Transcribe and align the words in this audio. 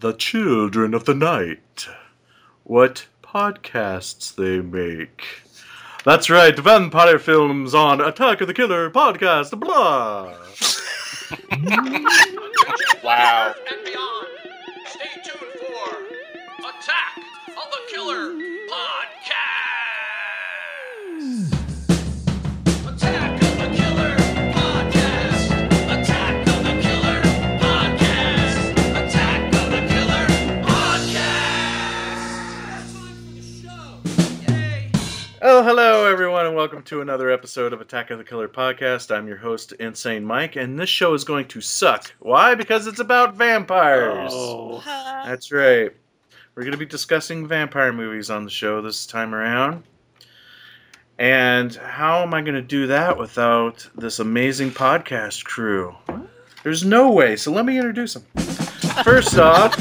the 0.00 0.12
children 0.14 0.94
of 0.94 1.04
the 1.04 1.14
night. 1.14 1.86
What 2.64 3.06
podcasts 3.22 4.34
they 4.34 4.60
make. 4.60 5.24
That's 6.04 6.30
right, 6.30 6.58
vampire 6.58 7.18
films 7.18 7.74
on 7.74 8.00
Attack 8.00 8.40
of 8.40 8.46
the 8.46 8.54
Killer 8.54 8.90
podcast, 8.90 9.58
blah. 9.60 10.34
Wow. 13.04 13.54
and 13.70 13.84
beyond. 13.84 14.26
Stay 14.86 15.08
tuned 15.24 15.52
for 15.58 15.96
Attack 16.58 17.18
of 17.48 17.70
the 17.70 17.80
Killer 17.94 18.32
Oh, 35.60 35.62
hello, 35.62 36.06
everyone, 36.06 36.46
and 36.46 36.56
welcome 36.56 36.82
to 36.84 37.02
another 37.02 37.30
episode 37.30 37.74
of 37.74 37.82
Attack 37.82 38.08
of 38.08 38.16
the 38.16 38.24
Killer 38.24 38.48
podcast. 38.48 39.14
I'm 39.14 39.28
your 39.28 39.36
host, 39.36 39.72
Insane 39.72 40.24
Mike, 40.24 40.56
and 40.56 40.80
this 40.80 40.88
show 40.88 41.12
is 41.12 41.22
going 41.22 41.48
to 41.48 41.60
suck. 41.60 42.14
Why? 42.18 42.54
Because 42.54 42.86
it's 42.86 42.98
about 42.98 43.34
vampires. 43.34 44.30
Oh. 44.32 44.80
That's 44.86 45.52
right. 45.52 45.90
We're 46.54 46.62
going 46.62 46.72
to 46.72 46.78
be 46.78 46.86
discussing 46.86 47.46
vampire 47.46 47.92
movies 47.92 48.30
on 48.30 48.44
the 48.44 48.50
show 48.50 48.80
this 48.80 49.04
time 49.04 49.34
around. 49.34 49.82
And 51.18 51.74
how 51.74 52.22
am 52.22 52.32
I 52.32 52.40
going 52.40 52.54
to 52.54 52.62
do 52.62 52.86
that 52.86 53.18
without 53.18 53.86
this 53.94 54.18
amazing 54.18 54.70
podcast 54.70 55.44
crew? 55.44 55.94
There's 56.62 56.86
no 56.86 57.12
way. 57.12 57.36
So 57.36 57.52
let 57.52 57.66
me 57.66 57.76
introduce 57.76 58.14
them. 58.14 58.24
First 59.04 59.38
off, 59.38 59.76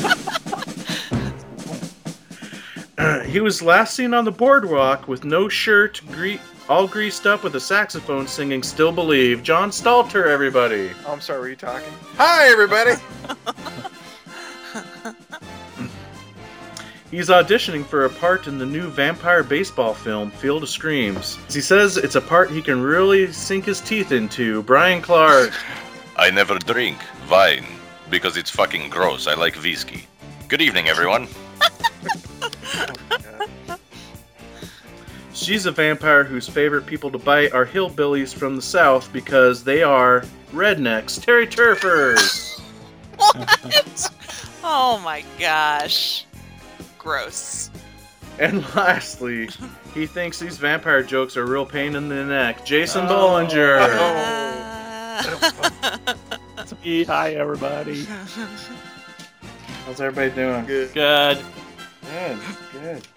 he 3.26 3.40
was 3.40 3.62
last 3.62 3.96
seen 3.96 4.14
on 4.14 4.26
the 4.26 4.32
boardwalk 4.32 5.08
with 5.08 5.24
no 5.24 5.48
shirt, 5.48 6.02
gre- 6.12 6.36
all 6.68 6.88
greased 6.88 7.26
up 7.26 7.44
with 7.44 7.56
a 7.56 7.60
saxophone 7.60 8.28
singing 8.28 8.62
Still 8.62 8.92
Believe. 8.92 9.42
John 9.42 9.70
Stalter, 9.70 10.28
everybody. 10.28 10.92
Oh, 11.06 11.14
I'm 11.14 11.22
sorry, 11.22 11.40
were 11.40 11.50
you 11.50 11.56
talking? 11.56 11.94
Hi, 12.16 12.48
everybody. 12.48 12.96
He's 17.12 17.30
auditioning 17.30 17.84
for 17.86 18.06
a 18.06 18.10
part 18.10 18.46
in 18.46 18.60
the 18.60 18.66
new 18.68 18.88
vampire 18.88 19.44
baseball 19.44 19.96
film, 19.96 20.30
Field 20.30 20.62
of 20.62 20.70
Screams. 20.70 21.40
He 21.52 21.62
says 21.62 21.98
it's 21.98 22.14
a 22.14 22.22
part 22.22 22.52
he 22.52 22.62
can 22.62 22.84
really 22.84 23.32
sink 23.32 23.66
his 23.66 23.82
teeth 23.82 24.12
into. 24.12 24.62
Brian 24.64 25.02
Clark. 25.02 25.52
I 26.16 26.30
never 26.30 26.60
drink 26.60 27.00
wine 27.28 27.66
because 28.12 28.38
it's 28.38 28.52
fucking 28.52 28.92
gross. 28.92 29.26
I 29.26 29.34
like 29.34 29.56
whiskey. 29.56 30.06
Good 30.50 30.62
evening, 30.62 30.88
everyone. 30.88 31.28
She's 35.34 35.66
a 35.66 35.72
vampire 35.72 36.24
whose 36.24 36.48
favorite 36.48 36.86
people 36.86 37.10
to 37.12 37.18
bite 37.18 37.54
are 37.54 37.66
hillbillies 37.66 38.34
from 38.34 38.56
the 38.56 38.62
south 38.62 39.12
because 39.14 39.64
they 39.64 39.84
are 39.84 40.24
rednecks. 40.52 41.22
Terry 41.22 41.48
Turfers. 41.48 42.60
What? 43.16 44.12
oh 44.64 45.00
my 45.04 45.24
gosh. 45.40 46.26
Gross. 46.98 47.70
And 48.38 48.64
lastly, 48.76 49.50
he 49.94 50.06
thinks 50.06 50.40
these 50.40 50.58
vampire 50.58 51.04
jokes 51.04 51.38
are 51.38 51.46
real 51.46 51.66
pain 51.66 51.96
in 51.96 52.10
the 52.10 52.24
neck. 52.24 52.66
Jason 52.66 53.06
Oh. 53.08 53.48
Bollinger. 53.50 53.80
Sweet. 56.68 57.08
Hi, 57.08 57.34
everybody. 57.34 58.06
How's 59.86 60.02
everybody 60.02 60.32
doing? 60.32 60.66
Good. 60.66 60.94
Good. 60.94 61.40
Good. 62.10 62.40
Good. 62.72 63.08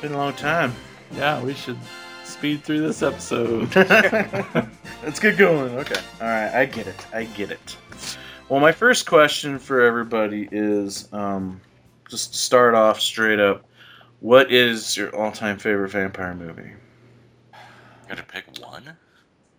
Been 0.00 0.12
a 0.12 0.16
long 0.16 0.34
time. 0.34 0.72
Yeah, 1.12 1.42
we 1.42 1.54
should 1.54 1.78
speed 2.24 2.62
through 2.62 2.80
this 2.80 3.02
episode. 3.02 3.74
Let's 5.02 5.18
get 5.18 5.36
going. 5.36 5.76
Okay. 5.78 6.00
All 6.20 6.28
right. 6.28 6.54
I 6.54 6.64
get 6.66 6.86
it. 6.86 7.06
I 7.12 7.24
get 7.24 7.50
it. 7.50 7.76
Well, 8.48 8.60
my 8.60 8.72
first 8.72 9.06
question 9.06 9.58
for 9.58 9.80
everybody 9.80 10.48
is 10.52 11.08
um, 11.12 11.60
just 12.08 12.32
to 12.32 12.38
start 12.38 12.74
off 12.74 13.00
straight 13.00 13.40
up. 13.40 13.64
What 14.20 14.52
is 14.52 14.96
your 14.96 15.14
all-time 15.14 15.58
favorite 15.58 15.90
vampire 15.90 16.34
movie? 16.34 16.72
Gotta 18.08 18.22
pick 18.22 18.44
one. 18.60 18.96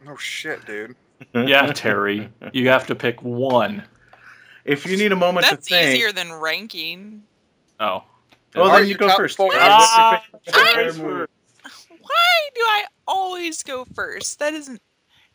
Oh 0.08 0.16
shit, 0.18 0.66
dude. 0.66 0.96
yeah, 1.34 1.72
Terry, 1.74 2.29
you 2.53 2.69
have 2.69 2.88
to 2.88 2.96
pick 2.96 3.22
one. 3.22 3.84
If 4.63 4.85
you 4.85 4.97
need 4.97 5.12
a 5.12 5.16
moment 5.16 5.46
That's 5.50 5.68
to 5.68 5.69
think, 5.69 5.85
That's 5.85 5.96
easier 5.96 6.12
than 6.12 6.34
ranking. 6.34 7.24
Oh. 7.79 8.03
Well, 8.55 8.71
then 8.71 8.83
you 8.83 8.89
you 8.89 8.97
go 8.97 9.16
first. 9.16 9.38
four? 9.38 9.47
What's 9.47 9.59
your 9.59 9.66
I- 9.67 10.21
Why 12.01 12.49
do 12.53 12.61
I 12.61 12.85
always 13.07 13.63
go 13.63 13.85
first? 13.93 14.39
That 14.39 14.53
isn't. 14.53 14.81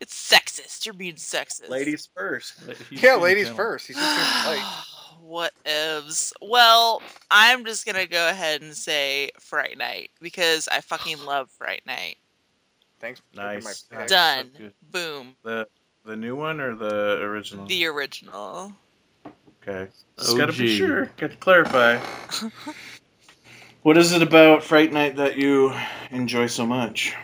It's 0.00 0.14
sexist. 0.14 0.86
You're 0.86 0.94
being 0.94 1.16
sexist. 1.16 1.68
Ladies 1.68 2.08
first. 2.16 2.54
Yeah, 2.90 3.16
ladies 3.16 3.48
first. 3.50 3.86
He's 3.86 3.96
just 3.96 4.46
like. 4.46 4.60
what 5.20 5.52
ifs? 5.66 6.32
Well, 6.40 7.02
I'm 7.30 7.64
just 7.64 7.84
gonna 7.86 8.06
go 8.06 8.28
ahead 8.30 8.62
and 8.62 8.74
say 8.74 9.30
Fright 9.38 9.76
Night 9.76 10.10
because 10.20 10.68
I 10.68 10.80
fucking 10.80 11.24
love 11.24 11.50
Fright 11.50 11.82
Night. 11.86 12.16
Thanks. 12.98 13.20
for 13.32 13.36
Nice. 13.40 13.86
my 13.90 13.98
pick. 13.98 14.08
Done. 14.08 14.50
good. 14.56 14.72
Boom. 14.90 15.36
The 15.42 15.66
the 16.04 16.16
new 16.16 16.34
one 16.36 16.60
or 16.60 16.74
the 16.74 17.20
original? 17.22 17.66
The 17.66 17.86
original. 17.86 18.72
Okay. 19.62 19.90
Just 20.18 20.36
gotta 20.38 20.52
be 20.52 20.76
sure. 20.76 21.06
Got 21.18 21.30
to 21.32 21.36
clarify. 21.36 21.98
what 23.82 23.96
is 23.96 24.12
it 24.12 24.22
about 24.22 24.62
Fright 24.62 24.92
Night 24.92 25.16
that 25.16 25.36
you 25.36 25.74
enjoy 26.10 26.46
so 26.46 26.66
much? 26.66 27.14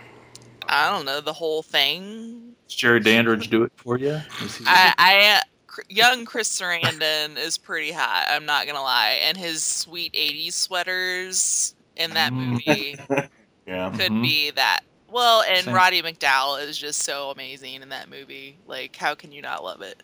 I 0.68 0.90
don't 0.90 1.04
know 1.04 1.20
the 1.20 1.32
whole 1.32 1.62
thing. 1.62 2.54
Does 2.68 2.76
Jerry 2.76 3.00
Dandridge 3.00 3.48
do 3.50 3.62
it 3.62 3.72
for 3.76 3.98
you? 3.98 4.20
I, 4.66 4.92
I 4.98 5.42
young 5.88 6.24
Chris 6.24 6.48
Sarandon 6.48 7.36
is 7.38 7.58
pretty 7.58 7.92
hot. 7.92 8.26
I'm 8.28 8.46
not 8.46 8.66
gonna 8.66 8.82
lie, 8.82 9.18
and 9.22 9.36
his 9.36 9.62
sweet 9.62 10.12
'80s 10.14 10.54
sweaters 10.54 11.74
in 11.96 12.14
that 12.14 12.32
Mm. 12.32 12.52
movie 12.52 12.98
Yeah. 13.66 13.90
could 13.90 14.12
Mhm. 14.12 14.22
be 14.22 14.50
that. 14.52 14.80
Well, 15.10 15.42
and 15.42 15.64
Same. 15.64 15.74
Roddy 15.74 16.02
McDowall 16.02 16.62
is 16.62 16.76
just 16.76 17.02
so 17.02 17.30
amazing 17.30 17.82
in 17.82 17.88
that 17.90 18.08
movie. 18.10 18.56
Like, 18.66 18.96
how 18.96 19.14
can 19.14 19.32
you 19.32 19.42
not 19.42 19.62
love 19.64 19.82
it? 19.82 20.02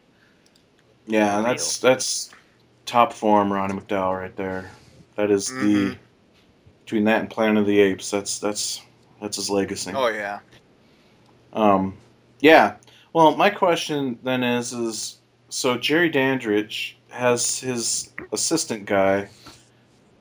Yeah, 1.07 1.43
that's 1.43 1.79
that's 1.79 2.31
top 2.87 3.13
form 3.13 3.53
Roddy 3.53 3.75
McDowall 3.75 4.19
right 4.21 4.37
there. 4.37 4.71
That 5.17 5.31
is 5.31 5.49
the 5.49 5.57
Mhm. 5.57 5.99
Between 6.93 7.05
that 7.05 7.21
and 7.21 7.31
Planet 7.31 7.57
of 7.57 7.67
the 7.67 7.81
Apes, 7.81 8.11
that's 8.11 8.39
that's 8.39 8.83
that's 9.19 9.37
his 9.37 9.49
legacy. 9.49 9.93
Oh 9.95 10.09
yeah. 10.09 10.41
Um, 11.55 11.95
yeah. 12.41 12.77
Well, 13.15 13.35
my 13.35 13.49
question 13.49 14.19
then 14.23 14.43
is, 14.45 14.75
is 14.75 15.17
so 15.49 15.79
Jerry 15.79 16.11
Dandridge 16.11 16.99
has 17.09 17.59
his 17.59 18.13
assistant 18.31 18.85
guy, 18.85 19.27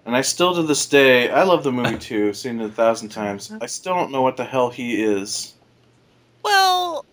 and 0.05 0.15
I 0.15 0.21
still 0.21 0.55
to 0.55 0.63
this 0.63 0.85
day, 0.85 1.29
I 1.29 1.43
love 1.43 1.65
the 1.65 1.73
movie 1.73 1.97
too. 1.97 2.29
I've 2.29 2.37
seen 2.37 2.61
it 2.61 2.65
a 2.67 2.69
thousand 2.69 3.09
times. 3.09 3.51
I 3.59 3.65
still 3.65 3.93
don't 3.95 4.11
know 4.13 4.21
what 4.21 4.38
the 4.38 4.45
hell 4.45 4.69
he 4.69 5.03
is. 5.03 5.55
Well, 6.45 7.05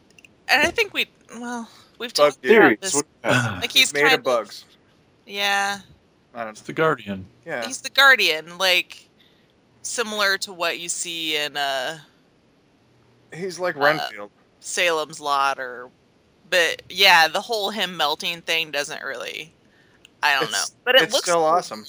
and 0.46 0.62
I 0.62 0.70
think 0.70 0.94
we, 0.94 1.06
well, 1.34 1.69
we've 1.98 2.14
Bug 2.14 2.30
talked 2.34 2.42
dude. 2.42 2.56
about 2.62 2.80
this. 2.80 2.94
What- 2.94 3.06
Like 3.25 3.72
he's 3.72 3.90
He's 3.90 3.94
made 3.94 4.02
kind 4.02 4.14
of 4.14 4.22
bugs. 4.22 4.64
Yeah, 5.26 5.80
I 6.32 6.44
don't 6.44 6.50
It's 6.50 6.60
the 6.60 6.72
Guardian. 6.72 7.26
Yeah. 7.44 7.66
he's 7.66 7.80
the 7.80 7.90
guardian. 7.90 8.56
Like 8.58 9.07
similar 9.88 10.37
to 10.38 10.53
what 10.53 10.78
you 10.78 10.88
see 10.88 11.37
in 11.37 11.56
uh 11.56 11.99
He's 13.32 13.59
like 13.59 13.76
Uh, 13.76 13.81
Renfield. 13.81 14.31
Salem's 14.60 15.21
Lot 15.21 15.59
or 15.59 15.91
but 16.50 16.82
yeah, 16.88 17.28
the 17.28 17.41
whole 17.41 17.71
him 17.71 17.97
melting 17.97 18.41
thing 18.43 18.71
doesn't 18.71 19.03
really 19.03 19.53
I 20.22 20.34
don't 20.34 20.44
It's- 20.44 20.71
know. 20.71 20.76
But 20.84 20.97
it 20.97 21.03
it's 21.03 21.12
looks 21.12 21.26
still 21.28 21.44
awesome. 21.44 21.84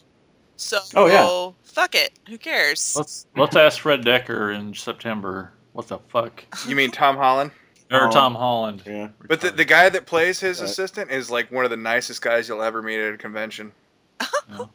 So 0.58 0.80
Oh, 0.96 1.06
yeah. 1.08 1.52
fuck 1.64 1.96
it. 1.96 2.12
Who 2.28 2.38
cares? 2.38 2.96
Let's 2.96 3.26
let's 3.36 3.56
ask 3.56 3.80
Fred 3.80 4.02
Dekker 4.04 4.54
in 4.56 4.74
September. 4.74 5.52
What 5.74 5.88
the 5.88 6.00
fuck? 6.10 6.44
You 6.68 6.76
mean 6.76 6.92
Tom 6.92 7.16
Holland? 7.16 7.52
Or. 7.92 8.12
Tom 8.12 8.36
Holland. 8.36 8.84
yeah. 8.86 9.08
But 9.28 9.42
the, 9.42 9.50
the 9.52 9.66
guy 9.66 9.90
that 9.90 10.06
plays 10.06 10.40
his 10.40 10.60
Right. 10.62 10.70
assistant 10.70 11.10
is 11.12 11.32
like 11.32 11.52
one 11.52 11.64
of 11.66 11.72
the 11.72 11.78
nicest 11.78 12.22
guys 12.22 12.48
you'll 12.48 12.62
ever 12.62 12.82
meet 12.84 13.00
at 13.00 13.14
a 13.14 13.18
convention. 13.18 13.72
I'm 14.20 14.70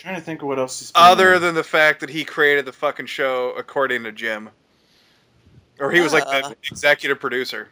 trying 0.00 0.14
to 0.16 0.20
think 0.20 0.42
of 0.42 0.48
what 0.48 0.58
else 0.58 0.80
he's. 0.80 0.90
been 0.92 1.02
Other 1.02 1.34
in. 1.34 1.42
than 1.42 1.54
the 1.54 1.64
fact 1.64 2.00
that 2.00 2.10
he 2.10 2.24
created 2.24 2.64
the 2.64 2.72
fucking 2.72 3.06
show 3.06 3.52
according 3.56 4.04
to 4.04 4.12
Jim. 4.12 4.50
Or 5.78 5.90
he 5.90 6.00
was 6.00 6.12
like 6.12 6.24
the 6.24 6.54
executive 6.70 7.18
producer. 7.20 7.68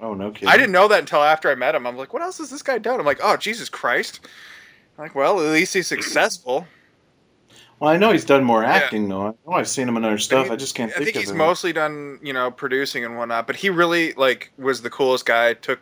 oh 0.00 0.14
no 0.14 0.30
kidding. 0.30 0.48
I 0.48 0.56
didn't 0.56 0.72
know 0.72 0.88
that 0.88 1.00
until 1.00 1.22
after 1.22 1.50
I 1.50 1.54
met 1.54 1.74
him. 1.74 1.86
I'm 1.86 1.96
like, 1.96 2.12
what 2.12 2.22
else 2.22 2.38
has 2.38 2.48
this 2.50 2.62
guy 2.62 2.78
done? 2.78 2.98
I'm 2.98 3.06
like, 3.06 3.20
oh 3.22 3.36
Jesus 3.36 3.68
Christ. 3.68 4.20
I'm 4.96 5.04
like, 5.04 5.14
well, 5.14 5.38
at 5.40 5.52
least 5.52 5.74
he's 5.74 5.86
successful. 5.86 6.66
Well, 7.78 7.90
I 7.90 7.96
know 7.96 8.12
he's 8.12 8.24
done 8.26 8.44
more 8.44 8.62
acting 8.64 9.08
though. 9.08 9.28
I 9.28 9.32
know 9.46 9.52
I've 9.56 9.68
seen 9.68 9.88
him 9.88 9.96
in 9.96 10.04
other 10.04 10.18
stuff. 10.18 10.46
he- 10.46 10.52
I 10.52 10.56
just 10.56 10.74
can't 10.74 10.90
think 10.92 11.00
of 11.00 11.00
it. 11.00 11.02
I 11.02 11.04
think, 11.04 11.14
think 11.14 11.24
of 11.24 11.28
he's 11.28 11.30
it. 11.30 11.36
mostly 11.36 11.72
done, 11.72 12.18
you 12.22 12.32
know, 12.32 12.50
producing 12.50 13.04
and 13.04 13.16
whatnot. 13.16 13.46
But 13.46 13.56
he 13.56 13.70
really 13.70 14.12
like 14.14 14.52
was 14.58 14.82
the 14.82 14.90
coolest 14.90 15.26
guy. 15.26 15.54
Took 15.54 15.80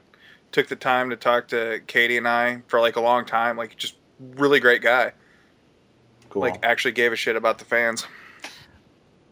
took 0.50 0.66
the 0.68 0.76
time 0.76 1.10
to 1.10 1.16
talk 1.16 1.46
to 1.48 1.80
Katie 1.86 2.16
and 2.16 2.26
I 2.26 2.62
for 2.68 2.80
like 2.80 2.96
a 2.96 3.00
long 3.00 3.24
time. 3.24 3.56
Like 3.56 3.76
just 3.76 3.96
really 4.36 4.58
great 4.60 4.82
guy. 4.82 5.12
Cool. 6.30 6.42
Like 6.42 6.64
actually 6.64 6.92
gave 6.92 7.12
a 7.12 7.16
shit 7.16 7.36
about 7.36 7.58
the 7.58 7.64
fans. 7.64 8.06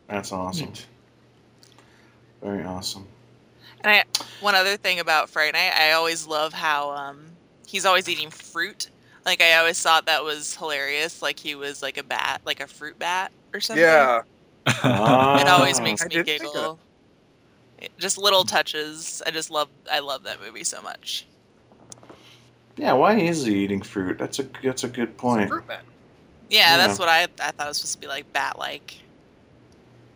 That's 0.09 0.33
awesome. 0.33 0.67
Neat. 0.67 0.87
Very 2.43 2.65
awesome. 2.65 3.07
And 3.83 3.91
I, 3.93 4.05
one 4.41 4.55
other 4.55 4.77
thing 4.77 5.01
about 5.01 5.29
Fright 5.29 5.53
Night, 5.53 5.73
I 5.77 5.93
always 5.93 6.27
love 6.27 6.53
how 6.53 6.91
um, 6.93 7.27
he's 7.67 7.85
always 7.85 8.09
eating 8.09 8.31
fruit. 8.31 8.89
Like 9.25 9.43
I 9.43 9.55
always 9.59 9.81
thought 9.81 10.07
that 10.07 10.23
was 10.23 10.55
hilarious. 10.57 11.21
Like 11.23 11.39
he 11.39 11.55
was 11.55 11.83
like 11.83 11.99
a 11.99 12.03
bat, 12.03 12.41
like 12.45 12.61
a 12.61 12.67
fruit 12.67 12.99
bat 12.99 13.33
or 13.53 13.61
something. 13.61 13.83
Yeah, 13.83 14.23
it 14.67 15.49
always 15.49 15.81
Ah. 15.81 15.83
makes 15.83 16.03
me 16.05 16.09
did 16.11 16.27
think 16.27 16.43
of 16.45 16.53
giggle. 16.53 16.79
Just 17.99 18.19
little 18.19 18.45
touches. 18.45 19.23
I 19.27 19.31
just 19.33 19.51
love. 19.51 19.69
I 19.91 19.99
love 19.99 20.23
that 20.23 20.41
movie 20.41 20.65
so 20.65 20.81
much. 20.81 21.27
Yeah, 22.77 22.93
why 22.93 23.19
is 23.19 23.45
he 23.45 23.57
eating 23.65 23.83
fruit? 23.83 24.17
That's 24.19 24.39
a 24.39 24.47
that's 24.63 24.85
a 24.85 24.89
good 24.89 25.17
point. 25.19 25.49
Fruit 25.49 25.67
bat. 25.67 25.83
Yeah, 26.49 26.77
Yeah. 26.77 26.77
that's 26.87 26.99
what 26.99 27.09
I 27.09 27.23
I 27.23 27.27
thought 27.53 27.67
it 27.67 27.69
was 27.69 27.77
supposed 27.79 27.95
to 27.95 28.01
be 28.01 28.07
like 28.07 28.33
bat 28.33 28.59
like. 28.59 28.95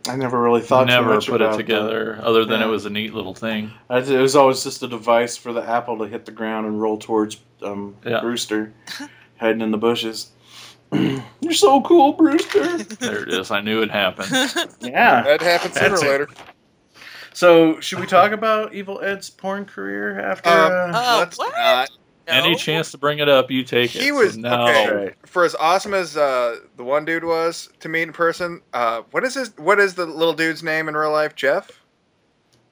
I 0.09 0.15
never 0.15 0.41
really 0.41 0.61
thought 0.61 0.85
too 0.85 0.93
Never 0.93 1.13
much 1.13 1.27
put 1.27 1.41
it 1.41 1.45
about 1.45 1.57
together, 1.57 2.19
other 2.23 2.43
than 2.43 2.59
Yeah. 2.61 2.67
it 2.67 2.69
was 2.69 2.85
a 2.87 2.89
neat 2.89 3.13
little 3.13 3.35
thing. 3.35 3.71
It 3.91 4.07
was 4.19 4.35
always 4.35 4.63
just 4.63 4.81
a 4.81 4.87
device 4.87 5.37
for 5.37 5.53
the 5.53 5.61
apple 5.61 5.99
to 5.99 6.05
hit 6.07 6.25
the 6.25 6.31
ground 6.31 6.65
and 6.65 6.81
roll 6.81 6.97
towards 6.97 7.37
um, 7.61 7.95
Yeah. 8.03 8.19
Brewster, 8.21 8.73
hiding 9.39 9.61
in 9.61 9.69
the 9.69 9.77
bushes. 9.77 10.31
You're 10.91 11.53
so 11.53 11.81
cool, 11.81 12.13
Brewster. 12.13 12.77
There 12.79 13.23
it 13.23 13.29
is. 13.29 13.51
I 13.51 13.61
knew 13.61 13.81
it 13.83 13.91
happened. 13.91 14.29
yeah. 14.81 15.21
That 15.21 15.41
happens 15.41 15.75
sooner 15.75 15.95
or 15.95 15.99
later. 15.99 16.29
So, 17.33 17.79
should 17.79 17.99
we 17.99 18.07
talk 18.07 18.31
about 18.33 18.73
Evil 18.73 18.99
Ed's 19.01 19.29
porn 19.29 19.65
career 19.65 20.19
after? 20.19 20.49
Um, 20.49 20.95
uh, 20.95 21.01
Oh, 21.15 21.19
Let's 21.19 21.37
what? 21.37 21.53
not. 21.55 21.89
Any 22.31 22.55
chance 22.55 22.91
to 22.91 22.97
bring 22.97 23.19
it 23.19 23.29
up, 23.29 23.51
you 23.51 23.63
take 23.63 23.95
it. 23.95 24.01
He 24.01 24.07
So 24.09 24.15
was- 24.15 24.37
no. 24.37 24.67
okay. 24.67 25.13
For 25.25 25.43
as 25.45 25.55
awesome 25.55 25.93
as 25.93 26.15
uh, 26.17 26.57
the 26.77 26.83
one 26.83 27.05
dude 27.05 27.23
was 27.23 27.69
to 27.79 27.89
meet 27.89 28.03
in 28.03 28.13
person, 28.13 28.61
uh, 28.73 29.01
what 29.11 29.23
is 29.23 29.35
his? 29.35 29.55
What 29.57 29.79
is 29.79 29.95
the 29.95 30.05
little 30.05 30.33
dude's 30.33 30.63
name 30.63 30.87
in 30.89 30.95
real 30.95 31.11
life? 31.11 31.35
Jeff. 31.35 31.69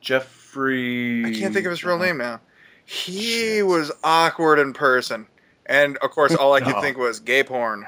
Jeffrey. 0.01 1.25
I 1.25 1.33
can't 1.33 1.53
think 1.53 1.65
of 1.65 1.71
his 1.71 1.83
real 1.83 1.99
name 1.99 2.17
now. 2.17 2.39
He 2.85 3.21
Shit. 3.57 3.67
was 3.67 3.91
awkward 4.03 4.57
in 4.59 4.73
person, 4.73 5.27
and 5.67 5.97
of 5.97 6.09
course, 6.11 6.33
all 6.35 6.53
I 6.53 6.61
could 6.61 6.75
No. 6.75 6.81
think 6.81 6.97
was 6.97 7.19
gay 7.19 7.43
porn. 7.43 7.85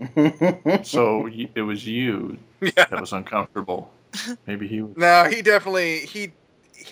So 0.84 1.28
it 1.28 1.62
was 1.62 1.86
you 1.86 2.36
Yeah. 2.60 2.70
that 2.90 3.00
was 3.00 3.12
uncomfortable. 3.12 3.90
Maybe 4.46 4.66
he 4.68 4.82
was. 4.82 4.94
No, 4.96 5.24
he 5.24 5.42
definitely 5.42 6.00
he. 6.00 6.32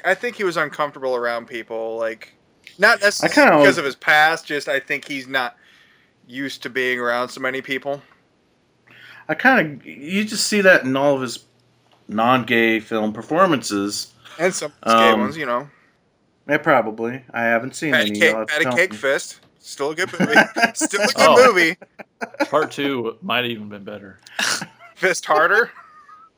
I 0.04 0.14
think 0.14 0.36
he 0.36 0.44
was 0.44 0.56
uncomfortable 0.56 1.14
around 1.16 1.46
people, 1.46 1.96
like 1.96 2.34
not 2.80 3.00
necessarily 3.00 3.34
kinda- 3.34 3.58
because 3.58 3.78
of 3.78 3.84
his 3.84 3.96
past. 3.96 4.46
Just 4.46 4.68
I 4.68 4.80
think 4.80 5.06
he's 5.06 5.28
not 5.28 5.56
used 6.26 6.62
to 6.64 6.70
being 6.70 6.98
around 6.98 7.28
so 7.28 7.40
many 7.40 7.60
people. 7.62 8.02
I 9.28 9.34
kind 9.34 9.80
of 9.80 9.86
you 9.86 10.24
just 10.24 10.46
see 10.46 10.60
that 10.62 10.82
in 10.84 10.96
all 10.96 11.14
of 11.14 11.22
his 11.22 11.44
non-gay 12.08 12.80
film 12.80 13.12
performances. 13.12 14.12
And 14.38 14.52
some 14.54 14.72
gay 14.84 14.90
Um, 15.10 15.20
ones, 15.20 15.36
you 15.36 15.46
know. 15.46 15.68
Yeah, 16.48 16.58
probably. 16.58 17.22
I 17.32 17.42
haven't 17.42 17.76
seen 17.76 17.92
Patty 17.92 18.10
any. 18.10 18.18
Cake, 18.20 18.34
you'll 18.34 18.46
Patty 18.46 18.64
Cake 18.76 18.90
me. 18.92 18.96
Fist, 18.96 19.38
still 19.60 19.90
a 19.90 19.94
good 19.94 20.10
movie. 20.18 20.34
still 20.74 21.02
a 21.02 21.06
good 21.06 21.14
Oh. 21.18 21.46
movie. 21.46 21.76
Part 22.50 22.72
two 22.72 23.16
might 23.22 23.44
have 23.44 23.50
even 23.52 23.68
been 23.68 23.84
better. 23.84 24.18
Fist 24.96 25.24
harder. 25.26 25.70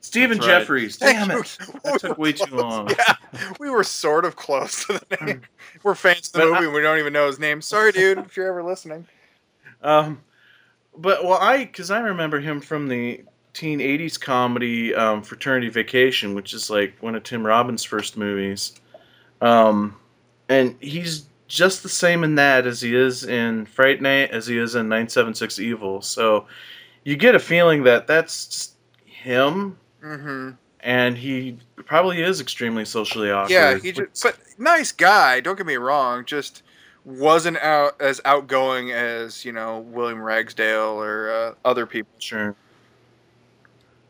Stephen 0.03 0.39
right. 0.39 0.67
Geoffreys. 0.67 0.99
Damn 0.99 1.31
you. 1.31 1.39
it! 1.41 1.59
That 1.85 2.01
took 2.01 2.19
way 2.19 2.33
too 2.33 2.55
long. 2.55 2.91
Yeah, 2.99 3.15
we 3.59 3.71
were 3.71 3.85
sort 3.85 4.25
of 4.27 4.37
close 4.37 4.85
to 4.87 5.01
the 5.09 5.17
name. 5.25 5.43
We're 5.83 5.95
fans 5.95 6.27
of 6.29 6.33
the 6.35 6.39
But 6.41 6.45
movie. 6.49 6.57
I- 6.59 6.65
and 6.65 6.75
we 6.75 6.81
don't 6.83 6.99
even 6.99 7.13
know 7.15 7.27
his 7.27 7.39
name. 7.39 7.63
Sorry, 7.63 7.93
dude, 7.93 8.19
if 8.19 8.37
you're 8.37 8.49
ever 8.49 8.63
listening. 8.63 9.07
Um, 9.83 10.21
but 10.97 11.25
well, 11.25 11.39
I 11.41 11.65
because 11.65 11.91
I 11.91 12.01
remember 12.01 12.41
him 12.41 12.61
from 12.61 12.89
the 12.89 13.25
teen 13.55 13.79
'80s 13.79 14.21
comedy 14.21 14.95
um, 14.95 15.23
Fraternity 15.23 15.69
Vacation, 15.71 16.35
which 16.35 16.53
is 16.53 16.69
like 16.69 16.95
one 17.01 17.15
of 17.15 17.23
Tim 17.23 17.47
Robbins' 17.47 17.85
first 17.85 18.17
movies. 18.17 18.75
Um, 19.41 19.97
and 20.49 20.77
he's 20.81 21.27
just 21.49 21.83
the 21.83 21.89
same 21.89 22.23
in 22.25 22.35
that 22.37 22.67
as 22.67 22.81
he 22.81 22.95
is 22.95 23.25
in 23.25 23.65
Fright 23.67 24.01
Night, 24.03 24.31
as 24.31 24.47
he 24.47 24.59
is 24.59 24.75
in 24.75 24.89
976 24.89 25.59
Evil. 25.59 26.01
So 26.03 26.47
you 27.05 27.17
get 27.17 27.35
a 27.35 27.39
feeling 27.39 27.83
that 27.85 28.07
that's 28.07 28.47
just 28.47 28.75
him, 29.05 29.79
Mm-hmm. 30.03 30.51
and 30.81 31.17
he 31.17 31.59
probably 31.77 32.23
is 32.23 32.41
extremely 32.41 32.85
socially 32.85 33.31
awkward. 33.31 33.53
Yeah, 33.53 33.79
he 33.79 33.93
just, 33.93 34.23
but 34.23 34.37
nice 34.59 34.93
guy. 34.93 35.41
Don't 35.41 35.57
get 35.57 35.67
me 35.67 35.77
wrong. 35.77 36.25
Just 36.25 36.63
wasn't 37.05 37.59
out 37.59 38.01
as 38.01 38.21
outgoing 38.25 38.91
as 38.91 39.45
you 39.45 39.53
know 39.53 39.79
William 39.79 40.21
Ragsdale 40.21 41.01
or 41.01 41.31
uh, 41.31 41.55
other 41.65 41.87
people. 41.87 42.13
sure, 42.19 42.57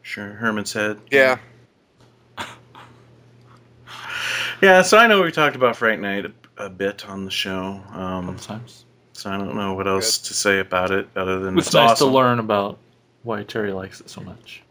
sure, 0.03 0.31
Herman's 0.31 0.73
head. 0.73 0.99
Yeah, 1.11 1.39
Yeah, 4.63 4.83
so 4.83 4.97
I 4.97 5.09
know 5.09 5.21
we 5.23 5.33
talked 5.33 5.57
about 5.57 5.75
Fright 5.75 5.99
Night 5.99 6.25
a, 6.25 6.33
a 6.57 6.71
bit 6.71 7.09
on 7.09 7.25
the 7.25 7.33
show, 7.33 7.83
um, 7.93 8.39
Sometimes 8.39 8.85
so 9.13 9.29
I 9.29 9.37
don't 9.37 9.57
know 9.57 9.75
what 9.75 9.89
else 9.89 10.19
to 10.19 10.35
say 10.35 10.61
about 10.61 10.93
it 10.93 11.09
other 11.17 11.41
than 11.41 11.59
it's, 11.59 11.67
it's, 11.67 11.75
nice 11.75 11.91
awesome. 11.91 12.09
to 12.09 12.15
learn 12.15 12.39
about 12.39 12.79
why 13.25 13.43
Terry 13.43 13.73
likes 13.73 14.01
it 14.01 14.09
so 14.09 14.21
much. 14.21 14.63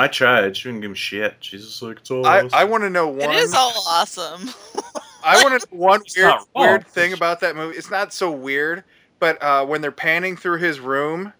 I 0.00 0.08
tried. 0.08 0.56
She 0.56 0.68
wouldn't 0.68 0.82
give 0.82 0.90
me 0.90 0.96
shit. 0.96 1.36
She's 1.40 1.64
just 1.64 1.82
like, 1.82 1.98
it's 1.98 2.10
all 2.10 2.26
I, 2.26 2.38
awesome. 2.38 2.50
I 2.52 2.64
want 2.64 2.82
to 2.84 2.90
know 2.90 3.08
one. 3.08 3.30
It 3.30 3.36
is 3.36 3.54
all 3.54 3.72
awesome. 3.86 4.50
I 5.24 5.42
want 5.42 5.60
to 5.60 5.68
know 5.70 5.78
one 5.78 6.00
It's 6.00 6.16
weird 6.16 6.34
weird 6.54 6.86
thing 6.86 7.12
about 7.12 7.40
that 7.40 7.56
movie. 7.56 7.76
It's 7.76 7.90
not 7.90 8.12
so 8.12 8.30
weird, 8.30 8.84
but 9.18 9.42
uh, 9.42 9.64
when 9.66 9.80
they're 9.80 9.92
panning 9.92 10.36
through 10.36 10.58
his 10.58 10.80
room, 10.80 11.32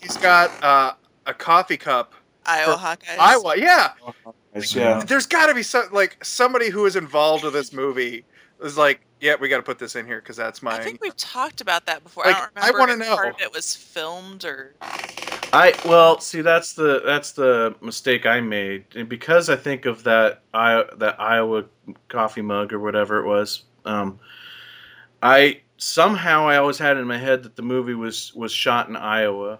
he's 0.00 0.16
got 0.16 0.50
uh, 0.62 0.94
a 1.26 1.34
coffee 1.34 1.76
cup. 1.76 2.14
Iowa 2.46 2.74
For 2.74 2.78
Hawkeyes. 2.78 3.18
Iowa, 3.18 3.54
yeah. 3.56 3.92
yeah. 4.68 5.02
There's 5.04 5.26
got 5.26 5.46
to 5.46 5.54
be 5.54 5.62
some 5.62 5.86
like 5.92 6.22
somebody 6.24 6.70
who 6.70 6.86
is 6.86 6.94
involved 6.94 7.44
with 7.44 7.54
this 7.54 7.72
movie 7.72 8.24
is 8.62 8.78
like, 8.78 9.00
yeah, 9.24 9.36
we 9.40 9.48
got 9.48 9.56
to 9.56 9.62
put 9.62 9.78
this 9.78 9.96
in 9.96 10.04
here 10.04 10.20
because 10.20 10.36
that's 10.36 10.62
my. 10.62 10.76
I 10.76 10.82
think 10.82 11.00
we've 11.00 11.16
talked 11.16 11.62
about 11.62 11.86
that 11.86 12.04
before. 12.04 12.24
Like, 12.26 12.36
I 12.56 12.70
don't 12.70 12.76
I 12.76 12.78
wanna 12.78 12.96
know. 12.96 13.16
part 13.16 13.28
of 13.28 13.40
it 13.40 13.50
was 13.50 13.74
filmed 13.74 14.44
or. 14.44 14.74
I 15.50 15.72
well, 15.86 16.20
see, 16.20 16.42
that's 16.42 16.74
the 16.74 17.00
that's 17.06 17.32
the 17.32 17.74
mistake 17.80 18.26
I 18.26 18.40
made 18.40 18.84
And 18.94 19.08
because 19.08 19.48
I 19.48 19.56
think 19.56 19.86
of 19.86 20.04
that 20.04 20.42
I 20.52 20.84
that 20.98 21.18
Iowa 21.18 21.64
coffee 22.08 22.42
mug 22.42 22.74
or 22.74 22.80
whatever 22.80 23.18
it 23.18 23.26
was. 23.26 23.62
Um, 23.86 24.18
I 25.22 25.62
somehow 25.78 26.46
I 26.46 26.58
always 26.58 26.76
had 26.76 26.98
in 26.98 27.06
my 27.06 27.16
head 27.16 27.44
that 27.44 27.56
the 27.56 27.62
movie 27.62 27.94
was 27.94 28.34
was 28.34 28.52
shot 28.52 28.90
in 28.90 28.96
Iowa, 28.96 29.58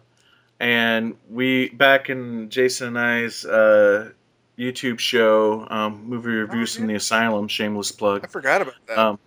and 0.61 1.17
we 1.31 1.71
back 1.71 2.11
in 2.11 2.51
Jason 2.51 2.89
and 2.89 2.99
I's 2.99 3.47
uh, 3.47 4.11
YouTube 4.59 4.99
show, 4.99 5.67
um, 5.71 6.05
movie 6.05 6.33
reviews 6.33 6.75
from 6.75 6.85
yeah. 6.85 6.89
the 6.89 6.95
asylum. 6.97 7.49
Shameless 7.49 7.93
plug. 7.93 8.25
I 8.25 8.27
forgot 8.27 8.61
about 8.61 8.87
that. 8.89 8.99
Um, 8.99 9.19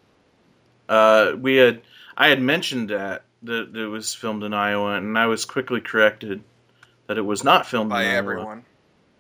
uh, 0.89 1.33
we 1.39 1.55
had 1.57 1.81
I 2.17 2.27
had 2.29 2.41
mentioned 2.41 2.89
that 2.89 3.23
that 3.43 3.75
it 3.75 3.87
was 3.87 4.13
filmed 4.13 4.43
in 4.43 4.53
Iowa, 4.53 4.95
and 4.95 5.17
I 5.17 5.27
was 5.27 5.45
quickly 5.45 5.79
corrected 5.81 6.43
that 7.07 7.17
it 7.17 7.21
was 7.21 7.43
not 7.43 7.65
filmed 7.65 7.89
by 7.89 8.01
in 8.03 8.07
Iowa. 8.09 8.17
everyone. 8.17 8.65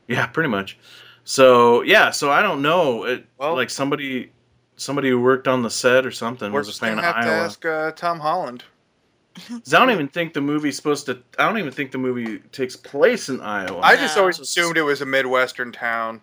Yeah, 0.07 0.25
pretty 0.27 0.49
much. 0.49 0.77
So 1.23 1.81
yeah, 1.81 2.09
so 2.11 2.31
I 2.31 2.41
don't 2.41 2.61
know. 2.61 3.03
It 3.03 3.25
Well- 3.37 3.55
like 3.55 3.69
somebody 3.69 4.31
somebody 4.75 5.09
who 5.09 5.19
worked 5.19 5.47
on 5.47 5.63
the 5.63 5.69
set 5.69 6.05
or 6.05 6.11
something 6.11 6.51
We're 6.51 6.59
was 6.59 6.67
a 6.67 6.71
just 6.71 6.79
fan 6.79 6.95
gonna 6.95 7.07
of 7.07 7.15
have 7.15 7.25
to 7.25 7.31
ask 7.31 7.65
uh, 7.65 7.91
Tom 7.91 8.19
Holland. 8.19 8.63
I 9.51 9.59
don't 9.67 9.91
even 9.91 10.07
think 10.07 10.33
the 10.33 10.41
movie's 10.41 10.75
supposed 10.75 11.05
to. 11.07 11.19
I 11.37 11.45
don't 11.47 11.57
even 11.59 11.71
think 11.71 11.91
the 11.91 11.97
movie 11.99 12.39
takes 12.51 12.75
place 12.75 13.29
in 13.29 13.39
Iowa. 13.41 13.79
I 13.81 13.95
just 13.95 14.15
No. 14.15 14.21
always 14.21 14.39
assumed 14.39 14.77
it 14.77 14.81
was 14.83 15.01
a 15.01 15.05
midwestern 15.05 15.71
town. 15.71 16.21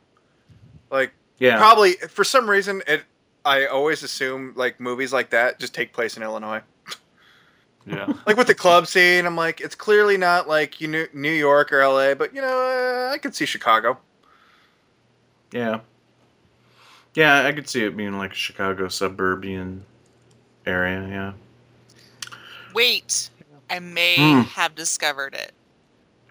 Like 0.91 1.13
yeah, 1.39 1.59
probably 1.59 1.93
for 2.09 2.25
some 2.25 2.49
reason 2.51 2.83
it. 2.87 3.03
I 3.45 3.67
always 3.67 4.03
assume 4.03 4.53
like 4.57 4.81
movies 4.81 5.13
like 5.13 5.31
that 5.31 5.59
just 5.61 5.75
take 5.75 5.93
place 5.93 6.17
in 6.17 6.23
Illinois. 6.23 6.63
Yeah. 7.87 8.13
Like 8.27 8.39
with 8.39 8.47
the 8.47 8.55
club 8.55 8.87
scene, 8.87 9.27
I'm 9.27 9.37
like, 9.37 9.61
it's 9.61 9.75
clearly 9.75 10.17
not 10.17 10.49
like 10.49 10.81
you 10.81 10.89
knew 10.89 11.07
New 11.13 11.31
York 11.33 11.71
or 11.73 11.81
L.A., 11.83 12.15
but 12.15 12.35
you 12.35 12.41
know, 12.41 12.49
uh, 12.49 13.13
I 13.13 13.19
could 13.19 13.35
see 13.35 13.45
Chicago. 13.45 13.99
yeah, 15.53 15.81
yeah. 17.15 17.45
I 17.47 17.53
could 17.53 17.69
see 17.69 17.85
it 17.85 17.95
being 17.97 18.17
like 18.17 18.33
a 18.33 18.37
Chicago 18.37 18.89
suburban 18.89 19.85
area. 20.65 21.07
Yeah. 21.09 21.33
Wait, 22.73 23.29
I 23.69 23.79
may 23.81 24.17
Hmm. 24.17 24.41
have 24.43 24.75
discovered 24.75 25.35
it. 25.35 25.53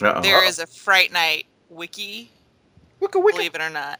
Uh-oh. 0.01 0.21
There 0.21 0.43
is 0.43 0.57
a 0.57 0.65
Fright 0.65 1.11
Night 1.13 1.45
wiki, 1.69 2.31
Wicka 2.99 3.21
wicka. 3.21 3.31
believe 3.31 3.53
it 3.55 3.61
or 3.61 3.69
not. 3.69 3.99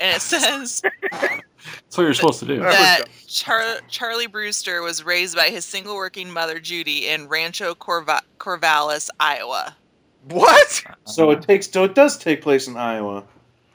And 0.00 0.16
it 0.16 0.20
says 0.20 0.82
That's 1.12 1.96
what 1.96 2.04
you're 2.04 2.14
supposed 2.14 2.40
to 2.40 2.46
do. 2.46 2.58
That 2.58 2.66
was 2.66 2.76
that 2.76 2.98
dumb. 3.04 3.08
Char- 3.28 3.80
Charlie 3.88 4.26
Brewster 4.26 4.82
was 4.82 5.04
raised 5.04 5.36
by 5.36 5.48
his 5.48 5.64
single 5.64 5.94
working 5.94 6.30
mother, 6.30 6.58
Judy, 6.60 7.08
in 7.08 7.28
Rancho 7.28 7.74
Corva- 7.74 8.22
Corvallis, 8.38 9.08
Iowa. 9.20 9.76
What? 10.28 10.82
So 11.04 11.30
it 11.30 11.42
takes. 11.42 11.70
So 11.70 11.84
it 11.84 11.94
does 11.94 12.16
take 12.18 12.42
place 12.42 12.66
in 12.66 12.76
Iowa. 12.76 13.24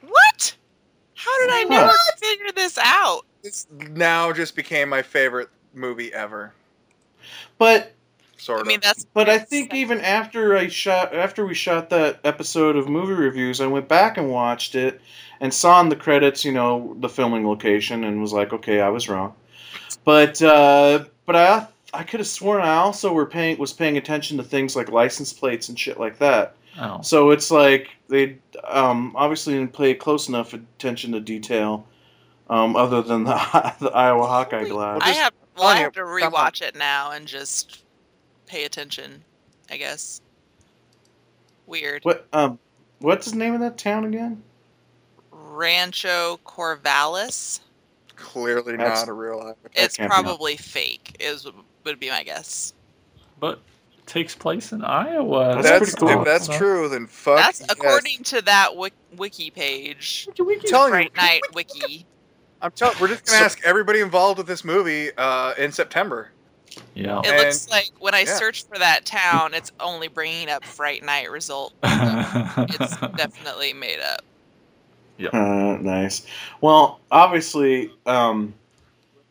What? 0.02 0.56
How 1.16 1.38
did 1.42 1.50
I 1.52 1.66
Huh. 1.70 1.86
never 1.86 1.94
figure 2.18 2.52
this 2.56 2.78
out? 2.82 3.22
This 3.44 3.68
now 3.72 4.34
just 4.34 4.56
became 4.56 4.90
my 4.90 5.02
favorite 5.02 5.50
movie 5.74 6.14
ever. 6.14 6.54
But 7.58 7.94
sort 8.38 8.60
I 8.60 8.62
of. 8.62 8.68
mean, 8.68 8.80
that's. 8.82 9.06
But 9.14 9.30
I 9.30 9.38
think 9.38 9.74
even 9.74 10.00
after 10.02 10.58
I 10.58 10.68
shot 10.68 11.14
after 11.14 11.46
we 11.46 11.54
shot 11.54 11.90
that 11.92 12.20
episode 12.24 12.76
of 12.76 12.88
movie 12.90 13.14
reviews, 13.14 13.62
I 13.62 13.68
went 13.68 13.88
back 13.88 14.18
and 14.18 14.30
watched 14.32 14.76
it 14.76 15.00
and 15.42 15.54
saw 15.54 15.80
in 15.82 15.90
the 15.90 15.96
credits, 15.96 16.44
you 16.44 16.52
know, 16.52 16.96
the 17.00 17.10
filming 17.10 17.48
location 17.48 18.04
and 18.04 18.22
was 18.22 18.34
like, 18.34 18.54
okay, 18.54 18.82
I 18.82 18.90
was 18.90 19.08
wrong. 19.08 19.34
But 20.04 20.42
uh, 20.42 21.06
but 21.26 21.36
I 21.36 21.68
I 21.94 22.04
could 22.04 22.20
have 22.20 22.28
sworn 22.28 22.62
I 22.62 22.76
also 22.76 23.14
were 23.14 23.26
paying 23.26 23.58
was 23.58 23.74
paying 23.74 23.98
attention 23.98 24.38
to 24.38 24.44
things 24.44 24.76
like 24.76 24.92
license 24.92 25.34
plates 25.34 25.70
and 25.70 25.80
shit 25.80 26.00
like 26.00 26.20
that. 26.20 26.56
Oh. 26.80 27.02
So 27.02 27.32
it's 27.32 27.52
like 27.52 27.90
they 28.08 28.38
um, 28.68 29.14
obviously 29.16 29.54
didn't 29.54 29.74
pay 29.74 29.94
close 29.94 30.28
enough 30.30 30.54
attention 30.54 31.12
to 31.14 31.20
detail, 31.20 31.86
um, 32.50 32.76
other 32.76 33.02
than 33.02 33.24
the, 33.24 33.74
the 33.80 33.90
Iowa 33.90 34.28
Hawkeye 34.28 34.68
glass. 34.68 35.00
I 35.02 35.08
just 35.08 35.20
have. 35.20 35.34
Well, 35.58 35.68
I 35.68 35.78
have 35.78 35.92
to 35.94 36.00
you, 36.00 36.20
come 36.22 36.34
rewatch 36.34 36.62
it 36.62 36.76
now 36.76 37.12
and 37.12 37.28
just 37.28 37.84
pay 38.46 38.64
attention. 38.64 39.24
I 39.70 39.78
guess. 39.78 40.22
Weird. 41.68 42.04
What 42.04 42.28
um, 42.34 42.60
what's 43.00 43.32
the 43.32 43.38
name 43.38 43.54
of 43.54 43.60
that 43.62 43.78
town 43.78 44.06
again? 44.06 44.42
Rancho 45.50 46.40
Corvallis. 46.46 47.60
Clearly 48.16 48.76
That's- 48.76 49.00
not 49.02 49.10
a 49.10 49.14
real 49.14 49.40
life. 49.40 49.56
It's 49.74 49.98
can't 49.98 50.10
be 50.10 50.14
probably 50.14 50.58
fake. 50.58 51.16
Is 51.20 51.48
would 51.86 52.00
be 52.00 52.10
my 52.10 52.24
guess. 52.24 52.74
But 53.40 53.60
it 53.98 54.06
takes 54.06 54.36
place 54.36 54.72
in 54.74 54.84
Iowa. 54.84 55.56
That's 55.56 55.68
That's, 55.70 55.96
pretty 55.96 56.14
cool. 56.14 56.20
if 56.22 56.26
that's 56.26 56.48
true, 56.58 56.90
then 56.90 57.08
fuck. 57.08 57.38
That's 57.38 57.62
yes. 57.62 57.70
according 57.72 58.24
to 58.26 58.42
that 58.44 58.76
wiki, 58.76 58.96
wiki 59.16 59.50
page. 59.50 60.28
telling 60.36 60.60
you, 60.62 60.70
Fright 60.70 61.16
Night 61.16 61.42
wiki. 61.54 62.06
I'm 62.62 62.72
telling. 62.72 62.98
We're 63.00 63.08
just 63.08 63.26
gonna 63.26 63.40
So- 63.40 63.46
ask 63.46 63.62
everybody 63.66 64.02
involved 64.02 64.38
with 64.38 64.48
this 64.48 64.64
movie 64.66 65.12
uh, 65.18 65.54
in 65.58 65.72
September. 65.72 66.32
Yeah. 66.94 67.20
It 67.20 67.28
And- 67.28 67.38
looks 67.38 67.70
like 67.70 67.92
when 68.00 68.14
I 68.14 68.22
yeah. 68.22 68.38
search 68.38 68.66
for 68.66 68.78
that 68.78 69.06
town, 69.06 69.54
it's 69.54 69.72
only 69.80 70.08
bringing 70.10 70.50
up 70.50 70.66
Fright 70.66 71.04
Night 71.04 71.32
result. 71.32 71.74
It's 71.84 72.98
definitely 73.16 73.74
made 73.74 74.00
up. 74.02 74.22
Uh, 75.28 75.78
nice. 75.82 76.26
Well, 76.62 77.00
obviously, 77.12 77.92
um, 78.06 78.54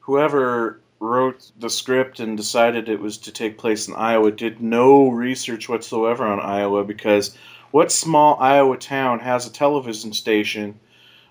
whoever 0.01 0.81
wrote 1.01 1.53
the 1.59 1.71
script 1.71 2.21
and 2.21 2.37
decided 2.37 2.89
it 2.89 3.01
was 3.01 3.19
to 3.19 3.33
take 3.33 3.57
place 3.57 3.89
in 3.89 3.95
Iowa 3.95 4.33
did 4.33 4.61
no 4.61 5.09
research 5.09 5.69
whatsoever 5.69 6.27
on 6.27 6.41
Iowa 6.41 6.85
because 6.85 7.37
what 7.71 7.93
small 7.93 8.37
Iowa 8.41 8.77
town 8.79 9.21
has 9.21 9.47
a 9.47 9.53
television 9.53 10.13
station 10.13 10.79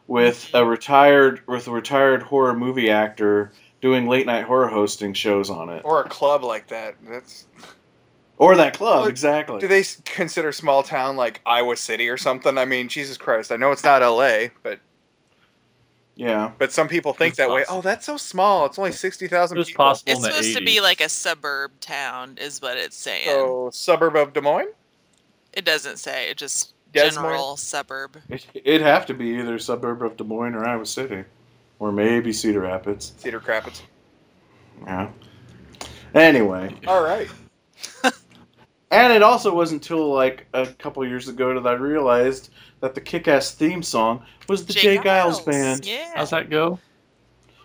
with 0.08 0.50
a 0.54 0.66
retired 0.66 1.42
with 1.48 1.68
a 1.68 1.72
retired 1.72 2.24
horror 2.24 2.54
movie 2.54 2.90
actor 2.90 3.52
doing 3.82 4.08
late 4.08 4.26
night 4.26 4.46
horror 4.46 4.68
hosting 4.68 5.14
shows 5.14 5.50
on 5.50 5.70
it 5.70 5.82
Or 5.84 6.02
a 6.02 6.10
club 6.10 6.44
like 6.44 6.68
that. 6.68 6.96
That's. 7.08 7.46
Or 8.38 8.56
that 8.56 8.74
club 8.78 9.02
Well, 9.02 9.08
exactly 9.08 9.60
Do 9.60 9.68
they 9.68 9.84
consider 10.06 10.52
small 10.52 10.84
town 10.84 11.16
like 11.18 11.42
Iowa 11.46 11.76
City 11.78 12.08
or 12.10 12.18
something? 12.18 12.58
I 12.58 12.66
mean, 12.66 12.88
Jesus 12.88 13.18
Christ! 13.18 13.52
I 13.52 13.58
know 13.58 13.72
it's 13.72 13.84
not 13.84 14.02
L.A., 14.04 14.52
but 14.64 14.80
yeah 16.16 16.52
but 16.58 16.72
some 16.72 16.88
people 16.88 17.14
think 17.14 17.32
It's 17.34 17.38
that 17.38 17.50
way. 17.52 17.64
Oh, 17.70 17.82
that's 17.82 18.06
so 18.06 18.18
small. 18.18 18.66
It's 18.66 18.80
only 18.80 18.92
sixty 18.92 19.28
thousand 19.28 19.60
It's 19.60 19.70
people. 19.70 19.86
possible 19.86 20.12
It's 20.12 20.20
in 20.20 20.24
the 20.24 20.32
supposed 20.32 20.58
to 20.58 20.66
be 20.66 20.82
like 20.82 21.02
a 21.02 21.10
suburb 21.10 21.80
town, 21.80 22.38
is 22.42 22.62
what 22.62 22.78
it's 22.78 22.98
saying. 22.98 23.26
So 23.26 23.70
suburb 23.72 24.16
of 24.16 24.34
Des 24.34 24.42
Moines. 24.42 24.74
It 25.54 25.66
doesn't 25.66 25.98
say. 25.98 26.30
It 26.30 26.38
just 26.38 26.74
Des 26.94 27.12
general 27.12 27.58
suburb. 27.58 28.18
it, 28.30 28.46
it'd 28.56 28.82
have 28.82 29.06
to 29.08 29.14
be 29.14 29.28
either 29.38 29.60
suburb 29.60 30.02
of 30.04 30.18
Des 30.18 30.24
Moines 30.24 30.56
or 30.56 30.68
Iowa 30.68 30.86
City 30.86 31.24
or 31.80 31.92
maybe 31.92 32.34
Cedar 32.34 32.62
Rapids 32.62 33.14
Cedar 33.18 33.40
Rapids. 33.40 33.84
yeah 34.86 35.10
anyway 36.16 36.74
All 36.88 37.04
right. 37.04 37.30
And 38.92 39.12
it 39.12 39.22
also 39.22 39.54
wasn't 39.54 39.84
until 39.84 40.14
like 40.14 40.48
a 40.54 40.66
couple 40.68 41.06
years 41.06 41.28
ago 41.28 41.60
that 41.60 41.70
I 41.70 41.74
realized 41.74 42.52
that 42.80 42.96
the 42.96 43.02
kick-ass 43.02 43.54
theme 43.56 43.84
song 43.84 44.24
was 44.48 44.66
the 44.66 44.74
Jay, 44.74 44.98
Geils, 44.98 45.46
band. 45.46 45.86
Yeah. 45.86 46.12
How's 46.16 46.30
that 46.30 46.50
go? 46.50 46.80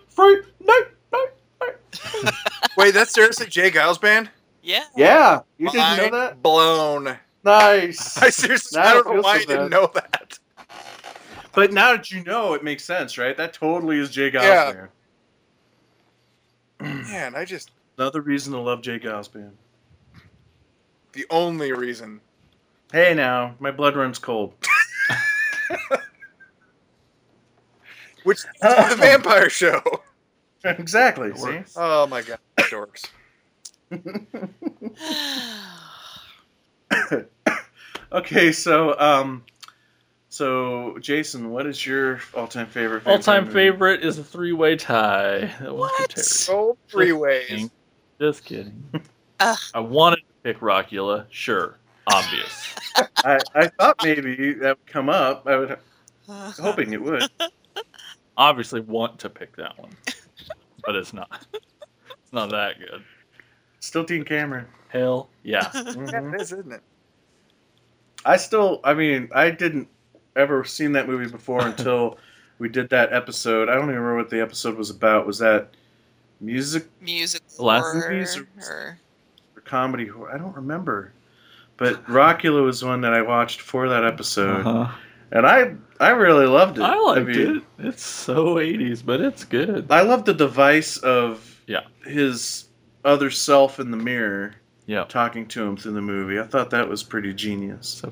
Fruit, 0.08 0.44
no, 0.60 0.74
no, 1.12 1.26
no. 1.62 2.30
Wait, 2.76 2.92
that's 2.92 3.12
seriously 3.12 3.46
J. 3.46 3.70
Geils 3.70 4.00
band? 4.00 4.30
Yeah. 4.62 4.84
Yeah, 4.96 5.40
you 5.58 5.70
didn't 5.70 5.96
know 5.96 6.10
that? 6.10 6.42
Blown. 6.42 7.16
Nice. 7.44 8.18
I 8.18 8.30
seriously, 8.30 8.80
Now 8.80 8.86
I 8.86 8.90
I 8.90 8.94
don't 8.94 9.16
know 9.16 9.22
why 9.22 9.34
so 9.34 9.40
you 9.40 9.46
didn't 9.46 9.70
know 9.70 9.90
that. 9.94 10.38
But 11.54 11.72
now 11.72 11.92
that 11.92 12.10
you 12.10 12.24
know, 12.24 12.54
it 12.54 12.64
makes 12.64 12.84
sense, 12.84 13.18
right? 13.18 13.36
That 13.36 13.52
totally 13.52 13.98
is 13.98 14.10
J. 14.10 14.30
Geils 14.30 14.42
Yeah. 14.42 14.86
band. 16.80 17.04
Man, 17.08 17.34
I 17.36 17.44
just 17.44 17.70
Another 17.98 18.22
reason 18.22 18.52
to 18.54 18.58
love 18.58 18.82
J. 18.82 18.98
Geils 18.98 19.32
band. 19.32 19.56
The 21.12 21.26
only 21.30 21.72
reason. 21.72 22.20
Hey, 22.92 23.14
now 23.14 23.54
my 23.58 23.70
blood 23.70 23.96
runs 23.96 24.18
cold. 24.18 24.52
Which 28.24 28.38
is 28.38 28.46
the 28.60 28.94
vampire 28.98 29.50
show. 29.50 29.80
exactly. 30.64 31.34
See? 31.34 31.60
Oh 31.76 32.06
my 32.06 32.22
god, 32.22 32.38
dorks. 32.58 33.06
okay, 38.12 38.52
so 38.52 38.98
um, 38.98 39.44
so 40.28 40.96
Jason, 41.00 41.50
what 41.50 41.66
is 41.66 41.84
your 41.84 42.20
all-time 42.34 42.66
favorite? 42.66 43.06
All 43.06 43.18
time 43.18 43.44
movie? 43.44 43.54
favorite 43.54 44.04
is 44.04 44.18
a 44.18 44.24
three 44.24 44.52
way 44.52 44.76
tie. 44.76 45.52
That 45.60 45.74
What? 45.74 46.10
Terry. 46.10 46.24
So 46.24 46.76
three 46.88 47.12
ways. 47.12 47.70
Just 48.20 48.44
kidding. 48.44 48.82
Ugh. 49.40 49.58
I 49.74 49.80
wanted 49.80 50.16
to 50.18 50.22
pick 50.42 50.58
Rockula, 50.60 51.26
sure, 51.30 51.78
obvious. 52.06 52.74
I, 53.24 53.38
I 53.54 53.68
thought 53.68 53.96
maybe 54.02 54.52
that 54.54 54.78
would 54.78 54.86
come 54.86 55.08
up. 55.08 55.46
I 55.46 55.56
was 55.56 55.78
hoping 56.58 56.92
it 56.92 57.02
would. 57.02 57.28
Obviously, 58.36 58.80
want 58.80 59.18
to 59.20 59.28
pick 59.30 59.56
that 59.56 59.78
one, 59.78 59.90
but 60.84 60.96
it's 60.96 61.12
not. 61.12 61.46
It's 61.54 62.32
not 62.32 62.50
that 62.50 62.78
good. 62.78 63.02
Still 63.80 64.04
Dean 64.04 64.24
Cameron. 64.24 64.66
Hell 64.88 65.28
yeah. 65.42 65.70
Yeah, 65.74 65.82
Mhm. 65.84 66.34
it 66.34 66.40
is, 66.40 66.52
isn't 66.52 66.72
it? 66.72 66.82
I 68.24 68.36
still, 68.36 68.80
I 68.84 68.94
mean, 68.94 69.28
I 69.34 69.50
didn't 69.50 69.88
ever 70.36 70.64
seen 70.64 70.92
that 70.92 71.08
movie 71.08 71.30
before 71.30 71.66
until 71.66 72.18
we 72.58 72.68
did 72.68 72.88
that 72.90 73.12
episode. 73.12 73.68
I 73.68 73.74
don't 73.74 73.84
even 73.84 73.96
remember 73.96 74.16
what 74.18 74.30
the 74.30 74.40
episode 74.40 74.76
was 74.76 74.90
about. 74.90 75.26
Was 75.26 75.38
that 75.38 75.70
music 76.40 76.86
Music 77.00 77.42
Last 77.58 77.82
horror 77.92 78.24
or 78.24 78.62
or 78.62 78.98
comedy? 79.72 80.06
horror? 80.06 80.30
I 80.34 80.36
don't 80.38 80.54
remember. 80.54 81.12
But 81.78 82.04
Rockula 82.06 82.62
was 82.62 82.84
one 82.84 83.00
that 83.00 83.14
I 83.14 83.22
watched 83.22 83.62
for 83.62 83.88
that 83.88 84.04
episode, 84.04 84.66
Uh-huh. 84.66 84.92
and 85.32 85.46
I 85.46 85.74
I 85.98 86.10
really 86.10 86.46
loved 86.46 86.76
it. 86.78 86.82
I 86.82 86.98
liked 86.98 87.26
mean, 87.28 87.56
it. 87.78 87.86
It's 87.86 88.04
so 88.04 88.56
80s, 88.58 89.02
but 89.04 89.20
it's 89.22 89.44
good. 89.44 89.86
I 89.90 90.02
love 90.02 90.24
the 90.26 90.34
device 90.34 90.98
of 90.98 91.58
Yeah. 91.66 91.84
his 92.04 92.66
other 93.04 93.30
self 93.30 93.80
in 93.80 93.90
the 93.90 93.96
mirror 93.96 94.54
Yeah. 94.86 95.04
talking 95.04 95.46
to 95.48 95.62
him 95.64 95.76
through 95.76 95.92
the 95.92 96.02
movie. 96.02 96.38
I 96.38 96.42
thought 96.44 96.70
that 96.70 96.88
was 96.88 97.02
pretty 97.02 97.32
genius. 97.32 98.02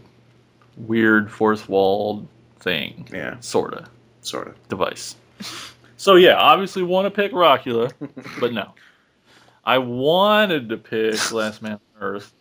Weird 0.78 1.30
fourth 1.30 1.68
wall 1.68 2.26
thing, 2.60 3.06
Yeah, 3.12 3.36
sort 3.40 3.74
of 3.74 3.86
sort 4.22 4.48
of. 4.48 4.68
device. 4.68 5.16
So 5.96 6.14
yeah, 6.16 6.36
obviously 6.36 6.82
want 6.82 7.04
to 7.06 7.10
pick 7.10 7.32
Rockula, 7.32 7.92
but 8.40 8.52
no. 8.54 8.72
I 9.70 9.78
wanted 9.78 10.68
to 10.70 10.76
pick 10.76 11.32
Last 11.32 11.62
Man 11.62 11.74
on 11.74 11.80
Earth. 12.02 12.32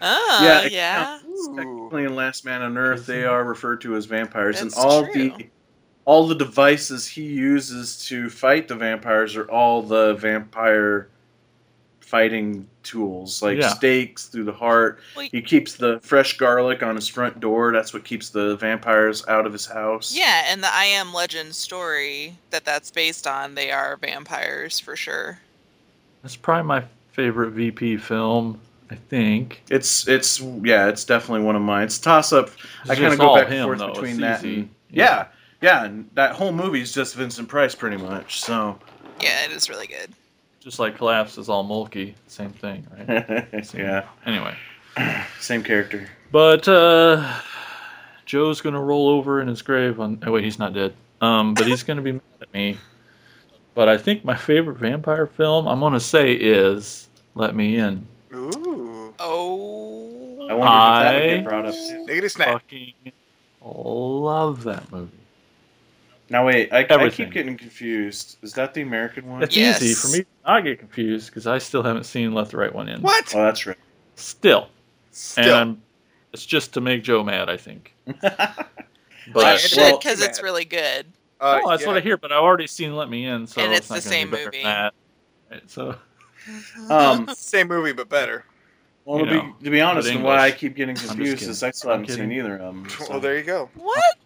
Oh, 0.00 0.40
Yeah, 0.42 0.62
yeah. 0.64 1.18
it 1.22 1.56
Technically, 1.56 2.04
in 2.04 2.14
Last 2.16 2.44
Man 2.46 2.62
on 2.62 2.78
Earth, 2.78 3.04
they 3.04 3.24
are 3.24 3.44
referred 3.44 3.82
to 3.82 3.96
as 3.96 4.06
vampires, 4.06 4.60
That's 4.62 4.74
and 4.76 4.84
all 4.84 5.04
true. 5.04 5.12
the 5.12 5.46
all 6.06 6.26
the 6.26 6.34
devices 6.34 7.06
he 7.06 7.22
uses 7.22 8.02
to 8.06 8.28
fight 8.30 8.66
the 8.68 8.74
vampires 8.74 9.36
are 9.36 9.50
all 9.50 9.82
the 9.82 10.14
vampire 10.14 11.08
fighting 12.00 12.66
tools, 12.82 13.42
like 13.42 13.58
Yeah. 13.58 13.68
stakes 13.68 14.26
through 14.26 14.44
the 14.44 14.52
heart. 14.52 15.00
Well, 15.16 15.28
He 15.32 15.40
keeps 15.42 15.74
the 15.76 16.00
fresh 16.02 16.36
garlic 16.36 16.82
on 16.82 16.94
his 16.96 17.08
front 17.08 17.40
door. 17.40 17.72
That's 17.72 17.92
what 17.94 18.04
keeps 18.04 18.30
the 18.30 18.56
vampires 18.56 19.26
out 19.28 19.46
of 19.46 19.52
his 19.52 19.66
house. 19.66 20.14
Yeah, 20.14 20.44
and 20.46 20.62
the 20.62 20.72
I 20.72 20.84
Am 20.84 21.12
Legend 21.14 21.54
story 21.54 22.36
that 22.50 22.64
that's 22.64 22.90
based 22.90 23.26
on, 23.26 23.54
they 23.54 23.70
are 23.70 23.96
vampires 23.96 24.78
for 24.80 24.96
sure. 24.96 25.40
That's 26.24 26.36
probably 26.36 26.64
my 26.66 26.82
favorite 27.12 27.50
VP 27.50 27.98
film. 27.98 28.58
I 28.90 28.94
think. 28.96 29.62
It's 29.70 30.08
it's 30.08 30.40
yeah, 30.40 30.88
it's 30.88 31.04
definitely 31.04 31.44
one 31.44 31.54
of 31.54 31.62
mine. 31.62 31.84
It's 31.84 31.98
toss 31.98 32.32
up. 32.32 32.50
It's 32.82 32.90
I 32.90 32.94
kind 32.96 33.12
of 33.12 33.18
go 33.18 33.28
all 33.28 33.36
back 33.36 33.50
and 33.50 33.62
forth 33.64 33.78
though. 33.78 33.92
between 33.92 34.12
It's 34.12 34.20
that 34.20 34.44
easy. 34.44 34.60
and 34.60 34.70
yeah, 34.90 35.26
yeah, 35.60 35.84
and 35.84 36.08
that 36.14 36.32
whole 36.32 36.50
movie 36.52 36.80
is 36.80 36.92
just 36.92 37.14
Vincent 37.14 37.46
Price 37.48 37.74
pretty 37.74 37.96
much. 37.98 38.40
So 38.42 38.78
Yeah, 39.20 39.44
it 39.44 39.52
is 39.52 39.68
really 39.68 39.86
good. 39.86 40.10
Just 40.60 40.78
like 40.78 40.96
Collapse 40.96 41.36
is 41.38 41.48
all 41.50 41.64
Mulkey. 41.64 42.14
Same 42.26 42.50
thing, 42.50 42.86
right? 42.96 43.64
Same- 43.66 43.80
yeah, 43.82 44.04
Anyway. 44.26 44.56
same 45.40 45.62
character. 45.62 46.08
But 46.32 46.66
uh 46.68 47.40
Joe's 48.26 48.60
gonna 48.60 48.80
roll 48.82 49.08
over 49.08 49.40
in 49.42 49.48
his 49.48 49.60
grave 49.62 50.00
on 50.00 50.22
oh 50.26 50.32
wait, 50.32 50.44
he's 50.44 50.58
not 50.58 50.72
dead. 50.72 50.94
Um, 51.20 51.52
but 51.54 51.66
he's 51.66 51.82
gonna 51.82 52.02
be 52.02 52.12
mad 52.12 52.22
at 52.42 52.52
me. 52.54 52.78
But 53.74 53.88
I 53.88 53.98
think 53.98 54.24
my 54.24 54.36
favorite 54.36 54.78
vampire 54.78 55.26
film 55.26 55.66
I'm 55.66 55.80
gonna 55.80 55.98
say 56.00 56.32
is 56.32 57.08
Let 57.34 57.54
Me 57.56 57.76
In. 57.76 58.06
Ooh. 58.32 59.12
Oh. 59.18 60.46
I 60.48 60.54
wonder 60.54 60.66
if 60.66 61.02
that 61.02 61.14
would 61.14 61.22
I- 61.22 61.36
get 61.36 61.44
brought 61.44 61.66
up. 61.66 61.74
Negative 62.06 62.32
snap. 62.32 62.48
Fucking 62.48 62.92
love 63.62 64.64
that 64.64 64.90
movie. 64.92 65.10
Now 66.30 66.46
wait, 66.46 66.72
I, 66.72 66.86
I 66.88 67.08
keep 67.10 67.32
getting 67.32 67.56
confused. 67.56 68.38
Is 68.42 68.54
that 68.54 68.72
the 68.74 68.80
American 68.82 69.28
one? 69.28 69.42
It's 69.42 69.56
Yes. 69.56 69.82
easy 69.82 69.94
for 69.94 70.08
me 70.16 70.18
to 70.24 70.26
not 70.46 70.64
get 70.64 70.78
confused 70.78 71.28
because 71.28 71.46
I 71.46 71.58
still 71.58 71.82
haven't 71.82 72.04
seen 72.04 72.32
Let 72.32 72.48
the 72.50 72.56
Right 72.56 72.74
One 72.74 72.88
In. 72.88 73.02
What? 73.02 73.34
Oh, 73.34 73.42
that's 73.42 73.66
right. 73.66 73.76
Still. 74.16 74.68
Still. 75.10 75.44
And 75.44 75.52
I'm, 75.54 75.82
it's 76.32 76.46
just 76.46 76.72
to 76.74 76.80
make 76.80 77.02
Joe 77.02 77.22
mad, 77.24 77.48
I 77.50 77.56
think. 77.56 77.94
But 79.32 79.54
you 79.54 79.58
should 79.68 79.78
well- 79.78 79.98
because 79.98 80.20
it's 80.20 80.42
really 80.42 80.66
good. 80.66 81.06
Uh, 81.40 81.60
oh, 81.62 81.70
that's 81.70 81.82
yeah. 81.82 81.88
what 81.88 81.96
I 81.96 82.00
hear. 82.00 82.16
But 82.16 82.32
I've 82.32 82.42
already 82.42 82.66
seen 82.66 82.94
Let 82.96 83.10
Me 83.10 83.26
In, 83.26 83.46
so 83.46 83.60
And 83.60 83.72
it's 83.72 83.90
not 83.90 84.02
the 84.02 84.08
gonna 84.10 84.26
be 84.26 84.36
same 84.36 84.44
movie. 84.46 84.62
That. 84.62 84.94
Right, 85.50 85.70
so 85.70 85.96
um, 86.90 87.28
Same 87.34 87.68
movie, 87.68 87.92
but 87.92 88.08
better. 88.08 88.44
well, 89.04 89.20
You 89.20 89.26
to 89.26 89.34
know, 89.34 89.54
be, 89.58 89.64
to 89.64 89.70
be 89.70 89.80
honest, 89.80 90.08
and 90.10 90.22
why 90.22 90.38
I 90.38 90.50
keep 90.50 90.74
getting 90.74 90.96
confused 90.96 91.38
kidding. 91.38 91.50
is 91.50 91.62
I 91.62 91.70
still 91.70 91.90
haven't 91.90 92.08
seen 92.10 92.32
either 92.32 92.56
of 92.56 92.74
them. 92.74 92.88
so- 92.88 93.06
Well, 93.10 93.20
there 93.20 93.36
you 93.36 93.44
go. 93.44 93.70
What? 93.74 94.16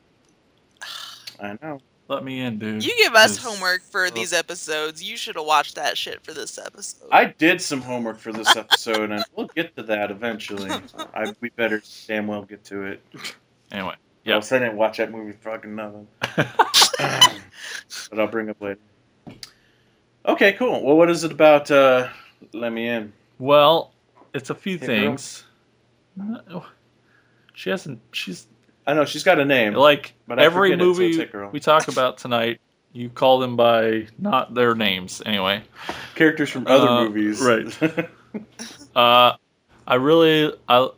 I 1.40 1.58
know. 1.62 1.80
Let 2.08 2.24
Me 2.24 2.40
In, 2.40 2.58
dude. 2.58 2.82
You 2.82 2.96
give 2.96 3.14
us 3.14 3.36
homework 3.36 3.82
for 3.82 4.10
these 4.10 4.32
episodes. 4.32 5.02
You 5.02 5.14
should 5.18 5.36
have 5.36 5.44
watched 5.44 5.74
that 5.74 5.98
shit 5.98 6.24
for 6.24 6.32
this 6.32 6.56
episode. 6.58 7.06
I 7.12 7.26
did 7.26 7.60
some 7.60 7.82
homework 7.82 8.18
for 8.18 8.32
this 8.32 8.56
episode, 8.56 9.10
and 9.10 9.22
we'll 9.36 9.48
get 9.48 9.76
to 9.76 9.82
that 9.84 10.10
eventually. 10.10 10.70
I, 11.12 11.34
we 11.42 11.50
better 11.50 11.82
damn 12.06 12.26
well 12.26 12.44
get 12.44 12.64
to 12.64 12.84
it. 12.84 13.02
Anyway, 13.70 13.94
Yeah. 14.28 14.34
Else 14.36 14.52
I 14.52 14.58
didn't 14.58 14.76
watch 14.76 14.98
that 14.98 15.10
movie 15.10 15.32
fucking 15.32 15.74
nothing. 15.74 16.06
but 16.98 18.18
I'll 18.18 18.26
bring 18.26 18.50
up 18.50 18.60
later. 18.60 18.78
Okay, 20.26 20.52
cool. 20.54 20.82
Well, 20.82 20.96
what 20.96 21.08
is 21.10 21.24
it 21.24 21.32
about? 21.32 21.70
Uh, 21.70 22.08
Let 22.52 22.72
me 22.72 22.88
in. 22.88 23.12
well, 23.38 23.92
it's 24.34 24.50
a 24.50 24.54
few 24.54 24.78
Hey, 24.78 24.86
things. 24.86 25.44
No, 26.16 26.64
She 27.54 27.70
hasn't. 27.70 28.00
She's 28.12 28.46
I 28.86 28.94
know 28.94 29.04
she's 29.04 29.24
got 29.24 29.38
a 29.38 29.44
name. 29.44 29.74
like 29.74 30.14
every 30.30 30.70
forget 30.72 30.80
it, 30.80 30.82
so 30.82 30.86
movie 30.86 31.28
we 31.52 31.60
talk 31.60 31.88
about 31.88 32.18
tonight. 32.18 32.60
You 32.92 33.10
call 33.10 33.38
them 33.38 33.54
by 33.56 34.06
not 34.18 34.54
their 34.54 34.74
names 34.74 35.22
anyway. 35.26 35.62
Characters 36.14 36.48
from 36.50 36.66
other 36.66 36.88
Uh, 36.88 37.04
movies. 37.04 37.40
right. 37.40 38.08
Uh, 38.94 39.34
I 39.86 39.94
really 39.94 40.52
I 40.68 40.88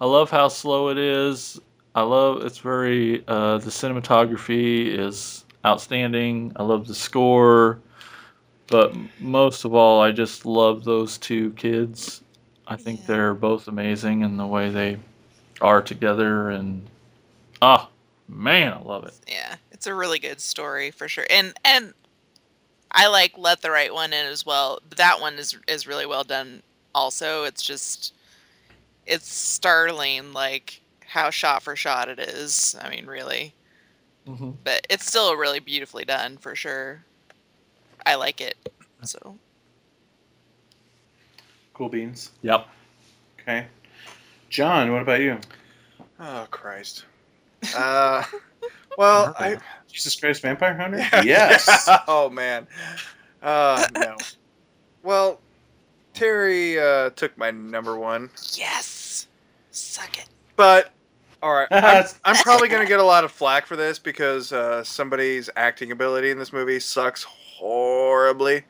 I 0.00 0.06
love 0.06 0.30
how 0.30 0.48
slow 0.48 0.88
it 0.88 0.98
is. 0.98 1.60
I 1.94 2.02
love 2.02 2.44
it's 2.44 2.58
very 2.58 3.24
uh, 3.26 3.58
the 3.58 3.70
cinematography 3.70 4.86
is 4.86 5.44
outstanding. 5.66 6.52
I 6.56 6.62
love 6.62 6.86
the 6.86 6.94
score, 6.94 7.80
but 8.68 8.94
most 9.20 9.64
of 9.64 9.74
all, 9.74 10.00
I 10.00 10.12
just 10.12 10.46
love 10.46 10.84
those 10.84 11.18
two 11.18 11.50
kids. 11.52 12.22
I 12.66 12.76
think 12.76 13.00
Yeah. 13.00 13.06
they're 13.08 13.34
both 13.34 13.66
amazing 13.68 14.22
in 14.22 14.36
the 14.36 14.46
way 14.46 14.70
they 14.70 14.98
are 15.60 15.82
together, 15.82 16.50
and 16.50 16.86
ah, 17.60 17.88
man, 18.28 18.72
I 18.72 18.80
love 18.82 19.04
it. 19.04 19.14
yeah, 19.26 19.56
it's 19.72 19.86
a 19.86 19.94
really 19.94 20.18
good 20.20 20.40
story 20.40 20.90
for 20.92 21.08
sure. 21.08 21.26
And 21.28 21.54
and 21.64 21.92
I 22.92 23.08
like 23.08 23.36
Let 23.36 23.62
the 23.62 23.70
Right 23.70 23.92
One 23.92 24.12
In 24.12 24.26
as 24.26 24.46
well. 24.46 24.80
That 24.96 25.20
one 25.20 25.34
is 25.34 25.56
is 25.66 25.86
really 25.86 26.06
well 26.06 26.24
done. 26.24 26.62
Also, 26.94 27.44
it's 27.44 27.62
just 27.62 28.14
it's 29.06 29.28
startling, 29.28 30.32
like 30.32 30.80
how 31.10 31.28
shot 31.30 31.60
for 31.62 31.74
shot 31.74 32.08
it 32.08 32.18
is. 32.20 32.76
I 32.80 32.88
mean, 32.88 33.06
really, 33.06 33.52
Mm-hmm. 34.28 34.50
but 34.64 34.86
it's 34.90 35.06
still 35.06 35.34
really 35.34 35.58
beautifully 35.60 36.04
done 36.04 36.36
for 36.38 36.54
sure. 36.54 37.02
I 38.06 38.14
like 38.14 38.40
it. 38.40 38.56
So 39.02 39.36
cool 41.74 41.88
beans. 41.88 42.30
Yep. 42.42 42.66
Okay. 43.40 43.66
John, 44.50 44.92
what 44.92 45.02
about 45.02 45.20
you? 45.20 45.38
Oh 46.20 46.46
Christ. 46.50 47.04
Uh, 47.74 48.22
well, 48.98 49.34
I 49.38 49.56
Jesus 49.90 50.14
Christ, 50.16 50.42
Vampire 50.42 50.76
Hunter? 50.76 50.98
Yes. 51.24 51.84
yeah. 51.88 52.00
Oh 52.08 52.28
man. 52.30 52.66
Uh, 53.42 53.86
no. 53.96 54.16
Well, 55.02 55.40
Terry 56.12 56.78
uh, 56.78 57.10
took 57.10 57.36
my 57.38 57.50
number 57.50 57.98
one, 57.98 58.28
yes, 58.52 59.26
suck 59.70 60.18
it. 60.18 60.28
but 60.56 60.92
all 61.42 61.52
right. 61.52 61.68
I'm, 61.70 62.04
I'm 62.24 62.36
probably 62.36 62.68
gonna 62.68 62.86
get 62.86 63.00
a 63.00 63.04
lot 63.04 63.24
of 63.24 63.30
flack 63.32 63.66
for 63.66 63.76
this 63.76 63.98
because 63.98 64.52
uh, 64.52 64.82
somebody's 64.84 65.48
acting 65.56 65.92
ability 65.92 66.30
in 66.30 66.38
this 66.38 66.52
movie 66.52 66.80
sucks 66.80 67.22
horribly. 67.24 68.62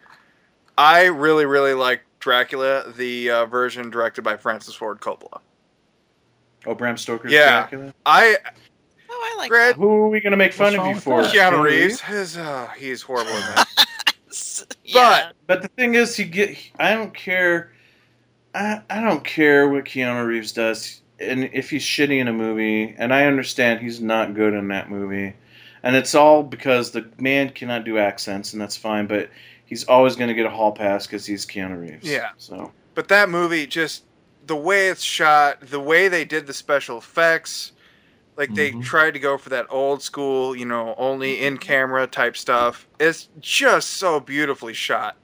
I 0.78 1.04
really, 1.06 1.46
really 1.46 1.74
like 1.74 2.02
Dracula, 2.20 2.92
the 2.96 3.30
uh, 3.30 3.46
version 3.46 3.90
directed 3.90 4.22
by 4.22 4.36
Francis 4.36 4.74
Ford 4.74 5.00
Coppola. 5.00 5.40
Oh, 6.66 6.74
Bram 6.74 6.96
Stoker's 6.96 7.32
Yeah. 7.32 7.60
Dracula? 7.68 7.94
I 8.06 8.36
Oh, 9.12 9.32
I 9.34 9.38
like 9.38 9.50
Grant- 9.50 9.76
Who 9.76 9.88
are 9.90 10.08
we 10.08 10.20
going 10.20 10.30
to 10.30 10.36
make 10.36 10.52
fun 10.52 10.74
of 10.74 10.80
wrong 10.80 10.94
you 10.94 11.00
for? 11.00 11.22
that? 11.22 11.34
Keanu 11.34 11.62
Reeves, 11.62 12.00
his 12.00 12.36
uh, 12.36 12.68
he's 12.78 13.02
horrible 13.02 13.32
in 13.32 13.40
that. 13.40 13.66
that. 13.76 14.76
yeah. 14.84 15.32
But 15.46 15.62
the 15.62 15.68
thing 15.68 15.94
is, 15.94 16.16
he 16.16 16.24
get. 16.24 16.56
I 16.78 16.94
don't 16.94 17.12
care. 17.12 17.72
I, 18.54 18.80
I 18.88 19.00
don't 19.00 19.24
care 19.24 19.68
what 19.68 19.84
Keanu 19.84 20.24
Reeves 20.26 20.52
does, 20.52 20.99
and 21.20 21.50
if 21.52 21.70
he's 21.70 21.82
shitty 21.84 22.18
in 22.18 22.28
a 22.28 22.32
movie, 22.32 22.94
and 22.98 23.12
I 23.12 23.26
understand 23.26 23.80
he's 23.80 24.00
not 24.00 24.34
good 24.34 24.54
in 24.54 24.68
that 24.68 24.90
movie, 24.90 25.34
and 25.82 25.96
it's 25.96 26.14
all 26.14 26.42
because 26.42 26.90
the 26.90 27.08
man 27.18 27.50
cannot 27.50 27.84
do 27.84 27.98
accents, 27.98 28.52
and 28.52 28.60
that's 28.60 28.76
fine. 28.76 29.06
But 29.06 29.30
he's 29.66 29.84
always 29.84 30.16
going 30.16 30.28
to 30.28 30.34
get 30.34 30.46
a 30.46 30.50
hall 30.50 30.72
pass 30.72 31.06
because 31.06 31.26
he's 31.26 31.46
Keanu 31.46 31.80
Reeves. 31.80 32.06
Yeah. 32.06 32.30
So 32.38 32.72
But 32.94 33.08
that 33.08 33.28
movie, 33.28 33.66
just 33.66 34.04
the 34.46 34.56
way 34.56 34.88
it's 34.88 35.02
shot, 35.02 35.60
the 35.60 35.80
way 35.80 36.08
they 36.08 36.24
did 36.24 36.46
the 36.46 36.52
special 36.52 36.98
effects, 36.98 37.72
like 38.36 38.54
they 38.54 38.72
Mhm. 38.72 38.82
tried 38.82 39.12
to 39.12 39.20
go 39.20 39.36
for 39.38 39.50
that 39.50 39.66
old 39.70 40.02
school, 40.02 40.56
you 40.56 40.64
know, 40.64 40.94
only 40.96 41.40
in 41.40 41.58
camera 41.58 42.06
type 42.06 42.36
stuff. 42.36 42.88
It's 42.98 43.28
just 43.38 43.90
so 43.90 44.18
beautifully 44.18 44.72
shot. 44.74 45.16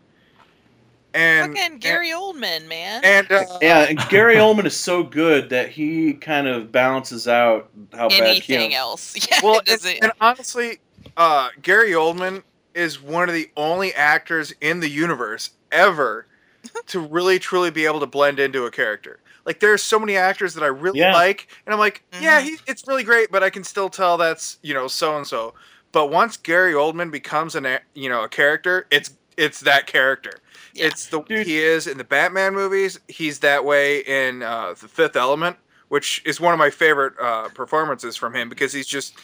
And 1.16 1.56
Fucking 1.56 1.78
Gary 1.78 2.10
Oldman, 2.10 2.66
man. 2.68 3.02
and, 3.04 3.30
and 3.30 3.48
uh, 3.48 3.58
yeah, 3.62 3.80
and 3.88 3.98
Gary 4.10 4.36
Oldman 4.36 4.66
is 4.66 4.76
so 4.76 5.02
good 5.02 5.48
that 5.50 5.70
he 5.70 6.12
kind 6.14 6.46
of 6.46 6.70
balances 6.70 7.26
out 7.26 7.70
how 7.94 8.08
bad 8.08 8.20
Anything 8.22 8.70
Keanu. 8.72 8.74
else? 8.74 9.14
Yeah, 9.30 9.40
well, 9.42 9.54
it 9.54 9.58
and, 9.60 9.66
doesn't. 9.66 9.98
and 10.04 10.12
honestly, 10.20 10.78
uh, 11.16 11.48
Gary 11.62 11.92
Oldman 11.92 12.42
is 12.74 13.00
one 13.02 13.28
of 13.28 13.34
the 13.34 13.50
only 13.56 13.94
actors 13.94 14.52
in 14.60 14.80
the 14.80 14.88
universe 14.88 15.50
ever 15.72 16.26
to 16.88 17.00
really 17.00 17.38
truly 17.38 17.70
be 17.70 17.86
able 17.86 18.00
to 18.00 18.06
blend 18.06 18.38
into 18.38 18.64
a 18.66 18.70
character. 18.70 19.18
Like 19.46 19.60
there's 19.60 19.82
so 19.82 19.98
many 19.98 20.16
actors 20.16 20.54
that 20.54 20.64
I 20.64 20.66
really 20.66 20.98
Yeah. 21.00 21.12
like, 21.14 21.48
and 21.64 21.72
I'm 21.72 21.78
like, 21.78 22.02
yeah, 22.20 22.40
Mhm. 22.40 22.44
he, 22.44 22.56
it's 22.66 22.86
really 22.86 23.04
great, 23.04 23.30
but 23.30 23.42
I 23.44 23.48
can 23.50 23.62
still 23.64 23.88
tell 23.88 24.16
that's 24.16 24.58
you 24.62 24.74
know 24.74 24.88
so 24.88 25.16
and 25.16 25.26
so. 25.26 25.54
But 25.92 26.10
once 26.10 26.36
Gary 26.36 26.72
Oldman 26.74 27.10
becomes 27.10 27.54
an 27.54 27.64
a- 27.64 27.80
you 27.94 28.08
know 28.10 28.24
a 28.24 28.28
character, 28.28 28.86
it's 28.90 29.12
it's 29.36 29.60
that 29.60 29.86
character. 29.86 30.32
Yeah. 30.78 30.86
It's 30.86 31.06
the 31.06 31.20
Dude. 31.22 31.46
he 31.46 31.58
is 31.58 31.86
in 31.86 31.98
the 31.98 32.04
Batman 32.04 32.54
movies. 32.54 32.98
He's 33.08 33.38
that 33.40 33.64
way 33.64 34.00
in 34.00 34.42
uh, 34.42 34.74
the 34.80 34.88
Fifth 34.88 35.16
Element, 35.16 35.56
which 35.88 36.22
is 36.24 36.40
one 36.40 36.52
of 36.52 36.58
my 36.58 36.70
favorite 36.70 37.14
uh, 37.20 37.48
performances 37.48 38.16
from 38.16 38.34
him 38.34 38.48
because 38.48 38.72
he's 38.72 38.86
just 38.86 39.14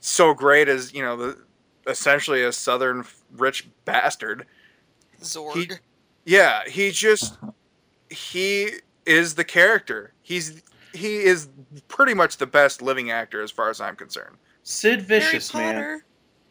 so 0.00 0.32
great 0.34 0.68
as 0.68 0.92
you 0.94 1.02
know 1.02 1.16
the 1.16 1.38
essentially 1.86 2.42
a 2.44 2.52
southern 2.52 3.04
rich 3.36 3.68
bastard. 3.84 4.46
Zorg. 5.22 5.54
he- 5.54 5.70
Yeah, 6.24 6.62
he 6.68 6.90
just 6.90 7.38
he 8.10 8.70
is 9.06 9.34
the 9.34 9.44
character. 9.44 10.12
He's 10.22 10.62
he 10.92 11.16
is 11.18 11.48
pretty 11.88 12.14
much 12.14 12.36
the 12.38 12.46
best 12.46 12.80
living 12.82 13.10
actor 13.10 13.42
as 13.42 13.50
far 13.50 13.70
as 13.70 13.80
I'm 13.80 13.96
concerned. 13.96 14.36
Sid 14.62 15.02
Vicious, 15.02 15.50
Harry 15.50 15.74
man. 15.74 16.02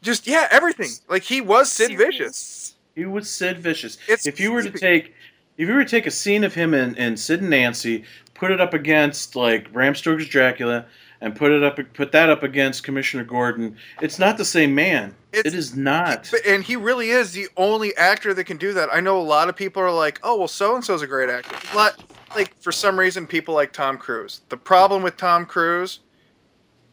Just 0.02 0.28
yeah, 0.28 0.48
everything. 0.52 0.90
Like 1.10 1.24
he 1.24 1.42
was 1.42 1.72
Sid 1.72 1.88
Serious? 1.90 2.06
Vicious. 2.18 2.76
He 2.98 3.06
was 3.06 3.30
Sid 3.30 3.60
Vicious. 3.60 4.00
It's 4.08 4.26
if 4.26 4.40
you 4.40 4.52
were 4.52 4.64
to 4.64 4.72
take 4.72 5.14
if 5.56 5.68
you 5.70 5.76
were 5.76 5.84
to 5.84 5.90
take 5.90 6.08
a 6.08 6.12
scene 6.12 6.44
of 6.44 6.56
him 6.56 6.74
in, 6.74 6.96
in 6.96 7.16
Sid 7.16 7.42
and 7.42 7.52
Nancy, 7.52 8.04
put 8.34 8.50
it 8.50 8.60
up 8.60 8.74
against 8.74 9.36
like 9.36 9.72
Bram 9.72 9.94
Stoker's 9.94 10.28
Dracula, 10.28 10.84
and 11.22 11.36
put 11.36 11.52
it 11.52 11.62
up 11.64 11.78
put 11.94 12.12
that 12.14 12.32
up 12.32 12.42
against 12.42 12.84
Commissioner 12.84 13.24
Gordon, 13.24 13.78
it's 14.02 14.18
not 14.18 14.40
the 14.40 14.46
same 14.46 14.74
man. 14.74 15.14
It's- 15.32 15.54
it 15.54 15.56
is 15.56 15.76
not. 15.76 16.34
And 16.48 16.64
he 16.64 16.76
really 16.76 17.12
is 17.12 17.34
the 17.34 17.48
only 17.56 17.96
actor 17.98 18.34
that 18.34 18.46
can 18.46 18.58
do 18.58 18.74
that. 18.74 18.90
I 18.92 19.00
know 19.00 19.20
a 19.20 19.22
lot 19.22 19.48
of 19.48 19.56
people 19.56 19.84
are 19.84 19.92
like, 19.92 20.20
"Oh, 20.24 20.36
well, 20.36 20.48
so 20.48 20.74
and 20.74 20.84
so's 20.84 21.04
a 21.04 21.08
great 21.08 21.30
actor." 21.30 21.56
Lot, 21.78 22.04
like 22.36 22.60
for 22.60 22.72
some 22.72 22.98
reason, 23.00 23.28
people 23.28 23.54
like 23.54 23.74
Tom 23.74 24.00
Cruise. 24.00 24.42
The 24.50 24.58
problem 24.58 25.04
with 25.04 25.18
Tom 25.18 25.46
Cruise, 25.46 26.00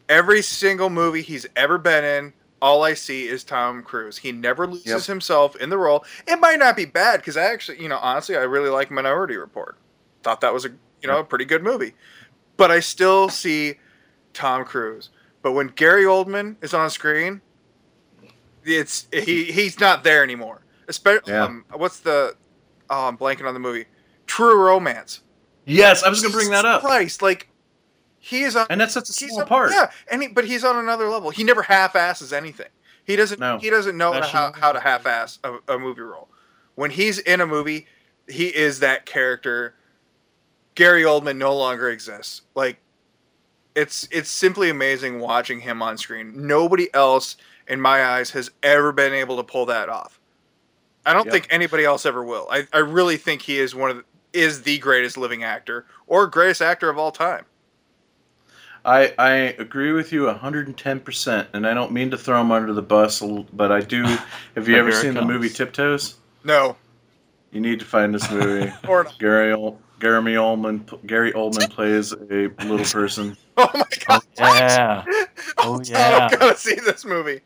every 0.07 0.43
single 0.43 0.91
movie 0.91 1.23
he's 1.23 1.47
ever 1.55 1.79
been 1.79 2.03
in, 2.03 2.33
all 2.65 2.83
I 2.83 2.95
see 2.95 3.27
is 3.27 3.43
Tom 3.43 3.83
Cruise. 3.83 4.17
He 4.17 4.31
never 4.31 4.65
loses 4.65 4.85
Yep. 4.87 5.01
himself 5.03 5.55
in 5.57 5.69
the 5.69 5.77
role. 5.77 6.03
It 6.27 6.37
might 6.39 6.57
not 6.57 6.75
be 6.75 6.85
bad 6.85 7.17
because 7.19 7.37
I 7.37 7.43
actually, 7.43 7.79
you 7.79 7.87
know, 7.87 7.99
honestly, 8.01 8.35
I 8.35 8.41
really 8.41 8.69
like 8.69 8.89
Minority 8.89 9.37
Report. 9.37 9.77
Thought 10.23 10.41
that 10.41 10.51
was 10.51 10.65
a, 10.65 10.69
you 11.01 11.07
know, 11.07 11.19
a 11.19 11.23
pretty 11.23 11.45
good 11.45 11.61
movie. 11.63 11.93
But 12.57 12.71
I 12.71 12.79
still 12.79 13.29
see 13.29 13.75
Tom 14.33 14.65
Cruise. 14.65 15.09
But 15.43 15.51
when 15.51 15.67
Gary 15.67 16.05
Oldman 16.05 16.55
is 16.63 16.73
on 16.73 16.89
screen, 16.89 17.41
it's 18.63 19.07
he 19.13 19.51
he's 19.51 19.79
not 19.79 20.03
there 20.03 20.23
anymore. 20.23 20.61
Especially 20.87 21.33
Yeah. 21.33 21.43
um, 21.43 21.65
what's 21.73 21.99
the 21.99 22.35
oh 22.89 23.07
I'm 23.07 23.17
blanking 23.17 23.45
on 23.47 23.53
the 23.53 23.59
movie. 23.59 23.85
True 24.25 24.59
Romance. 24.59 25.21
Yes, 25.65 26.01
I 26.03 26.09
was 26.09 26.21
going 26.21 26.31
to 26.31 26.37
bring 26.37 26.49
that 26.51 26.65
up. 26.65 26.81
Christ, 26.81 27.21
like 27.21 27.47
he 28.25 28.41
is 28.41 28.55
on. 28.55 28.65
And 28.71 28.81
that's 28.81 28.93
such 28.93 29.07
a 29.09 29.13
small 29.13 29.41
on- 29.41 29.47
part. 29.47 29.71
Yeah, 29.71 29.91
and 30.09 30.21
he, 30.23 30.27
but 30.29 30.45
he's 30.45 30.63
on 30.63 30.77
another 30.77 31.07
level. 31.09 31.29
He 31.29 31.43
never 31.43 31.61
half-asses 31.61 32.33
anything. 32.33 32.69
He 33.03 33.15
doesn't. 33.15 33.39
No. 33.39 33.59
He 33.59 33.69
doesn't 33.69 33.95
know 33.95 34.13
how, 34.13 34.51
how 34.53 34.71
to 34.71 34.79
half-ass 34.79 35.37
a, 35.43 35.57
a 35.67 35.77
movie 35.77 36.01
role. 36.01 36.27
When 36.73 36.89
he's 36.89 37.19
in 37.19 37.39
a 37.39 37.45
movie, 37.45 37.85
he 38.27 38.47
is 38.47 38.79
that 38.79 39.05
character. 39.05 39.75
Gary 40.73 41.03
Oldman 41.03 41.37
no 41.37 41.55
longer 41.55 41.89
exists. 41.89 42.41
Like, 42.55 42.77
it's 43.75 44.07
it's 44.11 44.29
simply 44.29 44.69
amazing 44.71 45.19
watching 45.19 45.59
him 45.61 45.81
on 45.83 45.97
screen. 45.97 46.47
Nobody 46.47 46.91
else, 46.95 47.37
in 47.67 47.79
my 47.79 48.03
eyes, 48.03 48.31
has 48.31 48.49
ever 48.63 48.91
been 48.91 49.13
able 49.13 49.37
to 49.37 49.43
pull 49.43 49.67
that 49.67 49.87
off. 49.87 50.19
I 51.05 51.13
don't 51.13 51.25
Yep. 51.25 51.31
think 51.33 51.47
anybody 51.51 51.85
else 51.85 52.05
ever 52.07 52.23
will. 52.23 52.47
I, 52.49 52.67
I 52.73 52.79
really 52.79 53.17
think 53.17 53.43
he 53.43 53.59
is 53.59 53.75
one 53.75 53.91
of 53.91 53.97
the, 53.97 54.03
is 54.33 54.63
the 54.63 54.79
greatest 54.79 55.15
living 55.17 55.43
actor 55.43 55.85
or 56.07 56.25
greatest 56.25 56.63
actor 56.63 56.89
of 56.89 56.97
all 56.97 57.11
time. 57.11 57.45
I, 58.85 59.13
I 59.17 59.31
agree 59.57 59.91
with 59.93 60.11
you 60.11 60.23
110%, 60.25 61.47
and 61.53 61.65
I 61.67 61.73
don't 61.73 61.91
mean 61.91 62.11
to 62.11 62.17
throw 62.17 62.39
him 62.39 62.51
under 62.51 62.71
the 62.73 62.81
bus, 62.83 63.21
but 63.53 63.71
I 63.71 63.81
do. 63.81 64.03
Have 64.55 64.67
you 64.69 64.75
ever 64.77 64.89
here 64.89 64.99
it 64.99 65.01
seen 65.01 65.13
the 65.15 65.23
movie 65.25 65.49
Tiptoes? 65.49 66.15
No, 66.43 66.77
You 67.51 67.61
need 67.61 67.79
to 67.79 67.85
find 67.85 68.13
this 68.13 68.29
movie. 68.29 68.71
or 68.87 69.07
Gary 69.19 69.51
Ol- 69.53 69.79
Jeremy 69.99 70.33
Oldman 70.35 71.05
Gary 71.07 71.31
Oldman 71.33 71.69
plays 71.71 72.11
a 72.11 72.17
little 72.67 72.85
person. 72.85 73.35
oh 73.57 73.69
my 73.73 73.83
god, 74.07 74.21
Yeah. 74.37 75.03
Oh, 75.57 75.81
yeah. 75.85 76.29
Oh, 76.31 76.35
I'm 76.35 76.39
gonna 76.39 76.55
see 76.57 76.75
this 76.75 77.03
movie. 77.05 77.41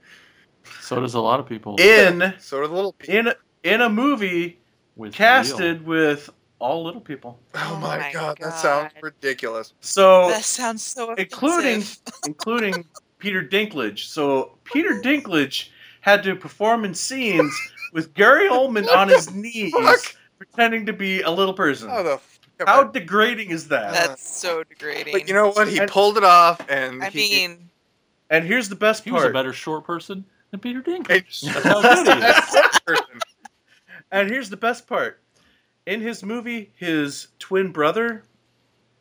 So 0.81 0.99
does 0.99 1.13
a 1.13 1.19
lot 1.21 1.39
of 1.39 1.45
people. 1.47 1.75
In 1.79 2.33
So 2.39 2.59
do 2.61 2.67
the 2.67 2.73
little 2.73 2.93
people. 2.93 3.15
in 3.15 3.27
a- 3.27 3.35
in 3.63 3.81
a 3.81 3.89
movie 3.89 4.59
with 4.95 5.13
casted 5.13 5.85
with 5.85 6.29
all 6.59 6.83
little 6.83 7.01
people. 7.01 7.39
Oh, 7.55 7.71
Oh 7.73 7.79
my, 7.79 7.97
my 7.97 8.11
god, 8.13 8.37
that 8.41 8.57
sounds 8.57 8.91
ridiculous. 9.01 9.73
So 9.81 10.29
That 10.29 10.43
sounds 10.43 10.83
so 10.83 11.13
including 11.15 11.83
including 12.25 12.85
Peter 13.17 13.41
Dinklage. 13.43 14.05
So 14.05 14.57
Peter 14.65 15.01
Dinklage 15.01 15.69
had 16.01 16.23
to 16.23 16.35
perform 16.35 16.85
in 16.85 16.93
scenes 16.93 17.53
with 17.93 18.13
Gary 18.13 18.47
Oldman 18.49 18.87
on 18.95 19.09
his 19.09 19.33
knees, 19.33 19.73
Fuck. 19.73 20.15
pretending 20.37 20.85
to 20.85 20.93
be 20.93 21.21
a 21.21 21.29
little 21.31 21.53
person. 21.53 21.89
Oh, 21.91 22.03
the 22.03 22.13
f- 22.13 22.39
How 22.65 22.83
degrading 22.83 23.49
is 23.49 23.67
that? 23.69 23.93
That's 23.93 24.29
so 24.29 24.63
degrading. 24.63 25.11
But 25.13 25.27
you 25.27 25.33
know 25.33 25.49
what? 25.51 25.67
He 25.67 25.77
And- 25.79 25.89
pulled 25.89 26.17
it 26.17 26.23
off, 26.23 26.61
and 26.69 27.03
I 27.03 27.09
he, 27.09 27.17
mean, 27.47 27.69
and 28.29 28.45
here's 28.45 28.69
the 28.69 28.75
best 28.75 29.03
He 29.03 29.11
was 29.11 29.23
a 29.25 29.29
better 29.31 29.51
short 29.53 29.85
person 29.85 30.23
than 30.51 30.59
Peter 30.61 30.81
he- 30.85 30.91
Dinklage. 30.91 31.41
That's 31.53 31.65
how 31.65 31.81
good 32.03 32.23
he 32.87 32.93
is. 32.93 32.99
And 34.11 34.29
here's 34.29 34.49
the 34.49 34.57
best 34.57 34.87
part. 34.87 35.19
In 35.85 36.01
his 36.01 36.23
movie, 36.23 36.71
his 36.75 37.29
twin 37.39 37.71
brother, 37.71 38.23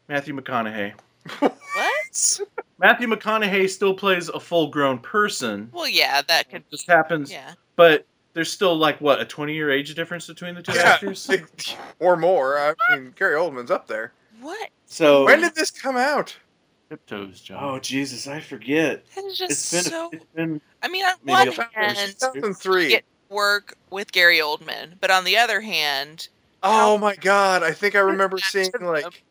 Matthew 0.08 0.34
McConaughey. 0.34 0.94
what? 1.38 2.40
Matthew 2.78 3.08
McConaughey 3.08 3.68
still 3.68 3.92
plays 3.94 4.28
a 4.28 4.40
full-grown 4.40 5.00
person. 5.00 5.68
Well, 5.72 5.88
yeah, 5.88 6.22
that 6.22 6.48
could. 6.48 6.64
Just 6.70 6.86
happens, 6.86 7.30
Yeah. 7.30 7.52
but 7.76 8.06
there's 8.32 8.50
still 8.52 8.76
like 8.76 9.00
what 9.00 9.20
a 9.20 9.24
20-year 9.24 9.70
age 9.70 9.94
difference 9.94 10.26
between 10.26 10.54
the 10.54 10.62
two 10.62 10.72
Yeah, 10.72 10.82
actors. 10.82 11.28
or 11.98 12.16
more. 12.16 12.58
I 12.58 12.74
mean, 12.96 13.12
Gary 13.18 13.34
Oldman's 13.34 13.70
up 13.70 13.86
there. 13.88 14.12
What? 14.40 14.70
So 14.86 15.24
When 15.26 15.40
did 15.40 15.54
this 15.56 15.70
come 15.70 15.96
out? 15.96 16.34
Tiptoes, 16.88 17.40
John. 17.40 17.62
Oh 17.62 17.78
Jesus, 17.78 18.26
I 18.28 18.40
forget. 18.40 19.04
That 19.14 19.24
is 19.24 19.36
just 19.36 19.50
It's 19.50 19.72
been 19.72 19.82
so. 19.92 20.08
it's 20.12 20.24
been 20.34 20.60
I 20.82 20.88
mean, 20.88 21.04
on 21.04 21.14
maybe 21.24 21.32
one 21.36 21.48
a 21.48 21.52
couple 21.52 21.82
years. 21.82 21.98
hand, 21.98 22.14
2003. 22.18 22.88
get 22.88 23.04
work 23.28 23.76
with 23.90 24.10
Gary 24.12 24.38
Oldman, 24.38 24.92
but 25.00 25.10
on 25.10 25.24
the 25.24 25.36
other 25.36 25.60
hand, 25.60 26.28
Oh 26.62 26.98
my 26.98 27.14
god! 27.16 27.62
I 27.62 27.72
think 27.72 27.94
I 27.94 28.00
remember 28.00 28.38
seeing 28.38 28.72
like 28.80 29.24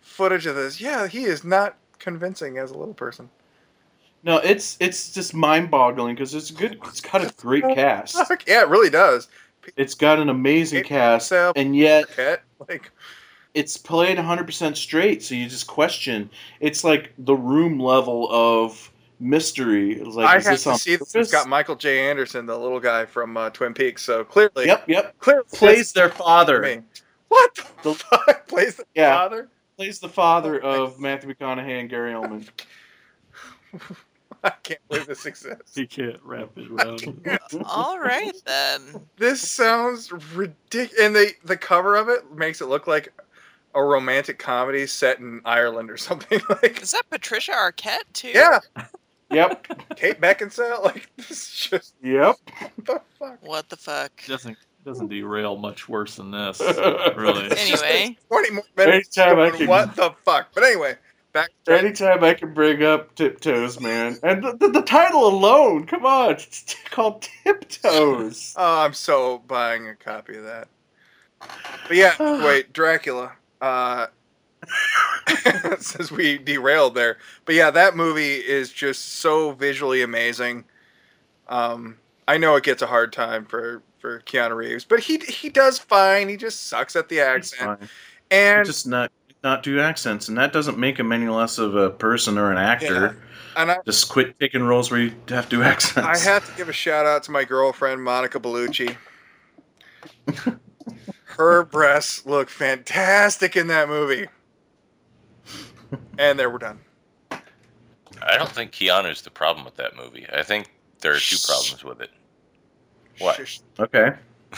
footage 0.00 0.46
of 0.46 0.56
this. 0.56 0.80
Yeah, 0.80 1.06
he 1.06 1.24
is 1.24 1.44
not 1.44 1.76
convincing 1.98 2.58
as 2.58 2.70
a 2.70 2.78
little 2.78 2.94
person. 2.94 3.30
no, 4.22 4.38
it's 4.38 4.76
it's 4.80 5.12
just 5.12 5.34
mind-boggling 5.34 6.14
because 6.14 6.34
it's 6.34 6.50
good. 6.50 6.78
It's 6.84 7.00
got 7.00 7.22
a 7.22 7.32
great 7.36 7.64
cast. 7.74 8.16
Yeah, 8.46 8.62
it 8.62 8.68
really 8.68 8.90
does. 8.90 9.28
It's 9.76 9.94
got 9.94 10.18
an 10.18 10.28
amazing 10.28 10.84
cast, 10.84 11.32
and 11.32 11.76
yet 11.76 12.06
like, 12.68 12.90
it's 13.54 13.76
played 13.76 14.18
100% 14.18 14.76
straight. 14.76 15.22
So 15.22 15.34
you 15.34 15.48
just 15.48 15.66
question. 15.66 16.30
It's 16.60 16.84
like 16.84 17.12
the 17.18 17.34
room 17.34 17.78
level 17.78 18.28
of 18.30 18.90
mystery. 19.22 19.94
It's 20.00 20.14
like, 20.16 20.26
I 20.28 20.40
have 20.40 20.60
to 20.60 20.70
on 20.70 20.78
see 20.78 20.92
this. 20.96 21.02
It's 21.02 21.12
purpose? 21.12 21.30
got 21.32 21.48
Michael 21.48 21.76
J. 21.76 22.08
Anderson, 22.10 22.44
the 22.46 22.58
little 22.58 22.80
guy 22.80 23.06
from 23.06 23.36
uh, 23.36 23.50
Twin 23.50 23.72
Peaks. 23.74 24.02
So 24.02 24.24
clearly, 24.24 24.66
Yep, 24.66 24.88
yep. 24.88 25.18
clearly 25.18 25.44
Plays 25.54 25.92
their 25.92 26.08
fits 26.08 26.18
for 26.18 26.24
father. 26.24 26.82
What 27.28 27.54
the 27.54 27.90
The- 27.90 27.94
fuck? 28.26 28.48
Plays 28.48 28.76
the 28.76 28.84
Yeah. 28.94 29.14
father? 29.16 29.48
Plays 29.76 29.98
the 30.00 30.08
father 30.08 30.60
Oh, 30.62 30.84
of 30.84 31.00
Matthew 31.00 31.34
McConaughey 31.34 31.80
and 31.80 31.88
Gary 31.88 32.12
Oldman. 32.12 32.46
I 34.44 34.50
can't 34.64 34.80
believe 34.88 35.06
this 35.06 35.24
exists. 35.24 35.74
He 35.74 35.86
can't 35.86 36.18
wrap 36.24 36.50
it 36.56 36.68
around. 36.70 37.40
all 37.64 37.98
right 38.00 38.34
then. 38.44 38.80
This 39.16 39.40
sounds 39.48 40.10
ridiculous. 40.34 41.00
And 41.00 41.14
the 41.14 41.32
the 41.44 41.56
cover 41.56 41.94
of 41.96 42.08
it 42.08 42.34
makes 42.34 42.60
it 42.60 42.66
look 42.66 42.86
like 42.88 43.12
a 43.74 43.82
romantic 43.82 44.38
comedy 44.40 44.86
set 44.86 45.20
in 45.20 45.40
Ireland 45.44 45.90
or 45.90 45.96
something. 45.96 46.40
Like, 46.48 46.82
Is 46.82 46.90
that 46.92 47.08
Patricia 47.08 47.52
Arquette 47.52 48.02
too? 48.12 48.28
yeah, 48.34 48.58
Yep, 49.32 49.96
Kate 49.96 50.20
Beckinsale. 50.20 50.82
Like, 50.84 51.08
this 51.16 51.30
is 51.30 51.68
just 51.70 51.94
yep. 52.02 52.36
what 52.58 52.72
the 52.84 53.00
fuck. 53.18 53.38
What 53.42 53.68
the 53.68 53.76
fuck? 53.76 54.12
doesn't 54.26 54.56
doesn't 54.84 55.08
derail 55.08 55.56
much 55.56 55.88
worse 55.88 56.16
than 56.16 56.30
this. 56.30 56.60
Really. 57.16 57.50
Anyway, 57.56 58.16
Twenty 58.28 58.50
more 58.50 58.64
minutes. 58.76 59.16
Anytime 59.16 59.38
I 59.38 59.50
can- 59.56 59.66
What 59.68 59.94
the 59.96 60.12
fuck? 60.24 60.48
But 60.54 60.64
anyway, 60.64 60.96
back. 61.32 61.50
To 61.66 61.78
Anytime 61.78 62.24
I 62.24 62.34
can 62.34 62.52
bring 62.52 62.82
up 62.82 63.14
Tiptoes, 63.14 63.80
man, 63.80 64.18
and 64.22 64.42
the, 64.42 64.56
the, 64.56 64.68
the 64.68 64.82
title 64.82 65.26
alone, 65.28 65.86
come 65.86 66.04
on, 66.04 66.32
it's 66.32 66.74
called 66.90 67.22
Tiptoes. 67.44 68.54
Oh, 68.56 68.80
I'm 68.84 68.92
so 68.94 69.38
buying 69.46 69.88
a 69.88 69.94
copy 69.94 70.36
of 70.36 70.44
that. 70.44 70.68
But 71.88 71.96
yeah, 71.96 72.14
wait, 72.44 72.72
Dracula. 72.72 73.32
Uh, 73.60 74.06
since 75.78 76.10
we 76.10 76.38
derailed 76.38 76.94
there, 76.94 77.18
but 77.44 77.54
yeah, 77.54 77.70
that 77.70 77.96
movie 77.96 78.36
is 78.36 78.72
just 78.72 79.16
so 79.16 79.52
visually 79.52 80.02
amazing. 80.02 80.64
Um, 81.48 81.98
I 82.28 82.38
know 82.38 82.56
it 82.56 82.64
gets 82.64 82.82
a 82.82 82.86
hard 82.86 83.12
time 83.12 83.44
for 83.44 83.82
for 83.98 84.20
Keanu 84.20 84.56
Reeves, 84.56 84.84
but 84.84 85.00
he 85.00 85.18
he 85.18 85.48
does 85.48 85.78
fine. 85.78 86.28
He 86.28 86.36
just 86.36 86.68
sucks 86.68 86.96
at 86.96 87.08
the 87.08 87.20
accent, 87.20 87.80
and 88.30 88.64
just 88.66 88.86
not 88.86 89.10
not 89.42 89.62
do 89.62 89.80
accents, 89.80 90.28
and 90.28 90.38
that 90.38 90.52
doesn't 90.52 90.78
make 90.78 90.98
him 90.98 91.12
any 91.12 91.28
less 91.28 91.58
of 91.58 91.74
a 91.74 91.90
person 91.90 92.38
or 92.38 92.52
an 92.52 92.58
actor. 92.58 93.16
and 93.56 93.72
I, 93.72 93.78
Just 93.84 94.08
quit 94.08 94.38
taking 94.38 94.62
roles 94.62 94.90
where 94.90 95.00
you 95.00 95.12
have 95.28 95.48
to 95.48 95.56
do 95.56 95.62
accents. 95.62 96.26
I 96.26 96.30
have 96.30 96.48
to 96.48 96.56
give 96.56 96.68
a 96.68 96.72
shout 96.72 97.06
out 97.06 97.24
to 97.24 97.32
my 97.32 97.44
girlfriend 97.44 98.02
Monica 98.02 98.38
Bellucci. 98.38 98.96
Her 101.24 101.64
breasts 101.64 102.24
look 102.26 102.48
fantastic 102.48 103.56
in 103.56 103.66
that 103.68 103.88
movie. 103.88 104.28
And 106.18 106.38
there 106.38 106.50
we're 106.50 106.58
done. 106.58 106.80
I 107.30 108.36
don't 108.36 108.50
think 108.50 108.72
Keanu's 108.72 109.22
the 109.22 109.30
problem 109.30 109.64
with 109.64 109.76
that 109.76 109.96
movie. 109.96 110.26
I 110.32 110.42
think 110.42 110.70
there 111.00 111.12
are 111.12 111.18
two 111.18 111.36
problems 111.44 111.82
with 111.84 112.00
it. 112.00 112.10
What? 113.18 113.36
Shush. 113.36 113.60
Okay. 113.78 114.12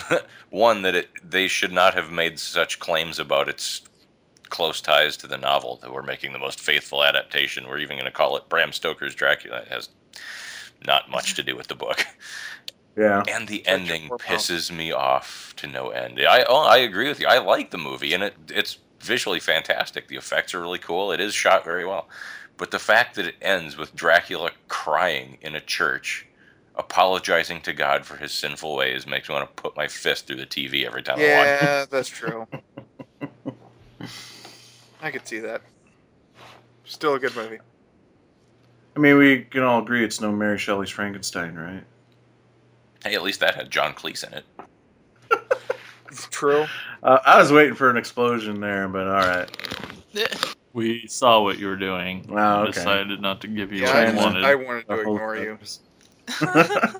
One 0.49 0.81
that 0.83 0.95
it 0.95 1.09
they 1.23 1.47
should 1.47 1.71
not 1.71 1.93
have 1.93 2.11
made 2.11 2.39
such 2.39 2.79
claims 2.79 3.19
about 3.19 3.49
its 3.49 3.81
close 4.49 4.81
ties 4.81 5.17
to 5.17 5.27
the 5.27 5.37
novel 5.37 5.77
that 5.81 5.91
we're 5.91 6.03
making 6.03 6.33
the 6.33 6.39
most 6.39 6.59
faithful 6.59 7.03
adaptation. 7.03 7.67
We're 7.67 7.79
even 7.79 7.97
going 7.97 8.05
to 8.05 8.11
call 8.11 8.37
it 8.37 8.47
Bram 8.49 8.71
Stoker's 8.71 9.15
Dracula. 9.15 9.59
It 9.59 9.67
has 9.69 9.89
not 10.85 11.09
much 11.09 11.33
to 11.35 11.43
do 11.43 11.55
with 11.55 11.67
the 11.67 11.75
book. 11.75 12.05
Yeah. 12.97 13.23
And 13.27 13.47
the 13.47 13.63
Such 13.65 13.73
ending 13.73 14.09
pisses 14.09 14.71
me 14.71 14.91
off 14.93 15.53
to 15.57 15.67
no 15.67 15.89
end. 15.89 16.19
I 16.19 16.45
oh, 16.47 16.63
I 16.63 16.77
agree 16.77 17.09
with 17.09 17.19
you. 17.19 17.27
I 17.27 17.39
like 17.39 17.71
the 17.71 17.77
movie, 17.77 18.13
and 18.13 18.23
it 18.23 18.35
it's 18.49 18.77
visually 18.99 19.39
fantastic. 19.39 20.07
The 20.07 20.17
effects 20.17 20.53
are 20.53 20.61
really 20.61 20.79
cool. 20.79 21.11
It 21.11 21.19
is 21.19 21.33
shot 21.33 21.63
very 21.63 21.85
well, 21.85 22.07
but 22.57 22.71
the 22.71 22.79
fact 22.79 23.15
that 23.15 23.25
it 23.25 23.35
ends 23.41 23.77
with 23.77 23.95
Dracula 23.95 24.51
crying 24.67 25.37
in 25.41 25.55
a 25.55 25.61
church, 25.61 26.25
apologizing 26.75 27.61
to 27.61 27.73
God 27.73 28.05
for 28.05 28.17
his 28.17 28.31
sinful 28.31 28.75
ways, 28.75 29.05
makes 29.05 29.29
me 29.29 29.35
want 29.35 29.55
to 29.55 29.61
put 29.61 29.75
my 29.75 29.87
fist 29.87 30.27
through 30.27 30.37
the 30.37 30.45
TV 30.45 30.85
every 30.85 31.03
time 31.03 31.19
I 31.19 31.21
watch. 31.21 31.27
it. 31.27 31.59
Yeah, 31.61 31.85
that's 31.89 32.09
true. 32.09 32.47
I 35.01 35.11
could 35.11 35.27
see 35.27 35.39
that. 35.39 35.61
Still 36.85 37.15
a 37.15 37.19
good 37.19 37.35
movie. 37.35 37.59
I 38.95 38.99
mean, 38.99 39.17
we 39.17 39.41
can 39.41 39.63
all 39.63 39.81
agree 39.81 40.03
it's 40.03 40.21
no 40.21 40.31
Mary 40.31 40.57
Shelley's 40.57 40.89
Frankenstein, 40.89 41.55
right? 41.55 41.83
Hey, 43.03 43.15
at 43.15 43.23
least 43.23 43.41
that 43.41 43.55
had 43.55 43.69
John 43.69 43.93
Cleese 43.93 44.25
in 44.25 44.33
it. 44.33 44.45
True. 46.31 46.65
Uh, 47.03 47.19
I 47.25 47.37
was 47.39 47.51
waiting 47.51 47.75
for 47.75 47.89
an 47.89 47.97
explosion 47.97 48.59
there, 48.59 48.87
but 48.87 49.07
all 49.07 49.13
right. 49.27 49.49
We 50.73 51.07
saw 51.07 51.41
what 51.41 51.57
you 51.59 51.67
were 51.67 51.75
doing. 51.75 52.25
Wow, 52.27 52.61
and 52.61 52.69
okay. 52.69 52.79
Decided 52.79 53.21
not 53.21 53.41
to 53.41 53.47
give 53.47 53.71
you 53.71 53.81
Yeah, 53.81 53.85
what 53.87 53.91
Trying 53.93 54.15
you 54.17 54.21
wanted. 54.21 54.43
I 54.43 54.55
wanted 54.55 54.87
to 54.87 54.99
ignore 55.01 55.35
you. 55.37 55.57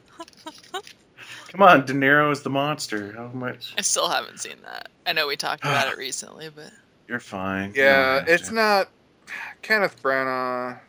Come 1.52 1.62
on, 1.62 1.86
De 1.86 1.94
Niro 1.94 2.32
is 2.32 2.42
the 2.42 2.50
monster. 2.50 3.14
How 3.14 3.28
much? 3.28 3.74
I 3.78 3.82
still 3.82 4.10
haven't 4.10 4.40
seen 4.40 4.58
that. 4.64 4.90
I 5.06 5.14
know 5.14 5.28
we 5.28 5.36
talked 5.38 5.64
about 5.64 5.92
it 5.92 5.98
recently, 5.98 6.50
but 6.54 6.72
You're 7.08 7.20
fine. 7.20 7.74
You 7.76 7.84
Yeah, 7.84 8.24
it's 8.28 8.50
to. 8.50 8.54
not 8.56 8.90
Kenneth 9.62 10.02
Branagh. 10.04 10.80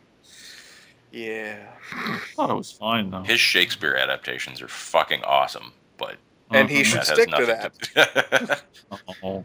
Yeah, 1.11 1.57
I 1.93 2.19
thought 2.35 2.49
it 2.49 2.55
was 2.55 2.71
fine 2.71 3.09
though. 3.09 3.23
His 3.23 3.39
Shakespeare 3.39 3.95
adaptations 3.95 4.61
are 4.61 4.67
fucking 4.67 5.23
awesome, 5.23 5.71
but 5.71 5.76
and 6.51 6.69
he 6.69 6.81
Uh-huh. 6.81 6.83
should 6.83 7.03
stick 7.05 7.29
to 7.31 7.45
that. 7.45 7.73
to- 7.79 8.61
Oh. 9.23 9.43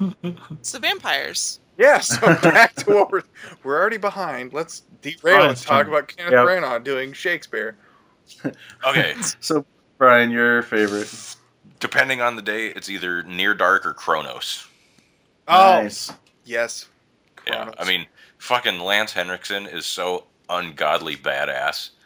So 0.62 0.78
vampires. 0.78 1.58
Yeah, 1.76 1.98
so 2.00 2.20
back 2.42 2.74
to 2.76 2.90
what 2.94 3.10
we're 3.12 3.22
we're 3.62 3.78
already 3.80 3.96
behind. 3.96 4.52
Let's 4.52 4.82
derail 5.02 5.38
Fine, 5.38 5.48
and 5.48 5.56
talk 5.56 5.66
fine. 5.66 5.88
about 5.88 6.08
Kenneth 6.08 6.32
Yep. 6.32 6.46
Branagh 6.46 6.84
doing 6.84 7.12
Shakespeare. 7.12 7.76
okay, 8.86 9.14
So, 9.40 9.64
Brian, 9.96 10.30
your 10.30 10.62
favorite? 10.62 11.12
depending 11.80 12.20
on 12.20 12.36
the 12.36 12.42
day, 12.42 12.66
it's 12.68 12.88
either 12.90 13.22
Near 13.22 13.54
Dark 13.54 13.86
or 13.86 13.92
Cronos. 13.94 14.66
Oh, 15.48 15.82
Nice. 15.82 16.12
yes. 16.44 16.88
Yeah, 17.46 17.70
I 17.78 17.84
mean, 17.86 18.06
fucking 18.38 18.78
Lance 18.80 19.12
Henriksen 19.12 19.66
is 19.66 19.86
so 19.86 20.26
ungodly 20.50 21.16
badass 21.16 21.90
in 21.90 21.97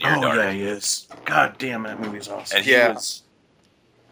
Near 0.00 0.16
oh 0.16 0.20
Dark. 0.20 0.36
yeah, 0.36 0.52
he 0.52 0.62
is. 0.62 1.08
God 1.24 1.56
damn, 1.58 1.82
that 1.84 2.00
movie's 2.00 2.28
awesome. 2.28 2.56
And 2.58 2.64
he 2.66 2.72
Yeah. 2.72 2.92
was 2.92 3.22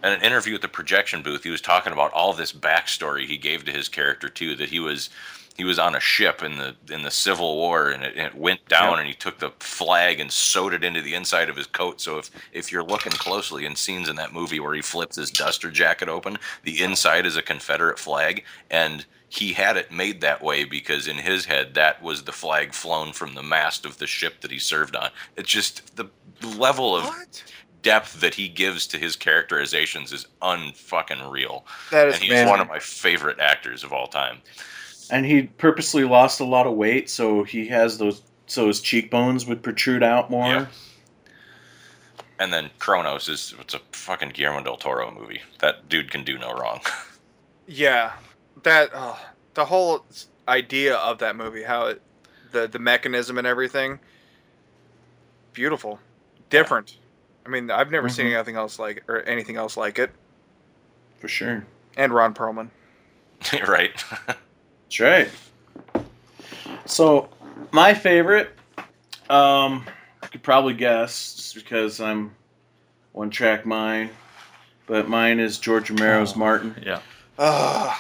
in 0.05 0.13
an 0.13 0.23
interview 0.23 0.55
at 0.57 0.63
the 0.63 0.69
projection 0.69 1.23
booth, 1.23 1.45
he 1.45 1.51
was 1.51 1.61
talking 1.61 1.93
about 1.93 2.13
all 2.13 2.33
this 2.33 2.53
backstory 2.53 3.27
he 3.27 3.39
gave 3.39 3.65
to 3.65 3.73
his 3.73 3.89
character 3.89 4.29
too. 4.29 4.55
That 4.57 4.69
he 4.71 4.81
was 4.81 5.11
he 5.57 5.65
was 5.65 5.79
on 5.79 5.95
a 5.95 6.01
ship 6.01 6.43
in 6.43 6.57
the 6.57 6.75
in 6.91 7.03
the 7.03 7.11
Civil 7.11 7.57
War, 7.57 7.91
and 7.91 8.03
it, 8.03 8.15
and 8.17 8.27
it 8.27 8.35
went 8.35 8.67
down, 8.69 8.93
Yep. 8.93 8.99
and 9.01 9.07
he 9.09 9.15
took 9.15 9.39
the 9.39 9.51
flag 9.61 10.19
and 10.19 10.33
sewed 10.33 10.73
it 10.73 10.83
into 10.83 11.03
the 11.03 11.15
inside 11.15 11.49
of 11.51 11.57
his 11.57 11.67
coat. 11.67 12.01
So 12.01 12.19
if 12.19 12.31
if 12.53 12.73
you're 12.73 12.83
looking 12.83 13.13
closely 13.13 13.65
in 13.67 13.77
scenes 13.77 14.09
in 14.09 14.17
that 14.17 14.33
movie 14.33 14.61
where 14.61 14.75
he 14.75 14.83
flips 14.83 15.17
his 15.17 15.31
duster 15.31 15.71
jacket 15.71 16.09
open, 16.09 16.39
the 16.65 16.83
inside 16.83 17.27
is 17.27 17.37
a 17.37 17.43
Confederate 17.43 17.99
flag, 17.99 18.45
and 18.71 19.05
he 19.35 19.55
had 19.55 19.79
it 19.79 19.91
made 19.91 20.21
that 20.21 20.43
way 20.43 20.65
because 20.65 21.09
in 21.09 21.17
his 21.17 21.47
head 21.47 21.73
that 21.73 22.03
was 22.03 22.23
the 22.25 22.33
flag 22.33 22.75
flown 22.75 23.15
from 23.15 23.33
the 23.35 23.43
mast 23.43 23.87
of 23.87 23.97
the 23.97 24.07
ship 24.07 24.43
that 24.43 24.51
he 24.51 24.59
served 24.59 24.95
on. 24.95 25.11
It's 25.39 25.49
just 25.49 25.97
the 25.97 26.05
level 26.59 26.95
of 26.95 27.05
What? 27.05 27.43
depth 27.81 28.21
that 28.21 28.35
he 28.35 28.47
gives 28.47 28.87
to 28.89 28.99
his 28.99 29.17
characterizations 29.17 30.13
is 30.13 30.27
unfucking 30.43 31.31
real. 31.31 31.65
That 31.91 32.09
is 32.09 32.15
And 32.17 32.23
he's 32.25 32.33
amazing. 32.33 32.49
one 32.51 32.61
of 32.61 32.69
my 32.69 32.79
favorite 32.79 33.41
actors 33.41 33.83
of 33.83 33.93
all 33.95 34.07
time. 34.07 34.43
And 35.11 35.25
he 35.25 35.45
purposely 35.45 36.05
lost 36.05 36.41
a 36.41 36.45
lot 36.45 36.67
of 36.67 36.75
weight, 36.75 37.09
so 37.09 37.43
he 37.43 37.67
has 37.69 37.97
those. 37.97 38.21
So 38.47 38.67
his 38.67 38.81
cheekbones 38.83 39.47
would 39.47 39.63
protrude 39.63 40.03
out 40.03 40.31
more. 40.31 40.47
Yeah. 40.47 40.67
And 42.39 42.53
then 42.53 42.69
Cronos 42.79 43.29
is 43.29 43.55
it's 43.61 43.73
a 43.73 43.81
fucking 43.93 44.31
Guillermo 44.31 44.63
del 44.63 44.77
Toro 44.77 45.11
movie. 45.11 45.41
That 45.61 45.89
dude 45.89 46.11
can 46.11 46.23
do 46.23 46.37
no 46.39 46.53
wrong. 46.53 46.81
Yeah, 47.69 48.13
that 48.65 48.91
oh, 48.95 49.19
the 49.55 49.65
whole 49.65 50.05
idea 50.49 50.97
of 50.97 51.19
that 51.19 51.37
movie, 51.37 51.63
how 51.63 51.87
it, 51.87 52.03
the 52.53 52.67
the 52.69 52.79
mechanism 52.79 53.39
and 53.39 53.47
everything, 53.47 53.99
beautiful, 55.53 55.99
different. 56.51 56.99
I 57.45 57.49
mean, 57.49 57.71
I've 57.71 57.91
never 57.91 58.09
seen 58.09 58.27
Mhm. 58.27 58.35
anything 58.35 58.57
else 58.57 58.79
like 58.79 59.05
or 59.09 59.23
anything 59.23 59.57
else 59.57 59.77
like 59.77 59.99
it. 59.99 60.11
For 61.19 61.29
sure. 61.29 61.65
And 61.97 62.13
Ron 62.13 62.35
Perlman. 62.35 62.71
right? 63.67 63.93
That's 64.27 65.01
right. 65.01 65.29
So, 66.87 67.29
my 67.73 67.95
favorite, 67.95 68.51
um, 69.31 69.85
you 70.23 70.29
could 70.31 70.43
probably 70.43 70.75
guess 70.75 71.35
just 71.35 71.55
because 71.55 72.01
I'm 72.01 72.35
one 73.13 73.31
track 73.31 73.67
mind, 73.67 74.11
but 74.87 75.09
mine 75.09 75.39
is 75.41 75.59
George 75.59 75.91
Romero's 75.91 76.35
Oh. 76.35 76.39
Martin. 76.39 76.83
Yeah. 76.85 77.01
Ugh. 77.39 77.97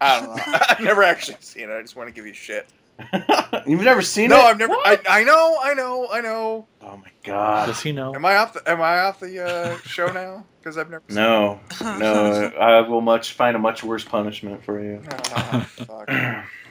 I 0.00 0.20
don't 0.20 0.36
know. 0.36 0.42
I've 0.68 0.80
never 0.80 1.02
actually 1.02 1.36
seen 1.40 1.70
it. 1.70 1.76
I 1.76 1.80
just 1.82 1.96
want 1.96 2.08
to 2.08 2.12
give 2.14 2.26
you 2.26 2.32
shit. 2.32 2.68
You've 3.66 3.82
never 3.82 4.02
seen 4.02 4.28
no, 4.28 4.36
it? 4.36 4.40
No, 4.40 4.46
I've 4.46 4.58
never. 4.58 4.74
I, 4.74 4.98
I 5.08 5.24
know, 5.24 5.58
I 5.62 5.74
know, 5.74 6.08
I 6.12 6.20
know. 6.20 6.66
Oh 6.82 6.96
my 6.98 7.10
god. 7.24 7.66
Does 7.66 7.80
he 7.80 7.92
know? 7.92 8.14
Am 8.14 8.24
I 8.24 8.36
off 8.36 8.52
the 8.52 8.70
Am 8.70 8.80
I 8.82 9.00
off 9.00 9.20
the 9.20 9.42
uh, 9.42 9.78
show 9.78 10.08
now? 10.12 10.44
Because 10.58 10.76
I've 10.76 10.90
never. 10.90 11.04
No, 11.08 11.60
no, 11.80 12.52
I 12.60 12.80
will 12.86 13.00
much 13.00 13.32
find 13.32 13.56
a 13.56 13.58
much 13.58 13.82
worse 13.82 14.04
punishment 14.04 14.62
for 14.62 14.82
you. 14.82 15.02
Seen 15.02 15.60
it. 15.60 15.64
Fuck. 15.64 16.10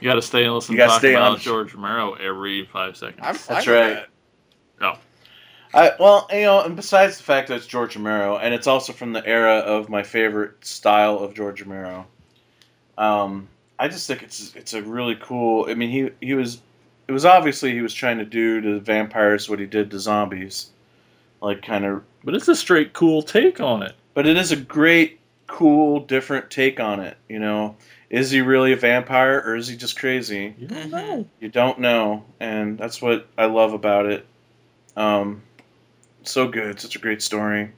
You 0.02 0.10
got 0.10 0.16
to 0.16 0.22
stay 0.22 0.46
and 0.46 0.54
listen 0.54 0.74
You 0.74 0.78
to 0.78 0.86
gotta 0.86 0.92
talk 0.92 1.00
stay 1.00 1.14
about 1.14 1.32
on- 1.34 1.40
George 1.40 1.74
Romero 1.74 2.14
every 2.14 2.66
five 2.66 2.96
seconds. 2.96 3.20
I'm 3.22 3.36
fine 3.36 3.56
That's 3.56 3.68
with 3.68 3.76
right. 3.76 3.94
that. 3.96 4.08
no. 4.80 4.98
I, 5.74 5.92
well, 6.00 6.28
you 6.32 6.42
know, 6.42 6.62
and 6.62 6.76
besides 6.76 7.18
the 7.18 7.24
fact 7.24 7.48
that 7.50 7.56
it's 7.58 7.68
George 7.68 7.96
Romero, 7.96 8.38
and 8.38 8.54
it's 8.56 8.66
also 8.66 8.92
from 8.92 9.14
the 9.14 9.26
era 9.28 9.58
of 9.58 9.88
my 9.88 10.02
favorite 10.02 10.66
style 10.66 11.20
of 11.20 11.36
George 11.36 11.62
Romero, 11.62 12.08
um, 13.00 13.48
I 13.80 13.88
just 13.88 14.06
think 14.06 14.22
it's 14.22 14.56
it's 14.56 14.74
a 14.74 14.84
really 14.84 15.16
cool. 15.20 15.66
I 15.70 15.74
mean, 15.74 15.90
he 15.90 16.10
he 16.26 16.34
was 16.36 16.62
it 17.08 17.12
was 17.12 17.26
obviously 17.26 17.72
he 17.72 17.82
was 17.82 17.94
trying 17.94 18.20
to 18.20 18.26
do 18.26 18.62
to 18.62 18.80
vampires 18.80 19.50
what 19.50 19.58
he 19.58 19.66
did 19.66 19.90
to 19.92 20.00
zombies, 20.00 20.70
like 21.42 21.64
kind 21.64 21.86
of. 21.86 22.04
But 22.24 22.36
it's 22.36 22.48
a 22.48 22.56
straight 22.56 22.94
cool 22.94 23.24
take 23.24 23.60
on 23.60 23.82
it. 23.82 23.96
But 24.14 24.28
it 24.28 24.38
is 24.38 24.52
a 24.52 24.58
great, 24.58 25.20
cool, 25.48 26.02
different 26.02 26.52
take 26.52 26.80
on 26.80 27.00
it. 27.00 27.18
You 27.30 27.40
know, 27.40 27.78
is 28.10 28.30
he 28.32 28.42
really 28.42 28.74
a 28.74 28.76
vampire 28.76 29.42
or 29.46 29.56
is 29.56 29.70
he 29.70 29.78
just 29.78 29.98
crazy? 29.98 30.54
You 30.60 30.68
don't 30.68 30.88
Mhm. 30.88 30.92
know. 30.92 31.26
You 31.40 31.50
don't 31.50 31.80
know, 31.80 32.26
and 32.42 32.78
that's 32.78 33.02
what 33.02 33.28
I 33.38 33.46
love 33.46 33.74
about 33.74 34.06
it. 34.06 34.26
Um, 34.98 35.42
so 36.24 36.48
good, 36.50 36.82
such 36.82 36.98
a 36.98 37.00
great 37.00 37.22
story. 37.22 37.70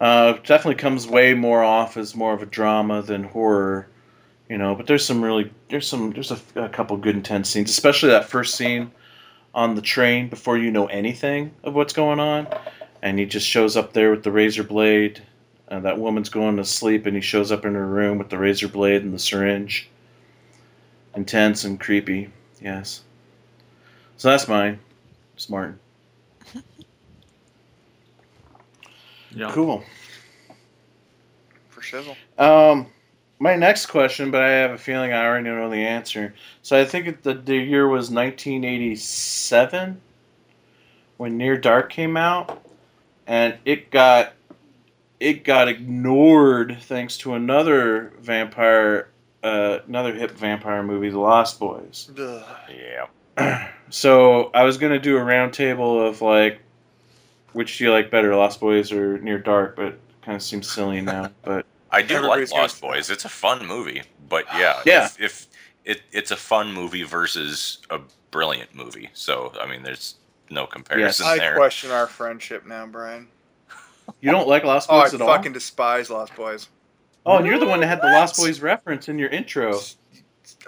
Uh, 0.00 0.32
definitely 0.44 0.74
comes 0.76 1.06
way 1.06 1.34
more 1.34 1.62
off 1.62 1.96
as 1.98 2.16
more 2.16 2.32
of 2.32 2.42
a 2.42 2.46
drama 2.46 3.02
than 3.02 3.22
horror, 3.24 3.86
you 4.48 4.58
know. 4.58 4.74
But 4.74 4.86
there's 4.86 5.04
some 5.04 5.22
really 5.22 5.50
there's 5.68 5.86
some 5.86 6.12
there's 6.12 6.30
a, 6.30 6.38
a 6.56 6.68
couple 6.68 6.96
good 6.96 7.16
intense 7.16 7.48
scenes, 7.50 7.70
especially 7.70 8.10
that 8.10 8.28
first 8.28 8.54
scene 8.54 8.90
on 9.54 9.74
the 9.74 9.82
train 9.82 10.28
before 10.28 10.58
you 10.58 10.70
know 10.70 10.86
anything 10.86 11.52
of 11.62 11.74
what's 11.74 11.92
going 11.92 12.20
on, 12.20 12.46
and 13.02 13.18
he 13.18 13.26
just 13.26 13.46
shows 13.46 13.76
up 13.76 13.92
there 13.92 14.10
with 14.10 14.22
the 14.22 14.32
razor 14.32 14.64
blade. 14.64 15.22
And 15.68 15.86
that 15.86 15.98
woman's 15.98 16.28
going 16.28 16.58
to 16.58 16.64
sleep, 16.64 17.06
and 17.06 17.16
he 17.16 17.22
shows 17.22 17.50
up 17.50 17.64
in 17.64 17.74
her 17.74 17.86
room 17.86 18.18
with 18.18 18.28
the 18.28 18.36
razor 18.36 18.68
blade 18.68 19.02
and 19.02 19.14
the 19.14 19.18
syringe. 19.18 19.88
Intense 21.16 21.64
and 21.64 21.80
creepy, 21.80 22.30
yes. 22.60 23.00
So 24.18 24.28
that's 24.28 24.46
mine. 24.46 24.78
It's 25.34 25.48
Martin. 25.48 25.78
Yeah. 29.34 29.50
Cool. 29.50 29.82
For 31.70 31.80
shizzle. 31.80 32.16
Um, 32.38 32.86
my 33.44 33.56
next 33.56 33.86
question, 33.86 34.30
but 34.30 34.40
I 34.40 34.52
have 34.52 34.70
a 34.70 34.78
feeling 34.78 35.12
I 35.12 35.22
already 35.22 35.50
know 35.50 35.68
the 35.68 35.86
answer. 35.86 36.32
So 36.62 36.80
I 36.80 36.86
think 36.86 37.20
the, 37.20 37.34
the 37.34 37.56
year 37.56 37.86
was 37.86 38.10
1987 38.10 40.00
when 41.18 41.36
Near 41.36 41.58
Dark 41.58 41.92
came 41.92 42.16
out, 42.16 42.64
and 43.26 43.58
it 43.66 43.90
got 43.90 44.32
it 45.20 45.44
got 45.44 45.68
ignored 45.68 46.78
thanks 46.84 47.18
to 47.18 47.34
another 47.34 48.14
vampire, 48.18 49.10
uh, 49.42 49.80
another 49.88 50.14
hip 50.14 50.30
vampire 50.30 50.82
movie, 50.82 51.10
The 51.10 51.20
Lost 51.20 51.60
Boys. 51.60 52.10
Ugh. 52.18 52.44
Yeah. 53.36 53.68
so 53.90 54.50
I 54.54 54.62
was 54.62 54.78
gonna 54.78 54.98
do 54.98 55.18
a 55.18 55.20
roundtable 55.20 56.08
of 56.08 56.22
like, 56.22 56.60
which 57.52 57.76
do 57.76 57.84
you 57.84 57.90
like 57.90 58.10
better, 58.10 58.34
Lost 58.34 58.58
Boys 58.58 58.90
or 58.90 59.18
Near 59.18 59.38
Dark? 59.38 59.76
But 59.76 59.98
kind 60.22 60.34
of 60.34 60.42
seems 60.42 60.66
silly 60.66 61.02
now. 61.02 61.30
But 61.42 61.66
I 61.94 62.02
do 62.02 62.14
Everybody's 62.16 62.52
like 62.52 62.60
Lost 62.62 62.80
Boys. 62.80 63.10
It's 63.10 63.24
a 63.24 63.28
fun 63.28 63.66
movie, 63.66 64.02
but 64.28 64.44
yeah, 64.56 64.80
Yeah. 64.86 65.04
If, 65.06 65.20
if 65.20 65.46
it, 65.84 66.02
it's 66.12 66.30
a 66.30 66.36
fun 66.36 66.72
movie 66.72 67.02
versus 67.02 67.78
a 67.90 68.00
brilliant 68.30 68.74
movie, 68.74 69.10
so 69.14 69.52
I 69.60 69.66
mean, 69.66 69.82
there's 69.82 70.16
no 70.50 70.66
comparison 70.66 71.26
I 71.26 71.38
there. 71.38 71.56
question 71.56 71.90
our 71.90 72.06
friendship 72.06 72.66
now, 72.66 72.86
Brian. 72.86 73.28
you 74.20 74.30
don't 74.30 74.48
like 74.48 74.64
Lost 74.64 74.88
Oh, 74.92 75.00
Boys 75.02 75.14
at 75.14 75.20
all? 75.20 75.28
I 75.30 75.36
fucking 75.36 75.52
despise 75.52 76.10
Lost 76.10 76.34
Boys. 76.34 76.68
Oh, 77.26 77.38
and 77.38 77.46
you're 77.46 77.58
the 77.58 77.66
one 77.66 77.80
that 77.80 77.86
had 77.86 78.02
the 78.02 78.06
Lost 78.08 78.36
Boys 78.36 78.60
reference 78.60 79.08
in 79.08 79.18
your 79.18 79.30
intro. 79.30 79.78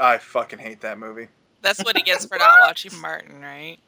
I 0.00 0.18
fucking 0.18 0.58
hate 0.58 0.80
that 0.80 0.98
movie. 0.98 1.28
That's 1.62 1.82
what 1.84 1.96
he 1.96 2.02
gets 2.02 2.24
for 2.24 2.38
not 2.38 2.60
watching 2.60 2.98
Martin, 3.00 3.40
right? 3.40 3.78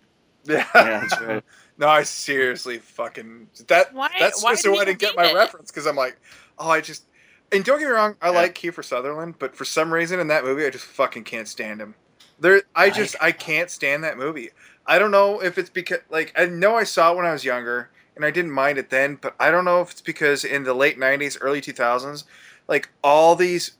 Yeah. 0.45 0.67
Yeah, 0.75 1.07
right. 1.23 1.45
no, 1.79 1.89
I 1.89 2.03
seriously 2.03 2.79
fucking 2.79 3.49
that. 3.69 3.93
Why- 3.95 4.11
That's 4.19 4.43
why 4.43 4.53
just 4.53 4.65
do 4.65 4.73
why 4.73 4.81
I 4.83 4.85
didn't 4.87 4.99
get 4.99 5.17
my 5.17 5.27
it? 5.31 5.35
reference 5.35 5.71
because 5.71 5.87
I'm 5.87 5.97
like, 5.97 6.19
oh, 6.59 6.69
I 6.71 6.81
just. 6.81 7.05
And 7.51 7.65
don't 7.65 7.79
get 7.79 7.87
me 7.87 7.93
wrong, 7.93 8.17
I 8.21 8.29
Yeah. 8.29 8.33
like 8.33 8.55
Kiefer 8.55 8.85
Sutherland, 8.85 9.37
but 9.39 9.57
for 9.57 9.65
some 9.65 9.93
reason 9.93 10.21
in 10.21 10.29
that 10.29 10.45
movie, 10.45 10.67
I 10.67 10.71
just 10.71 10.85
fucking 10.85 11.25
can't 11.25 11.49
stand 11.49 11.81
him. 11.81 11.95
There, 12.39 12.63
I 12.75 12.91
just 12.91 13.17
I 13.21 13.33
can't 13.33 13.71
stand 13.71 14.05
that 14.05 14.17
movie. 14.17 14.51
I 14.87 14.99
don't 14.99 15.11
know 15.11 15.43
if 15.43 15.59
it's 15.59 15.71
because 15.71 16.01
like 16.09 16.33
I 16.37 16.47
know 16.47 16.77
I 16.77 16.85
saw 16.85 17.13
it 17.13 17.17
when 17.17 17.27
I 17.27 17.33
was 17.33 17.45
younger 17.45 17.91
and 18.15 18.25
I 18.25 18.31
didn't 18.31 18.53
mind 18.53 18.79
it 18.79 18.91
then, 18.91 19.17
but 19.21 19.35
I 19.41 19.51
don't 19.51 19.65
know 19.65 19.81
if 19.81 19.91
it's 19.91 20.01
because 20.01 20.45
in 20.45 20.63
the 20.63 20.75
late 20.75 20.99
'90s, 20.99 21.39
early 21.41 21.61
2000s, 21.61 22.25
like 22.69 22.91
all 23.03 23.35
these 23.35 23.73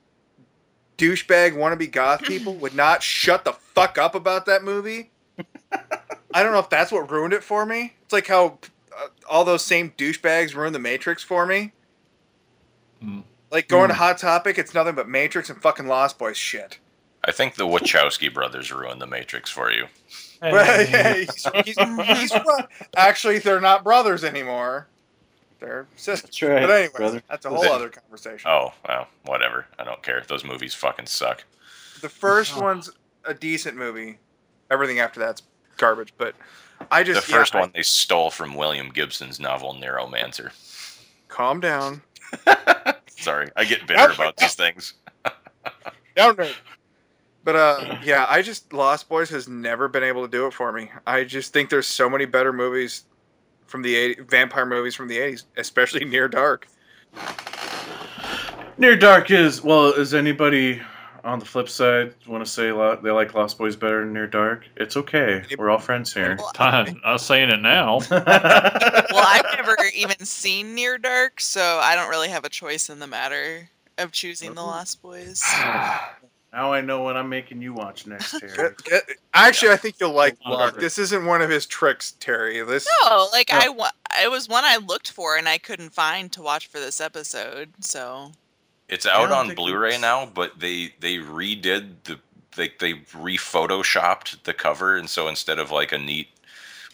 douchebag 0.97 1.53
wannabe 1.53 1.91
goth 1.91 2.23
people 2.25 2.55
would 2.61 2.75
not 2.75 3.03
shut 3.03 3.45
the 3.45 3.53
fuck 3.53 3.97
up 3.97 4.15
about 4.15 4.47
that 4.47 4.65
movie. 4.65 5.11
I 6.35 6.43
don't 6.43 6.53
know 6.53 6.59
if 6.59 6.71
that's 6.71 6.91
what 6.91 7.11
ruined 7.11 7.33
it 7.35 7.45
for 7.45 7.65
me. 7.65 7.95
It's 8.03 8.13
like 8.13 8.27
how 8.27 8.59
uh, 8.97 9.09
all 9.31 9.45
those 9.45 9.65
same 9.65 9.93
douchebags 9.97 10.55
ruined 10.55 10.75
the 10.75 10.81
Matrix 10.81 11.23
for 11.23 11.47
me. 11.47 11.73
Mm. 13.03 13.23
Like 13.51 13.69
going 13.69 13.85
Hmm. 13.87 13.89
to 13.91 13.95
Hot 13.95 14.19
Topic, 14.19 14.59
it's 14.59 14.75
nothing 14.75 14.95
but 14.95 15.09
Matrix 15.09 15.49
and 15.51 15.61
fucking 15.61 15.87
Lost 15.87 16.19
Boys 16.19 16.37
shit. 16.37 16.79
I 17.25 17.33
think 17.33 17.57
the 17.57 17.67
Wachowski 17.67 18.33
brothers 18.33 18.73
ruined 18.73 19.01
the 19.01 19.07
Matrix 19.07 19.51
for 19.51 19.71
you. 19.73 19.87
But 20.41 20.53
yeah, 20.91 21.15
he's, 21.15 21.47
he's, 21.65 21.77
he's 21.77 22.31
right. 22.33 22.67
actually 22.97 23.39
they're 23.41 23.61
not 23.61 23.83
brothers 23.85 24.23
anymore. 24.23 24.87
They're 25.61 25.87
sisters. 25.97 26.23
That's 26.31 26.43
right, 26.43 26.61
But 26.63 26.71
anyways, 26.71 26.91
brother. 26.93 27.23
that's 27.29 27.45
a 27.45 27.49
whole 27.51 27.65
other 27.65 27.89
conversation. 27.89 28.49
Oh, 28.49 28.73
well, 28.87 29.09
whatever. 29.25 29.67
I 29.79 29.83
don't 29.85 30.01
care. 30.03 30.23
Those 30.29 30.45
movies 30.45 30.73
fucking 30.75 31.07
suck. 31.07 31.43
The 32.01 32.09
first 32.09 32.57
one's 32.61 32.91
a 33.25 33.35
decent 33.35 33.77
movie. 33.77 34.19
Everything 34.71 35.01
after 35.01 35.19
that's 35.19 35.43
garbage. 35.77 36.15
But 36.17 36.37
I 36.93 37.03
just 37.03 37.27
The 37.27 37.33
first 37.33 37.55
yeah, 37.55 37.59
I- 37.59 37.63
one 37.63 37.73
they 37.75 37.83
stole 37.83 38.31
from 38.31 38.55
William 38.55 38.91
Gibson's 38.91 39.41
novel 39.41 39.75
Neuromancer. 39.75 40.51
calm 41.27 41.59
down. 41.59 42.03
Sorry, 43.19 43.51
I 43.57 43.65
get 43.65 43.87
bitter 43.87 44.13
about 44.13 44.37
these 44.37 44.55
things. 44.55 44.95
Down 46.17 46.37
there. 46.37 46.53
But 47.43 47.57
uh, 47.57 47.99
yeah, 48.05 48.27
I 48.29 48.43
just 48.43 48.73
Lost 48.73 49.09
Boys 49.09 49.29
has 49.31 49.49
never 49.49 49.89
been 49.89 50.05
able 50.05 50.23
to 50.23 50.31
do 50.31 50.47
it 50.47 50.53
for 50.53 50.71
me. 50.71 50.91
I 51.07 51.25
just 51.25 51.53
think 51.53 51.69
there's 51.69 51.87
so 51.87 52.09
many 52.09 52.27
better 52.27 52.53
movies 52.53 53.05
from 53.67 53.83
the 53.83 53.95
80, 53.95 54.23
vampire 54.23 54.67
movies 54.67 54.95
from 54.95 55.09
the 55.09 55.19
80s, 55.19 55.45
especially 55.57 56.05
Near 56.05 56.29
Dark. 56.29 56.69
Near 58.77 58.97
Dark 58.97 59.31
is 59.31 59.63
well. 59.65 59.93
Is 59.93 60.15
anybody 60.15 60.81
on 61.29 61.39
the 61.39 61.45
flip 61.45 61.69
side 61.69 62.15
want 62.27 62.45
to 62.45 62.51
say 62.51 62.73
lo- 62.73 62.99
they 63.03 63.11
like 63.11 63.35
Lost 63.35 63.59
Boys 63.59 63.77
better 63.77 64.01
than 64.01 64.13
Near 64.13 64.27
Dark? 64.27 64.65
It's 64.77 64.97
okay. 64.97 65.45
We're 65.57 65.71
all 65.71 65.79
friends 65.79 66.13
here. 66.13 66.37
Well, 66.39 66.51
I'm 66.59 67.01
not 67.05 67.21
saying 67.21 67.51
it 67.51 67.61
now. 67.61 67.99
well, 68.11 68.25
I've 68.27 69.45
never 69.57 69.77
even 69.95 70.19
seen 70.25 70.75
Near 70.75 70.99
Dark, 70.99 71.41
so 71.41 71.79
I 71.83 71.95
don't 71.95 72.09
really 72.09 72.29
have 72.29 72.45
a 72.45 72.49
choice 72.49 72.89
in 72.89 72.99
the 72.99 73.07
matter 73.07 73.69
of 73.99 74.13
choosing 74.13 74.55
The 74.55 74.63
Lost 74.63 75.03
Boys. 75.03 75.43
now 76.53 76.73
I 76.73 76.81
know 76.81 77.03
what 77.03 77.17
I'm 77.17 77.29
making 77.29 77.61
you 77.61 77.75
watch 77.75 78.07
next, 78.07 78.31
Terry. 78.41 78.57
Get- 78.57 78.85
get- 78.85 79.03
Actually, 79.35 79.73
I 79.73 79.77
think 79.77 79.97
you'll 80.01 80.13
like 80.13 80.37
Love 80.47 80.77
This 80.77 80.99
isn't 80.99 81.25
one 81.27 81.43
of 81.43 81.51
his 81.51 81.67
tricks, 81.67 82.13
Terry. 82.21 82.61
This 82.63 82.89
No, 83.05 83.29
like 83.33 83.51
No. 83.53 83.59
I 83.61 83.69
wa- 83.69 83.91
it 84.23 84.31
was 84.31 84.49
one 84.49 84.65
I 84.65 84.77
looked 84.79 85.11
for 85.11 85.37
and 85.37 85.49
I 85.49 85.59
couldn't 85.59 85.91
find 85.91 86.33
to 86.33 86.43
watch 86.43 86.67
for 86.69 86.81
this 86.81 87.01
episode. 87.01 87.73
So 87.81 88.33
It's 88.89 89.07
out 89.07 89.31
on 89.33 89.55
Blu-ray 89.55 89.89
it's- 89.91 90.01
now, 90.01 90.27
but 90.27 90.59
they 90.59 90.95
they 91.01 91.17
redid 91.17 91.95
the 92.05 92.19
they 92.57 92.73
they 92.81 93.03
re-photoshopped 93.15 94.43
the 94.45 94.55
cover, 94.55 94.97
and 94.97 95.09
so 95.09 95.29
instead 95.29 95.59
of 95.59 95.71
like 95.71 95.93
a 95.93 95.99
neat 95.99 96.29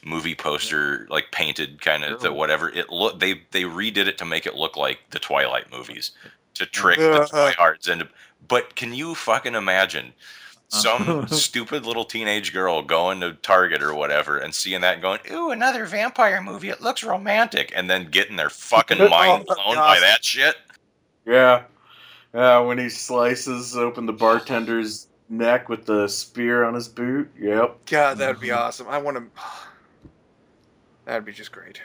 movie 0.05 0.35
poster, 0.35 1.07
like 1.09 1.31
painted 1.31 1.81
kind 1.81 2.05
of 2.05 2.21
the 2.21 2.33
whatever, 2.33 2.69
it 2.69 2.91
look 2.91 3.21
they 3.21 3.43
they 3.53 3.63
redid 3.63 4.07
it 4.07 4.19
to 4.19 4.25
make 4.25 4.47
it 4.47 4.55
look 4.55 4.77
like 4.77 4.99
the 5.11 5.19
Twilight 5.19 5.71
movies 5.71 6.11
to 6.55 6.67
trick 6.67 6.99
the 6.99 7.23
Ugh. 7.23 7.29
tryhards 7.31 7.89
into. 7.89 8.09
But 8.47 8.75
can 8.77 8.93
you 8.93 9.15
fucking 9.15 9.55
imagine? 9.55 10.13
Uh-huh. 10.73 10.81
Some 10.81 11.27
stupid 11.29 11.87
little 11.87 12.05
teenage 12.05 12.53
girl 12.53 12.83
going 12.83 13.21
to 13.21 13.33
Target 13.35 13.83
or 13.83 13.95
whatever 13.95 14.39
and 14.39 14.55
seeing 14.55 14.81
that 14.83 14.95
and 14.95 15.03
going, 15.03 15.21
Ooh, 15.31 15.51
another 15.51 15.85
vampire 15.87 16.43
movie. 16.43 16.69
It 16.69 16.81
looks 16.81 17.03
romantic. 17.05 17.73
And 17.75 17.89
then 17.89 18.09
getting 18.11 18.37
their 18.37 18.51
fucking 18.51 19.01
Oh, 19.01 19.09
mind 19.09 19.47
blown 19.47 19.77
by 19.77 20.01
that 20.01 20.25
shit. 20.25 20.57
yeah, 21.27 21.63
yeah. 22.35 22.59
When 22.59 22.79
he 22.79 22.88
slices 22.88 23.77
open 23.77 24.07
the 24.07 24.12
bartender's 24.12 25.09
neck 25.29 25.68
with 25.68 25.87
the 25.87 26.09
spear 26.09 26.64
on 26.64 26.75
his 26.75 26.88
boot. 26.88 27.31
Yep. 27.38 27.87
God, 27.87 28.18
that'd 28.18 28.40
be 28.40 28.51
awesome. 28.51 28.88
I 28.88 28.99
want 28.99 29.16
to. 29.16 29.42
That'd 31.05 31.27
be 31.27 31.33
just 31.33 31.53
great. 31.53 31.83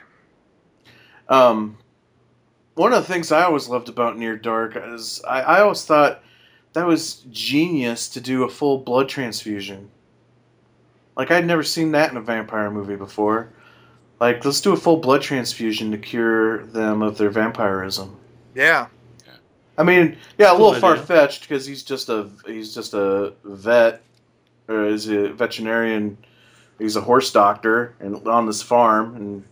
Um, 1.27 1.77
one 2.75 2.93
of 2.93 3.05
the 3.05 3.13
things 3.13 3.33
I 3.33 3.43
always 3.43 3.67
loved 3.67 3.89
about 3.89 4.17
Near 4.17 4.37
Dark 4.37 4.77
is 4.77 5.21
I, 5.27 5.41
I 5.41 5.61
always 5.61 5.83
thought 5.83 6.23
that 6.71 6.87
was 6.87 7.25
genius 7.29 8.07
to 8.09 8.21
do 8.21 8.45
a 8.45 8.49
full 8.49 8.77
blood 8.77 9.09
transfusion. 9.09 9.91
Like 11.17 11.31
I'd 11.31 11.45
never 11.45 11.63
seen 11.63 11.91
that 11.91 12.11
in 12.11 12.17
a 12.17 12.21
vampire 12.21 12.71
movie 12.71 12.95
before. 12.95 13.51
Like 14.21 14.45
let's 14.45 14.61
do 14.61 14.71
a 14.71 14.77
full 14.77 14.97
blood 14.97 15.21
transfusion 15.21 15.91
to 15.91 15.97
cure 15.97 16.65
them 16.67 17.01
of 17.01 17.17
their 17.17 17.29
vampirism. 17.29 18.17
Yeah. 18.55 18.87
I 19.79 19.83
mean, 19.83 20.17
yeah, 20.37 20.51
a 20.51 20.53
little 20.53 20.73
far 20.75 20.97
fetched 20.97 21.41
because 21.43 21.65
he's 21.65 21.83
just 21.83 22.09
a 22.09 22.29
he's 22.45 22.75
just 22.75 22.93
a 22.93 23.33
vet 23.45 24.01
or 24.67 24.85
is 24.85 25.07
a 25.09 25.29
veterinarian. 25.29 26.17
He's 26.77 26.95
a 26.97 27.01
horse 27.01 27.31
doctor 27.31 27.95
and 28.01 28.27
on 28.27 28.45
this 28.45 28.61
farm, 28.61 29.15
and 29.15 29.43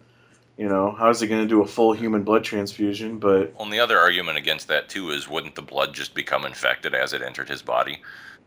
you 0.57 0.67
know 0.67 0.91
how 0.91 1.09
is 1.09 1.21
he 1.21 1.27
going 1.27 1.41
to 1.41 1.47
do 1.47 1.61
a 1.61 1.65
full 1.65 1.93
human 1.93 2.23
blood 2.23 2.43
transfusion? 2.43 3.19
But 3.19 3.53
Well, 3.55 3.63
and 3.63 3.73
the 3.73 3.79
other 3.79 3.97
argument 3.97 4.37
against 4.37 4.67
that 4.67 4.89
too 4.89 5.11
is 5.11 5.29
wouldn't 5.29 5.55
the 5.55 5.61
blood 5.61 5.93
just 5.93 6.13
become 6.13 6.45
infected 6.45 6.93
as 6.93 7.13
it 7.13 7.21
entered 7.21 7.47
his 7.47 7.61
body? 7.61 8.01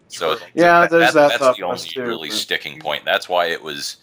So 0.09 0.37
Yeah, 0.55 0.87
there's 0.87 1.15
that 1.15 1.39
that's 1.39 1.57
the 1.57 1.63
only 1.65 1.79
too, 1.79 2.03
really 2.03 2.29
but- 2.29 2.37
sticking 2.37 2.79
point. 2.79 3.07
That's 3.07 3.27
why 3.29 3.47
it 3.47 3.63
was. 3.63 3.97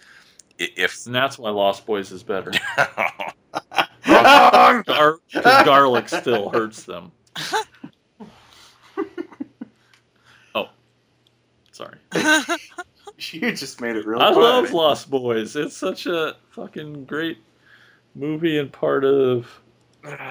If 0.58 1.06
And 1.06 1.14
that's 1.14 1.38
why 1.38 1.52
Lost 1.52 1.86
Boys 1.86 2.12
is 2.12 2.24
better. 2.24 2.52
Gar- 4.08 4.84
'cause 4.84 5.66
garlic 5.66 6.10
still 6.10 6.50
hurts 6.50 6.84
them. 6.84 7.12
oh, 10.56 10.70
sorry. 11.72 11.98
you 13.32 13.52
just 13.54 13.82
made 13.82 13.96
it 13.96 14.06
real. 14.06 14.20
I 14.20 14.32
quiet. 14.32 14.38
love 14.38 14.72
Lost 14.72 15.10
Boys. 15.10 15.56
It's 15.56 15.76
such 15.76 16.06
a 16.06 16.36
fucking 16.52 17.06
great 17.06 17.38
movie 18.16 18.58
and 18.58 18.72
part 18.72 19.04
of 19.04 19.48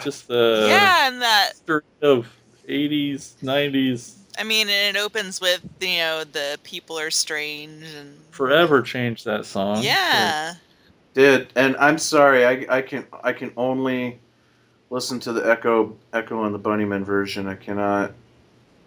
just 0.02 0.28
the 0.28 0.66
yeah, 0.68 1.08
and 1.08 1.20
that 1.22 1.50
history 1.50 1.82
of 2.02 2.28
80s, 2.68 3.34
90s. 3.42 4.14
I 4.38 4.44
mean, 4.44 4.68
and 4.68 4.96
it 4.96 5.00
opens 5.00 5.40
with 5.40 5.66
you 5.80 5.98
know 5.98 6.24
the 6.24 6.58
people 6.62 6.98
are 6.98 7.10
strange 7.10 7.84
and 7.94 8.18
Forever 8.30 8.82
changed 8.82 9.24
that 9.24 9.46
song. 9.46 9.82
yeah. 9.82 10.54
did, 11.14 11.48
and 11.56 11.76
I'm 11.78 11.98
sorry. 11.98 12.44
I, 12.44 12.66
I 12.68 12.82
can 12.82 13.06
I 13.22 13.32
can 13.32 13.52
only 13.56 14.18
listen 14.90 15.20
to 15.20 15.32
the 15.32 15.48
Echo 15.48 15.96
Echo 16.12 16.44
and 16.44 16.54
the 16.54 16.58
Bunnymen 16.58 17.04
version. 17.04 17.46
I 17.46 17.54
cannot. 17.54 18.12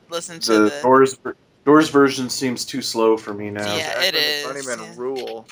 Listen 0.10 0.40
to 0.42 0.54
The 0.54 0.60
the, 0.70 0.80
Doors 0.82 1.18
Doors 1.66 1.90
version 1.90 2.30
seems 2.30 2.66
too 2.66 2.82
slow 2.82 3.18
for 3.18 3.34
me 3.34 3.50
now. 3.50 3.76
Yeah. 3.76 3.94
it 4.02 4.46
Funny 4.46 4.60
is, 4.60 4.68
Man 4.68 4.80
yeah. 4.80 4.94
rule. 4.98 5.46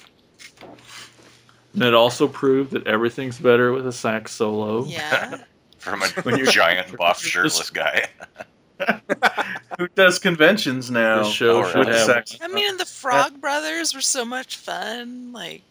And 1.73 1.83
it 1.83 1.93
also 1.93 2.27
proved 2.27 2.71
that 2.71 2.87
everything's 2.87 3.37
better 3.39 3.71
with 3.71 3.85
a 3.85 3.91
sax 3.91 4.31
solo. 4.31 4.85
yeah. 4.85 5.43
from 5.77 6.01
a 6.01 6.07
When 6.23 6.37
you're- 6.37 6.51
giant 6.51 6.97
buff 6.97 7.21
shirtless 7.21 7.69
guy. 7.69 8.07
Who 9.79 9.87
does 9.89 10.17
conventions 10.19 10.89
now? 10.91 11.23
This 11.23 11.33
show 11.33 11.63
Oh, 11.63 11.67
should 11.67 11.79
really? 11.87 11.93
have. 11.93 12.05
sex. 12.05 12.37
I 12.41 12.47
mean, 12.47 12.77
the 12.77 12.85
Frog 12.85 13.39
Brothers 13.39 13.93
were 13.93 14.01
so 14.01 14.25
much 14.25 14.57
fun. 14.57 15.31
Like, 15.33 15.61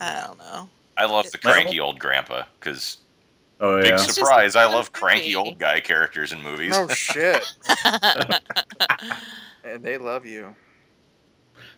I 0.00 0.22
don't 0.26 0.38
know. 0.38 0.68
I 0.96 1.06
love 1.06 1.30
the 1.32 1.38
cranky 1.38 1.80
old 1.80 1.98
grandpa 1.98 2.44
because 2.60 2.98
Oh 3.62 3.76
big 3.80 3.86
yeah. 3.86 3.96
just 3.96 4.14
surprise. 4.16 4.56
I 4.56 4.64
love 4.66 4.92
cranky 4.92 5.20
pretty. 5.32 5.36
old 5.36 5.58
guy 5.58 5.80
characters 5.80 6.32
in 6.32 6.42
movies. 6.42 6.74
Oh 6.76 6.88
shit. 6.88 7.42
And 9.64 9.82
they 9.84 9.96
love 9.96 10.26
you. 10.26 10.54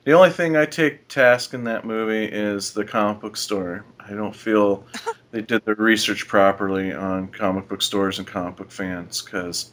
The 0.04 0.12
only 0.12 0.30
thing 0.30 0.56
I 0.56 0.64
take 0.64 1.06
task 1.08 1.52
in 1.54 1.64
that 1.64 1.84
movie 1.84 2.24
is 2.24 2.72
the 2.72 2.84
comic 2.84 3.20
book 3.20 3.36
store. 3.36 3.84
I 4.00 4.10
don't 4.14 4.34
feel 4.34 4.86
they 5.30 5.42
did 5.42 5.64
their 5.64 5.74
research 5.74 6.26
properly 6.26 6.92
on 6.92 7.28
comic 7.28 7.68
book 7.68 7.82
stores 7.82 8.18
and 8.18 8.26
comic 8.26 8.56
book 8.56 8.70
fans 8.70 9.20
because 9.22 9.70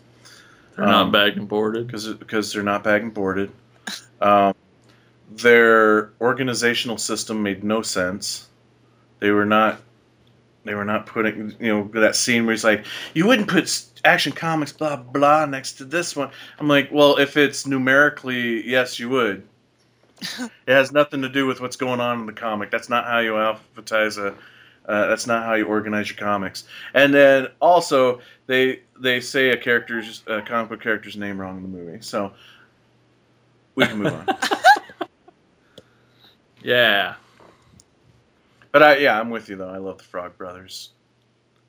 They're 0.76 0.86
not 0.86 1.06
Um, 1.06 1.12
bagged 1.12 1.38
and 1.38 1.48
boarded. 1.48 1.88
because 1.88 2.14
because 2.14 2.52
they're 2.54 2.64
not 2.64 2.84
bag 2.84 3.02
and 3.04 3.14
boarded. 3.14 3.50
Um, 4.20 4.54
their 5.32 6.12
organizational 6.20 6.98
system 6.98 7.42
made 7.42 7.64
no 7.64 7.82
sense. 7.82 8.50
They 9.20 9.32
were 9.32 9.46
not. 9.46 9.82
They 10.64 10.76
were 10.76 10.86
not 10.86 11.06
putting 11.06 11.56
you 11.60 11.74
know 11.74 12.02
that 12.02 12.16
scene 12.16 12.46
where 12.46 12.54
he's 12.54 12.64
like, 12.64 12.86
you 13.14 13.26
wouldn't 13.26 13.48
put 13.48 13.84
Action 14.06 14.32
Comics 14.32 14.72
blah 14.72 14.96
blah 14.96 15.46
next 15.46 15.74
to 15.74 15.86
this 15.86 16.16
one. 16.16 16.30
I'm 16.60 16.68
like, 16.68 16.90
well, 16.92 17.18
if 17.18 17.38
it's 17.38 17.66
numerically, 17.66 18.68
yes, 18.68 19.00
you 19.00 19.10
would. 19.10 19.44
it 20.40 20.52
has 20.68 20.92
nothing 20.92 21.22
to 21.24 21.30
do 21.30 21.48
with 21.48 21.62
what's 21.62 21.76
going 21.76 22.00
on 22.00 22.20
in 22.20 22.26
the 22.28 22.34
comic. 22.34 22.70
That's 22.70 22.90
not 22.90 23.06
how 23.06 23.20
you 23.20 23.32
alphabetize 23.32 24.18
a. 24.18 24.36
Uh, 24.88 25.08
that's 25.08 25.28
not 25.28 25.46
how 25.46 25.54
you 25.54 25.66
organize 25.66 26.10
your 26.10 26.18
comics. 26.18 26.66
And 26.94 27.14
then 27.14 27.48
also 27.60 28.20
they 28.48 28.82
they 29.00 29.20
say 29.20 29.50
a 29.50 29.58
character's 29.58 30.24
a 30.28 30.42
comic 30.42 30.70
book 30.70 30.82
character's 30.82 31.18
name 31.18 31.40
wrong 31.40 31.58
in 31.58 31.64
the 31.64 31.70
movie. 31.70 32.02
So 32.02 32.34
we 33.76 33.86
can 33.86 33.98
move 34.00 34.14
on. 34.14 34.28
Yeah. 36.64 37.16
But 38.72 38.84
I 38.84 38.98
yeah, 38.98 39.20
I'm 39.20 39.30
with 39.30 39.50
you 39.50 39.56
though. 39.56 39.70
I 39.70 39.78
love 39.78 39.98
the 39.98 40.04
Frog 40.04 40.38
Brothers. 40.38 40.90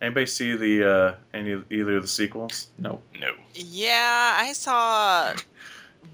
Anybody 0.00 0.26
see 0.26 0.56
the 0.56 0.90
uh, 0.90 1.14
any 1.32 1.62
either 1.70 1.96
of 1.96 2.02
the 2.02 2.08
sequels? 2.08 2.68
No. 2.78 3.00
No. 3.20 3.32
yeah, 3.54 4.36
I 4.38 4.52
saw 4.52 5.32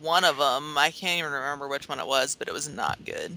one 0.01 0.25
of 0.25 0.37
them. 0.37 0.77
I 0.77 0.91
can't 0.91 1.19
even 1.19 1.33
remember 1.33 1.69
which 1.69 1.89
one 1.89 1.99
it 1.99 2.07
was, 2.07 2.37
but 2.37 2.49
it 2.49 2.55
was 2.55 2.69
not 2.69 3.03
good. 3.07 3.37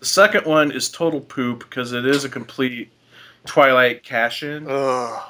The 0.00 0.06
second 0.06 0.46
one 0.46 0.72
is 0.72 0.88
total 0.90 1.20
poop 1.20 1.60
because 1.60 1.92
it 1.92 2.06
is 2.06 2.24
a 2.24 2.28
complete 2.28 2.90
Twilight 3.46 4.02
cash 4.02 4.42
in. 4.42 4.66
Ugh. 4.68 5.22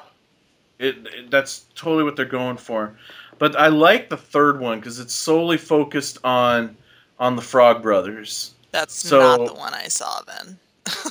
It, 0.78 0.96
it 1.06 1.30
that's 1.30 1.66
totally 1.74 2.04
what 2.04 2.16
they're 2.16 2.24
going 2.24 2.56
for. 2.56 2.96
But 3.38 3.54
I 3.56 3.68
like 3.68 4.08
the 4.08 4.16
third 4.16 4.60
one 4.60 4.80
because 4.80 4.98
it's 4.98 5.14
solely 5.14 5.58
focused 5.58 6.18
on 6.24 6.76
on 7.18 7.36
the 7.36 7.42
Frog 7.42 7.82
Brothers. 7.82 8.54
That's 8.70 8.94
So- 8.94 9.18
not 9.20 9.46
the 9.46 9.54
one 9.54 9.74
I 9.74 9.88
saw 9.88 10.20
then. 10.22 10.58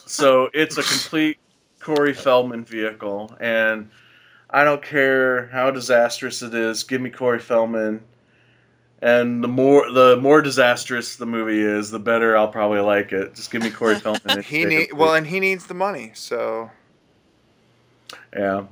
So 0.05 0.49
it's 0.53 0.77
a 0.77 0.83
complete 0.83 1.37
Corey 1.79 2.13
Feldman 2.13 2.65
vehicle, 2.65 3.35
and 3.39 3.89
I 4.49 4.63
don't 4.63 4.81
care 4.81 5.47
how 5.47 5.71
disastrous 5.71 6.41
it 6.41 6.53
is. 6.53 6.83
Give 6.83 7.01
me 7.01 7.09
Corey 7.09 7.39
Feldman, 7.39 8.01
and 9.01 9.43
the 9.43 9.47
more 9.47 9.91
the 9.91 10.17
more 10.17 10.41
disastrous 10.41 11.15
the 11.15 11.25
movie 11.25 11.61
is, 11.61 11.91
the 11.91 11.99
better 11.99 12.35
I'll 12.37 12.47
probably 12.47 12.79
like 12.79 13.11
it. 13.11 13.35
Just 13.35 13.51
give 13.51 13.61
me 13.61 13.69
Corey 13.69 13.95
Feldman. 13.99 14.43
He 14.43 14.65
need 14.65 14.93
well, 14.93 15.13
and 15.15 15.27
he 15.27 15.39
needs 15.39 15.67
the 15.67 15.73
money. 15.73 16.11
So 16.13 16.71
yeah, 18.35 18.65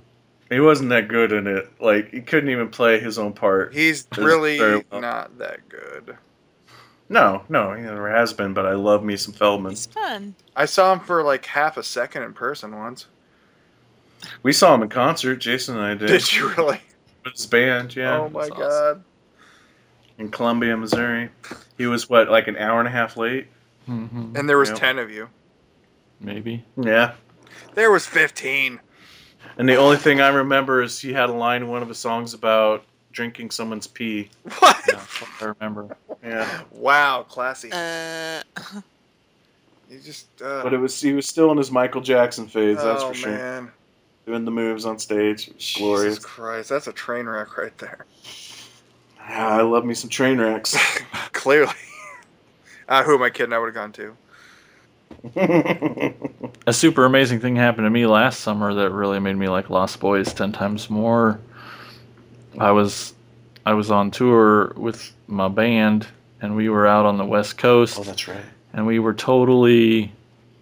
he 0.50 0.60
wasn't 0.60 0.90
that 0.90 1.08
good 1.08 1.32
in 1.32 1.48
it. 1.48 1.72
Like 1.80 2.12
he 2.12 2.22
couldn't 2.22 2.50
even 2.50 2.70
play 2.70 3.00
his 3.00 3.18
own 3.18 3.34
part. 3.34 3.74
he's 3.74 4.08
really 4.18 4.84
well. 4.92 5.02
not 5.02 5.38
that 5.38 5.68
good. 5.70 6.18
No, 7.08 7.44
no, 7.50 7.74
he 7.74 7.82
never 7.84 8.10
has 8.10 8.34
been. 8.34 8.54
But 8.54 8.66
I 8.66 8.74
love 8.74 9.04
me 9.04 9.16
some 9.18 9.34
Feldman. 9.34 9.74
It's 9.74 9.86
fun. 9.86 10.36
I 10.56 10.66
saw 10.66 10.94
him 10.94 11.00
for 11.00 11.24
like 11.24 11.46
half 11.46 11.78
a 11.78 11.84
second 11.84 12.24
in 12.24 12.34
person 12.34 12.76
once. 12.76 13.08
We 14.42 14.54
saw 14.54 14.74
him 14.74 14.82
in 14.82 14.90
concert. 14.90 15.36
Jason 15.38 15.76
and 15.76 15.86
I 15.86 15.94
did. 15.94 16.08
Did 16.08 16.34
you 16.34 16.50
really? 16.50 16.82
With 17.24 17.34
his 17.36 17.46
band, 17.46 17.96
yeah. 17.96 18.20
oh 18.20 18.30
my 18.30 18.42
That's 18.48 18.58
god. 18.58 19.04
in 20.18 20.30
Columbia, 20.30 20.76
Missouri. 20.78 21.30
He 21.78 21.86
was 21.88 22.10
what, 22.10 22.30
like 22.30 22.48
an 22.48 22.58
hour 22.58 22.80
and 22.80 22.88
a 22.88 22.92
half 22.92 23.18
late? 23.18 23.48
hmm 23.86 24.34
And 24.36 24.50
there 24.50 24.58
was 24.58 24.70
Yep. 24.70 24.78
ten 24.80 25.00
of 25.00 25.12
you. 25.12 25.30
Maybe. 26.20 26.64
Yeah. 26.78 27.14
There 27.76 27.92
was 27.92 28.06
fifteen. 28.08 28.80
And 29.58 29.70
the 29.70 29.76
only 29.76 29.98
thing 29.98 30.22
I 30.22 30.30
remember 30.30 30.82
is 30.82 31.00
he 31.00 31.14
had 31.14 31.30
a 31.30 31.34
line 31.34 31.62
in 31.64 31.68
one 31.68 31.82
of 31.82 31.88
his 31.88 31.98
songs 32.00 32.34
about 32.34 32.84
drinking 33.16 33.50
someone's 33.50 33.88
pee. 33.88 34.30
What? 34.60 34.78
Yeah, 34.88 35.02
I 35.42 35.46
remember. 35.60 35.98
Yeah. 36.24 36.62
Wow, 36.72 37.26
classy. 37.28 37.72
Uh, 37.72 38.42
You 39.90 40.00
just. 40.04 40.28
Uh, 40.42 40.62
But 40.62 40.74
it 40.74 40.78
was 40.78 41.00
he 41.02 41.14
was 41.14 41.26
still 41.28 41.52
in 41.52 41.58
his 41.58 41.72
Michael 41.72 42.02
Jackson 42.02 42.48
phase, 42.48 42.78
that's 42.78 43.02
oh 43.02 43.08
for 43.10 43.14
sure. 43.16 43.32
man. 43.32 43.72
Doing 44.28 44.44
the 44.46 44.52
moves 44.52 44.86
on 44.86 44.98
stage. 45.00 45.48
It 45.48 45.56
was 45.56 45.74
glorious. 45.78 46.14
Jesus 46.16 46.26
Christ, 46.26 46.70
that's 46.70 46.88
a 46.88 46.94
train 46.94 47.26
wreck 47.28 47.58
right 47.58 47.76
there. 47.78 48.06
Ah, 49.20 49.58
I 49.60 49.62
love 49.62 49.86
me 49.86 49.94
some 49.94 50.10
train 50.10 50.40
wrecks. 50.40 50.76
Clearly. 51.32 51.74
Uh, 52.88 53.04
who 53.04 53.16
am 53.16 53.22
I 53.24 53.30
kidding? 53.30 53.54
I 53.54 53.60
would 53.60 53.68
have 53.68 53.76
gone 53.76 53.92
to. 53.94 54.16
A 56.68 56.74
super 56.74 57.06
amazing 57.06 57.40
thing 57.40 57.56
happened 57.56 57.86
to 57.86 57.90
me 57.90 58.06
last 58.06 58.40
summer 58.42 58.74
that 58.74 58.92
really 58.92 59.20
made 59.20 59.36
me 59.36 59.48
like 59.48 59.70
Lost 59.70 60.00
Boys 60.00 60.34
ten 60.34 60.52
times 60.52 60.90
more. 60.90 61.40
I 62.60 62.72
was 62.72 63.14
I 63.66 63.74
was 63.74 63.92
on 63.92 64.12
tour 64.12 64.74
with 64.76 65.12
my 65.28 65.48
band 65.48 66.08
and 66.42 66.56
we 66.56 66.70
were 66.70 66.86
out 66.86 67.06
on 67.06 67.18
the 67.18 67.26
west 67.26 67.58
coast 67.58 67.98
oh, 68.00 68.04
that's 68.04 68.28
right. 68.28 68.46
and 68.74 68.86
we 68.86 69.00
were 69.00 69.14
totally 69.14 70.12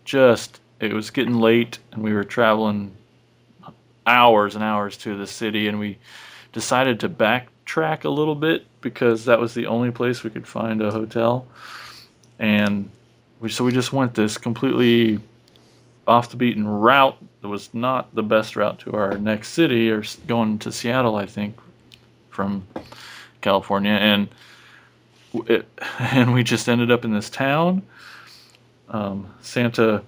just 0.05 0.59
it 0.79 0.93
was 0.93 1.09
getting 1.09 1.35
late 1.35 1.79
and 1.91 2.03
we 2.03 2.13
were 2.13 2.23
traveling 2.23 2.95
hours 4.05 4.55
and 4.55 4.63
hours 4.63 4.97
to 4.97 5.17
the 5.17 5.27
city 5.27 5.67
and 5.67 5.79
we 5.79 5.97
decided 6.51 6.99
to 6.99 7.09
backtrack 7.09 8.03
a 8.03 8.09
little 8.09 8.35
bit 8.35 8.65
because 8.81 9.25
that 9.25 9.39
was 9.39 9.53
the 9.53 9.65
only 9.65 9.91
place 9.91 10.23
we 10.23 10.29
could 10.29 10.47
find 10.47 10.81
a 10.81 10.91
hotel 10.91 11.45
and 12.39 12.89
we 13.39 13.49
so 13.49 13.63
we 13.63 13.71
just 13.71 13.93
went 13.93 14.13
this 14.13 14.37
completely 14.37 15.19
off 16.07 16.29
the 16.29 16.37
beaten 16.37 16.67
route 16.67 17.17
that 17.41 17.47
was 17.47 17.73
not 17.73 18.13
the 18.15 18.23
best 18.23 18.55
route 18.55 18.79
to 18.79 18.91
our 18.93 19.17
next 19.17 19.49
city 19.49 19.89
or 19.89 20.03
going 20.27 20.59
to 20.59 20.71
Seattle 20.71 21.15
I 21.15 21.25
think 21.25 21.57
from 22.33 22.65
California 23.41 23.91
and 23.91 24.27
it, 25.47 25.67
and 25.99 26.33
we 26.33 26.43
just 26.43 26.67
ended 26.67 26.91
up 26.91 27.05
in 27.05 27.13
this 27.13 27.29
town 27.29 27.81
um, 28.89 29.31
Santa 29.41 30.03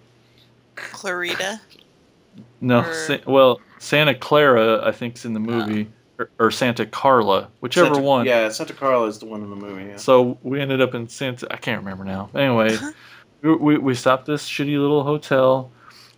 Clarita. 0.76 1.62
no 2.62 2.80
Or- 2.80 2.94
Sa- 2.94 3.18
well 3.26 3.62
Santa 3.80 4.14
Clara 4.16 4.86
I 4.86 4.92
think's 4.92 5.26
in 5.26 5.34
the 5.34 5.40
movie 5.40 5.88
or, 6.18 6.30
or 6.40 6.52
Santa 6.52 6.86
Carla 6.86 7.50
whichever 7.62 7.94
Santa, 7.96 8.02
one 8.08 8.26
Yeah, 8.26 8.50
Santa 8.50 8.74
Carla 8.74 9.08
is 9.08 9.20
the 9.20 9.26
one 9.26 9.42
in 9.42 9.50
the 9.50 9.56
movie. 9.56 9.86
Yeah. 9.86 9.98
so 9.98 10.38
we 10.44 10.60
ended 10.62 10.82
up 10.82 10.96
in 10.96 11.08
Santa. 11.10 11.48
I 11.52 11.58
can't 11.58 11.80
remember 11.80 12.04
now. 12.06 12.30
Anyway, 12.34 12.78
we, 13.42 13.56
we 13.56 13.78
we 13.78 13.96
stopped 13.96 14.26
this 14.26 14.48
shitty 14.48 14.80
little 14.80 15.04
hotel, 15.04 15.72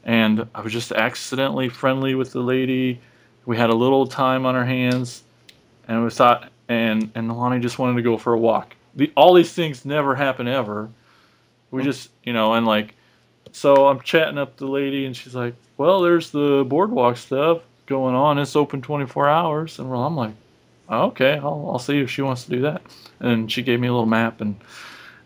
and 0.03 0.47
I 0.53 0.62
was 0.62 0.72
just 0.72 0.91
accidentally 0.91 1.68
friendly 1.70 2.14
with 2.14 2.32
the 2.32 2.41
lady. 2.41 3.01
We 3.47 3.58
had 3.58 3.70
a 3.72 3.74
little 3.76 4.05
time 4.05 4.45
on 4.45 4.55
our 4.55 4.66
hands, 4.66 5.24
and 5.88 6.03
we 6.03 6.09
thought, 6.09 6.51
and 6.69 7.11
and 7.15 7.35
Lonnie 7.35 7.59
just 7.59 7.79
wanted 7.79 7.95
to 7.95 8.01
go 8.01 8.17
for 8.17 8.33
a 8.33 8.38
walk. 8.39 8.75
The 8.95 9.11
all 9.15 9.33
these 9.33 9.53
things 9.53 9.85
never 9.85 10.15
happen 10.15 10.47
ever. 10.47 10.89
We 11.71 11.83
just 11.83 12.09
you 12.23 12.33
know, 12.33 12.53
and 12.53 12.65
like, 12.65 12.95
so 13.51 13.88
I'm 13.88 13.99
chatting 14.01 14.38
up 14.38 14.57
the 14.57 14.67
lady, 14.67 15.05
and 15.05 15.15
she's 15.15 15.35
like, 15.35 15.55
"Well, 15.77 16.01
there's 16.01 16.31
the 16.31 16.65
boardwalk 16.67 17.17
stuff 17.17 17.61
going 17.85 18.15
on. 18.15 18.38
It's 18.38 18.55
open 18.55 18.81
24 18.81 19.27
hours." 19.29 19.79
And 19.79 19.89
well, 19.89 20.03
I'm 20.03 20.15
like, 20.15 20.33
"Okay, 20.89 21.33
I'll 21.33 21.69
I'll 21.71 21.79
see 21.79 21.99
if 21.99 22.09
she 22.09 22.21
wants 22.21 22.43
to 22.45 22.49
do 22.51 22.61
that." 22.61 22.81
and 23.19 23.51
she 23.51 23.61
gave 23.61 23.79
me 23.79 23.88
a 23.88 23.91
little 23.91 24.05
map 24.05 24.41
and 24.41 24.55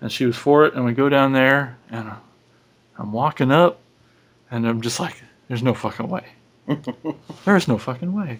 and 0.01 0.11
she 0.11 0.25
was 0.25 0.35
for 0.35 0.65
it 0.65 0.73
and 0.73 0.85
we 0.85 0.93
go 0.93 1.09
down 1.09 1.33
there 1.33 1.77
and 1.89 2.11
I'm 2.97 3.11
walking 3.11 3.51
up 3.51 3.79
and 4.49 4.67
I'm 4.67 4.81
just 4.81 4.99
like 4.99 5.21
there's 5.47 5.63
no 5.63 5.73
fucking 5.73 6.07
way 6.07 6.25
there's 7.45 7.67
no 7.67 7.77
fucking 7.77 8.13
way 8.13 8.39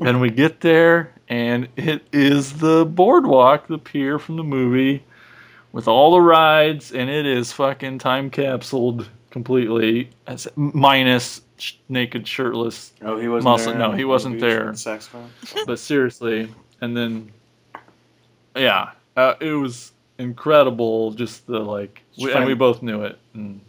and 0.00 0.20
we 0.20 0.30
get 0.30 0.60
there 0.60 1.12
and 1.28 1.68
it 1.76 2.02
is 2.12 2.54
the 2.58 2.84
boardwalk 2.84 3.66
the 3.66 3.78
pier 3.78 4.18
from 4.18 4.36
the 4.36 4.44
movie 4.44 5.02
with 5.72 5.88
all 5.88 6.12
the 6.12 6.20
rides 6.20 6.92
and 6.92 7.08
it 7.10 7.26
is 7.26 7.52
fucking 7.52 7.98
time 7.98 8.30
capsuled 8.30 9.08
completely 9.30 10.10
as- 10.26 10.46
minus 10.56 11.40
sh- 11.58 11.74
naked 11.88 12.26
shirtless 12.28 12.92
Oh, 13.02 13.18
he 13.18 13.28
wasn't 13.28 13.44
Muscle- 13.50 13.72
there. 13.72 13.78
no, 13.80 13.92
he 13.92 14.04
wasn't 14.04 14.40
there. 14.40 14.70
the 14.72 14.76
Saxophone. 14.78 15.30
but 15.66 15.78
seriously, 15.78 16.48
and 16.80 16.96
then, 16.96 17.30
yeah, 18.56 18.90
uh, 19.16 19.34
it 19.40 19.52
was 19.52 19.92
incredible. 20.18 21.10
Just 21.12 21.46
the 21.46 21.58
like, 21.58 22.02
we, 22.18 22.32
and 22.32 22.46
we 22.46 22.54
both 22.54 22.82
knew 22.82 23.02
it. 23.02 23.18
And 23.34 23.60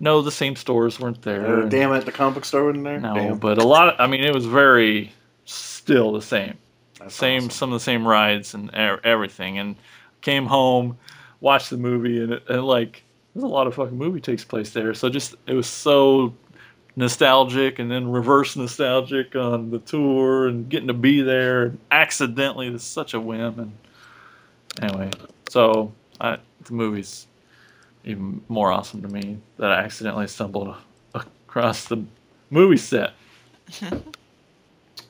no, 0.00 0.20
the 0.22 0.30
same 0.30 0.56
stores 0.56 1.00
weren't 1.00 1.22
there. 1.22 1.46
Oh, 1.46 1.68
damn 1.68 1.92
it, 1.92 2.04
the 2.04 2.12
comic 2.12 2.34
book 2.34 2.44
store 2.44 2.66
wasn't 2.66 2.84
there. 2.84 3.00
No, 3.00 3.14
Damn. 3.14 3.38
but 3.38 3.58
a 3.58 3.64
lot. 3.66 3.88
Of, 3.88 3.94
I 4.00 4.06
mean, 4.06 4.20
it 4.22 4.34
was 4.34 4.44
very 4.46 5.12
still 5.86 6.10
the 6.10 6.20
same. 6.20 6.58
That's 6.98 7.14
same, 7.14 7.44
awesome. 7.44 7.50
some 7.50 7.72
of 7.72 7.74
the 7.74 7.84
same 7.84 8.06
rides 8.06 8.54
and 8.54 8.74
everything. 8.74 9.58
And 9.58 9.76
came 10.20 10.46
home, 10.46 10.98
watched 11.40 11.70
the 11.70 11.76
movie, 11.76 12.20
and, 12.20 12.32
it, 12.32 12.42
and 12.48 12.64
like, 12.64 13.04
there's 13.32 13.44
a 13.44 13.46
lot 13.46 13.68
of 13.68 13.74
fucking 13.76 13.96
movie 13.96 14.20
takes 14.20 14.44
place 14.44 14.70
there. 14.70 14.94
So 14.94 15.08
just 15.08 15.36
it 15.46 15.54
was 15.54 15.68
so 15.68 16.34
nostalgic 16.96 17.78
and 17.78 17.88
then 17.88 18.10
reverse 18.10 18.56
nostalgic 18.56 19.36
on 19.36 19.70
the 19.70 19.78
tour 19.78 20.48
and 20.48 20.68
getting 20.68 20.88
to 20.88 20.94
be 20.94 21.20
there 21.20 21.64
and 21.64 21.78
accidentally 21.90 22.68
it's 22.68 22.82
such 22.82 23.12
a 23.12 23.20
whim 23.20 23.60
and 23.60 23.72
anyway 24.80 25.10
so 25.50 25.92
I, 26.18 26.38
the 26.64 26.72
movie's 26.72 27.26
even 28.06 28.40
more 28.48 28.72
awesome 28.72 29.02
to 29.02 29.08
me 29.08 29.36
that 29.58 29.70
i 29.72 29.80
accidentally 29.80 30.26
stumbled 30.26 30.74
across 31.12 31.84
the 31.84 32.02
movie 32.48 32.78
set 32.78 33.12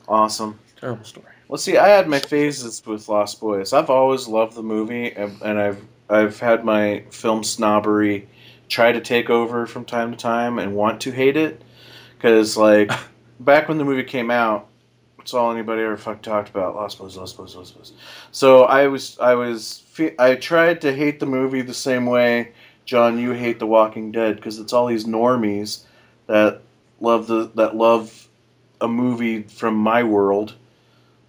Awesome. 0.07 0.57
Terrible 0.77 1.03
story 1.03 1.25
Well, 1.47 1.57
see, 1.57 1.77
I 1.77 1.87
had 1.87 2.07
my 2.07 2.19
phases 2.19 2.85
with 2.85 3.07
Lost 3.09 3.39
Boys. 3.39 3.73
I've 3.73 3.89
always 3.89 4.27
loved 4.27 4.55
the 4.55 4.63
movie, 4.63 5.11
and, 5.11 5.41
and 5.41 5.59
I've 5.59 5.81
I've 6.09 6.39
had 6.39 6.63
my 6.63 7.03
film 7.11 7.43
snobbery 7.43 8.27
try 8.69 8.91
to 8.91 9.01
take 9.01 9.29
over 9.29 9.65
from 9.65 9.85
time 9.85 10.11
to 10.11 10.17
time 10.17 10.59
and 10.59 10.75
want 10.75 11.01
to 11.01 11.11
hate 11.11 11.37
it, 11.37 11.61
because 12.17 12.57
like 12.57 12.91
back 13.39 13.67
when 13.67 13.77
the 13.77 13.85
movie 13.85 14.03
came 14.03 14.29
out, 14.31 14.67
it's 15.19 15.33
all 15.33 15.51
anybody 15.51 15.81
ever 15.81 15.97
fuck 15.97 16.21
talked 16.21 16.49
about. 16.49 16.75
Lost 16.75 16.99
Boys, 16.99 17.17
Lost 17.17 17.37
Boys, 17.37 17.55
Lost 17.55 17.75
Boys. 17.77 17.93
So 18.31 18.63
I 18.63 18.87
was 18.87 19.17
I 19.19 19.35
was 19.35 19.83
I 20.19 20.35
tried 20.35 20.81
to 20.81 20.93
hate 20.93 21.19
the 21.19 21.25
movie 21.25 21.61
the 21.61 21.73
same 21.73 22.05
way 22.05 22.53
John 22.87 23.19
you 23.19 23.33
hate 23.33 23.59
The 23.59 23.67
Walking 23.67 24.11
Dead 24.13 24.37
because 24.37 24.59
it's 24.59 24.71
all 24.71 24.87
these 24.87 25.05
normies 25.05 25.83
that 26.27 26.61
love 27.01 27.27
the 27.27 27.51
that 27.55 27.75
love 27.75 28.27
a 28.79 28.87
movie 28.87 29.43
from 29.43 29.75
my 29.75 30.03
world 30.03 30.55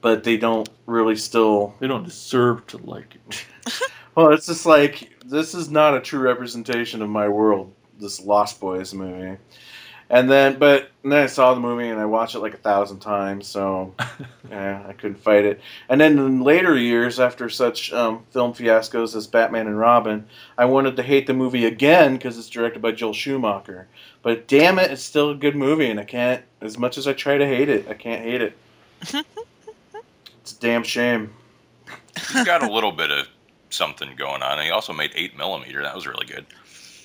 but 0.00 0.24
they 0.24 0.36
don't 0.36 0.68
really 0.86 1.16
still. 1.16 1.74
they 1.80 1.86
don't 1.86 2.04
deserve 2.04 2.66
to 2.68 2.78
like 2.78 3.16
it 3.16 3.44
Well, 4.18 4.32
it's 4.32 4.46
just 4.46 4.66
like 4.66 5.10
this 5.24 5.54
is 5.54 5.70
not 5.70 5.96
a 5.96 6.00
true 6.00 6.18
representation 6.18 7.02
of 7.02 7.08
my 7.08 7.28
world. 7.28 7.72
This 8.00 8.20
Lost 8.20 8.58
Boys 8.58 8.92
movie, 8.92 9.38
and 10.10 10.28
then 10.28 10.58
but 10.58 10.90
and 11.04 11.12
then 11.12 11.22
I 11.22 11.26
saw 11.26 11.54
the 11.54 11.60
movie 11.60 11.88
and 11.88 12.00
I 12.00 12.04
watched 12.04 12.34
it 12.34 12.40
like 12.40 12.54
a 12.54 12.58
thousand 12.58 12.98
times, 12.98 13.46
so 13.46 13.94
yeah, 14.50 14.84
I 14.88 14.92
couldn't 14.94 15.20
fight 15.20 15.44
it. 15.44 15.60
And 15.88 16.00
then 16.00 16.18
in 16.18 16.40
later 16.40 16.76
years, 16.76 17.20
after 17.20 17.48
such 17.48 17.92
um, 17.92 18.24
film 18.32 18.54
fiascos 18.54 19.14
as 19.14 19.28
Batman 19.28 19.68
and 19.68 19.78
Robin, 19.78 20.26
I 20.56 20.64
wanted 20.64 20.96
to 20.96 21.04
hate 21.04 21.28
the 21.28 21.34
movie 21.34 21.66
again 21.66 22.14
because 22.14 22.38
it's 22.38 22.48
directed 22.48 22.82
by 22.82 22.90
Joel 22.90 23.14
Schumacher. 23.14 23.86
But 24.22 24.48
damn 24.48 24.80
it, 24.80 24.90
it's 24.90 25.02
still 25.04 25.30
a 25.30 25.36
good 25.36 25.54
movie, 25.54 25.90
and 25.90 26.00
I 26.00 26.04
can't. 26.04 26.42
As 26.60 26.76
much 26.76 26.98
as 26.98 27.06
I 27.06 27.12
try 27.12 27.38
to 27.38 27.46
hate 27.46 27.68
it, 27.68 27.86
I 27.88 27.94
can't 27.94 28.24
hate 28.24 28.42
it. 28.42 28.58
It's 30.48 30.56
a 30.56 30.60
damn 30.60 30.82
shame. 30.82 31.30
He's 32.32 32.44
got 32.44 32.62
a 32.62 32.72
little 32.72 32.92
bit 32.92 33.10
of 33.10 33.28
something 33.68 34.16
going 34.16 34.42
on. 34.42 34.64
He 34.64 34.70
also 34.70 34.94
made 34.94 35.12
eight 35.14 35.36
millimeter. 35.36 35.82
That 35.82 35.94
was 35.94 36.06
really 36.06 36.24
good. 36.24 36.46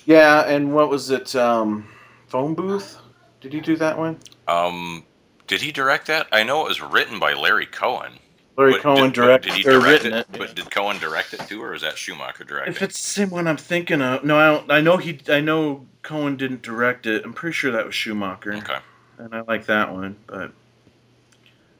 Yeah, 0.05 0.47
and 0.47 0.73
what 0.73 0.89
was 0.89 1.09
it? 1.09 1.35
Um, 1.35 1.85
phone 2.27 2.53
booth? 2.53 2.97
Did 3.41 3.51
he 3.51 3.59
do 3.59 3.75
that 3.75 3.97
one? 3.97 4.17
Um, 4.47 5.03
did 5.47 5.61
he 5.61 5.73
direct 5.73 6.07
that? 6.07 6.27
I 6.31 6.43
know 6.43 6.61
it 6.65 6.69
was 6.69 6.81
written 6.81 7.19
by 7.19 7.33
Larry 7.33 7.65
Cohen. 7.65 8.13
Larry 8.55 8.73
But 8.73 8.81
Cohen 8.81 9.03
did, 9.05 9.13
directed 9.13 9.49
Did 9.51 9.57
he 9.57 9.67
or 9.67 9.79
direct 9.79 10.03
written 10.03 10.13
it? 10.19 10.27
it. 10.31 10.37
But 10.39 10.55
did 10.55 10.71
Cohen 10.71 10.99
direct 10.99 11.33
it 11.33 11.41
too, 11.41 11.61
or 11.61 11.73
is 11.73 11.81
that 11.81 11.97
Schumacher 11.97 12.45
directing? 12.45 12.73
If 12.73 12.81
it's 12.81 13.01
the 13.01 13.09
same 13.09 13.29
one 13.29 13.45
I'm 13.45 13.57
thinking 13.57 14.01
of, 14.01 14.23
no, 14.23 14.37
I 14.37 14.45
don't. 14.45 14.71
I 14.71 14.79
know 14.79 14.95
he. 14.95 15.19
I 15.27 15.41
know 15.41 15.85
Cohen 16.01 16.37
didn't 16.37 16.61
direct 16.61 17.07
it. 17.07 17.25
I'm 17.25 17.33
pretty 17.33 17.53
sure 17.55 17.71
that 17.73 17.85
was 17.85 17.93
Schumacher, 17.93 18.53
okay. 18.53 18.77
and 19.17 19.35
I 19.35 19.41
like 19.41 19.65
that 19.65 19.91
one. 19.91 20.15
But 20.27 20.53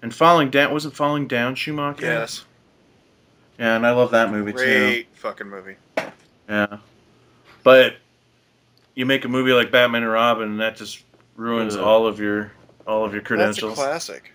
and 0.04 0.14
falling 0.14 0.52
down 0.52 0.72
wasn't 0.72 0.96
falling 0.96 1.28
down 1.28 1.56
Schumacher. 1.56 2.06
Yes. 2.06 2.46
Yeah, 3.58 3.76
and 3.76 3.88
I 3.88 3.92
love 3.92 4.12
that 4.12 4.30
movie 4.30 4.52
too. 4.52 4.58
Great 4.58 5.08
fucking 5.16 5.50
movie. 5.50 5.76
Yeah, 6.48 6.78
but 7.64 7.96
you 8.94 9.08
make 9.08 9.26
a 9.26 9.30
movie 9.30 9.54
like 9.54 9.72
Batman 9.72 10.04
and 10.04 10.12
Robin, 10.12 10.50
and 10.50 10.60
that 10.60 10.76
just 10.76 11.04
ruins 11.36 11.76
Ugh. 11.76 11.84
all 11.84 12.06
of 12.06 12.20
your 12.20 12.52
all 12.86 13.04
of 13.06 13.14
your 13.14 13.22
That's 13.22 13.58
a 13.58 13.62
credentials. 13.62 13.76
classic. 13.76 14.32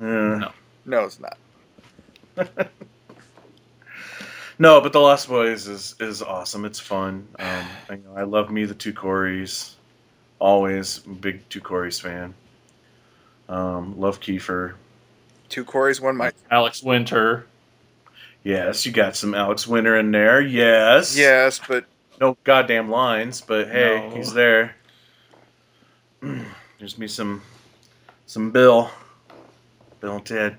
Yeah. 0.00 0.06
No. 0.06 0.52
No, 0.84 1.04
it's 1.04 1.18
not. 1.20 1.38
No, 4.60 4.78
but 4.82 4.92
The 4.92 5.00
Lost 5.00 5.26
Boys 5.26 5.66
is 5.66 5.94
is 6.00 6.20
awesome. 6.20 6.66
It's 6.66 6.78
fun. 6.78 7.26
Um, 7.38 7.64
I, 7.88 7.94
know, 7.96 8.14
I 8.14 8.24
love 8.24 8.50
me 8.50 8.66
the 8.66 8.74
two 8.74 8.92
Corys. 8.92 9.72
Always 10.38 10.98
big 10.98 11.48
two 11.48 11.62
Corys 11.62 11.98
fan. 11.98 12.34
Um, 13.48 13.98
love 13.98 14.20
Kiefer. 14.20 14.74
Two 15.50 15.64
Corys, 15.64 16.00
one 16.00 16.16
Mike. 16.16 16.34
Alex 16.50 16.82
Winter. 16.82 17.44
Yes, 18.44 18.86
you 18.86 18.92
got 18.92 19.16
some 19.16 19.34
Alex 19.34 19.66
Winter 19.66 19.98
in 19.98 20.10
there. 20.12 20.40
Yes. 20.40 21.14
Yes, 21.18 21.60
but 21.68 21.84
No 22.20 22.38
goddamn 22.44 22.88
lines, 22.90 23.40
but 23.42 23.68
hey, 23.68 24.06
No. 24.08 24.16
he's 24.16 24.32
there. 24.32 24.74
There's 26.78 26.96
me 26.98 27.06
some 27.06 27.42
some 28.26 28.50
Bill. 28.50 28.90
Bill 30.00 30.16
and 30.16 30.24
Ted. 30.24 30.56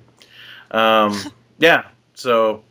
Um, 0.72 1.18
yeah. 1.58 1.86
So 2.14 2.64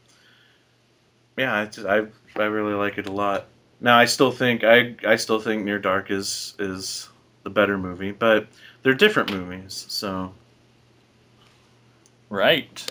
yeah, 1.37 1.55
I, 1.57 1.65
just- 1.67 1.87
I 1.87 2.03
I 2.37 2.45
really 2.45 2.75
like 2.75 2.99
it 2.99 3.07
a 3.07 3.13
lot. 3.13 3.47
Now 3.81 3.99
I 3.99 4.05
still 4.05 4.31
think 4.31 4.63
I 4.63 4.95
I 5.07 5.17
still 5.17 5.41
think 5.41 5.65
Near 5.65 5.79
Dark 5.79 6.11
is 6.11 6.55
is 6.59 7.09
the 7.43 7.51
better 7.51 7.79
movie, 7.79 8.13
but 8.13 8.47
they're 8.83 8.95
different 8.95 9.33
movies. 9.33 9.87
So 9.89 10.33
Right. 12.31 12.91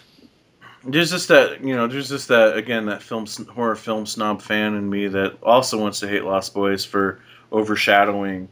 there's 0.83 1.11
just 1.11 1.29
that 1.29 1.63
you 1.63 1.75
know 1.75 1.87
there's 1.87 2.09
just 2.09 2.27
that 2.27 2.57
again 2.57 2.85
that 2.87 3.01
film 3.01 3.25
horror 3.53 3.75
film 3.75 4.05
snob 4.05 4.41
fan 4.41 4.75
in 4.75 4.89
me 4.89 5.07
that 5.07 5.37
also 5.41 5.77
wants 5.79 5.99
to 6.01 6.07
hate 6.07 6.23
Lost 6.25 6.53
Boys 6.53 6.83
for 6.85 7.19
overshadowing 7.51 8.47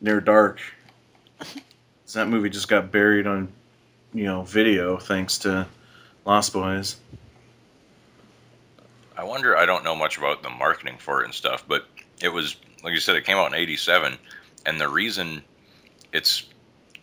Near 0.00 0.20
Dark. 0.20 0.60
'Cause 1.38 1.54
that 2.14 2.28
movie 2.28 2.50
just 2.50 2.68
got 2.68 2.90
buried 2.92 3.26
on 3.26 3.48
you 4.12 4.24
know 4.24 4.42
video 4.42 4.96
thanks 4.96 5.38
to 5.38 5.66
Lost 6.24 6.52
Boys. 6.52 6.96
I 9.16 9.24
wonder. 9.24 9.56
I 9.56 9.66
don't 9.66 9.84
know 9.84 9.94
much 9.94 10.18
about 10.18 10.42
the 10.42 10.50
marketing 10.50 10.96
for 10.98 11.22
it 11.22 11.26
and 11.26 11.34
stuff, 11.34 11.64
but 11.68 11.86
it 12.20 12.28
was 12.30 12.56
like 12.82 12.92
you 12.92 13.00
said. 13.00 13.14
It 13.16 13.24
came 13.24 13.36
out 13.36 13.46
in 13.52 13.54
'87, 13.58 14.18
and 14.66 14.80
the 14.80 14.88
reason 14.88 15.42
it's 16.12 16.44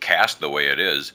cast 0.00 0.40
the 0.40 0.48
way 0.50 0.66
it 0.66 0.78
is 0.78 1.12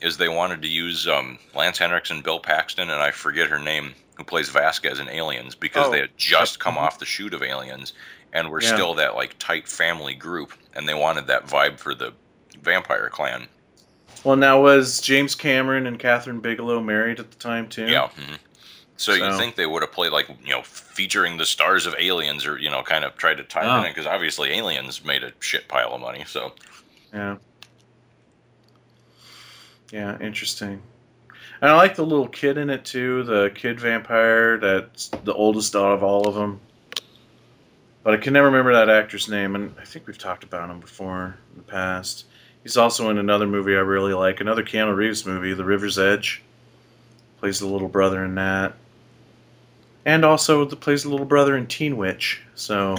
is 0.00 0.16
they 0.16 0.28
wanted 0.28 0.62
to 0.62 0.68
use 0.68 1.06
um, 1.08 1.38
Lance 1.54 1.78
Henriksen, 1.78 2.20
Bill 2.22 2.38
Paxton, 2.40 2.90
and 2.90 3.02
I 3.02 3.10
forget 3.10 3.48
her 3.48 3.58
name, 3.58 3.94
who 4.16 4.24
plays 4.24 4.48
Vasquez 4.48 4.98
in 5.00 5.08
Aliens, 5.08 5.54
because 5.54 5.86
Oh. 5.86 5.90
they 5.90 6.00
had 6.00 6.16
just 6.16 6.60
come 6.60 6.78
off 6.78 6.98
the 6.98 7.04
shoot 7.06 7.34
of 7.34 7.42
Aliens 7.42 7.92
and 8.32 8.50
were 8.50 8.62
Yeah. 8.62 8.74
still 8.74 8.94
that 8.94 9.14
like 9.16 9.36
tight 9.38 9.66
family 9.68 10.14
group, 10.14 10.52
and 10.74 10.88
they 10.88 10.94
wanted 10.94 11.26
that 11.26 11.46
vibe 11.46 11.78
for 11.80 11.94
the 11.94 12.12
Vampire 12.62 13.08
Clan. 13.10 13.48
Well, 14.24 14.36
now 14.36 14.60
was 14.60 15.00
James 15.00 15.34
Cameron 15.34 15.86
and 15.86 15.98
Kathryn 15.98 16.42
Bigelow 16.42 16.80
married 16.80 17.20
at 17.20 17.30
the 17.30 17.36
time 17.38 17.68
too? 17.68 17.86
Yeah. 17.86 18.08
mhm. 18.18 18.38
So, 18.96 19.12
you 19.12 19.38
think 19.38 19.54
they 19.54 19.66
would 19.66 19.82
have 19.82 19.92
played 19.92 20.10
like 20.10 20.28
you 20.44 20.50
know 20.50 20.62
featuring 20.62 21.36
the 21.36 21.46
stars 21.46 21.86
of 21.86 21.94
Aliens, 22.00 22.44
or 22.44 22.58
you 22.58 22.68
know, 22.68 22.82
kind 22.82 23.04
of 23.04 23.16
tried 23.16 23.36
to 23.36 23.44
tie 23.44 23.64
Ah. 23.64 23.82
it 23.82 23.86
in 23.86 23.90
because 23.92 24.06
obviously 24.06 24.50
Aliens 24.54 25.04
made 25.04 25.22
a 25.22 25.32
shit 25.38 25.68
pile 25.68 25.92
of 25.94 26.00
money. 26.00 26.24
So 26.26 26.52
Yeah. 27.14 27.36
Yeah, 29.92 30.18
interesting. 30.20 30.82
And 31.60 31.70
I 31.70 31.76
like 31.76 31.96
the 31.96 32.04
little 32.06 32.28
kid 32.28 32.56
in 32.56 32.70
it 32.70 32.84
too, 32.84 33.24
the 33.24 33.50
kid 33.54 33.80
vampire 33.80 34.58
that's 34.58 35.08
the 35.08 35.34
oldest 35.34 35.74
out 35.74 35.92
of 35.92 36.02
all 36.02 36.28
of 36.28 36.34
them. 36.34 36.60
But 38.04 38.14
I 38.14 38.16
can 38.16 38.32
never 38.32 38.46
remember 38.46 38.72
that 38.74 38.88
actor's 38.88 39.28
name, 39.28 39.54
and 39.54 39.74
I 39.78 39.84
think 39.84 40.06
we've 40.06 40.18
talked 40.18 40.44
about 40.44 40.70
him 40.70 40.80
before 40.80 41.36
in 41.52 41.56
the 41.56 41.62
past. 41.62 42.26
He's 42.62 42.76
also 42.76 43.10
in 43.10 43.18
another 43.18 43.46
movie 43.46 43.74
I 43.74 43.80
really 43.80 44.14
like, 44.14 44.40
another 44.40 44.62
Keanu 44.62 44.94
Reeves 44.96 45.26
movie, 45.26 45.52
The 45.52 45.64
River's 45.64 45.98
Edge. 45.98 46.42
Plays 47.40 47.58
the 47.60 47.66
little 47.66 47.88
brother 47.88 48.24
in 48.24 48.34
that. 48.36 48.74
And 50.04 50.24
also 50.24 50.64
the, 50.64 50.76
plays 50.76 51.02
the 51.02 51.10
little 51.10 51.26
brother 51.26 51.56
in 51.56 51.66
Teen 51.66 51.96
Witch. 51.96 52.40
So 52.54 52.96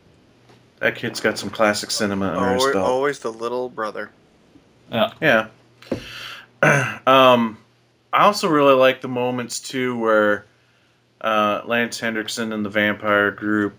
that 0.78 0.96
kid's 0.96 1.20
got 1.20 1.38
some 1.38 1.50
classic 1.50 1.90
cinema 1.90 2.28
under 2.28 2.54
his 2.54 2.62
always, 2.62 2.74
belt. 2.74 2.86
always 2.88 3.18
the 3.18 3.32
little 3.32 3.68
brother. 3.68 4.10
Yeah. 4.90 5.12
Yeah. 5.20 5.48
um, 7.06 7.58
I 8.12 8.24
also 8.24 8.48
really 8.48 8.74
like 8.74 9.00
the 9.00 9.08
moments 9.08 9.58
too 9.58 9.98
where 9.98 10.46
uh, 11.20 11.62
Lance 11.66 11.98
Henriksen 11.98 12.52
and 12.52 12.64
the 12.64 12.70
vampire 12.70 13.30
group 13.30 13.74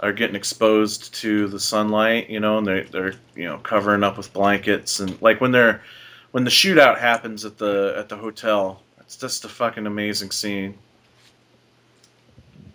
are 0.00 0.12
getting 0.12 0.36
exposed 0.36 1.14
to 1.14 1.48
the 1.48 1.60
sunlight, 1.60 2.28
you 2.28 2.40
know, 2.40 2.58
and 2.58 2.66
they're 2.66 2.84
they're 2.84 3.14
you 3.34 3.44
know 3.44 3.58
covering 3.58 4.02
up 4.02 4.16
with 4.16 4.32
blankets 4.32 5.00
and 5.00 5.20
like 5.22 5.40
when 5.40 5.52
they're 5.52 5.82
when 6.32 6.44
the 6.44 6.50
shootout 6.50 6.98
happens 6.98 7.44
at 7.44 7.58
the 7.58 7.94
at 7.96 8.08
the 8.08 8.16
hotel. 8.16 8.82
It's 9.00 9.16
just 9.16 9.44
a 9.44 9.48
fucking 9.48 9.86
amazing 9.86 10.32
scene. 10.32 10.76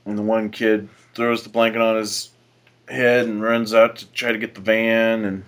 And 0.06 0.18
the 0.18 0.24
one 0.24 0.49
kid 0.49 0.88
throws 1.14 1.43
the 1.43 1.49
blanket 1.49 1.82
on 1.82 1.97
his 1.97 2.30
head 2.88 3.28
and 3.28 3.41
runs 3.41 3.74
out 3.74 3.97
to 3.97 4.06
try 4.08 4.32
to 4.32 4.38
get 4.38 4.56
the 4.56 4.62
van 4.62 5.26
and 5.26 5.43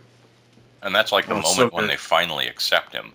and 0.81 0.93
that's 0.93 1.13
like 1.13 1.25
the 1.25 1.31
Oh, 1.31 1.41
moment 1.41 1.55
so 1.55 1.69
when 1.69 1.87
they 1.87 1.95
finally 1.95 2.47
accept 2.47 2.91
him 2.91 3.13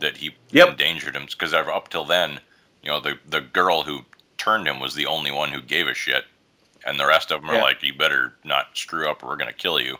that 0.00 0.18
he 0.18 0.36
Yep. 0.52 0.68
endangered 0.68 1.16
him 1.16 1.26
because 1.26 1.54
up 1.54 1.88
till 1.90 2.04
then, 2.04 2.40
you 2.82 2.90
know, 2.90 3.00
the 3.00 3.18
the 3.28 3.40
girl 3.40 3.82
who 3.82 4.00
turned 4.38 4.66
him 4.68 4.80
was 4.80 4.94
the 4.94 5.06
only 5.06 5.32
one 5.32 5.50
who 5.52 5.62
gave 5.62 5.88
a 5.88 5.94
shit, 5.94 6.24
and 6.86 6.98
the 7.00 7.06
rest 7.06 7.30
of 7.32 7.40
them 7.40 7.50
are 7.50 7.58
like, 7.58 7.82
"You 7.82 7.94
better 7.94 8.34
not 8.44 8.76
screw 8.76 9.08
up, 9.10 9.22
or 9.22 9.28
we're 9.28 9.36
gonna 9.36 9.52
kill 9.52 9.80
you." 9.80 9.98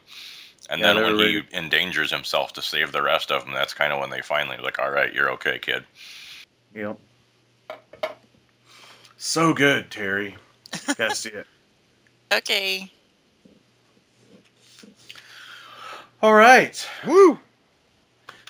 And 0.70 0.82
Yeah, 0.82 0.86
then 0.86 1.02
when 1.02 1.16
were 1.16 1.16
he 1.16 1.42
endangers 1.52 2.10
himself 2.10 2.52
to 2.54 2.62
save 2.62 2.92
the 2.92 3.02
rest 3.02 3.30
of 3.32 3.44
them, 3.44 3.54
that's 3.54 3.74
kind 3.74 3.92
of 3.92 4.00
when 4.00 4.10
they 4.10 4.22
finally 4.22 4.58
like, 4.58 4.78
"All 4.78 4.90
right, 4.90 5.12
you're 5.14 5.30
okay, 5.32 5.58
kid." 5.58 5.86
Yep. 6.74 6.98
So 9.18 9.54
good, 9.54 9.90
Terry. 9.90 10.36
Gotta 10.98 11.14
see 11.14 11.30
it. 11.30 11.46
Okay. 12.32 12.90
All 16.22 16.34
right. 16.34 16.86
Woo! 17.06 17.38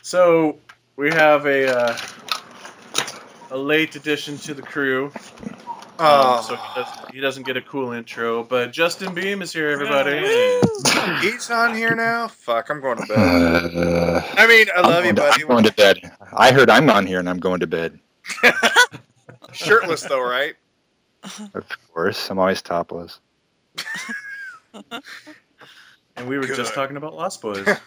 So 0.03 0.59
we 0.97 1.11
have 1.11 1.47
a 1.47 1.76
uh, 1.78 1.97
a 3.51 3.57
late 3.57 3.94
addition 3.97 4.36
to 4.38 4.55
the 4.55 4.62
crew. 4.62 5.12
Um, 5.47 5.53
Oh, 5.99 6.42
so 6.47 6.57
he 6.57 6.74
doesn't, 6.82 7.14
he 7.14 7.20
doesn't 7.20 7.42
get 7.44 7.57
a 7.57 7.62
cool 7.62 7.92
intro, 7.92 8.42
but 8.44 8.70
Justin 8.70 9.14
Beam 9.14 9.40
is 9.40 9.51
here, 9.51 9.70
everybody. 9.70 10.18
he's 11.26 11.51
on 11.51 11.74
here 11.74 11.94
now. 11.94 12.28
Fuck, 12.28 12.68
I'm 12.68 12.82
going 12.82 12.99
to 12.99 13.07
bed. 13.07 13.16
Uh, 13.74 14.22
I 14.36 14.47
mean, 14.47 14.66
I 14.76 14.80
I'm 14.80 14.84
love 14.90 15.05
you, 15.07 15.12
to- 15.12 15.20
buddy. 15.22 15.42
I'm 15.42 15.49
going 15.49 15.64
to 15.64 15.72
bed. 15.72 16.12
I 16.34 16.53
heard 16.53 16.68
I'm 16.68 16.90
on 16.90 17.07
here 17.07 17.18
and 17.18 17.30
I'm 17.30 17.38
going 17.38 17.61
to 17.61 17.66
bed. 17.66 17.99
Shirtless 19.53 20.03
though, 20.03 20.20
right? 20.22 20.55
Of 21.55 21.64
course, 21.94 22.30
I'm 22.30 22.38
always 22.38 22.61
topless. 22.61 23.20
And 24.74 26.28
we 26.28 26.36
were 26.38 26.47
Good. 26.47 26.57
just 26.57 26.74
talking 26.74 26.99
about 26.99 27.14
Lost 27.14 27.40
Boys. 27.40 27.64
Got 27.64 27.80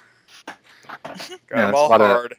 Yeah, 1.52 1.64
him 1.64 1.70
it's 1.70 1.78
all 1.78 1.88
a 1.88 1.90
lot 1.90 2.02
of- 2.02 2.08
hard. 2.08 2.36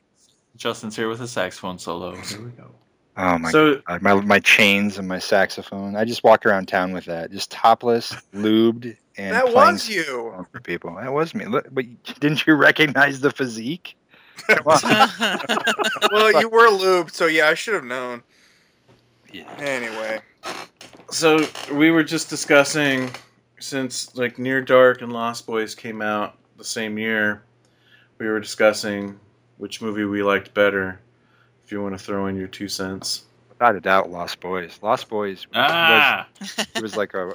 Justin's 0.60 0.94
here 0.94 1.08
with 1.08 1.22
a 1.22 1.26
saxophone 1.26 1.78
solo. 1.78 2.12
Oh, 2.12 2.16
here 2.16 2.42
we 2.42 2.50
go. 2.50 2.70
Oh 3.16 3.38
my 3.38 3.50
so 3.50 3.80
god, 3.88 4.02
my 4.02 4.14
my 4.20 4.38
chains 4.38 4.98
and 4.98 5.08
my 5.08 5.18
saxophone. 5.18 5.96
I 5.96 6.04
just 6.04 6.22
walked 6.22 6.44
around 6.44 6.66
town 6.68 6.92
with 6.92 7.06
that, 7.06 7.32
just 7.32 7.50
topless, 7.50 8.14
lubed, 8.34 8.94
and 9.16 9.34
That 9.34 9.54
was 9.54 9.88
you. 9.88 10.46
for 10.52 10.60
people. 10.60 10.94
That 10.96 11.14
was 11.14 11.34
me. 11.34 11.46
Look, 11.46 11.66
but 11.72 11.86
didn't 12.20 12.46
you 12.46 12.54
recognize 12.54 13.20
the 13.20 13.30
physique? 13.30 13.96
Well, 16.12 16.40
you 16.40 16.48
were 16.48 16.68
lubed, 16.68 17.12
so 17.12 17.26
yeah, 17.26 17.48
I 17.48 17.54
should 17.54 17.74
have 17.74 17.84
known. 17.84 18.22
Yeah. 19.32 19.50
Anyway, 19.58 20.20
so 21.10 21.46
we 21.72 21.90
were 21.90 22.04
just 22.04 22.28
discussing 22.28 23.10
since 23.60 24.14
like 24.14 24.38
Near 24.38 24.60
Dark 24.60 25.00
and 25.00 25.12
Lost 25.12 25.46
Boys 25.46 25.74
came 25.74 26.02
out 26.02 26.36
the 26.58 26.64
same 26.64 26.98
year, 26.98 27.44
we 28.18 28.26
were 28.26 28.40
discussing 28.40 29.18
which 29.60 29.82
movie 29.82 30.04
we 30.04 30.22
liked 30.22 30.54
better, 30.54 30.98
if 31.64 31.70
you 31.70 31.82
want 31.82 31.96
to 31.96 32.02
throw 32.02 32.26
in 32.26 32.36
your 32.36 32.48
two 32.48 32.66
cents. 32.66 33.24
Without 33.50 33.76
a 33.76 33.80
doubt, 33.80 34.10
Lost 34.10 34.40
Boys. 34.40 34.78
Lost 34.82 35.08
Boys 35.10 35.46
Ah, 35.54 36.26
was 36.40 36.58
it 36.74 36.82
was 36.82 36.96
like 36.96 37.12
a 37.14 37.32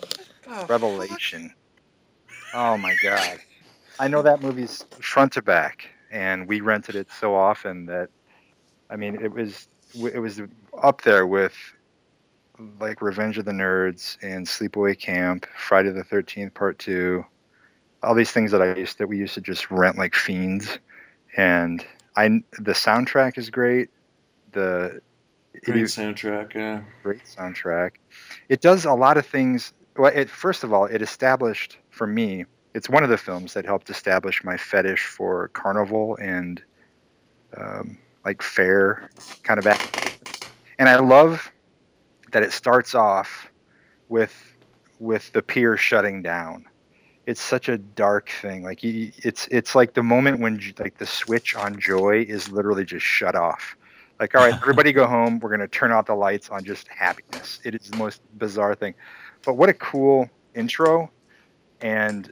Oh, 0.48 0.66
revelation. 0.68 1.54
Oh 2.54 2.78
my 2.78 2.96
god! 3.02 3.40
I 4.00 4.08
know 4.08 4.22
that 4.22 4.42
movie's 4.42 4.86
front 5.00 5.34
to 5.34 5.42
back, 5.42 5.88
and 6.12 6.48
we 6.48 6.62
rented 6.62 6.96
it 6.96 7.08
so 7.20 7.36
often 7.36 7.86
that, 7.88 8.10
I 8.90 8.96
mean, 8.96 9.16
it 9.16 9.32
was 9.32 9.68
it 9.96 10.20
was 10.20 10.42
up 10.82 11.02
there 11.02 11.26
with 11.26 11.54
like 12.80 13.02
Revenge 13.02 13.38
of 13.38 13.46
the 13.46 13.52
Nerds 13.52 14.18
and 14.22 14.46
Sleepaway 14.46 15.00
Camp, 15.00 15.46
Friday 15.58 15.90
the 15.92 16.04
Thirteenth 16.04 16.54
Part 16.54 16.80
Two, 16.80 17.26
all 18.04 18.16
these 18.16 18.32
things 18.32 18.52
that 18.52 18.62
I 18.62 18.76
used 18.76 18.98
that 19.00 19.08
we 19.08 19.18
used 19.18 19.34
to 19.36 19.42
just 19.42 19.70
rent 19.72 19.98
like 19.98 20.16
fiends, 20.16 20.78
and 21.38 21.86
I 22.16 22.28
the 22.60 22.74
soundtrack 22.74 23.38
is 23.38 23.50
great. 23.50 23.90
The 24.52 25.02
it 25.54 25.66
Great 25.66 25.84
is- 25.84 25.96
soundtrack. 25.96 26.54
Yeah. 26.54 26.82
great 27.04 27.24
soundtrack. 27.24 27.92
It 28.50 28.62
does 28.62 28.86
a 28.86 28.94
lot 28.94 29.18
of 29.18 29.26
things. 29.26 29.74
Well, 29.98 30.12
it 30.14 30.30
first 30.30 30.64
of 30.64 30.74
all, 30.74 30.86
it 30.86 31.02
established 31.02 31.78
for 31.90 32.06
me. 32.08 32.46
It's 32.74 32.90
one 32.90 33.04
of 33.04 33.10
the 33.10 33.18
films 33.18 33.54
that 33.54 33.66
helped 33.66 33.90
establish 33.90 34.44
my 34.44 34.58
fetish 34.58 35.06
for 35.06 35.48
carnival 35.50 36.18
and 36.22 36.62
um, 37.56 37.98
like 38.26 38.42
fair 38.42 39.10
kind 39.44 39.58
of 39.58 39.66
act. 39.68 40.50
And 40.78 40.90
I 40.90 41.00
love 41.00 41.52
that 42.32 42.44
it 42.44 42.52
starts 42.52 42.94
off 42.96 43.50
with 44.10 44.34
with 45.00 45.32
the 45.32 45.42
pier 45.42 45.78
shutting 45.78 46.22
down. 46.22 46.66
It's 47.26 47.42
such 47.42 47.70
a 47.70 47.78
dark 47.78 48.30
thing. 48.30 48.64
Like 48.64 48.84
you, 48.84 49.12
it's 49.18 49.48
it's 49.48 49.74
like 49.76 49.94
the 49.94 50.04
moment 50.04 50.40
when 50.40 50.62
like 50.78 50.98
the 50.98 51.06
switch 51.06 51.56
on 51.56 51.80
joy 51.80 52.26
is 52.28 52.50
literally 52.50 52.86
just 52.86 53.06
shut 53.06 53.36
off. 53.36 53.76
Like, 54.20 54.36
all 54.36 54.42
right, 54.46 54.54
everybody 54.54 54.94
go 54.94 55.08
home. 55.18 55.40
We're 55.40 55.50
gonna 55.50 55.68
turn 55.68 55.92
out 55.92 56.06
the 56.06 56.16
lights 56.16 56.50
on 56.50 56.64
just 56.64 56.88
happiness. 56.88 57.60
It 57.64 57.76
is 57.76 57.90
the 57.90 57.98
most 57.98 58.22
bizarre 58.38 58.76
thing. 58.76 58.94
But 59.44 59.56
what 59.56 59.70
a 59.70 59.74
cool 59.74 60.30
intro 60.54 61.12
and 61.82 62.32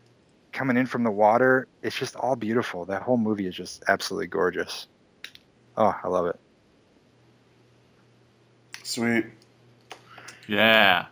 coming 0.51 0.77
in 0.77 0.85
from 0.85 1.03
the 1.03 1.11
water, 1.11 1.67
it's 1.81 1.97
just 1.97 2.15
all 2.15 2.35
beautiful. 2.35 2.85
That 2.85 3.01
whole 3.01 3.17
movie 3.17 3.47
is 3.47 3.55
just 3.55 3.83
absolutely 3.87 4.27
gorgeous. 4.27 4.87
Oh, 5.75 5.93
I 6.03 6.07
love 6.07 6.27
it. 6.27 6.39
Sweet. 8.83 9.25
yeah. 10.47 11.05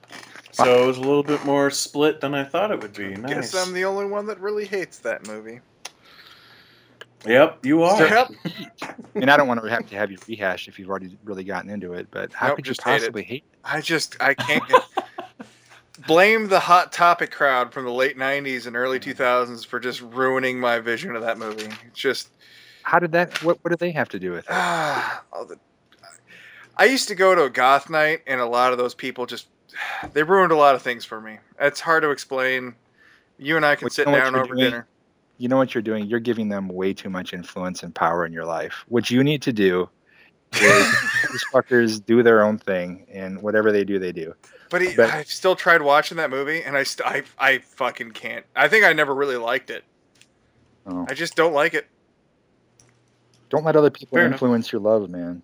So 0.53 0.83
it 0.83 0.87
was 0.87 0.97
a 0.97 1.01
little 1.01 1.23
bit 1.23 1.43
more 1.45 1.69
split 1.71 2.19
than 2.21 2.33
I 2.33 2.43
thought 2.43 2.71
it 2.71 2.81
would 2.81 2.93
be. 2.93 3.15
Nice. 3.15 3.33
Guess 3.33 3.67
I'm 3.67 3.73
the 3.73 3.85
only 3.85 4.05
one 4.05 4.25
that 4.27 4.39
really 4.39 4.65
hates 4.65 4.99
that 4.99 5.27
movie. 5.27 5.61
Yep, 7.25 7.65
you 7.65 7.83
are. 7.83 8.01
Yep. 8.01 8.31
And 9.15 9.29
I 9.29 9.37
don't 9.37 9.47
want 9.47 9.61
to 9.63 9.69
have 9.69 9.87
to 9.89 9.95
have 9.95 10.11
you 10.11 10.17
rehash 10.27 10.67
if 10.67 10.79
you've 10.79 10.89
already 10.89 11.17
really 11.23 11.43
gotten 11.43 11.69
into 11.69 11.93
it, 11.93 12.07
but 12.11 12.33
how 12.33 12.47
Nope, 12.47 12.57
could 12.57 12.65
you 12.65 12.71
just 12.71 12.83
hate 12.83 12.95
it. 12.95 12.99
possibly 13.01 13.23
hate? 13.23 13.43
I 13.63 13.79
just 13.81 14.17
I 14.21 14.33
can't 14.33 14.67
get. 14.67 14.81
Blame 16.07 16.47
the 16.47 16.59
hot 16.59 16.91
topic 16.91 17.29
crowd 17.31 17.71
from 17.71 17.85
the 17.85 17.91
late 17.91 18.17
'90s 18.17 18.65
and 18.65 18.75
early 18.75 18.99
2000s 18.99 19.63
for 19.65 19.79
just 19.79 20.01
ruining 20.01 20.59
my 20.59 20.79
vision 20.79 21.15
of 21.15 21.21
that 21.21 21.37
movie. 21.37 21.69
It's 21.85 21.99
just 21.99 22.29
How 22.81 22.97
did 22.97 23.11
that? 23.11 23.43
What 23.43 23.59
What 23.63 23.69
did 23.69 23.79
they 23.79 23.91
have 23.91 24.09
to 24.09 24.19
do 24.19 24.31
with 24.31 24.45
it? 24.45 24.51
ah, 24.51 25.23
all 25.33 25.45
the. 25.45 25.57
I 26.77 26.85
used 26.85 27.07
to 27.09 27.15
go 27.15 27.35
to 27.35 27.43
a 27.43 27.49
goth 27.51 27.87
night, 27.89 28.21
and 28.25 28.41
a 28.41 28.45
lot 28.47 28.71
of 28.71 28.79
those 28.79 28.95
people 28.95 29.27
just 29.27 29.47
they 30.13 30.23
ruined 30.23 30.51
a 30.51 30.55
lot 30.55 30.75
of 30.75 30.81
things 30.81 31.05
for 31.05 31.19
me. 31.21 31.37
It's 31.59 31.79
hard 31.79 32.03
to 32.03 32.11
explain. 32.11 32.75
You 33.37 33.55
and 33.55 33.65
I 33.65 33.75
can 33.75 33.85
Well, 33.85 33.89
sit 33.91 34.05
down 34.05 34.35
over 34.35 34.47
doing? 34.53 34.59
dinner. 34.59 34.87
You 35.37 35.47
know 35.49 35.57
what 35.57 35.73
you're 35.73 35.81
doing? 35.81 36.05
You're 36.05 36.19
giving 36.19 36.49
them 36.49 36.67
way 36.67 36.93
too 36.93 37.09
much 37.09 37.33
influence 37.33 37.81
and 37.81 37.93
power 37.95 38.25
in 38.25 38.31
your 38.33 38.45
life. 38.45 38.85
What 38.89 39.09
you 39.09 39.23
need 39.23 39.41
to 39.43 39.51
do 39.53 39.89
is 40.53 40.61
these 41.31 41.43
fuckers 41.51 42.05
do 42.05 42.21
their 42.21 42.43
own 42.43 42.57
thing, 42.59 43.07
and 43.11 43.41
whatever 43.41 43.71
they 43.71 43.83
do, 43.83 43.97
they 43.97 44.11
do. 44.11 44.33
But, 44.69 44.81
he, 44.83 44.95
But- 44.95 45.09
I've 45.09 45.27
still 45.27 45.55
tried 45.55 45.81
watching 45.81 46.17
that 46.17 46.29
movie, 46.29 46.61
and 46.63 46.77
I, 46.77 46.83
st- 46.83 47.07
I 47.07 47.23
I 47.39 47.57
fucking 47.59 48.11
can't. 48.11 48.45
I 48.55 48.67
think 48.67 48.85
I 48.85 48.93
never 48.93 49.15
really 49.15 49.37
liked 49.37 49.69
it. 49.71 49.83
Oh. 50.85 51.05
I 51.09 51.13
just 51.15 51.35
don't 51.35 51.53
like 51.53 51.73
it. 51.73 51.87
Don't 53.49 53.65
let 53.65 53.75
other 53.75 53.89
people 53.89 54.15
Fair 54.17 54.25
enough. 54.27 54.35
influence 54.35 54.71
your 54.71 54.81
love, 54.81 55.09
man. 55.09 55.41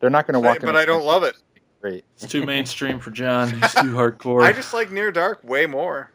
They're 0.00 0.10
not 0.10 0.26
going 0.26 0.34
to 0.34 0.40
walk. 0.40 0.58
in 0.60 0.66
but 0.66 0.76
I 0.76 0.84
don't 0.84 1.04
love 1.04 1.24
it. 1.24 1.34
Great. 1.80 2.04
It's 2.16 2.26
too 2.30 2.44
mainstream 2.44 2.98
for 2.98 3.10
John. 3.10 3.50
He's 3.60 3.72
too 3.74 3.92
hardcore. 3.94 4.42
I 4.44 4.52
just 4.52 4.74
like 4.74 4.90
Near 4.90 5.12
Dark 5.12 5.44
way 5.44 5.66
more. 5.66 6.10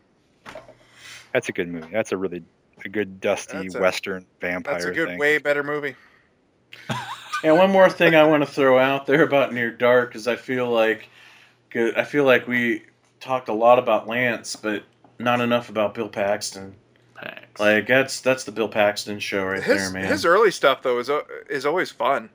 That's 1.34 1.49
a 1.49 1.51
good 1.51 1.68
movie. 1.68 1.88
That's 1.91 2.11
a 2.11 2.18
really 2.18 2.43
a 2.86 2.89
good 2.89 3.20
dusty 3.22 3.57
That's 3.57 3.76
a- 3.76 3.80
western 3.82 4.26
vampire 4.41 4.74
That's 4.74 4.86
a 4.86 4.91
good, 4.91 5.07
thing. 5.09 5.20
way 5.20 5.38
better 5.38 5.64
movie. 5.64 5.95
And 7.45 7.57
one 7.57 7.72
more 7.72 7.89
thing 7.89 8.16
I 8.16 8.24
want 8.24 8.41
to 8.41 8.49
throw 8.49 8.80
out 8.80 9.05
there 9.05 9.22
about 9.24 9.53
Near 9.53 9.70
Dark 9.70 10.16
is 10.16 10.30
I 10.30 10.38
feel 10.38 10.70
like 10.70 11.09
I 11.76 12.05
feel 12.05 12.24
like 12.24 12.47
we 12.47 12.84
talked 13.20 13.49
a 13.49 13.53
lot 13.53 13.78
about 13.80 14.07
Lance, 14.07 14.55
but 14.55 14.84
not 15.20 15.41
enough 15.41 15.68
about 15.68 15.93
Bill 15.93 16.07
Paxton. 16.07 16.74
Pax. 17.16 17.59
Like 17.59 17.86
that's 17.86 18.22
that's 18.22 18.45
the 18.45 18.53
Bill 18.53 18.70
Paxton 18.70 19.20
show 19.20 19.43
right 19.43 19.61
his 19.61 19.76
there, 19.78 19.91
man. 19.91 20.05
his 20.09 20.24
early 20.24 20.51
stuff 20.51 20.84
though 20.84 20.99
is 20.99 21.09
is 21.49 21.66
always 21.66 21.91
fun. 21.91 22.30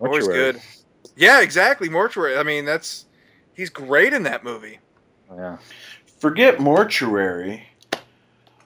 Always 0.00 0.26
Mortuary. 0.26 0.52
good. 0.52 0.62
Yeah, 1.20 1.42
exactly. 1.42 1.90
Mortuary. 1.90 2.38
I 2.38 2.42
mean, 2.42 2.64
that's 2.64 3.04
he's 3.54 3.68
great 3.68 4.14
in 4.14 4.22
that 4.22 4.42
movie. 4.42 4.78
Yeah. 5.30 5.58
Forget 6.18 6.58
Mortuary. 6.60 7.66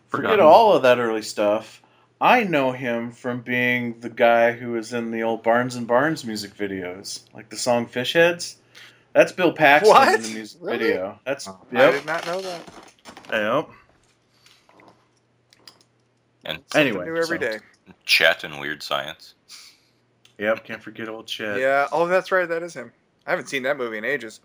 Forget 0.08 0.38
all 0.38 0.72
of 0.72 0.82
that 0.84 0.98
early 1.00 1.22
stuff. 1.22 1.82
I 2.20 2.44
know 2.44 2.70
him 2.70 3.10
from 3.10 3.40
being 3.40 3.98
the 3.98 4.08
guy 4.08 4.52
who 4.52 4.70
was 4.72 4.92
in 4.92 5.10
the 5.10 5.24
old 5.24 5.42
Barnes 5.42 5.74
and 5.74 5.86
Barnes 5.88 6.24
music 6.24 6.56
videos, 6.56 7.24
like 7.34 7.48
the 7.50 7.56
song 7.56 7.86
Fish 7.86 8.12
Heads. 8.12 8.56
That's 9.14 9.32
Bill 9.32 9.52
Paxton 9.52 9.90
What? 9.92 10.14
in 10.14 10.22
the 10.22 10.28
music 10.34 10.60
Really? 10.62 10.78
video. 10.78 11.18
That's 11.26 11.48
Oh. 11.48 11.58
I 11.72 11.90
did 11.90 12.06
not 12.06 12.24
know 12.24 12.40
that. 12.40 12.62
Yep. 13.32 13.68
And 16.44 16.62
Anyway, 16.74 17.06
New 17.06 17.16
every 17.16 17.38
so- 17.38 17.50
day. 17.50 17.58
Chet 18.06 18.44
and 18.44 18.60
Weird 18.60 18.82
Science. 18.82 19.34
Yep, 20.38 20.64
can't 20.64 20.82
forget 20.82 21.08
old 21.08 21.26
Chet. 21.26 21.58
Yeah. 21.58 21.86
Oh, 21.92 22.06
that's 22.06 22.32
right. 22.32 22.48
That 22.48 22.62
is 22.62 22.74
him. 22.74 22.92
I 23.26 23.30
haven't 23.30 23.48
seen 23.48 23.62
that 23.62 23.76
movie 23.76 23.98
in 23.98 24.04
ages. 24.04 24.40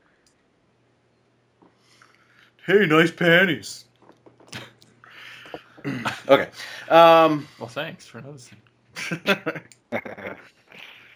Hey, 2.66 2.86
nice 2.86 3.12
panties. 3.12 3.86
okay. 6.28 6.50
Um, 6.90 7.48
well, 7.58 7.68
thanks 7.68 8.06
for 8.06 8.22
noticing. 8.22 8.58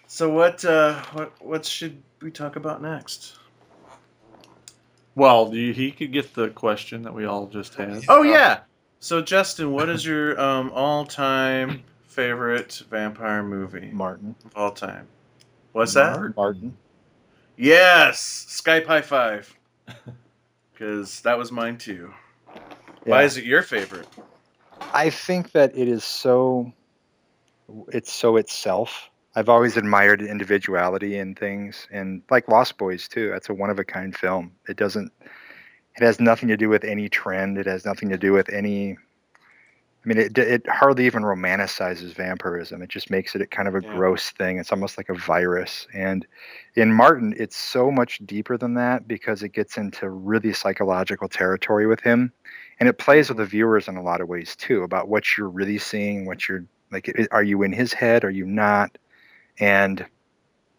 so 0.07 0.29
what? 0.29 0.65
Uh, 0.65 1.01
what? 1.13 1.33
What 1.41 1.65
should 1.65 2.01
we 2.21 2.31
talk 2.31 2.55
about 2.55 2.81
next? 2.81 3.35
Well, 5.15 5.53
you, 5.53 5.73
he 5.73 5.91
could 5.91 6.11
get 6.11 6.33
the 6.33 6.49
question 6.49 7.03
that 7.03 7.13
we 7.13 7.25
all 7.25 7.45
just 7.47 7.75
had. 7.75 8.03
Oh 8.07 8.23
yeah. 8.23 8.61
So 8.99 9.21
Justin, 9.21 9.71
what 9.71 9.89
is 9.89 10.05
your 10.05 10.39
um, 10.39 10.71
all-time 10.73 11.83
favorite 12.13 12.83
vampire 12.89 13.43
movie 13.43 13.89
Martin. 13.91 14.35
of 14.45 14.51
all 14.55 14.71
time? 14.71 15.07
What's 15.71 15.93
that? 15.95 16.35
Martin. 16.35 16.77
Yes, 17.57 18.45
Skype 18.49 18.85
high 18.85 19.01
five. 19.01 19.55
Because 20.73 21.21
that 21.21 21.37
was 21.37 21.51
mine 21.51 21.77
too. 21.77 22.11
Why 23.03 23.23
is 23.23 23.37
it 23.37 23.45
your 23.45 23.61
favorite? 23.61 24.07
I 24.91 25.11
think 25.11 25.51
that 25.51 25.77
it 25.77 25.87
is 25.87 26.03
so 26.03 26.73
it's 27.89 28.11
so 28.11 28.37
itself. 28.37 29.09
I've 29.35 29.49
always 29.49 29.77
admired 29.77 30.21
individuality 30.21 31.19
in 31.19 31.35
things 31.35 31.87
and 31.91 32.23
like 32.31 32.47
Lost 32.49 32.77
Boys 32.79 33.07
too. 33.07 33.29
That's 33.29 33.49
a 33.49 33.53
one 33.53 33.69
of 33.69 33.77
a 33.77 33.85
kind 33.85 34.15
film. 34.17 34.51
It 34.67 34.75
doesn't 34.75 35.11
it 35.21 36.03
has 36.03 36.19
nothing 36.19 36.49
to 36.49 36.57
do 36.57 36.69
with 36.69 36.83
any 36.83 37.07
trend. 37.07 37.59
It 37.59 37.67
has 37.67 37.85
nothing 37.85 38.09
to 38.09 38.17
do 38.17 38.33
with 38.33 38.49
any 38.49 38.97
I 40.03 40.09
mean 40.09 40.17
it 40.17 40.37
it 40.37 40.67
hardly 40.67 41.05
even 41.05 41.23
romanticizes 41.23 42.13
vampirism. 42.13 42.81
It 42.81 42.89
just 42.89 43.09
makes 43.09 43.35
it 43.35 43.51
kind 43.51 43.67
of 43.67 43.75
a 43.75 43.81
Yeah. 43.81 43.95
gross 43.95 44.31
thing. 44.31 44.57
It's 44.57 44.71
almost 44.71 44.97
like 44.97 45.09
a 45.09 45.13
virus. 45.13 45.87
And 45.93 46.25
in 46.75 46.91
Martin 46.93 47.33
it's 47.37 47.55
so 47.55 47.89
much 47.91 48.19
deeper 48.25 48.57
than 48.57 48.73
that 48.75 49.07
because 49.07 49.43
it 49.43 49.49
gets 49.49 49.77
into 49.77 50.09
really 50.09 50.53
psychological 50.53 51.29
territory 51.29 51.87
with 51.87 52.01
him 52.01 52.33
and 52.79 52.89
it 52.89 52.97
plays 52.97 53.29
with 53.29 53.37
mm-hmm. 53.37 53.43
the 53.43 53.49
viewers 53.49 53.87
in 53.87 53.95
a 53.97 54.03
lot 54.03 54.21
of 54.21 54.27
ways 54.27 54.55
too 54.55 54.83
about 54.83 55.07
what 55.07 55.37
you're 55.37 55.49
really 55.49 55.77
seeing 55.77 56.25
what 56.25 56.47
you're 56.49 56.65
like 56.91 57.09
are 57.31 57.43
you 57.43 57.63
in 57.63 57.71
his 57.71 57.93
head 57.93 58.23
are 58.23 58.29
you 58.29 58.45
not 58.45 58.97
and 59.59 60.05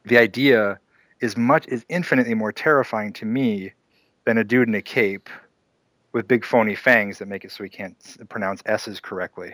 the 0.05 0.19
idea 0.19 0.79
is 1.21 1.37
much 1.37 1.67
is 1.69 1.85
infinitely 1.89 2.35
more 2.35 2.53
terrifying 2.53 3.13
to 3.13 3.25
me 3.25 3.73
than 4.27 4.39
a 4.39 4.45
dude 4.45 4.69
in 4.69 4.75
a 4.75 4.83
cape 4.83 5.31
with 6.15 6.29
big 6.29 6.45
phony 6.45 6.77
fangs 6.77 7.19
that 7.19 7.27
make 7.27 7.45
it 7.45 7.51
so 7.51 7.63
he 7.65 7.69
can't 7.69 7.97
pronounce 8.31 8.63
s's 8.65 9.01
correctly. 9.01 9.53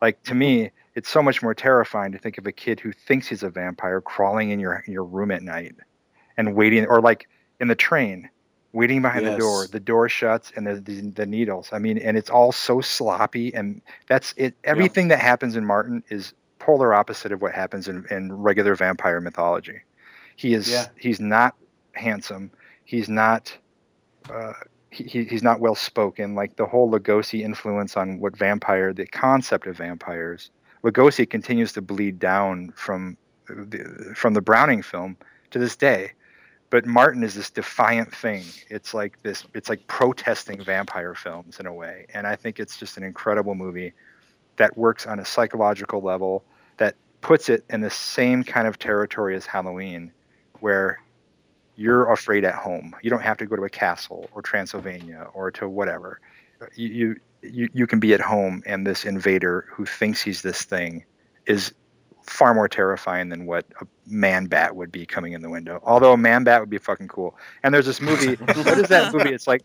Like 0.00 0.22
to 0.24 0.34
me 0.34 0.70
it's 0.94 1.08
so 1.08 1.22
much 1.22 1.42
more 1.42 1.54
terrifying 1.54 2.12
to 2.12 2.18
think 2.18 2.36
of 2.38 2.46
a 2.46 2.52
kid 2.52 2.78
who 2.78 2.92
thinks 2.92 3.26
he's 3.26 3.42
a 3.42 3.48
vampire 3.50 4.00
crawling 4.00 4.50
in 4.50 4.60
your 4.60 4.84
in 4.86 4.92
your 4.92 5.04
room 5.04 5.32
at 5.32 5.42
night 5.42 5.74
and 6.36 6.54
waiting 6.54 6.86
or 6.86 7.00
like 7.00 7.28
in 7.60 7.66
the 7.66 7.74
train 7.74 8.28
waiting 8.74 9.02
behind 9.02 9.26
the 9.26 9.36
door. 9.36 9.66
The 9.66 9.80
door 9.80 10.08
shuts 10.08 10.50
and 10.56 10.66
there's 10.66 10.82
the, 10.82 11.00
the 11.10 11.26
needles. 11.26 11.70
I 11.72 11.78
mean 11.78 11.96
and 11.98 12.16
it's 12.16 12.30
all 12.30 12.52
so 12.52 12.80
sloppy 12.82 13.52
and 13.54 13.80
that's 14.06 14.34
it. 14.36 14.54
Everything 14.64 15.08
that 15.08 15.18
happens 15.18 15.56
in 15.56 15.64
martin 15.64 16.04
is 16.10 16.34
polar 16.58 16.92
opposite 16.94 17.32
of 17.32 17.40
what 17.42 17.54
happens 17.54 17.88
in, 17.88 18.04
in 18.10 18.32
regular 18.32 18.74
vampire 18.76 19.20
mythology. 19.20 19.80
He 20.36 20.52
is 20.52 20.70
Yeah. 20.70 20.86
he's 20.98 21.20
not 21.20 21.54
handsome. 21.94 22.50
He's 22.84 23.08
not 23.08 23.56
uh, 24.30 24.52
he, 24.92 25.04
he- 25.04 25.24
he's 25.24 25.42
not 25.42 25.60
well 25.60 25.74
spoken. 25.74 26.34
Like 26.34 26.56
the 26.56 26.66
whole 26.66 26.90
Lugosi 26.90 27.40
influence 27.42 27.96
on 27.96 28.20
what 28.20 28.36
vampire, 28.36 28.92
the 28.92 29.06
concept 29.06 29.66
of 29.66 29.76
vampires. 29.76 30.50
Lugosi 30.84 31.28
continues 31.28 31.72
to 31.72 31.82
bleed 31.82 32.18
down 32.18 32.72
from 32.76 33.16
uh, 33.50 33.54
the, 33.68 34.12
from 34.14 34.34
the 34.34 34.40
Browning 34.42 34.82
film 34.82 35.16
to 35.50 35.58
this 35.58 35.76
day. 35.76 36.12
But 36.70 36.86
Martin 36.86 37.22
is 37.22 37.34
this 37.34 37.50
defiant 37.50 38.14
thing. 38.14 38.44
It's 38.70 38.94
like 38.94 39.22
this. 39.22 39.44
It's 39.54 39.68
like 39.68 39.86
protesting 39.88 40.62
vampire 40.64 41.14
films 41.14 41.60
in 41.60 41.66
a 41.66 41.72
way, 41.72 42.06
and 42.14 42.26
I 42.26 42.34
think 42.36 42.58
it's 42.58 42.78
just 42.78 42.96
an 42.96 43.02
incredible 43.02 43.54
movie 43.54 43.92
that 44.56 44.76
works 44.78 45.06
on 45.06 45.18
a 45.18 45.24
psychological 45.24 46.00
level 46.00 46.44
that 46.78 46.96
puts 47.20 47.50
it 47.50 47.64
in 47.70 47.82
the 47.82 47.90
same 47.90 48.42
kind 48.42 48.66
of 48.66 48.78
territory 48.78 49.36
as 49.36 49.44
Halloween, 49.44 50.12
where 50.60 50.98
you're 51.76 52.10
afraid 52.12 52.44
at 52.44 52.54
home. 52.54 52.94
You 53.02 53.10
don't 53.10 53.22
have 53.22 53.38
to 53.38 53.46
go 53.46 53.56
to 53.56 53.64
a 53.64 53.70
castle 53.70 54.28
or 54.32 54.42
Transylvania 54.42 55.28
or 55.34 55.50
to 55.52 55.68
whatever. 55.68 56.20
Uh, 56.60 56.66
you 56.74 56.88
you 56.88 57.16
you, 57.42 57.68
you 57.72 57.86
can 57.86 57.98
be 57.98 58.14
at 58.14 58.20
home, 58.20 58.62
and 58.66 58.86
this 58.86 59.04
invader 59.04 59.66
who 59.68 59.84
thinks 59.84 60.22
he's 60.22 60.42
this 60.42 60.62
thing 60.62 61.04
is 61.46 61.74
far 62.22 62.54
more 62.54 62.68
terrifying 62.68 63.28
than 63.30 63.46
what 63.46 63.66
a 63.80 63.86
man 64.06 64.46
bat 64.46 64.76
would 64.76 64.92
be 64.92 65.04
coming 65.04 65.32
in 65.32 65.42
the 65.42 65.50
window. 65.50 65.80
Although 65.82 66.12
a 66.12 66.16
man 66.16 66.44
bat 66.44 66.60
would 66.60 66.70
be 66.70 66.78
fucking 66.78 67.08
cool. 67.08 67.36
And 67.64 67.74
there's 67.74 67.86
this 67.86 68.00
movie. 68.00 68.34
what 68.44 68.78
is 68.78 68.88
that 68.88 69.12
movie? 69.12 69.30
It's 69.30 69.46
like 69.46 69.62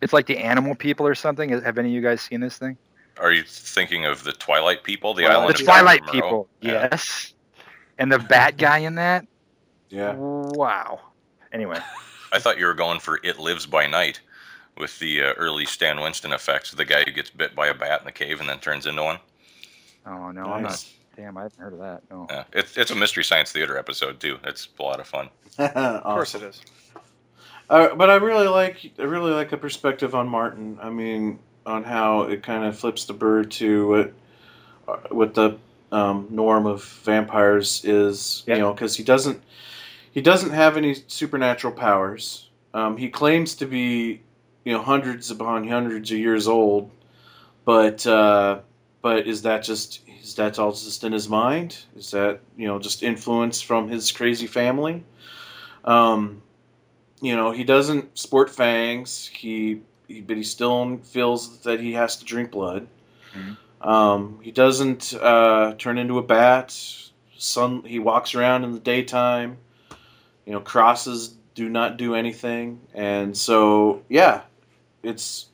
it's 0.00 0.12
like 0.12 0.26
the 0.26 0.38
Animal 0.38 0.74
People 0.74 1.06
or 1.06 1.14
something. 1.14 1.50
Have 1.50 1.78
any 1.78 1.88
of 1.88 1.94
you 1.94 2.00
guys 2.00 2.22
seen 2.22 2.40
this 2.40 2.56
thing? 2.56 2.78
Are 3.18 3.32
you 3.32 3.42
thinking 3.42 4.06
of 4.06 4.22
the 4.22 4.32
Twilight 4.32 4.84
people, 4.84 5.14
the 5.14 5.22
Twilight- 5.22 5.36
island 5.36 5.56
the 5.56 5.60
of 5.60 5.66
Twilight 5.66 6.06
people. 6.06 6.48
Yeah. 6.60 6.88
Yes. 6.90 7.34
And 7.98 8.12
the 8.12 8.20
bat 8.20 8.56
guy 8.56 8.78
in 8.78 8.94
that. 8.94 9.26
Yeah. 9.90 10.14
Wow. 10.14 11.00
Anyway, 11.52 11.78
I 12.32 12.38
thought 12.38 12.58
you 12.58 12.66
were 12.66 12.74
going 12.74 13.00
for 13.00 13.20
It 13.22 13.38
Lives 13.38 13.66
by 13.66 13.86
Night 13.86 14.20
with 14.76 14.98
the 14.98 15.22
uh, 15.22 15.32
early 15.34 15.64
Stan 15.64 16.00
Winston 16.00 16.32
effects. 16.32 16.70
The 16.72 16.84
guy 16.84 17.04
who 17.04 17.12
gets 17.12 17.30
bit 17.30 17.54
by 17.54 17.68
a 17.68 17.74
bat 17.74 18.00
in 18.00 18.06
the 18.06 18.12
cave 18.12 18.40
and 18.40 18.48
then 18.48 18.58
turns 18.58 18.86
into 18.86 19.02
one. 19.02 19.18
oh 20.06 20.30
no, 20.30 20.44
I'm 20.44 20.62
not. 20.62 20.84
Damn, 21.16 21.36
I 21.36 21.42
haven't 21.42 21.58
heard 21.58 21.72
of 21.72 21.80
that. 21.80 22.02
No. 22.10 22.26
Yeah, 22.30 22.44
it's 22.52 22.76
it's 22.76 22.90
a 22.90 22.94
Mystery 22.94 23.24
Science 23.24 23.50
Theater 23.50 23.76
episode 23.76 24.20
too. 24.20 24.38
It's 24.44 24.68
a 24.78 24.82
lot 24.82 25.00
of 25.00 25.06
fun. 25.06 25.28
Of 25.58 26.02
course 26.04 26.34
it 26.36 26.42
is. 26.42 26.60
Uh, 27.68 27.94
but 27.96 28.08
I 28.08 28.16
really 28.16 28.46
like 28.46 28.92
I 28.98 29.02
really 29.02 29.32
like 29.32 29.50
the 29.50 29.56
perspective 29.56 30.14
on 30.14 30.28
Martin. 30.28 30.78
I 30.80 30.90
mean, 30.90 31.40
on 31.66 31.82
how 31.82 32.22
it 32.22 32.42
kind 32.42 32.64
of 32.64 32.78
flips 32.78 33.04
the 33.06 33.12
bird 33.14 33.50
to 33.52 33.88
what 33.88 34.12
uh, 34.86 35.08
what 35.10 35.34
the 35.34 35.58
um, 35.90 36.28
norm 36.30 36.66
of 36.66 36.84
vampires 36.84 37.84
is. 37.84 38.44
Yeah. 38.46 38.54
You 38.54 38.60
know, 38.60 38.72
because 38.72 38.94
he 38.96 39.02
doesn't 39.02 39.42
he 40.18 40.22
doesn't 40.22 40.50
have 40.50 40.76
any 40.76 40.96
supernatural 41.06 41.72
powers. 41.72 42.50
Um, 42.74 42.96
he 42.96 43.08
claims 43.08 43.54
to 43.54 43.66
be 43.66 44.20
you 44.64 44.72
know 44.72 44.82
hundreds 44.82 45.30
upon 45.30 45.68
hundreds 45.68 46.10
of 46.10 46.18
years 46.18 46.48
old, 46.48 46.90
but 47.64 48.04
uh, 48.04 48.58
but 49.00 49.28
is 49.28 49.42
that 49.42 49.62
just 49.62 50.00
is 50.20 50.34
that 50.34 50.58
all 50.58 50.72
just 50.72 51.04
in 51.04 51.12
his 51.12 51.28
mind? 51.28 51.78
Is 51.94 52.10
that 52.10 52.40
you 52.56 52.66
know 52.66 52.80
just 52.80 53.04
influence 53.04 53.60
from 53.60 53.88
his 53.88 54.10
crazy 54.10 54.48
family? 54.48 55.04
Um, 55.84 56.42
you 57.20 57.36
know, 57.36 57.52
he 57.52 57.62
doesn't 57.62 58.18
sport 58.18 58.50
fangs. 58.50 59.30
He, 59.32 59.82
he 60.08 60.20
but 60.20 60.36
he 60.36 60.42
still 60.42 60.98
feels 61.04 61.60
that 61.60 61.78
he 61.78 61.92
has 61.92 62.16
to 62.16 62.24
drink 62.24 62.50
blood. 62.50 62.88
Mhm. 63.36 63.56
Um, 63.88 64.40
he 64.42 64.50
doesn't 64.50 65.14
uh, 65.14 65.74
turn 65.78 65.96
into 65.96 66.18
a 66.18 66.24
bat. 66.24 66.76
Sun. 67.36 67.84
He 67.84 68.00
walks 68.00 68.34
around 68.34 68.64
in 68.64 68.72
the 68.72 68.80
daytime. 68.80 69.58
You 70.48 70.54
know, 70.54 70.60
crosses 70.60 71.36
do 71.54 71.68
not 71.68 71.96
do 71.96 72.14
anything, 72.14 72.80
and 72.94 73.36
so 73.36 74.02
yeah, 74.08 74.42
it's. 75.02 75.46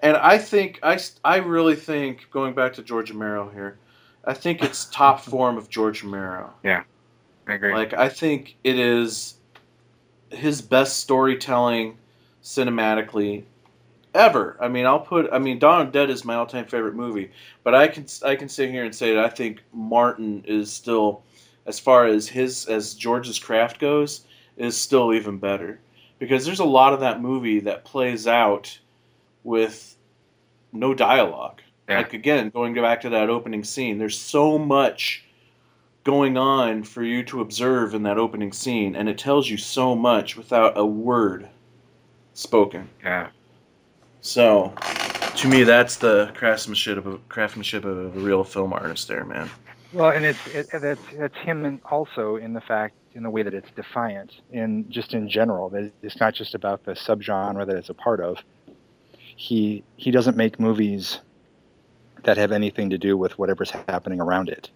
And 0.00 0.16
I 0.16 0.38
think 0.38 0.78
i, 0.82 0.98
I 1.24 1.38
really 1.38 1.74
think 1.74 2.30
going 2.30 2.54
back 2.54 2.74
to 2.74 2.82
George 2.82 3.10
Romero 3.10 3.48
here, 3.48 3.78
I 4.24 4.34
think 4.34 4.62
it's 4.62 4.84
top 4.92 5.20
form 5.20 5.58
of 5.58 5.68
George 5.68 6.02
Romero. 6.02 6.52
Yeah 6.62 6.84
i 7.46 7.54
agree. 7.54 7.74
Like 7.74 7.94
I 7.94 8.08
think 8.08 8.56
it 8.64 8.78
is 8.78 9.34
his 10.30 10.60
best 10.60 10.98
storytelling 10.98 11.96
cinematically 12.42 13.44
ever. 14.14 14.56
I 14.60 14.68
mean, 14.68 14.86
I'll 14.86 15.00
put 15.00 15.28
I 15.32 15.38
mean 15.38 15.58
Dawn 15.58 15.82
of 15.82 15.92
Dead 15.92 16.10
is 16.10 16.24
my 16.24 16.34
all-time 16.34 16.66
favorite 16.66 16.94
movie, 16.94 17.30
but 17.62 17.74
I 17.74 17.88
can 17.88 18.06
I 18.24 18.36
can 18.36 18.48
sit 18.48 18.70
here 18.70 18.84
and 18.84 18.94
say 18.94 19.14
that 19.14 19.24
I 19.24 19.28
think 19.28 19.62
Martin 19.72 20.44
is 20.46 20.72
still 20.72 21.22
as 21.66 21.78
far 21.78 22.06
as 22.06 22.28
his 22.28 22.66
as 22.66 22.94
George's 22.94 23.38
craft 23.38 23.78
goes 23.78 24.24
is 24.56 24.76
still 24.76 25.12
even 25.12 25.38
better 25.38 25.80
because 26.18 26.44
there's 26.44 26.60
a 26.60 26.64
lot 26.64 26.92
of 26.92 27.00
that 27.00 27.20
movie 27.20 27.60
that 27.60 27.84
plays 27.84 28.26
out 28.26 28.78
with 29.44 29.96
no 30.72 30.94
dialogue. 30.94 31.60
Yeah. 31.88 31.98
Like 31.98 32.14
again, 32.14 32.50
going 32.50 32.74
back 32.74 33.00
to 33.02 33.10
that 33.10 33.30
opening 33.30 33.64
scene, 33.64 33.98
there's 33.98 34.18
so 34.18 34.58
much 34.58 35.24
going 36.04 36.36
on 36.36 36.84
for 36.84 37.02
you 37.02 37.22
to 37.24 37.40
observe 37.40 37.94
in 37.94 38.02
that 38.04 38.18
opening 38.18 38.52
scene, 38.52 38.94
and 38.96 39.08
it 39.08 39.18
tells 39.18 39.48
you 39.48 39.56
so 39.56 39.94
much 39.94 40.36
without 40.36 40.76
a 40.78 40.84
word 40.86 41.48
spoken. 42.34 42.88
yeah. 43.02 43.28
So, 44.20 44.72
to 45.36 45.48
me, 45.48 45.62
that's 45.62 45.96
the 45.96 46.32
craftsmanship 46.34 46.98
of 46.98 47.06
a, 47.06 47.18
craftsmanship 47.28 47.84
of 47.84 48.16
a 48.16 48.18
real 48.18 48.42
film 48.42 48.72
artist, 48.72 49.06
there, 49.06 49.24
man. 49.24 49.48
Well, 49.92 50.10
and 50.10 50.24
it's 50.24 50.46
it, 50.48 50.68
that's 50.72 51.00
that's 51.16 51.36
him 51.36 51.64
and 51.64 51.80
also 51.84 52.36
in 52.36 52.52
the 52.52 52.60
fact 52.60 52.96
in 53.16 53.22
the 53.22 53.30
way 53.30 53.42
that 53.42 53.54
it's 53.54 53.70
defiant 53.74 54.42
in 54.52 54.88
just 54.90 55.14
in 55.14 55.28
general 55.28 55.70
that 55.70 55.90
it's 56.02 56.20
not 56.20 56.34
just 56.34 56.54
about 56.54 56.84
the 56.84 56.92
subgenre 56.92 57.66
that 57.66 57.74
it's 57.74 57.88
a 57.88 57.94
part 57.94 58.20
of. 58.20 58.38
He 59.14 59.82
he 59.96 60.10
doesn't 60.10 60.36
make 60.36 60.60
movies 60.60 61.20
that 62.24 62.36
have 62.36 62.52
anything 62.52 62.90
to 62.90 62.98
do 62.98 63.16
with 63.16 63.38
whatever's 63.38 63.70
happening 63.70 64.20
around 64.20 64.48
it, 64.50 64.70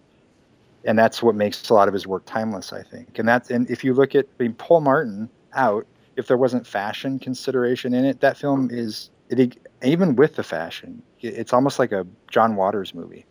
and 0.85 0.97
that's 0.97 1.21
what 1.21 1.35
makes 1.35 1.69
a 1.69 1.73
lot 1.73 1.87
of 1.87 1.93
his 1.93 2.07
work 2.07 2.23
timeless, 2.25 2.73
I 2.73 2.81
think. 2.81 3.19
And 3.19 3.27
that's 3.27 3.51
and 3.51 3.69
if 3.69 3.83
you 3.83 3.93
look 3.93 4.15
at 4.15 4.25
I 4.39 4.43
mean, 4.43 4.53
Paul 4.53 4.81
Martin 4.81 5.29
out, 5.53 5.85
if 6.15 6.27
there 6.27 6.37
wasn't 6.37 6.65
fashion 6.65 7.19
consideration 7.19 7.93
in 7.93 8.05
it, 8.05 8.21
that 8.21 8.37
film 8.37 8.69
is 8.71 9.11
it 9.29 9.57
even 9.83 10.15
with 10.15 10.35
the 10.35 10.43
fashion, 10.43 11.01
it's 11.21 11.53
almost 11.53 11.79
like 11.79 11.91
a 11.91 12.05
John 12.29 12.55
Waters 12.55 12.93
movie 12.93 13.25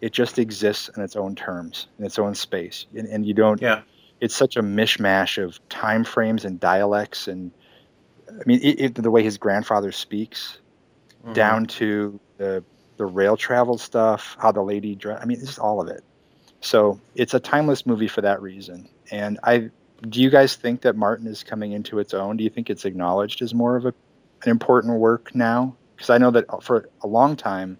it 0.00 0.12
just 0.12 0.38
exists 0.38 0.90
in 0.96 1.02
its 1.02 1.16
own 1.16 1.34
terms 1.34 1.86
in 1.98 2.04
its 2.04 2.18
own 2.18 2.34
space 2.34 2.84
and, 2.94 3.06
and 3.08 3.24
you 3.24 3.32
don't 3.32 3.62
Yeah. 3.62 3.82
It's 4.20 4.34
such 4.36 4.56
a 4.56 4.62
mishmash 4.62 5.42
of 5.42 5.58
time 5.68 6.04
frames 6.04 6.44
and 6.44 6.60
dialects 6.60 7.28
and 7.28 7.52
i 8.30 8.42
mean 8.46 8.60
it, 8.62 8.80
it, 8.80 8.94
the 8.96 9.10
way 9.10 9.22
his 9.22 9.38
grandfather 9.38 9.92
speaks 9.92 10.58
Mm-hmm. 11.24 11.32
down 11.34 11.66
to 11.66 12.20
the 12.38 12.64
the 12.98 13.06
rail 13.06 13.36
travel 13.36 13.78
stuff 13.78 14.36
how 14.40 14.52
the 14.52 14.62
lady 14.62 14.94
dress 14.94 15.20
i 15.22 15.26
mean 15.26 15.38
it's 15.38 15.48
just 15.48 15.58
all 15.60 15.80
of 15.80 15.88
it. 15.88 16.04
So 16.60 17.00
it's 17.14 17.34
a 17.34 17.40
timeless 17.40 17.86
movie 17.86 18.08
for 18.08 18.22
that 18.22 18.42
reason. 18.42 18.90
And 19.10 19.38
i 19.44 19.70
do 20.08 20.20
you 20.22 20.30
guys 20.30 20.56
think 20.56 20.82
that 20.82 20.96
martin 20.96 21.26
is 21.26 21.42
coming 21.44 21.72
into 21.72 21.98
its 21.98 22.14
own? 22.14 22.36
Do 22.36 22.44
you 22.44 22.50
think 22.50 22.70
it's 22.70 22.84
acknowledged 22.84 23.42
as 23.42 23.54
more 23.54 23.76
of 23.76 23.86
a, 23.86 23.94
an 24.44 24.50
important 24.50 24.98
work 25.00 25.34
now? 25.34 25.78
Because 25.96 26.10
i 26.10 26.18
know 26.18 26.30
that 26.32 26.46
for 26.62 26.90
a 27.02 27.08
long 27.08 27.36
time 27.36 27.78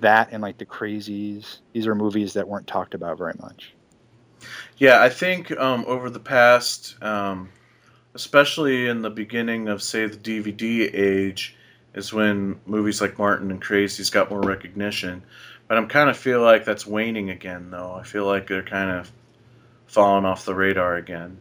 that 0.00 0.30
and 0.32 0.42
like 0.42 0.58
the 0.58 0.66
crazies 0.66 1.60
these 1.74 1.86
are 1.86 1.94
movies 1.94 2.34
that 2.34 2.48
weren't 2.48 2.68
talked 2.68 2.94
about 2.94 3.18
very 3.18 3.34
much 3.40 3.75
Yeah, 4.78 5.02
I 5.02 5.08
think 5.08 5.50
um, 5.52 5.84
over 5.86 6.10
the 6.10 6.20
past, 6.20 7.02
um, 7.02 7.48
especially 8.14 8.88
in 8.88 9.02
the 9.02 9.10
beginning 9.10 9.68
of, 9.68 9.82
say, 9.82 10.06
the 10.06 10.16
DVD 10.16 10.90
age, 10.92 11.56
is 11.94 12.12
when 12.12 12.60
movies 12.66 13.00
like 13.00 13.18
Martin 13.18 13.50
and 13.50 13.62
Crazies 13.62 14.12
got 14.12 14.30
more 14.30 14.42
recognition. 14.42 15.22
But 15.66 15.78
I'm 15.78 15.88
kind 15.88 16.10
of 16.10 16.16
feel 16.16 16.42
like 16.42 16.64
that's 16.64 16.86
waning 16.86 17.30
again, 17.30 17.70
though. 17.70 17.92
I 17.92 18.02
feel 18.02 18.26
like 18.26 18.46
they're 18.46 18.62
kind 18.62 18.90
of 18.90 19.10
falling 19.86 20.24
off 20.24 20.44
the 20.44 20.54
radar 20.54 20.96
again. 20.96 21.38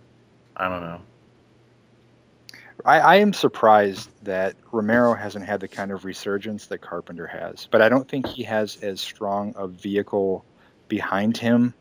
I 0.55 0.69
don't 0.69 0.81
know. 0.81 1.01
I, 2.85 2.99
I 2.99 3.15
am 3.17 3.33
surprised 3.33 4.09
that 4.23 4.55
Romero 4.71 5.13
hasn't 5.13 5.45
had 5.45 5.59
the 5.59 5.67
kind 5.67 5.91
of 5.91 6.05
resurgence 6.05 6.67
that 6.67 6.79
Carpenter 6.79 7.27
has, 7.27 7.67
but 7.71 7.81
I 7.81 7.89
don't 7.89 8.07
think 8.07 8.27
he 8.27 8.43
has 8.43 8.77
as 8.77 9.01
strong 9.01 9.53
a 9.57 9.67
vehicle 9.67 10.45
behind 10.87 11.37
him 11.37 11.73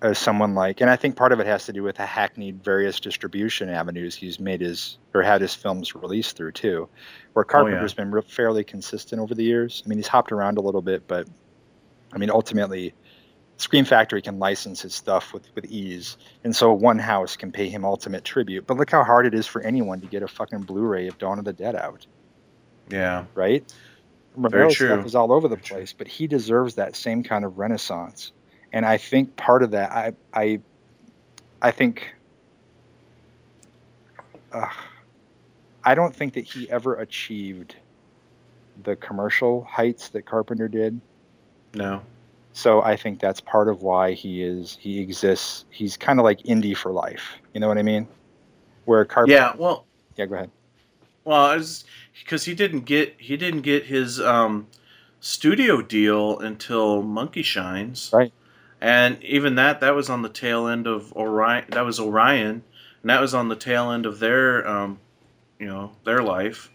as 0.00 0.18
someone 0.18 0.54
like, 0.54 0.80
and 0.80 0.88
I 0.88 0.96
think 0.96 1.16
part 1.16 1.32
of 1.32 1.40
it 1.40 1.46
has 1.46 1.66
to 1.66 1.72
do 1.72 1.82
with 1.82 1.96
the 1.96 2.06
hackneyed 2.06 2.62
various 2.62 3.00
distribution 3.00 3.68
avenues 3.68 4.14
he's 4.14 4.38
made 4.38 4.60
his 4.60 4.98
or 5.12 5.22
had 5.22 5.40
his 5.40 5.54
films 5.54 5.94
released 5.94 6.36
through 6.36 6.52
too, 6.52 6.88
where 7.32 7.44
oh, 7.44 7.48
Carpenter's 7.48 7.94
been 7.94 8.12
re- 8.12 8.22
fairly 8.22 8.62
consistent 8.62 9.20
over 9.20 9.34
the 9.34 9.42
years. 9.42 9.82
I 9.84 9.88
mean, 9.88 9.98
he's 9.98 10.06
hopped 10.06 10.30
around 10.30 10.56
a 10.58 10.60
little 10.60 10.82
bit, 10.82 11.08
but 11.08 11.26
I 12.12 12.18
mean, 12.18 12.30
ultimately, 12.30 12.94
Scream 13.56 13.84
Factory 13.84 14.22
can 14.22 14.38
license 14.38 14.82
his 14.82 14.94
stuff 14.94 15.32
with, 15.34 15.48
with 15.56 15.64
ease, 15.64 16.16
and 16.44 16.54
so 16.54 16.72
one 16.72 17.00
house 17.00 17.34
can 17.36 17.50
pay 17.50 17.68
him 17.68 17.84
ultimate 17.84 18.22
tribute. 18.22 18.68
But 18.68 18.76
look 18.76 18.90
how 18.90 19.02
hard 19.02 19.26
it 19.26 19.34
is 19.34 19.48
for 19.48 19.60
anyone 19.62 20.00
to 20.02 20.06
get 20.06 20.22
a 20.22 20.28
fucking 20.28 20.60
Blu-ray 20.60 21.08
of 21.08 21.18
Dawn 21.18 21.40
of 21.40 21.44
the 21.44 21.52
Dead 21.52 21.74
out, 21.74 22.06
Yeah. 22.88 23.24
right? 23.34 23.64
Romero's 24.36 24.76
true. 24.76 24.86
stuff 24.86 25.04
is 25.04 25.16
all 25.16 25.32
over 25.32 25.48
the 25.48 25.56
Very 25.56 25.64
true. 25.64 25.76
place, 25.78 25.92
but 25.92 26.06
he 26.06 26.28
deserves 26.28 26.76
that 26.76 26.94
same 26.94 27.24
kind 27.24 27.44
of 27.44 27.58
renaissance. 27.58 28.30
And 28.72 28.84
I 28.84 28.98
think 28.98 29.36
part 29.36 29.62
of 29.62 29.70
that, 29.70 29.90
I, 29.92 30.12
I, 30.34 30.60
I 31.62 31.70
think 31.70 32.14
uh, 34.52 34.68
I 35.84 35.94
don't 35.94 36.14
think 36.14 36.34
that 36.34 36.44
he 36.44 36.70
ever 36.70 36.96
achieved 36.96 37.76
the 38.84 38.96
commercial 38.96 39.64
heights 39.64 40.08
that 40.10 40.26
Carpenter 40.26 40.68
did. 40.68 41.00
No. 41.74 42.02
So 42.52 42.82
I 42.82 42.96
think 42.96 43.20
that's 43.20 43.40
part 43.40 43.68
of 43.68 43.82
why 43.82 44.12
he 44.12 44.42
is 44.42 44.76
he 44.80 45.00
exists. 45.00 45.64
He's 45.70 45.96
kind 45.96 46.18
of 46.18 46.24
like 46.24 46.40
indie 46.42 46.76
for 46.76 46.92
life. 46.92 47.36
You 47.54 47.60
know 47.60 47.68
what 47.68 47.78
I 47.78 47.82
mean? 47.82 48.08
Where 48.84 49.04
Carpenter. 49.04 49.34
Yeah. 49.34 49.54
Well. 49.56 49.86
Yeah. 50.16 50.26
Go 50.26 50.34
ahead. 50.34 50.50
Well, 51.24 51.62
because 52.24 52.44
he 52.44 52.54
didn't 52.54 52.80
get 52.80 53.14
he 53.18 53.36
didn't 53.36 53.62
get 53.62 53.84
his 53.84 54.20
um, 54.20 54.66
studio 55.20 55.82
deal 55.82 56.38
until 56.38 57.02
Monkey 57.02 57.42
Shines, 57.42 58.10
Right. 58.12 58.32
And 58.80 59.22
even 59.24 59.56
that 59.56 59.80
that 59.80 59.94
was 59.94 60.08
on 60.10 60.22
the 60.22 60.28
tail 60.28 60.68
end 60.68 60.86
of 60.86 61.12
Orion. 61.14 61.64
That 61.70 61.84
was 61.84 61.98
Orion, 62.00 62.62
and 63.02 63.10
that 63.10 63.20
was 63.20 63.34
on 63.34 63.48
the 63.48 63.56
tail 63.56 63.90
end 63.90 64.06
of 64.06 64.18
their 64.20 64.66
um, 64.68 65.00
you 65.58 65.66
know 65.66 65.92
their 66.04 66.22
life. 66.22 66.70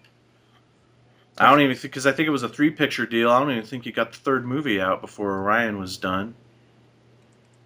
I 1.37 1.49
don't 1.49 1.61
even 1.61 1.75
think 1.75 1.93
because 1.93 2.05
I 2.05 2.11
think 2.11 2.27
it 2.27 2.31
was 2.31 2.43
a 2.43 2.49
three 2.49 2.71
picture 2.71 3.05
deal. 3.05 3.31
I 3.31 3.39
don't 3.39 3.51
even 3.51 3.65
think 3.65 3.85
he 3.85 3.91
got 3.91 4.11
the 4.11 4.19
third 4.19 4.45
movie 4.45 4.81
out 4.81 5.01
before 5.01 5.31
Orion 5.41 5.79
was 5.79 5.97
done. 5.97 6.35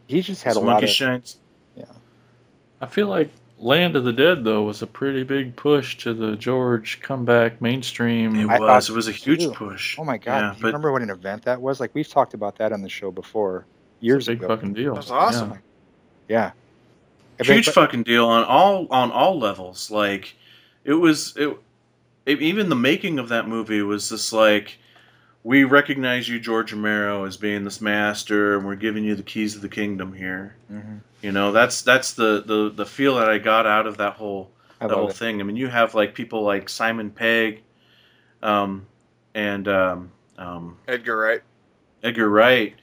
He 0.08 0.22
just 0.22 0.44
had 0.44 0.56
So 0.56 0.62
a 0.62 0.64
lot 0.64 0.84
of. 0.84 0.90
Shines. 0.90 1.38
Yeah, 1.76 1.86
I 2.82 2.88
feel 2.88 3.08
like 3.08 3.32
Land 3.58 3.96
of 3.96 4.04
the 4.06 4.14
Dead 4.14 4.44
though 4.44 4.64
was 4.64 4.82
a 4.82 4.88
pretty 4.88 5.24
big 5.24 5.56
push 5.56 5.98
to 6.00 6.14
the 6.14 6.36
George 6.36 7.02
comeback 7.02 7.62
mainstream. 7.62 8.36
It 8.36 8.50
I 8.50 8.60
was. 8.60 8.90
It 8.90 8.94
was 8.94 9.08
a 9.08 9.12
huge 9.14 9.48
too. 9.48 9.52
push. 9.52 10.00
Oh 10.00 10.04
my 10.06 10.18
god! 10.18 10.46
Yeah, 10.46 10.54
do 10.54 10.62
you 10.64 10.68
but 10.68 10.68
remember 10.68 10.92
what 10.92 11.02
an 11.02 11.10
event 11.10 11.44
that 11.46 11.62
was? 11.62 11.80
Like 11.80 11.94
we've 11.96 12.08
talked 12.10 12.34
about 12.34 12.58
that 12.58 12.72
on 12.74 12.82
the 12.82 12.90
show 12.90 13.12
before, 13.12 13.68
It's 13.72 13.77
years 14.00 14.28
a 14.28 14.32
big 14.32 14.40
ago. 14.44 14.48
fucking 14.48 14.74
deal. 14.74 14.96
That's 14.96 15.12
awesome. 15.12 15.60
Yeah. 16.28 16.52
I 17.40 17.44
huge 17.44 17.66
bet- 17.68 17.76
fucking 17.76 18.04
deal 18.04 18.28
on 18.28 18.44
all 18.46 18.88
on 18.90 19.12
all 19.12 19.38
levels. 19.40 19.92
Like 19.92 20.36
it 20.84 20.94
was 20.94 21.36
it, 21.38 21.56
it 22.26 22.42
even 22.42 22.70
the 22.70 22.76
making 22.76 23.20
of 23.20 23.30
that 23.30 23.48
movie 23.48 23.82
was 23.82 24.10
just 24.10 24.34
like 24.34 24.78
we 25.44 25.64
recognize 25.64 26.28
you 26.28 26.40
George 26.40 26.74
Romero 26.74 27.24
as 27.24 27.38
being 27.38 27.64
this 27.64 27.80
master 27.80 28.58
and 28.58 28.66
we're 28.66 28.76
giving 28.76 29.04
you 29.04 29.16
the 29.16 29.24
keys 29.24 29.56
of 29.56 29.62
the 29.62 29.70
kingdom 29.70 30.14
here. 30.14 30.56
Mhm. 30.72 31.00
You 31.22 31.32
know, 31.32 31.52
that's 31.52 31.82
that's 31.84 32.14
the 32.14 32.44
the 32.46 32.72
the 32.76 32.86
feel 32.86 33.16
that 33.16 33.30
I 33.30 33.38
got 33.38 33.66
out 33.66 33.86
of 33.88 33.98
that 33.98 34.14
whole 34.14 34.50
I 34.82 34.88
that 34.88 34.96
whole 34.96 35.10
it. 35.10 35.16
thing. 35.16 35.40
I 35.40 35.44
mean, 35.44 35.56
you 35.56 35.68
have 35.68 35.94
like 35.96 36.14
people 36.16 36.42
like 36.42 36.70
Simon 36.70 37.12
Pegg 37.12 37.62
um 38.44 38.86
and 39.36 39.68
um 39.68 40.12
um 40.38 40.78
Edgar 40.88 41.18
Wright. 41.18 41.42
Edgar 42.04 42.30
Wright 42.30 42.76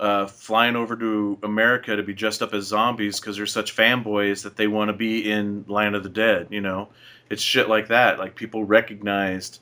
uh, 0.00 0.26
flying 0.26 0.76
over 0.76 0.96
to 0.96 1.38
America 1.42 1.96
to 1.96 2.02
be 2.02 2.12
dressed 2.12 2.42
up 2.42 2.52
as 2.52 2.64
zombies 2.64 3.20
because 3.20 3.36
they're 3.36 3.46
such 3.46 3.76
fanboys 3.76 4.42
that 4.42 4.56
they 4.56 4.66
want 4.66 4.88
to 4.88 4.92
be 4.92 5.30
in 5.30 5.64
Land 5.68 5.94
of 5.94 6.02
the 6.02 6.08
Dead. 6.08 6.48
You 6.50 6.60
know, 6.60 6.88
it's 7.30 7.42
shit 7.42 7.68
like 7.68 7.88
that. 7.88 8.18
Like 8.18 8.34
people 8.34 8.64
recognized 8.64 9.60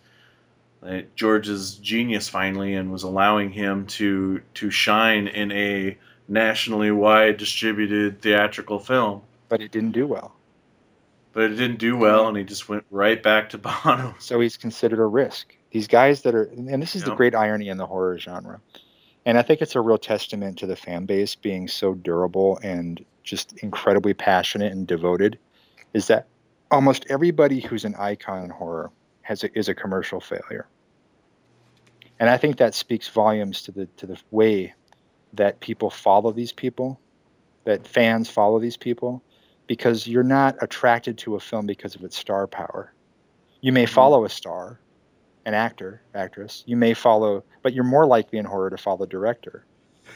that 0.80 1.14
George's 1.14 1.76
genius 1.76 2.28
finally 2.28 2.74
and 2.74 2.90
was 2.90 3.02
allowing 3.02 3.50
him 3.50 3.86
to 3.86 4.40
to 4.54 4.70
shine 4.70 5.28
in 5.28 5.52
a 5.52 5.96
nationally 6.28 6.90
wide 6.90 7.36
distributed 7.36 8.20
theatrical 8.20 8.78
film. 8.78 9.22
But 9.48 9.60
it 9.60 9.70
didn't 9.70 9.92
do 9.92 10.06
well. 10.06 10.34
But 11.34 11.44
it 11.44 11.56
didn't 11.56 11.78
do 11.78 11.96
well, 11.96 12.28
and 12.28 12.36
he 12.36 12.44
just 12.44 12.68
went 12.68 12.84
right 12.90 13.22
back 13.22 13.50
to 13.50 13.58
Bono. 13.84 14.14
So 14.18 14.40
he's 14.40 14.56
considered 14.56 14.98
a 14.98 15.06
risk. 15.06 15.54
These 15.70 15.88
guys 15.88 16.22
that 16.22 16.34
are, 16.34 16.44
and 16.44 16.82
this 16.82 16.94
is 16.94 17.04
the 17.04 17.14
great 17.14 17.34
irony 17.34 17.68
in 17.68 17.78
the 17.78 17.86
horror 17.86 18.18
genre. 18.18 18.60
And 19.24 19.38
I 19.38 19.42
think 19.42 19.62
it's 19.62 19.76
a 19.76 19.80
real 19.80 19.98
testament 19.98 20.58
to 20.58 20.66
the 20.66 20.76
fan 20.76 21.06
base 21.06 21.34
being 21.34 21.68
so 21.68 21.94
durable 21.94 22.58
and 22.62 23.04
just 23.22 23.52
incredibly 23.58 24.14
passionate 24.14 24.72
and 24.72 24.86
devoted, 24.86 25.38
is 25.94 26.08
that 26.08 26.26
almost 26.70 27.06
everybody 27.08 27.60
who's 27.60 27.84
an 27.84 27.94
icon 27.96 28.44
in 28.44 28.50
horror 28.50 28.90
has 29.22 29.44
a, 29.44 29.58
is 29.58 29.68
a 29.68 29.74
commercial 29.74 30.20
failure. 30.20 30.66
And 32.18 32.28
I 32.30 32.36
think 32.36 32.56
that 32.56 32.74
speaks 32.74 33.08
volumes 33.08 33.62
to 33.62 33.72
the 33.72 33.86
to 33.96 34.06
the 34.06 34.20
way 34.30 34.74
that 35.32 35.60
people 35.60 35.90
follow 35.90 36.32
these 36.32 36.52
people, 36.52 37.00
that 37.64 37.86
fans 37.86 38.28
follow 38.28 38.58
these 38.58 38.76
people, 38.76 39.22
because 39.66 40.06
you're 40.06 40.22
not 40.22 40.56
attracted 40.60 41.16
to 41.18 41.36
a 41.36 41.40
film 41.40 41.66
because 41.66 41.94
of 41.94 42.04
its 42.04 42.16
star 42.16 42.46
power. 42.46 42.92
You 43.60 43.72
may 43.72 43.84
mm-hmm. 43.84 43.94
follow 43.94 44.24
a 44.24 44.28
star, 44.28 44.80
an 45.44 45.54
actor, 45.54 46.02
actress. 46.14 46.62
You 46.66 46.76
may 46.76 46.94
follow, 46.94 47.44
but 47.62 47.72
you're 47.72 47.84
more 47.84 48.06
likely 48.06 48.38
in 48.38 48.44
horror 48.44 48.70
to 48.70 48.76
follow 48.76 49.06
director. 49.06 49.64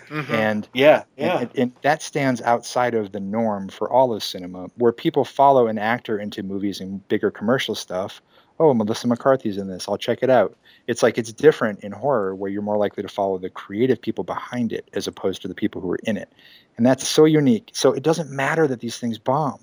Mhm. 0.09 0.31
And 0.31 0.69
Yeah, 0.75 1.05
and, 1.17 1.41
and, 1.41 1.51
and 1.59 1.73
that 1.83 2.03
stands 2.03 2.43
outside 2.43 2.95
of 2.95 3.13
the 3.13 3.21
norm 3.21 3.69
for 3.69 3.91
all 3.91 4.13
of 4.13 4.23
cinema, 4.23 4.69
where 4.77 4.93
people 4.93 5.25
follow 5.25 5.67
an 5.69 5.79
actor 5.79 6.19
into 6.19 6.43
movies 6.43 6.81
and 6.81 7.07
bigger 7.09 7.31
commercial 7.31 7.75
stuff. 7.75 8.21
Oh, 8.59 8.73
Melissa 8.73 9.07
McCarthy's 9.07 9.59
in 9.59 9.69
this. 9.69 9.87
I'll 9.89 9.99
check 9.99 10.23
it 10.23 10.31
out. 10.31 10.57
It's 10.87 11.03
like 11.03 11.19
it's 11.19 11.33
different 11.33 11.81
in 11.81 11.93
horror, 11.93 12.35
where 12.35 12.51
you're 12.51 12.63
more 12.63 12.79
likely 12.79 13.03
to 13.03 13.09
follow 13.09 13.39
the 13.39 13.51
creative 13.51 14.01
people 14.01 14.25
behind 14.25 14.73
it 14.73 14.89
as 14.95 15.07
opposed 15.07 15.43
to 15.43 15.49
the 15.49 15.55
people 15.55 15.81
who 15.81 15.91
are 15.93 15.99
in 16.05 16.17
it, 16.17 16.33
and 16.77 16.87
that's 16.87 17.07
so 17.07 17.25
unique. 17.25 17.71
So 17.73 17.93
it 17.93 18.03
doesn't 18.03 18.31
matter 18.31 18.67
that 18.67 18.81
these 18.81 18.99
things 18.99 19.19
bomb. 19.19 19.61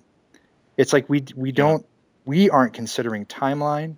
It's 0.77 0.93
like 0.93 1.09
we 1.09 1.23
we 1.35 1.51
don't 1.51 1.85
we 2.25 2.49
aren't 2.49 2.73
considering 2.73 3.25
timeline. 3.25 3.95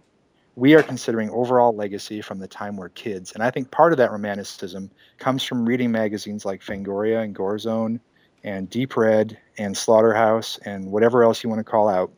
We 0.55 0.73
are 0.75 0.83
considering 0.83 1.29
overall 1.31 1.75
legacy 1.75 2.21
from 2.21 2.39
the 2.39 2.47
time 2.47 2.77
we're 2.77 2.89
kids, 2.89 3.33
and 3.33 3.43
I 3.43 3.51
think 3.51 3.71
part 3.71 3.91
of 3.91 3.97
that 3.97 4.11
romanticism 4.11 4.89
comes 5.17 5.43
from 5.43 5.65
reading 5.65 5.91
magazines 5.91 6.45
like 6.45 6.61
Fangoria 6.61 7.23
and 7.23 7.35
Gore 7.35 7.59
Zone 7.59 7.99
and 8.43 8.69
Deep 8.69 8.95
Red 8.95 9.37
and 9.57 9.75
Slaughterhouse 9.75 10.57
and 10.59 10.91
whatever 10.91 11.23
else 11.23 11.43
you 11.43 11.49
want 11.49 11.59
to 11.59 11.69
call 11.69 11.89
out. 11.89 12.11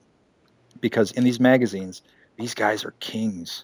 Because 0.80 1.12
in 1.14 1.24
these 1.24 1.40
magazines, 1.40 2.04
these 2.38 2.54
guys 2.54 2.86
are 2.86 2.94
kings. 3.00 3.64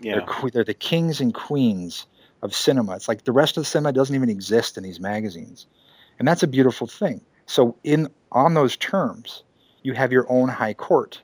yeah. 0.00 0.20
They're, 0.26 0.50
they're 0.50 0.64
the 0.64 0.74
kings 0.74 1.20
and 1.20 1.32
queens 1.32 2.06
of 2.42 2.54
cinema. 2.54 2.96
It's 2.96 3.06
like 3.06 3.22
the 3.24 3.32
rest 3.32 3.56
of 3.56 3.62
the 3.62 3.66
cinema 3.66 3.92
doesn't 3.92 4.16
even 4.16 4.28
exist 4.30 4.76
in 4.76 4.82
these 4.82 4.98
magazines. 4.98 5.66
And 6.18 6.26
that's 6.26 6.42
a 6.42 6.48
beautiful 6.48 6.88
thing. 6.88 7.20
So 7.46 7.76
in 7.84 8.08
on 8.32 8.54
those 8.54 8.76
terms, 8.76 9.44
you 9.82 9.92
have 9.92 10.10
your 10.12 10.26
own 10.28 10.48
high 10.48 10.74
court. 10.74 11.22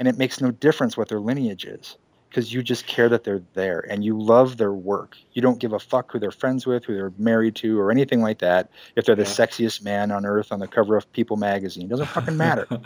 And 0.00 0.08
it 0.08 0.18
makes 0.18 0.40
no 0.40 0.50
difference 0.50 0.96
what 0.96 1.08
their 1.08 1.20
lineage 1.20 1.64
is 1.66 1.96
because 2.28 2.52
you 2.52 2.62
just 2.62 2.86
care 2.86 3.08
that 3.08 3.22
they're 3.22 3.42
there 3.54 3.84
and 3.90 4.04
you 4.04 4.18
love 4.18 4.56
their 4.56 4.72
work. 4.72 5.16
You 5.34 5.42
don't 5.42 5.60
give 5.60 5.72
a 5.74 5.78
fuck 5.78 6.10
who 6.10 6.18
they're 6.18 6.30
friends 6.30 6.66
with, 6.66 6.84
who 6.84 6.94
they're 6.94 7.12
married 7.18 7.54
to, 7.56 7.78
or 7.78 7.90
anything 7.90 8.22
like 8.22 8.38
that. 8.38 8.70
If 8.96 9.04
they're 9.04 9.14
the 9.14 9.22
Yeah. 9.22 9.28
sexiest 9.28 9.84
man 9.84 10.10
on 10.10 10.24
earth 10.24 10.52
on 10.52 10.58
the 10.58 10.66
cover 10.68 10.96
of 10.96 11.12
People 11.12 11.36
magazine, 11.36 11.84
it 11.84 11.90
doesn't 11.90 12.08
fucking 12.08 12.36
matter. 12.36 12.66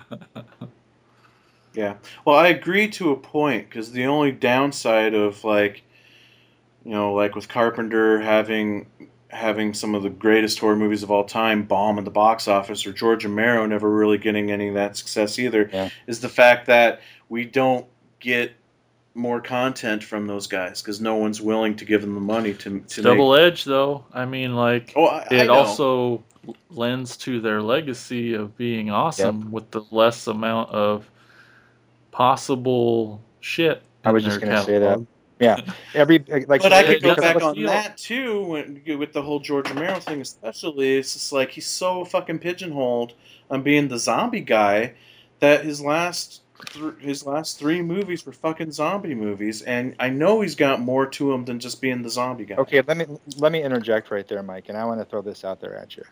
Yeah. 1.74 1.96
Well, 2.24 2.36
I 2.36 2.48
agree 2.48 2.88
to 2.90 3.10
a 3.10 3.16
point 3.16 3.68
because 3.68 3.90
the 3.90 4.06
only 4.06 4.30
downside 4.30 5.12
of 5.12 5.42
like, 5.42 5.82
you 6.84 6.92
know, 6.92 7.14
like 7.14 7.34
with 7.34 7.48
Carpenter 7.48 8.20
having 8.20 8.86
having 9.35 9.74
some 9.74 9.95
of 9.95 10.03
the 10.03 10.11
greatest 10.11 10.59
horror 10.59 10.76
movies 10.76 11.03
of 11.03 11.11
all 11.11 11.24
time 11.24 11.64
bomb 11.64 11.99
at 11.99 12.05
the 12.05 12.11
box 12.11 12.47
office, 12.49 12.87
or 12.87 12.93
George 12.93 13.24
Romero 13.24 13.66
never 13.66 13.91
really 13.91 14.16
getting 14.18 14.51
any 14.51 14.68
of 14.68 14.74
that 14.74 14.97
success 14.97 15.39
either, 15.39 15.68
Yeah. 15.72 15.91
is 16.07 16.20
the 16.20 16.28
fact 16.28 16.66
that 16.66 17.01
we 17.28 17.45
don't 17.45 17.87
get 18.20 18.53
more 19.16 19.41
content 19.41 20.03
from 20.03 20.26
those 20.26 20.47
guys 20.47 20.82
because 20.82 21.01
no 21.01 21.16
one's 21.16 21.41
willing 21.41 21.76
to 21.76 21.85
give 21.85 22.01
them 22.01 22.14
the 22.14 22.20
money 22.20 22.53
to 22.55 22.80
to 22.80 23.03
double 23.03 23.32
make. 23.32 23.43
edged 23.43 23.66
though. 23.66 24.05
I 24.12 24.24
mean, 24.24 24.55
like 24.57 24.93
Oh, 24.97 25.07
I, 25.07 25.26
I 25.30 25.35
it 25.35 25.47
know. 25.47 25.55
also 25.55 26.24
lends 26.70 27.16
to 27.18 27.41
their 27.41 27.62
legacy 27.62 28.35
of 28.35 28.57
being 28.57 28.91
awesome 28.91 29.51
with 29.53 29.70
the 29.70 29.82
less 29.91 30.26
amount 30.26 30.70
of 30.70 31.09
possible 32.11 33.20
shit. 33.41 33.82
I 34.05 34.12
was 34.12 34.24
just 34.24 34.41
going 34.41 34.53
to 34.53 34.62
say 34.62 34.78
that. 34.78 34.99
Catalog. 35.45 35.66
Yeah. 35.68 35.74
Every 36.01 36.18
like 36.47 36.62
but 36.62 36.72
I 36.72 36.82
could 36.84 37.03
go 37.03 37.14
back 37.14 37.42
on 37.42 37.55
feel- 37.55 37.68
that 37.68 37.97
too 37.97 38.45
when, 38.45 38.99
with 38.99 39.12
the 39.12 39.22
whole 39.22 39.40
George 39.40 39.68
Romero 39.70 39.99
thing, 40.01 40.20
especially. 40.20 40.97
It's 40.99 41.12
just 41.14 41.32
like 41.32 41.51
he's 41.51 41.66
so 41.66 42.05
fucking 42.05 42.38
pigeonholed 42.40 43.14
on 43.51 43.62
being 43.62 43.88
the 43.88 43.99
zombie 43.99 44.40
guy 44.40 44.95
that 45.40 45.64
his 45.64 45.80
last 45.80 46.42
th- 46.72 46.95
his 47.01 47.26
last 47.26 47.59
three 47.59 47.82
movies 47.82 48.24
were 48.24 48.32
fucking 48.32 48.72
zombie 48.72 49.14
movies, 49.14 49.62
and 49.62 49.95
I 49.99 50.09
know 50.09 50.40
he's 50.40 50.55
got 50.55 50.80
more 50.80 51.07
to 51.07 51.32
him 51.32 51.45
than 51.45 51.59
just 51.61 51.80
being 51.80 52.03
the 52.03 52.11
zombie 52.11 52.45
guy. 52.47 52.57
Okay, 52.57 52.82
let 52.86 52.97
me 52.97 53.07
let 53.38 53.53
me 53.53 53.62
interject 53.62 54.11
right 54.11 54.26
there, 54.26 54.42
Mike, 54.42 54.68
and 54.68 54.78
I 54.78 54.84
want 54.84 55.01
to 55.01 55.05
throw 55.05 55.22
this 55.22 55.45
out 55.45 55.61
there 55.61 55.76
at 55.76 55.97
you 55.97 56.05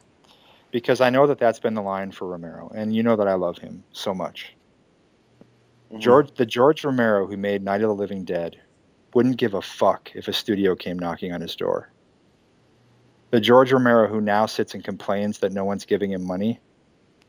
because 0.71 1.01
I 1.01 1.11
know 1.11 1.27
that 1.27 1.39
that's 1.39 1.59
been 1.61 1.75
the 1.75 1.83
line 1.83 2.11
for 2.11 2.27
Romero, 2.29 2.71
and 2.75 2.95
you 2.95 3.03
know 3.03 3.17
that 3.17 3.29
I 3.29 3.35
love 3.35 3.59
him 3.59 3.83
so 3.93 4.15
much. 4.15 4.55
Mhm. 5.93 6.01
George, 6.01 6.35
the 6.35 6.47
George 6.47 6.85
Romero 6.85 7.27
who 7.27 7.37
made 7.37 7.63
Night 7.63 7.83
of 7.83 7.89
the 7.89 7.95
Living 7.95 8.25
Dead, 8.25 8.57
wouldn't 9.15 9.37
give 9.37 9.55
a 9.55 9.63
fuck 9.63 10.11
if 10.15 10.29
a 10.29 10.33
studio 10.33 10.75
came 10.75 10.99
knocking 10.99 11.33
on 11.33 11.41
his 11.41 11.55
door. 11.57 11.91
The 13.31 13.41
George 13.41 13.73
Romero 13.73 14.09
who 14.09 14.21
now 14.21 14.47
sits 14.47 14.75
and 14.75 14.85
complains 14.85 15.39
that 15.39 15.53
no 15.53 15.65
one's 15.65 15.85
giving 15.85 16.13
him 16.13 16.25
money 16.25 16.61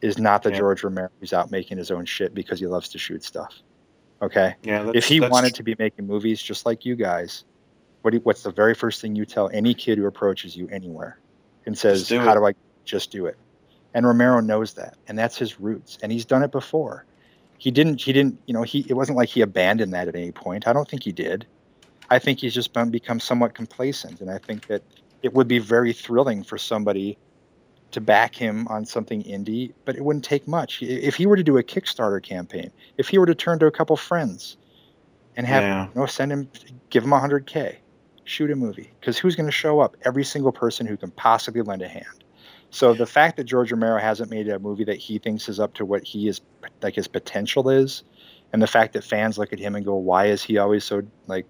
is 0.01 0.17
not 0.17 0.43
the 0.43 0.51
Yeah. 0.51 0.57
George 0.59 0.83
Romero 0.83 1.09
who's 1.19 1.33
out 1.33 1.49
making 1.51 1.77
his 1.77 1.91
own 1.91 2.05
shit 2.05 2.33
because 2.33 2.59
he 2.59 2.67
loves 2.67 2.89
to 2.89 2.97
shoot 2.97 3.23
stuff. 3.23 3.53
Okay? 4.21 4.55
Yeah, 4.63 4.91
if 4.93 5.05
he 5.05 5.19
wanted 5.19 5.49
tr- 5.49 5.57
to 5.57 5.63
be 5.63 5.75
making 5.79 6.07
movies 6.07 6.41
just 6.41 6.65
like 6.65 6.85
you 6.85 6.95
guys, 6.95 7.43
what 8.01 8.11
do 8.11 8.19
what's 8.23 8.43
the 8.43 8.51
very 8.51 8.73
first 8.73 9.01
thing 9.01 9.15
you 9.15 9.25
tell 9.25 9.49
any 9.53 9.73
kid 9.73 9.97
who 9.97 10.05
approaches 10.05 10.55
you 10.55 10.67
anywhere 10.69 11.19
and 11.65 11.77
says, 11.77 12.07
do 12.07 12.19
"How 12.19 12.31
it." 12.31 12.35
do 12.35 12.45
I 12.47 12.53
just 12.85 13.11
do 13.11 13.25
it?" 13.25 13.37
And 13.93 14.05
Romero 14.05 14.39
knows 14.39 14.73
that, 14.73 14.97
and 15.07 15.17
that's 15.17 15.37
his 15.37 15.59
roots, 15.59 15.97
and 16.01 16.11
he's 16.11 16.25
done 16.25 16.43
it 16.43 16.51
before. 16.51 17.05
He 17.57 17.71
didn't. 17.71 18.01
He 18.01 18.11
didn't. 18.11 18.37
You 18.45 18.53
know, 18.53 18.63
he. 18.63 18.85
It 18.89 18.93
wasn't 18.93 19.17
like 19.17 19.29
he 19.29 19.39
abandoned 19.41 19.93
that 19.93 20.07
at 20.09 20.15
any 20.15 20.31
point. 20.33 20.67
I 20.67 20.73
don't 20.73 20.89
think 20.89 21.03
he 21.03 21.11
did. 21.13 21.45
I 22.13 22.19
think 22.19 22.39
he's 22.39 22.53
just 22.53 22.73
been, 22.73 22.91
become 22.91 23.19
somewhat 23.19 23.55
complacent, 23.55 24.21
and 24.21 24.29
I 24.29 24.37
think 24.37 24.67
that 24.67 24.83
it 25.23 25.33
would 25.33 25.47
be 25.47 25.57
very 25.57 25.93
thrilling 25.93 26.43
for 26.43 26.59
somebody 26.59 27.17
to 27.89 27.99
back 28.01 28.35
him 28.35 28.67
on 28.67 28.85
something 28.85 29.23
indie, 29.23 29.73
but 29.85 29.95
it 29.95 30.03
wouldn't 30.05 30.23
take 30.23 30.47
much. 30.47 30.83
If 30.83 31.15
he 31.15 31.25
were 31.25 31.35
to 31.35 31.43
do 31.43 31.57
a 31.57 31.63
Kickstarter 31.63 32.21
campaign, 32.21 32.71
if 32.99 33.07
he 33.09 33.17
were 33.17 33.25
to 33.25 33.33
turn 33.33 33.57
to 33.59 33.65
a 33.65 33.71
couple 33.71 33.95
friends 33.97 34.57
and 35.35 35.47
have 35.47 35.63
Yeah. 35.63 35.87
you 35.87 36.01
know 36.01 36.05
send 36.05 36.31
him, 36.31 36.47
give 36.91 37.03
him 37.03 37.13
100k, 37.13 37.77
shoot 38.25 38.51
a 38.51 38.55
movie, 38.55 38.91
because 38.99 39.17
who's 39.17 39.35
going 39.35 39.47
to 39.47 39.51
show 39.51 39.79
up? 39.79 39.97
Every 40.03 40.23
single 40.23 40.51
person 40.51 40.85
who 40.85 40.97
can 40.97 41.09
possibly 41.11 41.63
lend 41.63 41.81
a 41.81 41.87
hand. 41.87 42.23
So 42.69 42.93
the 42.93 43.07
fact 43.07 43.37
that 43.37 43.45
George 43.45 43.71
Romero 43.71 43.99
hasn't 43.99 44.29
made 44.29 44.47
a 44.49 44.59
movie 44.59 44.83
that 44.83 44.97
he 44.97 45.17
thinks 45.17 45.49
is 45.49 45.59
up 45.59 45.73
to 45.75 45.85
what 45.85 46.03
he 46.03 46.27
is 46.27 46.41
like 46.83 46.93
his 46.93 47.07
potential 47.07 47.69
is, 47.69 48.03
and 48.51 48.61
the 48.61 48.67
fact 48.67 48.93
that 48.93 49.03
fans 49.03 49.39
look 49.39 49.51
at 49.51 49.57
him 49.57 49.75
and 49.75 49.83
go, 49.83 49.95
"Why 49.95 50.27
is 50.27 50.43
he 50.43 50.59
always 50.59 50.83
so 50.83 51.01
like?" 51.25 51.47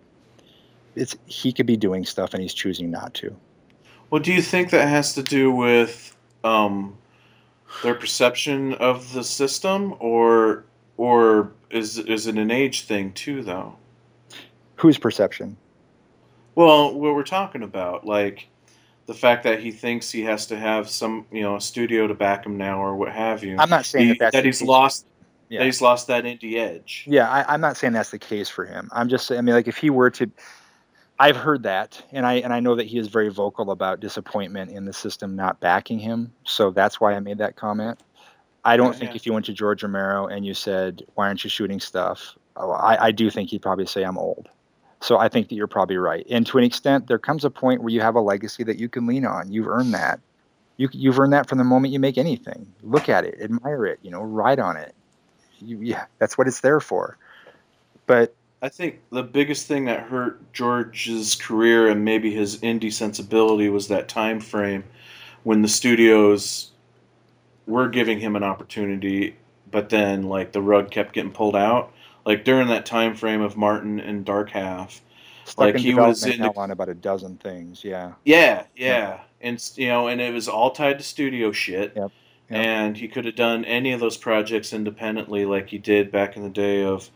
It's 0.96 1.16
he 1.26 1.52
could 1.52 1.66
be 1.66 1.78
doing 1.78 2.06
stuff 2.06 2.34
and 2.34 2.42
he's 2.42 2.54
choosing 2.54 2.92
not 2.92 3.14
to. 3.16 3.36
Well, 4.10 4.22
do 4.22 4.32
you 4.32 4.42
think 4.42 4.70
that 4.72 4.88
has 4.88 5.16
to 5.16 5.24
do 5.24 5.52
with 5.52 6.16
um, 6.44 6.96
their 7.82 7.96
perception 7.96 8.74
of 8.76 9.12
the 9.14 9.24
system, 9.24 9.96
or 10.00 10.66
or 10.98 11.52
is 11.72 11.98
is 11.98 12.28
it 12.28 12.38
an 12.38 12.52
age 12.52 12.84
thing 12.84 13.12
too, 13.14 13.42
though? 13.42 13.76
Whose 14.76 14.98
perception? 14.98 15.58
Well, 16.56 16.94
what 16.94 17.16
we're 17.16 17.24
talking 17.24 17.64
about, 17.64 18.06
like 18.06 18.48
the 19.06 19.14
fact 19.14 19.44
that 19.44 19.60
he 19.60 19.72
thinks 19.72 20.12
he 20.12 20.22
has 20.22 20.46
to 20.48 20.58
have 20.58 20.90
some, 20.90 21.26
you 21.32 21.42
know, 21.42 21.56
a 21.56 21.62
studio 21.62 22.08
to 22.08 22.14
back 22.14 22.46
him 22.46 22.58
now, 22.58 22.82
or 22.82 22.96
what 22.96 23.12
have 23.12 23.44
you. 23.44 23.58
I'm 23.58 23.70
not 23.70 23.86
saying 23.86 24.08
He- 24.10 24.18
that, 24.20 24.34
that 24.34 24.46
he's 24.46 24.62
lost. 24.62 25.08
Yeah. 25.50 25.60
That 25.60 25.66
he's 25.66 25.82
lost 25.82 26.08
that 26.08 26.24
indie 26.24 26.56
edge. 26.56 27.06
Yeah, 27.08 27.30
I, 27.30 27.54
I'm 27.54 27.62
not 27.62 27.78
saying 27.78 27.94
that's 27.94 28.10
the 28.10 28.18
case 28.18 28.50
for 28.50 28.66
him. 28.66 28.90
I'm 28.92 29.08
just 29.08 29.28
saying, 29.28 29.38
I 29.38 29.42
mean, 29.42 29.54
like 29.54 29.68
if 29.68 29.78
he 29.78 29.92
were 29.92 30.10
to, 30.12 30.32
I've 31.24 31.38
heard 31.38 31.64
that, 31.64 32.04
and 32.12 32.26
I 32.26 32.34
and 32.36 32.54
I 32.54 32.60
know 32.60 32.76
that 32.76 32.86
he 32.86 32.98
is 32.98 33.08
very 33.08 33.30
vocal 33.30 33.72
about 33.72 34.02
disappointment 34.02 34.72
in 34.72 34.84
the 34.84 34.92
system 34.94 35.38
not 35.38 35.62
backing 35.62 36.00
him. 36.00 36.34
So 36.44 36.72
that's 36.72 37.00
why 37.00 37.14
I 37.14 37.22
made 37.22 37.38
that 37.38 37.56
comment. 37.56 38.02
I 38.66 38.76
don't 38.76 38.94
Yeah, 38.94 39.00
think 39.00 39.12
yeah. 39.12 39.16
if 39.16 39.26
you 39.26 39.34
went 39.34 39.46
to 39.46 39.54
George 39.54 39.84
Romero 39.84 40.28
and 40.28 40.46
you 40.46 40.54
said, 40.54 41.04
"Why 41.16 41.28
aren't 41.28 41.46
you 41.46 41.50
shooting 41.50 41.80
stuff?" 41.80 42.38
Oh, 42.58 42.72
I, 42.72 43.08
I 43.08 43.12
do 43.12 43.30
think 43.30 43.52
he'd 43.52 43.62
probably 43.62 43.86
say, 43.86 44.04
"I'm 44.04 44.18
old." 44.18 44.50
So 45.02 45.18
I 45.18 45.30
think 45.30 45.50
that 45.50 45.56
you're 45.56 45.68
probably 45.68 45.98
right. 45.98 46.26
And 46.30 46.46
to 46.48 46.58
an 46.58 46.66
extent, 46.66 47.08
there 47.08 47.20
comes 47.20 47.46
a 47.46 47.50
point 47.50 47.82
where 47.82 47.92
you 47.94 48.02
have 48.02 48.16
a 48.16 48.22
legacy 48.22 48.64
that 48.66 48.78
you 48.80 48.90
can 48.90 49.08
lean 49.08 49.26
on. 49.26 49.52
You've 49.52 49.68
earned 49.68 49.94
that. 49.94 50.20
You, 50.78 50.90
you've 50.92 51.20
earned 51.20 51.34
that 51.34 51.48
from 51.50 51.58
the 51.60 51.64
moment 51.66 51.94
you 51.94 52.00
make 52.00 52.18
anything. 52.18 52.74
Look 52.84 53.10
at 53.10 53.26
it, 53.26 53.42
admire 53.42 53.86
it, 53.86 54.00
you 54.02 54.12
know, 54.12 54.22
ride 54.24 54.60
on 54.60 54.78
it. 54.78 54.94
You, 55.60 55.80
yeah, 55.82 56.06
that's 56.20 56.38
what 56.38 56.48
it's 56.48 56.62
there 56.62 56.82
for. 56.82 57.18
But 58.08 58.36
I 58.64 58.70
think 58.70 59.02
the 59.12 59.24
biggest 59.24 59.68
thing 59.68 59.86
that 59.86 60.04
hurt 60.04 60.54
George's 60.54 61.36
career 61.36 61.90
and 61.90 62.06
maybe 62.06 62.34
his 62.34 62.60
indie 62.60 62.94
sensibility 62.94 63.68
was 63.68 63.90
that 63.90 64.08
time 64.08 64.40
frame 64.40 64.86
when 65.44 65.62
the 65.62 65.68
studios 65.68 66.72
were 67.68 67.90
giving 67.90 68.22
him 68.22 68.38
an 68.38 68.44
opportunity, 68.44 69.36
but 69.70 69.90
then 69.90 70.24
like 70.24 70.54
the 70.54 70.62
rug 70.62 70.92
kept 70.92 71.12
getting 71.12 71.34
pulled 71.34 71.58
out. 71.58 71.92
Like 72.26 72.46
during 72.46 72.70
that 72.70 72.86
time 72.86 73.16
frame 73.16 73.42
of 73.42 73.58
Martin 73.58 74.00
and 74.00 74.24
Dark 74.24 74.52
Half, 74.52 75.02
stuck 75.44 75.58
Like, 75.58 75.76
in 75.76 75.82
he 75.82 75.94
was 75.94 76.26
in 76.26 76.42
on 76.42 76.72
about 76.72 76.88
a 76.88 76.94
dozen 76.94 77.36
things. 77.36 77.84
Yeah, 77.84 78.14
yeah, 78.24 78.64
yeah, 78.78 79.20
and 79.42 79.62
you 79.76 79.90
know, 79.90 80.08
and 80.08 80.22
it 80.22 80.34
was 80.34 80.48
all 80.48 80.72
tied 80.72 81.00
to 81.00 81.04
studio 81.04 81.52
shit. 81.52 81.92
Yep, 81.98 81.98
yep. 81.98 82.12
And 82.50 82.96
he 82.96 83.10
could 83.10 83.26
have 83.26 83.36
done 83.36 83.66
any 83.66 83.92
of 83.92 84.00
those 84.00 84.16
projects 84.16 84.72
independently, 84.72 85.44
like 85.44 85.68
he 85.68 85.80
did 85.80 86.14
back 86.14 86.38
in 86.38 86.44
the 86.44 86.50
day 86.50 86.86
of 86.86 87.10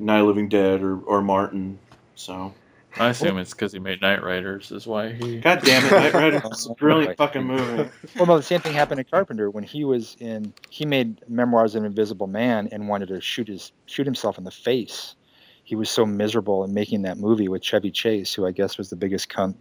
Night 0.00 0.20
of 0.20 0.26
Living 0.26 0.48
Dead 0.48 0.82
or 0.82 0.98
or 1.00 1.22
Martin. 1.22 1.78
So. 2.14 2.54
I 2.98 3.10
assume 3.10 3.38
it's 3.38 3.52
because 3.52 3.72
he 3.72 3.78
made 3.78 4.00
Knightriders, 4.00 4.72
is 4.72 4.84
why 4.84 5.12
he. 5.12 5.38
God 5.38 5.62
damn 5.62 5.84
it, 5.84 5.92
Knightriders 6.12 6.42
was 6.42 6.66
a 6.66 6.74
brilliant 6.74 7.16
fucking 7.16 7.44
movie. 7.44 7.88
Well, 8.16 8.26
no, 8.26 8.36
the 8.36 8.42
same 8.42 8.60
thing 8.60 8.72
happened 8.72 8.98
to 8.98 9.04
Carpenter 9.04 9.48
when 9.48 9.62
he 9.62 9.84
was 9.84 10.16
in. 10.18 10.52
He 10.70 10.84
made 10.84 11.22
Memoirs 11.28 11.76
of 11.76 11.82
an 11.82 11.86
Invisible 11.86 12.26
Man 12.26 12.68
and 12.72 12.88
wanted 12.88 13.06
to 13.10 13.20
shoot 13.20 13.46
his 13.46 13.70
shoot 13.86 14.06
himself 14.06 14.38
in 14.38 14.44
the 14.44 14.50
face. 14.50 15.14
He 15.62 15.76
was 15.76 15.88
so 15.88 16.04
miserable 16.04 16.64
in 16.64 16.74
making 16.74 17.02
that 17.02 17.16
movie 17.16 17.46
with 17.46 17.62
Chevy 17.62 17.92
Chase, 17.92 18.34
who 18.34 18.44
I 18.44 18.50
guess 18.50 18.76
was 18.76 18.90
the 18.90 18.96
biggest 18.96 19.28
cunt 19.28 19.54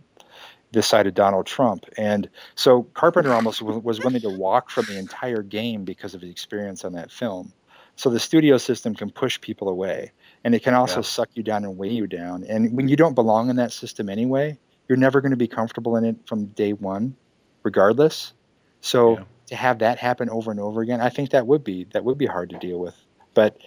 this 0.72 0.88
side 0.88 1.08
of 1.08 1.14
Donald 1.14 1.46
Trump. 1.46 1.86
And 1.98 2.30
so 2.56 2.84
Carpenter 2.94 3.34
almost 3.34 3.62
was 3.62 4.00
willing 4.00 4.22
to 4.22 4.30
walk 4.30 4.70
from 4.70 4.86
the 4.86 4.98
entire 4.98 5.42
game 5.42 5.84
because 5.84 6.16
of 6.16 6.22
his 6.22 6.32
experience 6.32 6.84
on 6.84 6.94
that 6.94 7.12
film. 7.12 7.54
So 7.96 8.10
the 8.10 8.20
studio 8.20 8.58
system 8.58 8.96
can 8.96 9.10
push 9.12 9.42
people 9.42 9.68
away, 9.68 10.14
and 10.44 10.56
it 10.56 10.64
can 10.64 10.74
also 10.74 10.98
Yeah. 10.98 11.02
suck 11.04 11.30
you 11.34 11.44
down 11.44 11.64
and 11.66 11.78
weigh 11.78 11.92
you 11.92 12.08
down. 12.08 12.44
And 12.44 12.76
when 12.76 12.88
you 12.88 12.96
don't 12.96 13.14
belong 13.14 13.50
in 13.50 13.56
that 13.58 13.72
system 13.72 14.10
anyway, 14.10 14.58
you're 14.88 14.98
never 14.98 15.22
going 15.22 15.32
to 15.32 15.38
be 15.38 15.48
comfortable 15.48 15.96
in 15.98 16.06
it 16.06 16.16
from 16.26 16.46
day 16.48 16.74
one, 16.74 17.16
regardless. 17.64 18.34
So 18.82 19.18
Yeah. 19.18 19.24
to 19.48 19.56
have 19.56 19.80
that 19.80 19.98
happen 20.00 20.30
over 20.30 20.52
and 20.52 20.60
over 20.60 20.82
again, 20.82 21.02
I 21.02 21.10
think 21.10 21.32
that 21.32 21.46
would 21.48 21.64
be 21.64 21.86
that 21.92 22.04
would 22.04 22.18
be 22.18 22.26
hard 22.26 22.50
to 22.52 22.58
deal 22.60 22.80
with. 22.80 22.96
But 23.34 23.58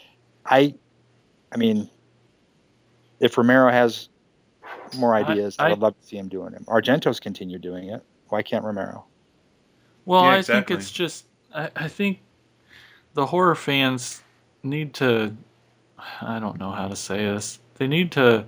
I, 0.46 0.74
I 1.52 1.56
mean, 1.56 1.88
if 3.20 3.36
Romero 3.38 3.70
has 3.70 4.08
more 4.96 5.14
ideas, 5.14 5.56
I, 5.58 5.66
I- 5.66 5.70
would 5.70 5.78
love 5.80 6.00
to 6.00 6.06
see 6.06 6.16
him 6.16 6.28
doing 6.28 6.52
them. 6.52 6.64
Argento's 6.66 7.20
continue 7.20 7.58
doing 7.58 7.88
it. 7.90 8.02
Why 8.28 8.42
can't 8.42 8.64
Romero? 8.64 9.04
Well, 10.04 10.24
Yeah, 10.24 10.30
I 10.30 10.42
think 10.42 10.70
it's 10.70 10.90
just. 10.90 11.26
I, 11.54 11.70
I 11.76 11.88
think 11.88 12.20
the 13.14 13.26
horror 13.26 13.54
fans 13.54 14.22
need 14.62 14.94
to. 14.94 15.36
I 16.20 16.38
don't 16.38 16.58
know 16.58 16.70
how 16.72 16.88
to 16.88 16.96
say 16.96 17.18
this. 17.24 17.58
They 17.76 17.86
need 17.86 18.12
to 18.12 18.46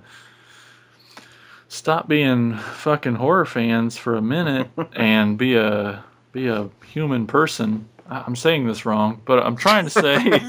stop 1.67 2.07
being 2.07 2.55
fucking 2.57 3.15
horror 3.15 3.45
fans 3.45 3.97
for 3.97 4.15
a 4.15 4.21
minute 4.21 4.67
and 4.95 5.37
be 5.37 5.55
a 5.55 6.03
be 6.31 6.47
a 6.47 6.69
human 6.85 7.27
person. 7.27 7.87
I- 8.09 8.23
I'm 8.25 8.35
saying 8.35 8.67
this 8.67 8.85
wrong, 8.85 9.21
but 9.25 9.45
I'm 9.45 9.55
trying 9.55 9.85
to 9.85 9.89
say 9.89 10.41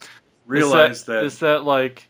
Realize 0.46 0.98
is 0.98 1.04
that, 1.04 1.24
is 1.24 1.38
that 1.40 1.64
like, 1.64 2.08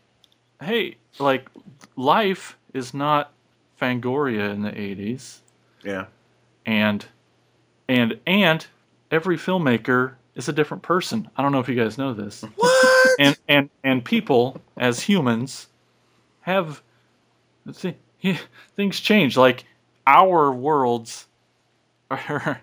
hey, 0.61 0.95
like 1.19 1.47
life 1.95 2.57
is 2.73 2.93
not 2.93 3.31
Fangoria 3.79 4.51
in 4.53 4.61
the 4.63 4.71
'80s 4.71 5.39
yeah, 5.83 6.05
and 6.65 7.05
and 7.89 8.19
and 8.25 8.65
every 9.09 9.37
filmmaker 9.37 10.13
is 10.35 10.47
a 10.47 10.53
different 10.53 10.83
person. 10.83 11.29
I 11.35 11.41
don't 11.41 11.51
know 11.51 11.59
if 11.59 11.67
you 11.69 11.75
guys 11.75 11.97
know 11.97 12.13
this. 12.13 12.43
What? 12.55 12.90
And 13.21 13.37
and 13.47 13.69
and 13.83 14.03
people 14.03 14.59
as 14.77 15.01
humans 15.01 15.67
have 16.41 16.81
th- 17.71 17.95
things 18.75 18.99
change. 18.99 19.37
Like 19.37 19.65
our 20.07 20.51
worlds 20.51 21.27
are. 22.09 22.61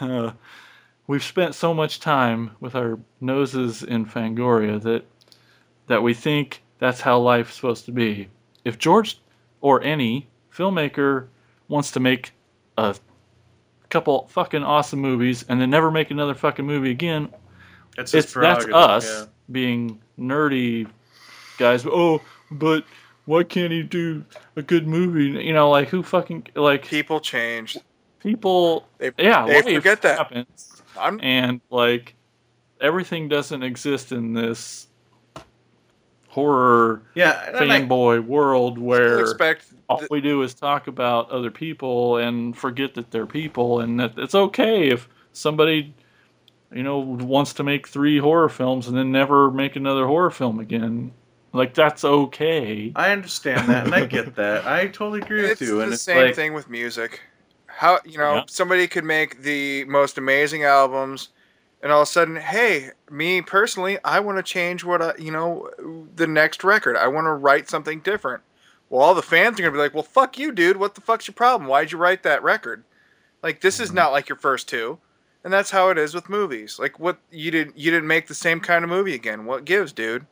Uh, 0.00 0.32
we've 1.06 1.22
spent 1.22 1.54
so 1.54 1.72
much 1.72 2.00
time 2.00 2.50
with 2.60 2.74
our 2.74 2.98
noses 3.20 3.82
in 3.82 4.06
Fangoria 4.06 4.80
that 4.82 5.04
that 5.86 6.02
we 6.02 6.14
think 6.14 6.62
that's 6.78 7.00
how 7.00 7.18
life's 7.18 7.54
supposed 7.54 7.84
to 7.86 7.92
be. 7.92 8.28
If 8.64 8.78
George 8.78 9.20
or 9.60 9.82
any 9.82 10.26
filmmaker 10.52 11.28
wants 11.68 11.92
to 11.92 12.00
make 12.00 12.32
a 12.76 12.96
couple 13.88 14.26
fucking 14.28 14.62
awesome 14.62 15.00
movies 15.00 15.44
and 15.48 15.60
then 15.60 15.70
never 15.70 15.90
make 15.90 16.10
another 16.10 16.34
fucking 16.34 16.66
movie 16.66 16.90
again, 16.90 17.28
it's, 17.96 18.12
it's 18.14 18.32
that's 18.34 18.66
us 18.66 19.28
being 19.50 20.00
nerdy 20.18 20.88
guys. 21.58 21.84
Oh, 21.86 22.20
but 22.50 22.84
why 23.26 23.42
can't 23.44 23.72
he 23.72 23.82
do 23.82 24.24
a 24.56 24.62
good 24.62 24.86
movie? 24.86 25.42
You 25.44 25.52
know, 25.52 25.70
like 25.70 25.88
who 25.88 26.02
fucking 26.02 26.48
like 26.54 26.84
People 26.84 27.20
change. 27.20 27.76
people? 28.20 28.86
They, 28.98 29.10
Yeah, 29.18 29.46
they 29.46 29.62
life 29.62 29.74
forget 29.74 30.02
that. 30.02 30.18
happens, 30.18 30.82
I'm 30.98 31.18
and 31.22 31.60
like 31.70 32.14
everything 32.80 33.28
doesn't 33.28 33.62
exist 33.62 34.12
in 34.12 34.32
this 34.34 34.86
horror 36.28 37.02
Yeah, 37.14 37.48
and 37.60 37.72
I- 37.72 37.80
fanboy 37.80 38.24
world 38.26 38.78
where 38.78 39.20
expect 39.20 39.66
all 39.88 39.98
th- 39.98 40.10
we 40.10 40.20
do 40.20 40.42
is 40.42 40.52
talk 40.54 40.86
about 40.86 41.30
other 41.30 41.50
people 41.50 42.18
and 42.18 42.56
forget 42.56 42.94
that 42.94 43.10
they're 43.10 43.26
people 43.26 43.80
and 43.80 43.98
that 44.00 44.12
it's 44.18 44.34
okay 44.34 44.90
if 44.90 45.08
somebody 45.32 45.94
you 46.72 46.82
know 46.82 46.98
wants 46.98 47.52
to 47.54 47.62
make 47.62 47.86
three 47.88 48.18
horror 48.18 48.48
films 48.48 48.88
and 48.88 48.96
then 48.96 49.12
never 49.12 49.50
make 49.50 49.76
another 49.76 50.06
horror 50.06 50.30
film 50.30 50.58
again 50.58 51.12
like 51.52 51.74
that's 51.74 52.04
okay 52.04 52.92
I 52.96 53.10
understand 53.12 53.68
that, 53.68 53.86
and 53.86 53.94
I 53.94 54.04
get 54.06 54.34
that. 54.36 54.66
I 54.66 54.88
totally 54.88 55.20
agree 55.20 55.42
with 55.42 55.52
it's 55.52 55.60
you. 55.62 55.80
And 55.80 55.92
it's 55.92 56.04
the 56.04 56.12
same 56.12 56.26
like, 56.26 56.34
thing 56.34 56.52
with 56.54 56.68
music. 56.68 57.20
How 57.66 58.00
you 58.04 58.18
know 58.18 58.34
Yeah. 58.36 58.42
somebody 58.48 58.86
could 58.88 59.04
make 59.04 59.42
the 59.42 59.84
most 59.84 60.18
amazing 60.18 60.64
albums, 60.64 61.28
and 61.82 61.92
all 61.92 62.02
of 62.02 62.08
a 62.08 62.10
sudden, 62.10 62.36
hey, 62.36 62.90
me 63.10 63.40
personally, 63.42 63.98
I 64.04 64.20
want 64.20 64.38
to 64.38 64.42
change 64.42 64.82
what 64.84 65.00
I, 65.00 65.14
you 65.18 65.30
know, 65.30 65.70
the 66.14 66.26
next 66.26 66.64
record. 66.64 66.96
I 66.96 67.06
want 67.08 67.26
to 67.26 67.32
write 67.32 67.70
something 67.70 68.00
different. 68.00 68.42
Well, 68.90 69.02
all 69.02 69.14
the 69.14 69.22
fans 69.22 69.58
are 69.58 69.62
gonna 69.62 69.72
be 69.72 69.78
like, 69.78 69.94
"Well, 69.94 70.02
fuck 70.02 70.38
you, 70.38 70.52
dude. 70.52 70.76
What 70.76 70.94
the 70.94 71.00
fuck's 71.00 71.26
your 71.28 71.34
problem? 71.34 71.68
Why'd 71.68 71.92
you 71.92 71.98
write 71.98 72.22
that 72.24 72.42
record? 72.42 72.84
Like, 73.42 73.60
this 73.60 73.76
Mm-hmm. 73.76 73.84
is 73.84 73.92
not 73.92 74.12
like 74.12 74.28
your 74.28 74.36
first 74.36 74.68
two. 74.68 74.98
And 75.46 75.52
that's 75.52 75.70
how 75.70 75.90
it 75.90 75.96
is 75.96 76.12
with 76.12 76.28
movies. 76.28 76.76
Like 76.80 76.98
what 76.98 77.18
you 77.30 77.52
didn't 77.52 77.78
you 77.78 77.92
didn't 77.92 78.08
make 78.08 78.26
the 78.26 78.34
same 78.34 78.58
kind 78.58 78.82
of 78.82 78.90
movie 78.90 79.14
again. 79.14 79.44
What 79.44 79.64
gives, 79.64 79.92
dude? 79.92 80.26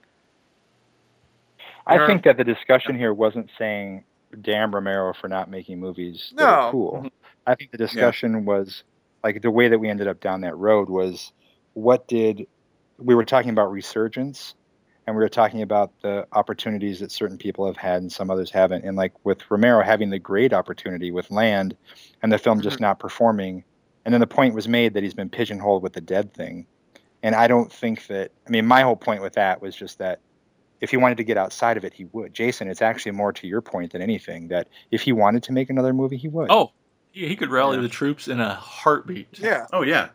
I 1.86 1.94
Yeah. 1.94 2.06
think 2.08 2.24
that 2.24 2.36
the 2.36 2.42
discussion 2.42 2.98
here 2.98 3.14
wasn't 3.14 3.48
saying 3.56 4.02
damn 4.42 4.74
Romero 4.74 5.14
for 5.14 5.28
not 5.28 5.48
making 5.48 5.78
movies 5.78 6.32
that 6.34 6.42
No. 6.42 6.50
are 6.50 6.70
cool. 6.72 6.92
Mm-hmm. 6.94 7.06
I 7.46 7.54
think 7.54 7.70
the 7.70 7.78
discussion 7.78 8.44
was 8.44 8.82
like 9.22 9.40
the 9.40 9.52
way 9.52 9.68
that 9.68 9.78
we 9.78 9.88
ended 9.88 10.08
up 10.08 10.18
down 10.18 10.40
that 10.40 10.56
road 10.56 10.90
was 10.90 11.30
what 11.74 12.08
did 12.08 12.48
we 12.98 13.14
were 13.14 13.24
talking 13.24 13.50
about 13.50 13.70
resurgence 13.70 14.56
and 15.06 15.14
we 15.14 15.22
were 15.22 15.28
talking 15.28 15.62
about 15.62 15.92
the 16.02 16.26
opportunities 16.32 16.98
that 16.98 17.12
certain 17.12 17.38
people 17.38 17.64
have 17.66 17.76
had 17.76 18.02
and 18.02 18.10
some 18.10 18.32
others 18.32 18.50
haven't 18.50 18.84
and 18.84 18.96
like 18.96 19.12
with 19.24 19.48
Romero 19.48 19.80
having 19.84 20.10
the 20.10 20.18
great 20.18 20.52
opportunity 20.52 21.12
with 21.12 21.30
land 21.30 21.76
and 22.20 22.32
the 22.32 22.38
film 22.38 22.60
just 22.60 22.78
mm-hmm. 22.78 22.86
not 22.86 22.98
performing 22.98 23.62
and 24.04 24.12
then 24.12 24.20
the 24.20 24.26
point 24.26 24.54
was 24.54 24.68
made 24.68 24.94
that 24.94 25.02
he's 25.02 25.14
been 25.14 25.28
pigeonholed 25.30 25.82
with 25.82 25.92
the 25.92 26.00
dead 26.00 26.32
thing 26.34 26.66
and 27.22 27.34
I 27.34 27.46
don't 27.46 27.72
think 27.72 28.06
that 28.08 28.30
I 28.46 28.50
mean 28.50 28.66
my 28.66 28.82
whole 28.82 28.96
point 28.96 29.22
with 29.22 29.32
that 29.34 29.60
was 29.62 29.74
just 29.74 29.98
that 29.98 30.20
if 30.80 30.90
he 30.90 30.96
wanted 30.98 31.16
to 31.16 31.24
get 31.24 31.38
outside 31.38 31.78
of 31.78 31.84
it, 31.86 31.94
he 31.94 32.04
would. 32.12 32.34
Jason, 32.34 32.68
it's 32.68 32.82
actually 32.82 33.12
more 33.12 33.32
to 33.32 33.46
your 33.46 33.62
point 33.62 33.92
than 33.92 34.02
anything 34.02 34.48
that 34.48 34.68
if 34.90 35.00
he 35.00 35.12
wanted 35.12 35.42
to 35.44 35.52
make 35.52 35.70
another 35.70 35.94
movie, 35.94 36.18
he 36.18 36.28
would. 36.28 36.48
Oh, 36.50 36.72
he, 37.12 37.26
he 37.28 37.36
could 37.36 37.48
rally 37.50 37.76
Yeah. 37.76 37.82
the 37.84 37.88
troops 37.88 38.28
in 38.28 38.40
a 38.40 38.52
heartbeat. 38.54 39.28
Yeah. 39.38 39.66
Oh 39.72 39.80
yeah, 39.82 40.08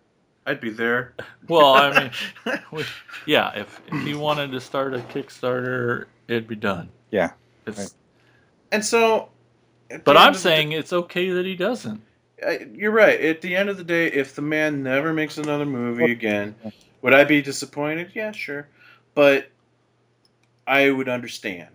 I'd 0.45 0.61
be 0.61 0.69
there. 0.69 1.15
Well, 1.47 1.73
I 1.73 2.11
mean, 2.45 2.59
we, 2.71 2.83
yeah, 3.25 3.51
if, 3.57 3.81
if 3.91 4.03
he 4.03 4.13
wanted 4.13 4.51
to 4.51 4.61
start 4.61 4.93
a 4.93 4.99
Kickstarter, 4.99 6.05
it'd 6.27 6.47
be 6.47 6.55
done. 6.55 6.89
Yeah. 7.09 7.31
It's, 7.65 7.79
Right. 7.79 7.89
and 8.71 8.85
so. 8.85 9.29
But 10.03 10.15
I'm 10.17 10.27
end 10.27 10.27
of 10.27 10.33
the 10.35 10.39
saying 10.41 10.71
it's 10.73 10.93
okay 10.93 11.31
that 11.31 11.45
he 11.47 11.55
doesn't. 11.55 12.03
You're 12.73 12.91
right. 12.91 13.19
At 13.19 13.41
the 13.41 13.55
end 13.55 13.69
of 13.69 13.77
the 13.77 13.83
day, 13.83 14.07
if 14.07 14.35
the 14.35 14.41
man 14.41 14.83
never 14.83 15.13
makes 15.13 15.37
another 15.37 15.65
movie 15.65 16.11
again, 16.11 16.55
would 17.01 17.13
I 17.13 17.23
be 17.23 17.41
disappointed? 17.41 18.11
Yeah, 18.13 18.31
sure, 18.31 18.67
but 19.13 19.49
I 20.65 20.89
would 20.89 21.09
understand. 21.09 21.73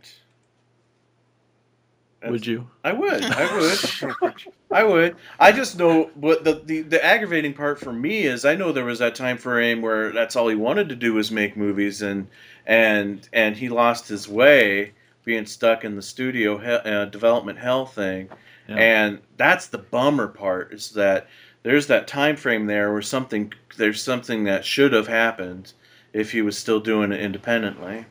Would 2.27 2.47
you? 2.47 2.69
I 2.83 2.93
would. 2.93 3.23
I 3.25 3.57
would. 4.21 4.35
I 4.71 4.85
would. 4.85 5.17
I 5.39 5.53
just 5.53 5.79
know 5.79 6.11
what 6.15 6.45
the, 6.45 6.63
the 6.65 6.83
the 6.83 7.05
aggravating 7.05 7.55
part 7.55 7.79
for 7.79 7.93
me 7.93 8.25
is. 8.25 8.45
I 8.45 8.55
know 8.55 8.73
there 8.73 8.85
was 8.85 9.01
that 9.01 9.15
time 9.15 9.37
frame 9.37 9.83
where 9.83 10.11
that's 10.13 10.37
all 10.37 10.49
he 10.49 10.55
wanted 10.55 10.89
to 10.89 10.97
do 10.97 11.15
was 11.15 11.31
make 11.31 11.57
movies, 11.57 12.03
and 12.03 12.29
and 12.67 13.29
and 13.33 13.57
he 13.57 13.69
lost 13.69 14.09
his 14.09 14.29
way, 14.29 14.93
being 15.25 15.47
stuck 15.47 15.85
in 15.85 15.97
the 15.97 16.03
studio 16.03 16.59
he, 16.59 16.67
uh, 16.67 17.05
development 17.07 17.59
hell 17.59 17.87
thing. 17.87 18.31
Yeah. 18.69 18.77
And 18.77 19.19
that's 19.37 19.67
the 19.69 19.79
bummer 19.79 20.29
part 20.29 20.73
is 20.73 20.91
that 20.93 21.29
there's 21.63 21.87
that 21.89 22.07
time 22.07 22.37
frame 22.37 22.67
there 22.67 22.93
where 22.93 23.03
something 23.03 23.53
there's 23.77 24.03
something 24.03 24.45
that 24.45 24.65
should 24.65 24.93
have 24.93 25.07
happened 25.07 25.73
if 26.13 26.31
he 26.31 26.43
was 26.43 26.57
still 26.57 26.79
doing 26.81 27.11
it 27.13 27.21
independently, 27.21 28.07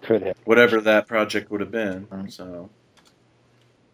Could 0.00 0.22
have. 0.22 0.36
whatever 0.44 0.80
that 0.80 1.06
project 1.06 1.50
would 1.50 1.60
have 1.60 1.70
been. 1.70 2.06
Right. 2.10 2.32
So, 2.32 2.70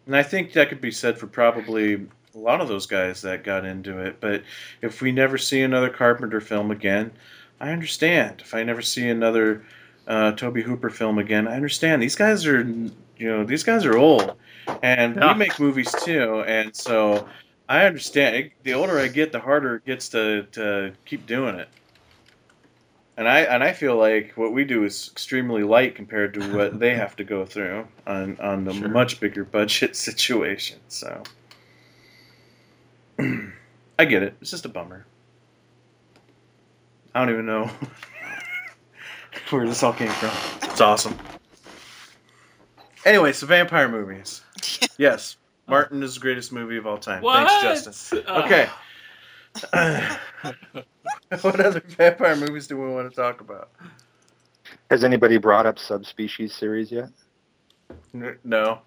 and 0.05 0.15
I 0.15 0.23
think 0.23 0.53
that 0.53 0.69
could 0.69 0.79
be 0.81 0.91
said 0.91 1.17
for 1.17 1.27
probably 1.27 2.07
a 2.33 2.37
lot 2.37 2.61
of 2.61 2.67
those 2.67 2.85
guys 2.85 3.21
that 3.23 3.43
got 3.43 3.65
into 3.65 3.99
it. 3.99 4.21
But 4.21 4.43
if 4.81 5.01
we 5.01 5.11
never 5.11 5.37
see 5.37 5.61
another 5.61 5.89
Carpenter 5.89 6.39
film 6.39 6.71
again, 6.71 7.11
I 7.59 7.71
understand. 7.71 8.41
If 8.41 8.53
I 8.53 8.63
never 8.63 8.81
see 8.81 9.09
another 9.09 9.65
uh, 10.07 10.31
Tobe 10.31 10.59
Hooper 10.59 10.89
film 10.89 11.19
again, 11.19 11.47
I 11.47 11.55
understand. 11.55 12.01
These 12.01 12.15
guys 12.15 12.45
are, 12.45 12.65
you 13.19 13.27
know, 13.27 13.43
these 13.43 13.63
guys 13.63 13.85
are 13.85 13.97
old, 13.97 14.35
and 14.81 15.15
Yeah. 15.17 15.33
we 15.33 15.37
make 15.39 15.59
movies 15.59 15.93
too, 16.03 16.41
and 16.47 16.75
so 16.75 17.27
I 17.67 17.85
understand. 17.85 18.35
It, 18.35 18.51
the 18.63 18.73
older 18.73 18.97
I 18.97 19.07
get, 19.09 19.31
the 19.31 19.39
harder 19.39 19.75
it 19.75 19.85
gets 19.85 20.09
to 20.09 20.43
to 20.53 20.93
keep 21.05 21.27
doing 21.27 21.55
it. 21.55 21.67
And 23.17 23.27
I 23.27 23.41
and 23.41 23.61
I 23.63 23.73
feel 23.73 23.97
like 23.97 24.31
what 24.37 24.53
we 24.53 24.63
do 24.63 24.85
is 24.85 25.09
extremely 25.11 25.63
light 25.63 25.93
compared 25.93 26.33
to 26.35 26.55
what 26.55 26.79
they 26.79 26.95
have 27.03 27.17
to 27.17 27.23
go 27.25 27.45
through 27.45 27.85
on 28.07 28.39
on 28.39 28.63
the 28.63 28.73
Sure. 28.73 28.87
much 28.87 29.19
bigger 29.19 29.43
budget 29.43 29.95
situation. 30.07 30.79
So 30.87 31.21
I 33.19 34.05
get 34.05 34.23
it. 34.23 34.35
It's 34.41 34.51
just 34.51 34.65
a 34.65 34.69
bummer. 34.69 35.05
I 37.13 37.19
don't 37.19 37.33
even 37.33 37.45
know 37.45 37.69
where 39.49 39.67
this 39.67 39.83
all 39.83 39.93
came 39.93 40.07
from. 40.11 40.31
It's 40.69 40.79
awesome. 40.79 41.17
Anyway, 43.09 43.33
so 43.33 43.47
vampire 43.47 43.89
movies. 43.89 44.41
Yes, 44.99 45.37
Martin 45.67 46.03
is 46.03 46.15
the 46.15 46.19
greatest 46.19 46.51
movie 46.51 46.75
of 46.75 46.85
all 46.85 46.97
time. 46.97 47.23
Thanks, 47.23 47.83
Justin. 47.85 48.21
Uh, 48.27 48.41
Okay. 48.43 48.69
what 51.41 51.59
other 51.59 51.81
vampire 51.87 52.35
movies 52.35 52.67
do 52.67 52.77
we 52.77 52.87
want 52.93 53.09
to 53.09 53.15
talk 53.15 53.39
about? 53.39 53.69
Has 54.91 55.05
anybody 55.05 55.37
brought 55.37 55.65
up 55.65 55.79
subspecies 55.79 56.53
series 56.53 56.91
yet? 56.91 57.09
No, 58.43 58.81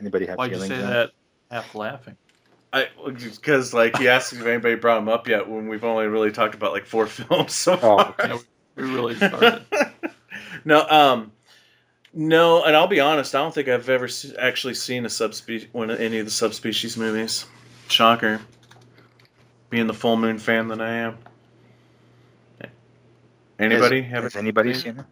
Anybody 0.00 0.26
have 0.26 0.38
Why'd 0.38 0.52
you 0.52 0.60
say 0.60 0.82
on 0.82 0.90
that 0.90 1.10
half 1.50 1.74
laughing? 1.74 2.16
I 2.72 2.88
because 3.14 3.74
like 3.74 3.98
he 3.98 4.08
asked 4.08 4.32
if 4.32 4.44
anybody 4.44 4.74
brought 4.76 4.96
them 4.96 5.10
up 5.10 5.28
yet 5.28 5.46
when 5.48 5.68
we've 5.68 5.84
only 5.84 6.06
really 6.06 6.32
talked 6.32 6.54
about 6.54 6.72
like 6.72 6.86
four 6.86 7.06
films 7.18 7.52
so 7.54 7.74
Oh, 7.74 7.78
far. 8.16 8.38
We 8.76 8.84
really 8.84 9.14
started. 9.14 9.64
no, 10.64 10.88
um, 10.88 11.32
no, 12.12 12.64
and 12.64 12.76
I'll 12.76 12.86
be 12.86 13.00
honest. 13.00 13.34
I 13.34 13.38
don't 13.38 13.54
think 13.54 13.68
I've 13.68 13.88
ever 13.88 14.08
se- 14.08 14.34
actually 14.38 14.74
seen 14.74 15.04
a 15.06 15.10
subspecies 15.10 15.68
one 15.72 15.90
of 15.90 16.00
any 16.00 16.18
of 16.18 16.26
the 16.26 16.30
subspecies 16.32 16.96
movies. 16.96 17.46
Shocker. 17.88 18.40
Being 19.70 19.86
the 19.86 19.94
full 19.94 20.16
moon 20.16 20.38
fan 20.38 20.68
that 20.68 20.80
I 20.80 20.90
am. 20.92 21.18
Anybody 23.58 24.02
Has, 24.02 24.10
have 24.10 24.22
has 24.24 24.36
anybody 24.36 24.72
seen? 24.74 24.82
seen 24.82 24.98
it? 25.00 25.06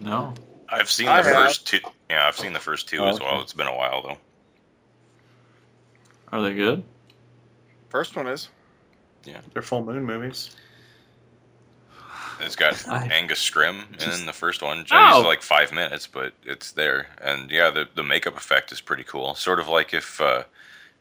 No. 0.00 0.34
I've 0.68 0.90
seen 0.90 1.08
I 1.08 1.22
the 1.22 1.28
have. 1.32 1.46
first 1.46 1.66
two. 1.66 1.78
Yeah, 2.10 2.26
I've 2.28 2.36
seen 2.36 2.52
the 2.52 2.58
first 2.60 2.88
two 2.88 2.98
Oh, 2.98 3.06
as 3.08 3.18
well. 3.20 3.34
okay. 3.34 3.42
It's 3.42 3.54
been 3.54 3.66
a 3.66 3.74
while 3.74 4.02
though. 4.02 4.18
Are 6.30 6.42
they 6.42 6.54
good? 6.54 6.82
First 7.88 8.14
one 8.14 8.26
is. 8.26 8.48
Yeah. 9.24 9.40
They're 9.52 9.62
full 9.62 9.82
moon 9.84 10.04
movies. 10.04 10.54
It's 12.40 12.56
got 12.56 12.86
I- 12.88 13.06
Angus 13.08 13.38
Scrimm 13.48 13.84
in 14.20 14.26
the 14.26 14.32
first 14.32 14.62
one. 14.62 14.84
Just 14.84 14.92
Oh! 15.16 15.20
like 15.22 15.42
five 15.42 15.72
minutes, 15.72 16.06
but 16.06 16.32
it's 16.44 16.72
there. 16.72 17.06
And 17.22 17.50
yeah, 17.50 17.70
the 17.70 17.88
the 17.94 18.02
makeup 18.02 18.36
effect 18.36 18.72
is 18.72 18.80
pretty 18.80 19.04
cool. 19.04 19.34
Sort 19.34 19.60
of 19.60 19.68
like 19.68 19.92
if 19.94 20.20
uh, 20.20 20.44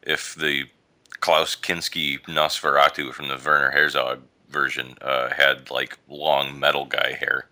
if 0.02 0.36
the 0.36 0.66
Klaus 1.20 1.56
Kinski 1.56 2.22
Nosferatu 2.26 3.12
from 3.14 3.28
the 3.28 3.40
Werner 3.44 3.72
Herzog 3.72 4.20
version 4.50 4.96
uh, 5.02 5.30
had 5.34 5.70
like 5.72 5.98
long 6.08 6.60
metal 6.60 6.86
guy 6.86 7.14
hair. 7.20 7.48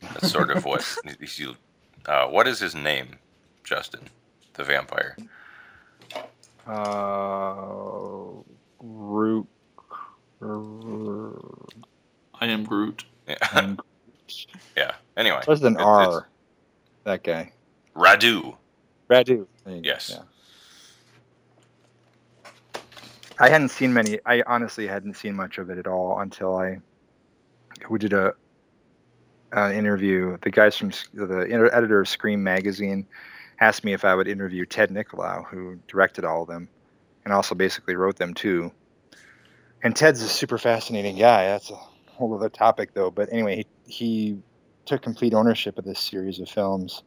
That's 0.00 0.30
sort 0.30 0.50
of 0.50 0.64
what. 0.64 0.84
you- 1.36 1.56
uh, 2.06 2.26
what 2.26 2.46
is 2.46 2.60
his 2.60 2.74
name, 2.74 3.16
Justin? 3.64 4.08
The 4.54 4.64
vampire. 4.64 5.16
Uh, 6.66 7.64
Root. 8.80 9.46
I 12.44 12.48
am 12.48 12.64
Groot. 12.64 13.04
Yeah. 13.26 13.74
yeah. 14.76 14.90
Anyway, 15.16 15.40
What's 15.46 15.62
an 15.62 15.68
it- 15.68 15.80
it's- 15.80 15.86
R? 15.86 16.28
That 17.04 17.22
guy. 17.24 17.52
Radu. 17.96 18.56
Radu. 19.10 19.46
There 19.64 19.74
you 19.76 19.80
go, 19.82 19.88
Yes. 19.88 20.10
yeah. 20.14 20.22
I 23.40 23.48
hadn't 23.48 23.70
seen 23.70 23.92
many. 23.92 24.18
I 24.26 24.42
honestly 24.46 24.86
hadn't 24.86 25.14
seen 25.16 25.34
much 25.34 25.58
of 25.58 25.70
it 25.70 25.78
at 25.78 25.86
all 25.86 26.20
until 26.20 26.56
I 26.56 26.78
we 27.90 27.98
did 27.98 28.12
a 28.12 28.32
uh, 29.56 29.70
interview. 29.72 30.36
The 30.42 30.50
guys 30.50 30.76
from 30.76 30.92
the 31.14 31.40
inter- 31.42 31.70
editor 31.72 32.00
of 32.00 32.08
Scream 32.08 32.42
magazine 32.42 33.06
asked 33.60 33.84
me 33.84 33.92
if 33.92 34.04
I 34.04 34.14
would 34.14 34.28
interview 34.28 34.64
Ted 34.66 34.90
Nicolaou, 34.90 35.44
who 35.46 35.78
directed 35.88 36.24
all 36.24 36.42
of 36.42 36.48
them, 36.48 36.68
and 37.24 37.32
also 37.34 37.54
basically 37.54 37.96
wrote 37.96 38.16
them 38.16 38.34
too. 38.34 38.70
And 39.82 39.96
Ted's 39.96 40.22
a 40.22 40.28
super 40.28 40.58
fascinating 40.58 41.16
guy. 41.16 41.46
That's 41.46 41.70
a 41.70 41.78
whole 42.14 42.34
other 42.34 42.48
topic, 42.48 42.94
though. 42.94 43.10
But 43.10 43.32
anyway, 43.32 43.64
he, 43.86 43.92
he 43.92 44.38
took 44.86 45.02
complete 45.02 45.34
ownership 45.34 45.78
of 45.78 45.84
this 45.84 46.00
series 46.00 46.40
of 46.40 46.48
films, 46.48 47.02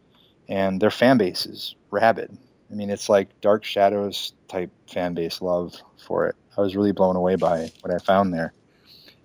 and 0.47 0.81
their 0.81 0.91
fan 0.91 1.17
base 1.17 1.45
is 1.45 1.75
rabid. 1.91 2.37
I 2.71 2.73
mean, 2.73 2.89
it's 2.89 3.09
like 3.09 3.39
Dark 3.41 3.63
Shadows 3.63 4.33
type 4.47 4.71
fan 4.91 5.13
base 5.13 5.41
love 5.41 5.75
for 6.05 6.27
it. 6.27 6.35
I 6.57 6.61
was 6.61 6.75
really 6.75 6.91
blown 6.91 7.15
away 7.15 7.35
by 7.35 7.71
what 7.81 7.93
I 7.93 7.99
found 7.99 8.33
there. 8.33 8.53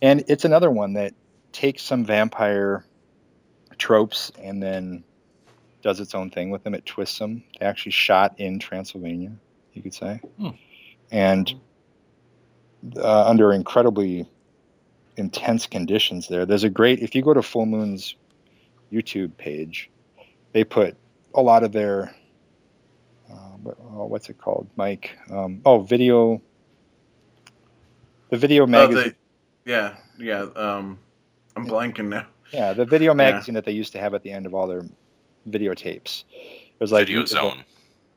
And 0.00 0.24
it's 0.28 0.44
another 0.44 0.70
one 0.70 0.94
that 0.94 1.14
takes 1.52 1.82
some 1.82 2.04
vampire 2.04 2.84
tropes 3.78 4.30
and 4.40 4.62
then 4.62 5.04
does 5.82 5.98
its 5.98 6.14
own 6.14 6.30
thing 6.30 6.50
with 6.50 6.62
them. 6.62 6.74
It 6.74 6.86
twists 6.86 7.18
them. 7.18 7.42
They 7.59 7.66
actually 7.66 7.92
shot 7.92 8.34
in 8.38 8.59
Transylvania, 8.59 9.32
you 9.72 9.82
could 9.82 9.94
say. 9.94 10.20
Hmm. 10.38 10.50
And 11.10 11.54
uh, 12.96 13.24
under 13.28 13.52
incredibly 13.52 14.26
intense 15.16 15.66
conditions 15.66 16.28
there. 16.28 16.47
There's 16.47 16.64
a 16.64 16.70
great, 16.70 17.01
if 17.01 17.14
you 17.14 17.22
go 17.22 17.34
to 17.34 17.43
Full 17.43 17.66
Moon's 17.66 18.16
YouTube 18.93 19.36
page, 19.36 19.90
they 20.52 20.64
put 20.64 20.97
a 21.34 21.43
lot 21.43 21.62
of 21.64 21.72
their 21.72 22.14
uh, 23.30 23.34
what, 23.62 23.76
oh, 23.80 24.05
what's 24.06 24.28
it 24.28 24.39
called, 24.39 24.68
Mike? 24.76 25.16
Um, 25.30 25.60
oh, 25.64 25.80
video 25.80 26.40
The 28.30 28.36
video 28.36 28.64
Oh, 28.64 28.66
magazine. 28.66 29.14
the, 29.64 29.70
yeah, 29.70 29.94
yeah. 30.18 30.43
Um, 30.56 30.98
I'm 31.56 31.66
blanking 31.66 32.09
now. 32.09 32.26
Yeah, 32.52 32.72
the 32.74 32.84
video 32.84 33.14
magazine 33.14 33.55
that 33.55 33.64
they 33.64 33.72
used 33.72 33.93
to 33.93 33.98
have 33.98 34.12
at 34.14 34.22
the 34.22 34.30
end 34.30 34.44
of 34.47 34.55
all 34.55 34.66
their 34.66 34.84
videotapes. 35.48 36.24
It 36.34 36.80
was 36.80 36.93
like 36.93 37.06
Video 37.06 37.20
it 37.20 37.22
was 37.22 37.32
a- 37.32 37.36
Zone. 37.36 37.64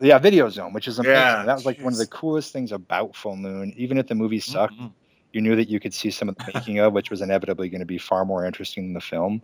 Yeah, 0.02 0.18
Video 0.20 0.50
Zone, 0.50 0.74
which 0.74 0.90
is 0.90 1.00
amazing. 1.00 1.16
Yeah, 1.16 1.44
that 1.46 1.54
was 1.56 1.66
like 1.66 1.80
one 1.80 1.94
of 1.94 2.00
the 2.00 2.08
coolest 2.08 2.52
things 2.52 2.74
about 2.74 3.16
Full 3.16 3.38
Moon. 3.38 3.74
Even 3.78 3.98
if 3.98 4.08
the 4.08 4.16
movie 4.16 4.42
sucked, 4.42 4.74
Mhm. 4.74 4.92
You 5.36 5.42
knew 5.42 5.56
that 5.58 5.70
you 5.70 5.80
could 5.82 5.94
see 5.94 6.10
some 6.10 6.30
of 6.30 6.38
the 6.38 6.52
making 6.56 6.80
of, 6.80 6.94
which 6.94 7.12
was 7.12 7.22
inevitably 7.22 7.70
going 7.70 7.82
to 7.82 7.86
be 7.86 7.98
far 7.98 8.24
more 8.24 8.46
interesting 8.46 8.86
than 8.86 8.94
the 8.94 9.02
film. 9.02 9.42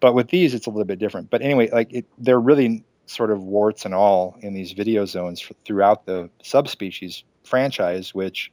But 0.00 0.14
with 0.14 0.28
these, 0.28 0.54
it's 0.54 0.66
a 0.66 0.70
little 0.70 0.86
bit 0.86 0.98
different. 0.98 1.30
But 1.30 1.42
anyway, 1.42 1.68
like 1.70 1.92
it, 1.92 2.06
they're 2.18 2.40
really 2.40 2.84
sort 3.06 3.30
of 3.30 3.42
warts 3.42 3.84
and 3.84 3.94
all 3.94 4.36
in 4.40 4.54
these 4.54 4.72
video 4.72 5.04
zones 5.04 5.42
f- 5.42 5.56
throughout 5.64 6.06
the 6.06 6.30
subspecies 6.42 7.22
franchise, 7.44 8.14
which 8.14 8.50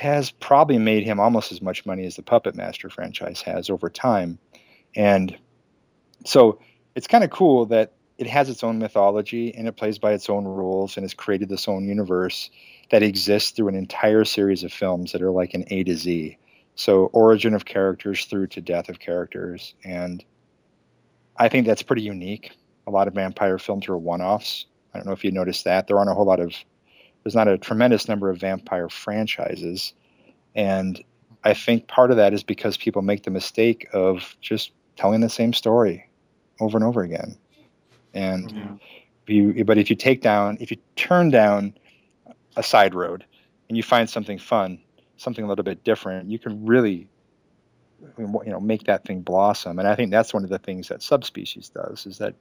has 0.00 0.30
probably 0.30 0.78
made 0.78 1.04
him 1.04 1.20
almost 1.20 1.52
as 1.52 1.60
much 1.62 1.84
money 1.84 2.06
as 2.06 2.16
the 2.16 2.22
Puppet 2.22 2.54
Master 2.54 2.88
franchise 2.88 3.42
has 3.42 3.70
over 3.70 3.90
time. 3.90 4.38
And 4.96 5.36
so 6.24 6.60
it's 6.94 7.06
kind 7.06 7.24
of 7.24 7.30
cool 7.30 7.66
that 7.66 7.92
it 8.18 8.26
has 8.26 8.48
its 8.48 8.62
own 8.62 8.78
mythology 8.78 9.54
and 9.54 9.66
it 9.66 9.76
plays 9.76 9.98
by 9.98 10.12
its 10.12 10.28
own 10.28 10.44
rules 10.44 10.96
and 10.96 11.04
has 11.04 11.14
created 11.14 11.48
this 11.48 11.68
own 11.68 11.86
universe 11.86 12.50
that 12.90 13.02
exists 13.02 13.50
through 13.50 13.68
an 13.68 13.74
entire 13.74 14.24
series 14.24 14.64
of 14.64 14.72
films 14.72 15.12
that 15.12 15.22
are 15.22 15.30
like 15.30 15.54
an 15.54 15.64
A 15.68 15.84
to 15.84 15.96
Z. 15.96 16.36
So 16.74 17.06
origin 17.06 17.54
of 17.54 17.64
characters 17.64 18.26
through 18.26 18.48
to 18.48 18.60
death 18.60 18.88
of 18.88 18.98
characters. 18.98 19.74
And 19.84 20.24
I 21.36 21.48
think 21.48 21.66
that's 21.66 21.82
pretty 21.82 22.02
unique. 22.02 22.52
A 22.86 22.90
lot 22.90 23.08
of 23.08 23.14
vampire 23.14 23.58
films 23.58 23.88
are 23.88 23.96
one-offs. 23.96 24.66
I 24.92 24.98
don't 24.98 25.06
know 25.06 25.12
if 25.12 25.24
you 25.24 25.30
noticed 25.30 25.64
that. 25.64 25.86
There 25.86 25.96
aren't 25.96 26.10
a 26.10 26.14
whole 26.14 26.26
lot 26.26 26.40
of 26.40 26.54
there's 27.22 27.34
not 27.34 27.48
a 27.48 27.58
tremendous 27.58 28.08
number 28.08 28.30
of 28.30 28.38
vampire 28.38 28.88
franchises. 28.88 29.92
And 30.54 31.02
I 31.44 31.54
think 31.54 31.86
part 31.86 32.10
of 32.10 32.16
that 32.16 32.34
is 32.34 32.42
because 32.42 32.76
people 32.76 33.02
make 33.02 33.22
the 33.22 33.30
mistake 33.30 33.88
of 33.92 34.36
just 34.40 34.72
telling 34.96 35.20
the 35.20 35.28
same 35.28 35.52
story 35.52 36.08
over 36.60 36.76
and 36.76 36.84
over 36.84 37.02
again. 37.02 37.38
And 38.14 38.52
Yeah. 38.52 38.76
you, 39.26 39.64
but 39.64 39.78
if 39.78 39.90
you 39.90 39.96
take 39.96 40.20
down, 40.20 40.58
if 40.60 40.70
you 40.70 40.76
turn 40.96 41.30
down 41.30 41.74
a 42.56 42.62
side 42.62 42.94
road 42.94 43.24
and 43.68 43.76
you 43.76 43.82
find 43.82 44.08
something 44.08 44.38
fun, 44.38 44.78
something 45.16 45.44
a 45.44 45.48
little 45.48 45.64
bit 45.64 45.84
different, 45.84 46.30
you 46.30 46.38
can 46.38 46.64
really, 46.66 47.08
you 48.18 48.42
know, 48.46 48.60
make 48.60 48.84
that 48.84 49.04
thing 49.04 49.22
blossom. 49.22 49.78
And 49.78 49.88
I 49.88 49.94
think 49.94 50.10
that's 50.10 50.34
one 50.34 50.44
of 50.44 50.50
the 50.50 50.58
things 50.58 50.88
that 50.88 51.02
subspecies 51.02 51.68
does 51.70 52.06
is 52.06 52.18
that 52.18 52.34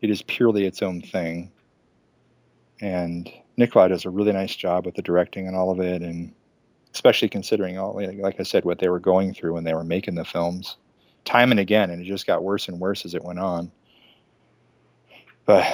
it 0.00 0.10
is 0.10 0.22
purely 0.22 0.66
its 0.66 0.82
own 0.82 1.00
thing. 1.00 1.50
And 2.80 3.30
Nicolaou 3.58 3.88
does 3.88 4.04
a 4.04 4.10
really 4.10 4.32
nice 4.32 4.54
job 4.54 4.84
with 4.84 4.96
the 4.96 5.02
directing 5.02 5.46
and 5.46 5.56
all 5.56 5.70
of 5.70 5.80
it, 5.80 6.02
and 6.02 6.34
especially 6.92 7.28
considering 7.28 7.78
all, 7.78 7.94
like 7.94 8.18
like 8.18 8.40
I 8.40 8.42
said, 8.42 8.64
what 8.64 8.78
they 8.78 8.88
were 8.88 9.00
going 9.00 9.32
through 9.32 9.54
when 9.54 9.64
they 9.64 9.74
were 9.74 9.84
making 9.84 10.14
the 10.16 10.24
films, 10.24 10.76
time 11.24 11.50
and 11.50 11.60
again, 11.60 11.90
and 11.90 12.02
it 12.02 12.04
just 12.04 12.26
got 12.26 12.42
worse 12.42 12.68
and 12.68 12.78
worse 12.80 13.04
as 13.06 13.14
it 13.14 13.24
went 13.24 13.38
on. 13.38 13.72
But 15.46 15.64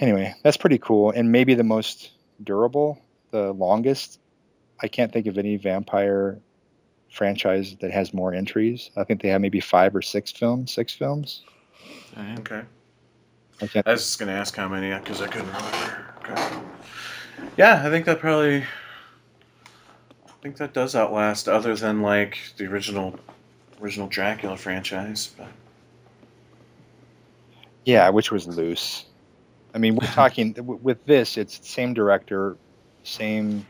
anyway, 0.00 0.34
that's 0.42 0.58
pretty 0.58 0.78
cool, 0.78 1.10
and 1.10 1.32
maybe 1.32 1.54
the 1.54 1.64
most 1.64 2.10
durable, 2.44 3.00
the 3.30 3.52
longest. 3.52 4.20
I 4.80 4.88
can't 4.88 5.12
think 5.12 5.26
of 5.26 5.38
any 5.38 5.56
vampire 5.56 6.38
franchise 7.10 7.76
that 7.80 7.90
has 7.90 8.12
more 8.12 8.34
entries. 8.34 8.90
I 8.96 9.04
think 9.04 9.22
they 9.22 9.28
have 9.28 9.40
maybe 9.40 9.60
five 9.60 9.96
or 9.96 10.02
six 10.02 10.30
films. 10.30 10.72
Six 10.72 10.92
films. 10.94 11.42
Damn. 12.14 12.38
Okay. 12.38 12.62
I 13.60 13.66
can't. 13.66 13.86
I 13.86 13.92
was 13.92 14.02
just 14.02 14.18
gonna 14.18 14.32
ask 14.32 14.54
how 14.54 14.68
many 14.68 14.92
because 14.98 15.22
I 15.22 15.28
couldn't 15.28 15.48
remember. 15.48 16.14
Okay. 16.20 16.60
Yeah, 17.56 17.82
I 17.84 17.90
think 17.90 18.06
that 18.06 18.18
probably. 18.18 18.64
I 20.26 20.30
think 20.42 20.56
that 20.56 20.72
does 20.74 20.96
outlast, 20.96 21.48
other 21.48 21.76
than 21.76 22.02
like 22.02 22.38
the 22.56 22.66
original, 22.66 23.18
original 23.80 24.08
Dracula 24.08 24.56
franchise. 24.56 25.30
But 25.38 25.48
Yeah, 27.84 28.08
which 28.08 28.32
was 28.32 28.48
loose. 28.48 29.04
I 29.74 29.78
mean, 29.78 29.96
we're 29.96 30.06
talking 30.12 30.54
with 30.58 31.04
this. 31.06 31.36
It's 31.36 31.66
same 31.68 31.94
director, 31.94 32.56
same, 33.04 33.66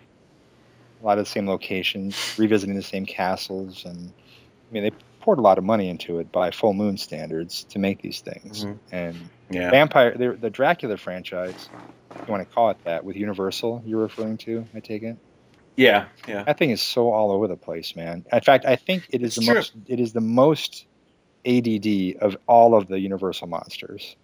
a 1.02 1.04
lot 1.06 1.18
of 1.18 1.24
the 1.24 1.30
same 1.30 1.48
locations, 1.48 2.16
revisiting 2.38 2.74
the 2.76 2.82
same 2.82 3.06
castles, 3.06 3.84
and 3.84 4.08
I 4.08 4.72
mean, 4.72 4.82
they 4.84 4.90
poured 5.20 5.38
a 5.38 5.42
lot 5.42 5.58
of 5.58 5.64
money 5.64 5.88
into 5.88 6.18
it 6.18 6.32
by 6.32 6.50
Full 6.50 6.72
Moon 6.74 6.96
standards 6.96 7.64
to 7.64 7.78
make 7.78 8.02
these 8.02 8.20
things. 8.20 8.64
Mhm. 8.64 8.78
And 8.90 9.16
yeah, 9.50 9.70
Vampire, 9.70 10.16
the, 10.16 10.32
the 10.32 10.50
Dracula 10.50 10.96
franchise, 10.96 11.68
if 12.10 12.26
you 12.26 12.32
want 12.32 12.46
to 12.48 12.52
call 12.54 12.70
it 12.70 12.78
that, 12.84 13.04
with 13.04 13.16
Universal, 13.16 13.82
you're 13.86 14.00
referring 14.00 14.36
to, 14.38 14.66
I 14.74 14.80
take 14.80 15.02
it. 15.04 15.16
yeah, 15.76 16.06
yeah. 16.26 16.42
That 16.44 16.58
thing 16.58 16.70
is 16.70 16.82
so 16.82 17.10
all 17.12 17.30
over 17.30 17.46
the 17.46 17.56
place, 17.56 17.94
man. 17.94 18.24
In 18.32 18.40
fact, 18.40 18.64
I 18.64 18.74
think 18.76 19.06
it 19.10 19.22
is 19.22 19.36
It's 19.36 19.46
the 19.46 19.52
true. 19.52 19.54
most. 19.54 19.72
It 19.86 20.00
is 20.00 20.12
the 20.12 20.20
most 20.20 20.86
ADD 21.46 22.16
of 22.20 22.36
all 22.46 22.74
of 22.74 22.88
the 22.88 22.98
Universal 23.00 23.46
monsters. 23.48 24.16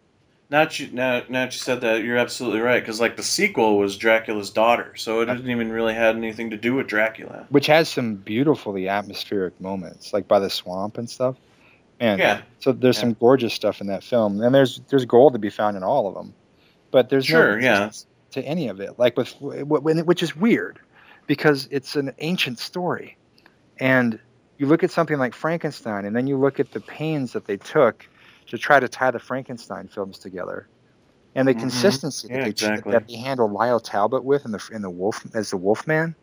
Now 0.51 0.65
that 0.65 0.79
you 0.81 0.89
now, 0.93 1.23
now 1.29 1.45
that 1.45 1.53
you 1.53 1.59
said 1.59 1.83
that, 1.83 2.03
you're 2.03 2.17
absolutely 2.17 2.61
right. 2.61 2.81
Because 2.81 3.01
like 3.01 3.17
the 3.17 3.23
sequel 3.23 3.79
was 3.79 3.97
Dracula's 3.99 4.51
daughter, 4.51 4.95
so 4.97 5.21
it 5.21 5.27
didn't 5.27 5.51
even 5.51 5.71
really 5.71 5.93
had 5.95 6.17
anything 6.17 6.51
to 6.51 6.57
do 6.57 6.75
with 6.75 6.87
Dracula. 6.87 7.47
which 7.51 7.67
has 7.67 7.89
some 7.89 8.15
beautifully 8.15 8.89
atmospheric 8.89 9.61
moments, 9.61 10.13
like 10.15 10.27
by 10.27 10.39
the 10.39 10.49
swamp 10.49 10.97
and 10.97 11.09
stuff. 11.11 11.37
Man, 12.01 12.19
Yeah. 12.19 12.41
So 12.61 12.73
there's 12.73 12.97
Yeah. 12.97 13.01
some 13.03 13.13
gorgeous 13.15 13.53
stuff 13.53 13.81
in 13.83 13.89
that 13.89 14.03
film, 14.03 14.41
and 14.41 14.55
there's 14.55 14.81
there's 14.89 15.05
gold 15.05 15.35
to 15.35 15.39
be 15.39 15.51
found 15.51 15.77
in 15.77 15.83
all 15.83 16.09
of 16.09 16.15
them, 16.15 16.33
but 16.91 17.11
there's 17.11 17.27
Sure, 17.27 17.57
no 17.59 17.63
yeah. 17.65 17.91
to 18.31 18.43
any 18.43 18.69
of 18.69 18.81
it. 18.81 18.99
Like 18.99 19.17
with 19.19 19.35
which 19.41 20.23
is 20.23 20.35
weird, 20.35 20.79
because 21.27 21.69
it's 21.71 21.95
an 21.95 22.13
ancient 22.21 22.59
story, 22.59 23.19
and 23.79 24.19
you 24.57 24.67
look 24.67 24.83
at 24.83 24.91
something 24.91 25.19
like 25.19 25.35
Frankenstein, 25.35 26.07
and 26.07 26.17
then 26.17 26.27
you 26.27 26.39
look 26.39 26.59
at 26.59 26.73
the 26.73 26.81
pains 26.81 27.33
that 27.35 27.45
they 27.45 27.59
took 27.59 28.09
to 28.49 28.59
try 28.59 28.81
to 28.81 28.89
tie 28.89 29.11
the 29.11 29.19
Frankenstein 29.19 29.89
films 29.89 30.19
together. 30.19 30.69
And 31.35 31.47
the 31.47 31.55
Mhm. 31.55 31.61
consistency 31.61 32.29
Yeah, 32.29 32.37
that, 32.37 32.45
they, 32.45 32.51
exactly. 32.51 32.93
that 32.93 33.07
they 33.09 33.17
handled 33.17 33.53
Lyle 33.53 33.81
Talbot 33.81 34.25
with 34.25 34.45
in 34.45 34.51
the 34.53 34.69
in 34.73 34.83
the 34.83 34.91
Wolf 34.91 35.25
as 35.35 35.51
the 35.51 35.57
Wolfman, 35.57 36.15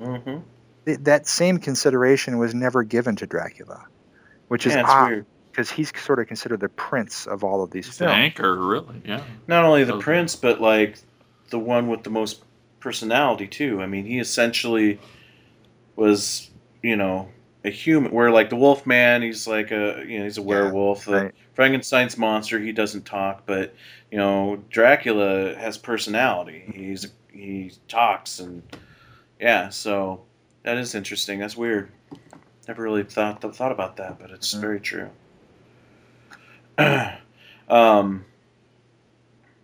Mm-hmm. 0.00 0.40
th- 0.86 0.98
that 1.02 1.26
same 1.26 1.58
consideration 1.58 2.38
was 2.38 2.54
never 2.54 2.82
given 2.82 3.16
to 3.16 3.26
Dracula, 3.26 3.84
which 4.48 4.66
is 4.66 4.74
Yeah, 4.74 4.80
it's 4.80 4.90
odd 4.90 5.26
because 5.52 5.70
he's 5.70 5.92
sort 5.98 6.18
of 6.18 6.26
considered 6.26 6.60
the 6.60 6.68
prince 6.68 7.26
of 7.26 7.44
all 7.44 7.62
of 7.62 7.70
these 7.70 7.86
It's 7.86 8.00
an 8.00 8.08
films. 8.08 8.18
anchor, 8.18 8.58
really. 8.58 9.00
Yeah. 9.04 9.22
Not 9.46 9.64
only 9.64 9.84
the 9.84 9.94
Okay. 9.94 10.02
prince, 10.02 10.34
but 10.36 10.60
like 10.60 10.98
the 11.50 11.58
one 11.60 11.88
with 11.88 12.02
the 12.02 12.10
most 12.10 12.42
personality 12.80 13.46
too. 13.46 13.80
I 13.80 13.86
mean, 13.86 14.04
he 14.04 14.18
essentially 14.18 14.98
was, 15.96 16.50
you 16.82 16.96
know, 16.96 17.28
a 17.64 17.70
human. 17.70 18.10
Where 18.12 18.30
like 18.30 18.50
the 18.50 18.56
Wolfman, 18.56 19.22
he's 19.22 19.46
like 19.46 19.70
a, 19.70 20.04
you 20.06 20.18
know, 20.18 20.24
he's 20.24 20.38
a 20.38 20.42
werewolf. 20.42 21.04
The 21.04 21.12
right. 21.26 21.34
Frankenstein's 21.54 22.16
monster, 22.18 22.58
he 22.58 22.72
doesn't 22.72 23.04
talk, 23.06 23.42
but 23.46 23.74
you 24.10 24.18
know, 24.18 24.62
Dracula 24.70 25.54
has 25.56 25.78
personality. 25.78 26.64
He's 26.74 27.06
he 27.32 27.72
talks 27.88 28.38
and 28.40 28.62
yeah. 29.40 29.68
So 29.68 30.22
that 30.62 30.76
is 30.78 30.94
interesting. 30.94 31.38
That's 31.38 31.56
weird. 31.56 31.90
Never 32.68 32.82
really 32.82 33.04
thought 33.04 33.40
thought 33.54 33.72
about 33.72 33.96
that, 33.98 34.18
but 34.18 34.30
it's 34.30 34.54
Mhm. 34.54 34.60
very 34.60 34.80
true. 34.80 35.10
um, 37.68 38.24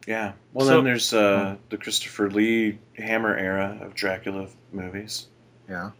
yeah. 0.07 0.33
Well, 0.53 0.67
So- 0.67 0.77
then 0.77 0.85
there's 0.85 1.13
uh, 1.13 1.57
the 1.71 1.77
Christopher 1.77 2.31
Lee 2.31 2.79
Hammer 2.97 3.37
era 3.37 3.79
of 3.81 3.95
Dracula 3.95 4.49
movies. 4.73 5.27
Yeah, 5.69 5.91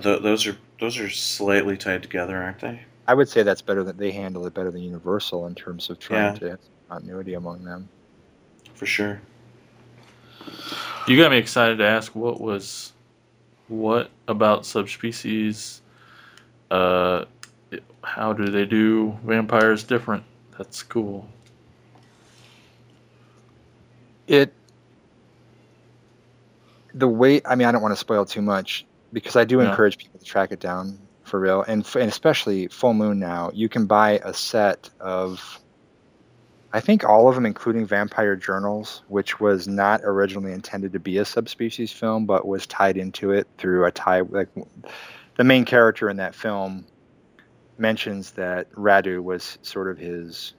Th- 0.00 0.20
those 0.22 0.46
are 0.46 0.56
those 0.80 0.98
are 0.98 1.08
slightly 1.10 1.76
tied 1.76 2.02
together, 2.02 2.36
aren't 2.42 2.58
they? 2.60 2.82
I 3.06 3.14
would 3.14 3.28
say 3.28 3.42
that's 3.42 3.62
better 3.62 3.84
that 3.84 3.98
they 3.98 4.10
handle 4.12 4.46
it 4.46 4.54
better 4.54 4.70
than 4.70 4.82
Universal 4.82 5.46
in 5.46 5.54
terms 5.54 5.90
of 5.90 5.98
trying 5.98 6.34
Yeah. 6.34 6.38
to 6.38 6.50
have 6.50 6.60
continuity 6.88 7.34
among 7.34 7.64
them. 7.64 7.88
For 8.74 8.86
sure. 8.86 9.20
You 11.06 11.16
got 11.18 11.30
me 11.30 11.38
excited 11.38 11.78
to 11.78 11.84
ask 11.84 12.14
what 12.14 12.40
was 12.40 12.92
what 13.68 14.10
about 14.28 14.66
subspecies 14.66 15.80
uh 16.70 17.24
how 18.02 18.32
do 18.32 18.50
they 18.50 18.64
do 18.64 19.16
vampires 19.24 19.84
different? 19.84 20.22
That's 20.56 20.82
cool. 20.82 21.28
It 24.26 24.52
the 26.94 27.08
way 27.08 27.40
I 27.44 27.54
mean 27.54 27.66
I 27.68 27.72
don't 27.72 27.82
want 27.82 27.92
to 27.92 28.00
spoil 28.00 28.24
too 28.24 28.42
much 28.42 28.86
because 29.12 29.36
I 29.36 29.44
do 29.44 29.60
Yeah. 29.60 29.70
encourage 29.70 29.98
people 29.98 30.18
to 30.18 30.24
track 30.24 30.52
it 30.52 30.60
down 30.60 30.98
for 31.34 31.40
real 31.40 31.62
and 31.62 31.82
f- 31.82 31.96
and 31.96 32.08
especially 32.08 32.68
Full 32.68 32.94
Moon 32.94 33.18
now 33.18 33.50
you 33.52 33.68
can 33.68 33.86
buy 33.86 34.20
a 34.22 34.32
set 34.32 34.88
of 35.00 35.58
I 36.72 36.78
think 36.78 37.02
all 37.02 37.28
of 37.28 37.34
them 37.34 37.44
including 37.44 37.86
Vampire 37.86 38.36
Journals 38.36 39.02
which 39.08 39.40
was 39.40 39.66
not 39.66 40.02
originally 40.04 40.52
intended 40.52 40.92
to 40.92 41.00
be 41.00 41.18
a 41.18 41.24
subspecies 41.24 41.90
film 41.90 42.26
but 42.26 42.46
was 42.46 42.68
tied 42.68 42.96
into 42.96 43.32
it 43.32 43.48
through 43.58 43.84
a 43.84 43.90
tie 43.90 44.20
like 44.20 44.46
the 45.36 45.42
main 45.42 45.64
character 45.64 46.08
in 46.08 46.18
that 46.18 46.36
film 46.36 46.86
mentions 47.78 48.30
that 48.30 48.70
Radu 48.70 49.20
was 49.20 49.58
sort 49.62 49.90
of 49.90 49.98
his 49.98 50.54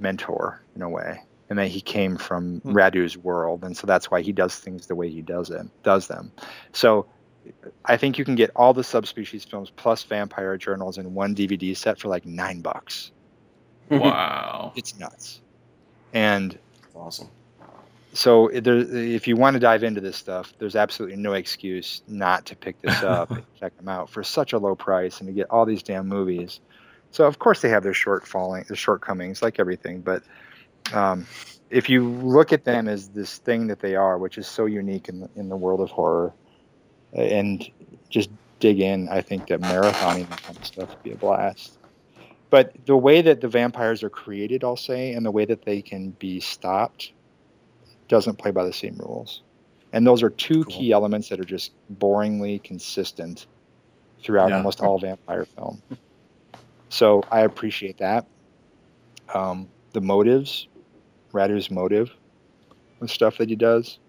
mentor 0.00 0.60
in 0.74 0.82
a 0.82 0.88
way 0.88 1.20
and 1.48 1.56
that 1.60 1.68
he 1.68 1.80
came 1.80 2.16
from 2.16 2.58
Hmm. 2.62 2.72
Radu's 2.76 3.16
world, 3.16 3.62
and 3.62 3.76
so 3.76 3.86
that's 3.86 4.10
why 4.10 4.22
he 4.22 4.32
does 4.32 4.56
things 4.56 4.86
the 4.86 4.94
way 4.96 5.08
he 5.08 5.20
does 5.20 5.50
it, 5.50 5.66
does 5.82 6.06
them. 6.06 6.30
So 6.72 7.06
I 7.84 7.96
think 7.96 8.18
you 8.18 8.24
can 8.24 8.34
get 8.34 8.50
all 8.54 8.74
the 8.74 8.84
subspecies 8.84 9.44
films 9.44 9.70
plus 9.74 10.02
vampire 10.04 10.56
journals 10.56 10.98
in 10.98 11.14
one 11.14 11.34
DVD 11.34 11.76
set 11.76 11.98
for 11.98 12.08
like 12.08 12.26
nine 12.26 12.60
bucks. 12.60 13.10
Wow. 13.90 14.72
It's 14.76 14.98
nuts. 14.98 15.40
And 16.12 16.58
awesome. 16.94 17.28
so 18.12 18.50
there, 18.52 18.76
if 18.78 19.26
you 19.26 19.36
want 19.36 19.54
to 19.54 19.60
dive 19.60 19.82
into 19.82 20.00
this 20.00 20.16
stuff, 20.16 20.52
there's 20.58 20.76
absolutely 20.76 21.16
no 21.16 21.32
excuse 21.32 22.02
not 22.06 22.46
to 22.46 22.56
pick 22.56 22.80
this 22.82 23.02
up 23.02 23.30
and 23.30 23.44
check 23.58 23.76
them 23.76 23.88
out 23.88 24.10
for 24.10 24.22
such 24.22 24.52
a 24.52 24.58
low 24.58 24.74
price 24.74 25.20
and 25.20 25.28
to 25.28 25.32
get 25.32 25.50
all 25.50 25.66
these 25.66 25.82
damn 25.82 26.06
movies. 26.06 26.60
So 27.10 27.26
of 27.26 27.38
course 27.38 27.62
they 27.62 27.68
have 27.70 27.82
their 27.82 27.92
shortfalling, 27.92 28.66
their 28.68 28.76
shortcomings, 28.76 29.42
like 29.42 29.58
everything. 29.58 30.00
But 30.00 30.22
um, 30.92 31.26
if 31.70 31.88
you 31.88 32.08
look 32.08 32.52
at 32.52 32.64
them 32.64 32.88
as 32.88 33.08
this 33.08 33.38
thing 33.38 33.66
that 33.68 33.80
they 33.80 33.96
are, 33.96 34.18
which 34.18 34.38
is 34.38 34.46
so 34.46 34.66
unique 34.66 35.08
in 35.08 35.20
the, 35.20 35.30
in 35.36 35.48
the 35.48 35.56
world 35.56 35.80
of 35.80 35.90
horror, 35.90 36.32
and 37.12 37.68
just 38.08 38.30
dig 38.60 38.80
in, 38.80 39.08
I 39.08 39.20
think 39.22 39.48
that 39.48 39.60
marathoning 39.60 40.28
that 40.28 40.42
kind 40.42 40.58
of 40.58 40.66
stuff 40.66 40.90
would 40.90 41.02
be 41.02 41.12
a 41.12 41.16
blast. 41.16 41.78
But 42.50 42.72
the 42.86 42.96
way 42.96 43.22
that 43.22 43.40
the 43.40 43.48
vampires 43.48 44.02
are 44.02 44.10
created, 44.10 44.64
I'll 44.64 44.76
say, 44.76 45.12
and 45.12 45.24
the 45.24 45.30
way 45.30 45.44
that 45.44 45.64
they 45.64 45.82
can 45.82 46.10
be 46.10 46.40
stopped 46.40 47.12
doesn't 48.08 48.38
play 48.38 48.50
by 48.50 48.64
the 48.64 48.72
same 48.72 48.96
rules. 48.98 49.42
And 49.92 50.06
those 50.06 50.22
are 50.22 50.30
two 50.30 50.64
Cool. 50.64 50.72
key 50.72 50.92
elements 50.92 51.28
that 51.28 51.40
are 51.40 51.44
just 51.44 51.72
boringly 51.92 52.62
consistent 52.62 53.46
throughout 54.22 54.50
Yeah. 54.50 54.56
almost 54.58 54.80
all 54.80 54.98
vampire 54.98 55.44
film. 55.44 55.82
So 56.92 57.22
I 57.30 57.42
appreciate 57.42 57.98
that. 57.98 58.26
Um, 59.32 59.68
the 59.92 60.00
motives, 60.00 60.66
Radu's 61.32 61.70
motive, 61.70 62.10
and 63.00 63.08
stuff 63.08 63.38
that 63.38 63.48
he 63.48 63.54
does. 63.54 64.00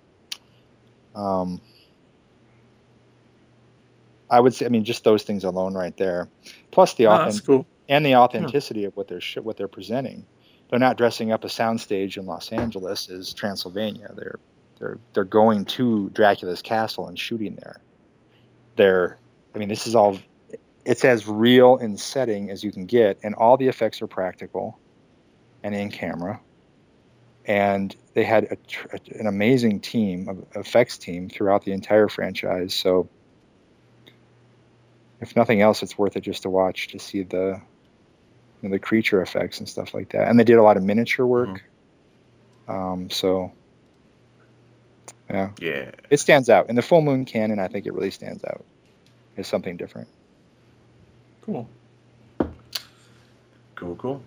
Um, 1.14 1.62
I 4.32 4.40
would 4.40 4.54
say, 4.56 4.66
I 4.66 4.70
mean, 4.70 4.84
just 4.86 5.04
those 5.04 5.24
things 5.24 5.44
alone, 5.44 5.74
right 5.76 5.96
there, 5.98 6.30
plus 6.72 6.94
the 6.96 7.06
ah, 7.06 7.12
Oh, 7.12 7.22
authentic 7.22 7.46
cool. 7.46 7.68
and 7.90 8.06
the 8.06 8.16
authenticity 8.16 8.86
of 8.86 8.96
what 8.96 9.08
they're 9.08 9.22
sh- 9.22 9.38
what 9.38 9.58
they're 9.58 9.68
presenting. 9.68 10.26
They're 10.70 10.80
not 10.80 10.98
dressing 10.98 11.32
up 11.34 11.44
a 11.44 11.48
soundstage 11.48 12.16
in 12.18 12.26
Los 12.26 12.52
Angeles 12.52 13.10
as 13.10 13.34
Transylvania. 13.34 14.12
They're 14.16 14.40
they're 14.80 14.98
they're 15.14 15.24
going 15.26 15.66
to 15.66 16.10
Dracula's 16.12 16.62
castle 16.62 17.08
and 17.08 17.20
shooting 17.20 17.56
there. 17.56 17.82
They're 18.78 19.18
I 19.54 19.58
mean 19.60 19.68
this 19.70 19.86
is 19.86 19.96
all 19.96 20.18
it's 20.86 21.06
as 21.06 21.28
real 21.28 21.76
in 21.78 21.98
setting 21.98 22.50
as 22.50 22.64
you 22.64 22.72
can 22.72 22.86
get 22.86 23.20
and 23.22 23.36
all 23.36 23.58
the 23.58 23.68
effects 23.68 24.02
are 24.02 24.08
practical 24.08 24.80
and 25.62 25.76
in 25.76 25.92
camera. 25.92 26.40
And 27.46 27.96
they 28.14 28.24
had 28.24 28.46
a, 28.46 28.56
tr- 28.56 28.88
an 29.20 29.28
amazing 29.28 29.80
team, 29.82 30.30
of 30.30 30.46
effects 30.56 30.98
team 30.98 31.28
throughout 31.30 31.66
the 31.66 31.72
entire 31.72 32.08
franchise. 32.08 32.74
So 32.74 33.10
if 35.22 35.36
nothing 35.36 35.62
else, 35.62 35.84
it's 35.84 35.98
worth 35.98 36.18
it 36.18 36.22
just 36.22 36.44
to 36.44 36.50
watch 36.50 36.90
to 36.90 37.00
see 37.00 37.24
the 37.24 37.62
you 38.62 38.70
know, 38.70 38.74
the 38.76 38.80
creature 38.80 39.22
effects 39.22 39.60
and 39.60 39.68
stuff 39.70 39.94
like 39.94 40.10
that. 40.10 40.28
And 40.28 40.40
they 40.40 40.44
did 40.44 40.58
a 40.58 40.64
lot 40.64 40.78
of 40.78 40.84
miniature 40.84 41.26
work. 41.26 41.64
Um, 42.68 43.10
so 43.10 43.52
yeah, 45.30 45.50
Yeah. 45.60 45.92
it 46.10 46.20
stands 46.20 46.50
out 46.50 46.70
in 46.70 46.76
the 46.76 46.82
full 46.82 47.02
moon 47.02 47.26
canon. 47.26 47.60
I 47.60 47.68
think 47.68 47.86
it 47.86 47.94
really 47.94 48.12
stands 48.12 48.44
out 48.44 48.64
as 49.38 49.48
something 49.48 49.78
different. 49.78 50.08
Cool. 51.42 51.68
Cool, 53.76 53.96
cool. 53.96 54.22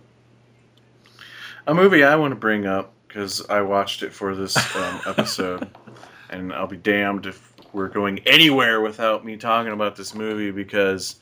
A 1.66 1.74
movie 1.74 2.02
I 2.02 2.16
want 2.16 2.32
to 2.32 2.36
bring 2.36 2.66
up 2.66 2.92
because 3.06 3.46
I 3.48 3.60
watched 3.62 4.02
it 4.02 4.12
for 4.12 4.34
this 4.34 4.56
um, 4.76 5.00
episode, 5.06 5.68
and 6.30 6.52
I'll 6.52 6.66
be 6.66 6.76
damned 6.76 7.26
if 7.26 7.53
we're 7.74 7.88
going 7.88 8.20
anywhere 8.20 8.80
without 8.80 9.24
me 9.24 9.36
talking 9.36 9.72
about 9.72 9.96
this 9.96 10.14
movie 10.14 10.51
because 10.51 11.16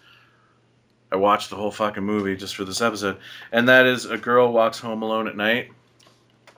I 1.10 1.16
watched 1.16 1.50
the 1.50 1.56
whole 1.56 1.70
fucking 1.70 2.04
movie 2.04 2.36
just 2.36 2.54
for 2.54 2.64
this 2.64 2.80
episode, 2.80 3.18
and 3.52 3.68
that 3.68 3.86
is 3.86 4.04
A 4.04 4.16
Girl 4.16 4.52
Walks 4.52 4.78
Home 4.78 5.02
Alone 5.02 5.26
at 5.26 5.36
Night. 5.36 5.70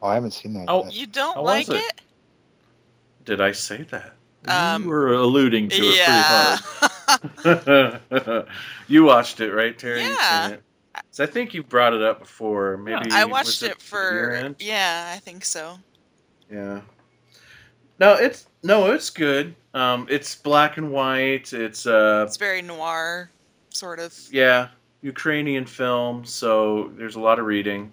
Oh, 0.03 0.09
I 0.09 0.15
haven't 0.15 0.33
seen 0.33 0.53
that. 0.55 0.67
Oh, 0.69 0.85
yet. 0.85 0.95
You 0.95 1.07
don't 1.07 1.37
How 1.37 1.43
like 1.43 1.69
it? 1.69 1.77
it? 1.77 2.01
Did 3.25 3.41
I 3.41 3.53
say 3.53 3.83
that? 3.85 4.15
Um, 4.47 4.83
you 4.83 4.91
were 4.91 5.15
alluding 5.15 5.71
to 5.71 5.77
it 5.77 5.97
yeah. 5.97 6.59
pretty 7.43 7.61
hard. 7.61 8.47
you 8.89 9.05
watched 9.05 9.41
it, 9.41 9.53
right, 9.53 9.79
Terry? 9.79 10.03
Yeah. 10.03 10.57
So 11.11 11.25
I 11.25 11.27
think 11.27 11.55
you 11.55 11.63
brought 11.63 11.95
it 11.95 12.03
up 12.03 12.21
before. 12.21 12.77
Maybe 12.77 13.11
I 13.11 13.25
watched 13.25 13.63
it 13.63 13.69
your 13.69 13.77
for 13.77 14.55
yeah, 14.59 15.13
I 15.15 15.19
think 15.19 15.45
so. 15.45 15.79
Yeah. 16.51 16.83
No, 17.99 18.15
it's 18.15 18.47
no, 18.63 18.93
it's 18.93 19.11
good. 19.11 19.55
Um, 19.75 20.07
it's 20.09 20.35
black 20.37 20.77
and 20.79 20.91
white. 20.93 21.53
It's 21.53 21.87
uh, 21.87 22.25
It's 22.27 22.37
very 22.37 22.63
noir, 22.63 23.29
sort 23.71 23.99
of. 23.99 24.17
yeah, 24.31 24.69
Ukrainian 25.03 25.67
film. 25.67 26.25
So 26.25 26.93
there's 26.97 27.17
a 27.17 27.21
lot 27.21 27.39
of 27.39 27.45
reading. 27.47 27.93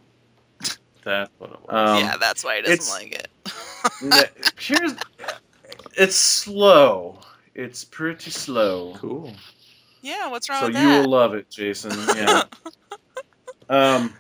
That's 1.04 1.32
what 1.40 1.50
it 1.52 1.60
was. 1.68 1.70
Um, 1.98 2.04
yeah, 2.06 2.18
that's 2.18 2.44
why 2.44 2.58
he 2.58 2.62
doesn't 2.62 2.94
like 2.94 3.12
it. 3.14 4.52
here's, 4.60 4.94
it's 5.98 6.16
slow. 6.16 7.20
It's 7.56 7.84
pretty 7.84 8.30
slow. 8.30 8.94
cool. 8.98 9.34
yeah, 10.04 10.28
what's 10.30 10.48
wrong 10.50 10.60
So 10.62 10.68
with 10.68 10.76
you 10.78 10.88
that? 10.88 11.02
will 11.02 11.10
love 11.10 11.34
it, 11.34 11.50
Jason. 11.50 11.92
Yeah. 12.16 12.44
um, 13.70 14.14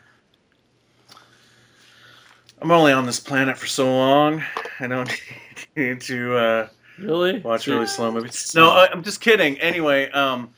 I'm 2.61 2.71
only 2.71 2.91
on 2.91 3.05
this 3.05 3.19
planet 3.19 3.57
for 3.57 3.67
so 3.67 3.85
long. 3.85 4.43
I 4.79 4.88
don't 4.88 5.11
need 5.75 6.01
to. 6.01 6.35
Uh, 6.35 6.67
Really? 7.01 7.39
watch 7.39 7.67
really 7.67 7.87
slow 7.87 8.11
movies. 8.11 8.53
No, 8.55 8.69
I, 8.69 8.89
I'm 8.91 9.03
just 9.03 9.21
kidding. 9.21 9.59
Anyway, 9.59 10.09
um, 10.11 10.53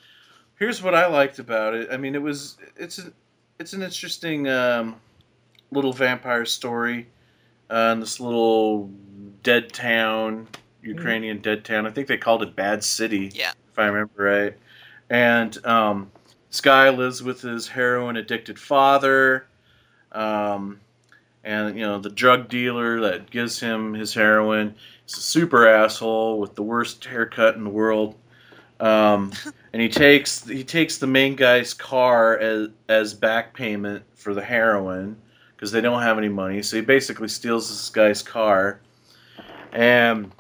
here's 0.60 0.82
what 0.82 0.96
I 0.96 1.08
liked 1.08 1.40
about 1.40 1.74
it. 1.74 1.90
I 1.92 1.98
mean, 1.98 2.16
it 2.16 2.22
was 2.22 2.58
it's 2.76 3.00
a, 3.00 3.12
it's 3.60 3.74
an 3.74 3.82
interesting 3.82 4.48
um, 4.48 4.96
little 5.72 5.94
vampire 5.94 6.46
story 6.46 7.08
uh, 7.70 7.92
in 7.94 8.00
this 8.00 8.20
little 8.20 8.90
dead 9.42 9.74
town, 9.74 10.48
Ukrainian 10.82 11.40
dead 11.40 11.66
town. 11.66 11.86
I 11.86 11.92
think 11.92 12.08
they 12.08 12.18
called 12.18 12.44
it 12.44 12.56
Bad 12.56 12.84
City. 12.84 13.32
Yeah. 13.34 13.52
if 13.72 13.80
I 13.80 13.86
remember 13.86 14.24
right. 14.24 14.54
And 15.10 15.66
um, 15.66 16.12
this 16.50 16.62
guy 16.62 16.90
lives 16.90 17.22
with 17.22 17.42
his 17.42 17.68
heroin 17.68 18.18
addicted 18.18 18.60
father. 18.60 19.46
Um, 20.12 20.80
and 21.44 21.76
you 21.78 21.82
know 21.82 22.00
the 22.00 22.10
drug 22.10 22.48
dealer 22.50 23.02
that 23.02 23.30
gives 23.30 23.60
him 23.60 23.94
his 23.94 24.14
heroin 24.14 24.76
He's 25.06 25.18
a 25.18 25.22
super 25.22 25.68
asshole 25.68 26.40
with 26.40 26.56
the 26.56 26.64
worst 26.64 27.04
haircut 27.04 27.56
in 27.56 27.64
the 27.64 27.70
world. 27.70 28.16
Um, 28.80 29.32
and 29.74 29.82
he 29.82 29.90
takes 29.90 30.48
he 30.48 30.64
takes 30.64 30.98
the 30.98 31.08
main 31.08 31.36
guy's 31.36 31.74
car 31.74 32.38
as 32.38 32.70
as 32.90 33.14
back 33.14 33.54
payment 33.54 34.04
for 34.16 34.34
the 34.34 34.44
heroin 34.44 35.18
because 35.56 35.72
they 35.72 35.82
don't 35.82 36.02
have 36.02 36.18
any 36.18 36.30
money. 36.30 36.62
So 36.62 36.78
he 36.78 36.82
basically 36.82 37.28
steals 37.28 37.70
this 37.70 37.90
guy's 37.90 38.22
car. 38.22 38.80
And 39.72 40.32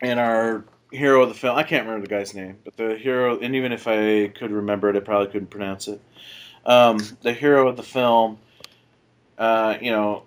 and 0.00 0.20
our 0.20 0.64
hero 0.90 1.22
of 1.22 1.28
the 1.28 1.34
film 1.34 1.56
I 1.56 1.62
can't 1.62 1.86
remember 1.86 2.06
the 2.06 2.14
guy's 2.14 2.34
name, 2.34 2.58
but 2.64 2.76
the 2.76 2.96
hero 2.96 3.38
and 3.38 3.54
even 3.54 3.72
if 3.72 3.86
I 3.86 4.28
could 4.28 4.50
remember 4.50 4.90
it, 4.90 4.96
I 4.96 5.00
probably 5.00 5.28
couldn't 5.28 5.50
pronounce 5.50 5.88
it. 5.88 6.00
Um, 6.64 6.98
the 7.22 7.32
hero 7.32 7.68
of 7.68 7.76
the 7.76 7.82
film, 7.82 8.38
uh, 9.38 9.76
you 9.80 9.90
know, 9.90 10.24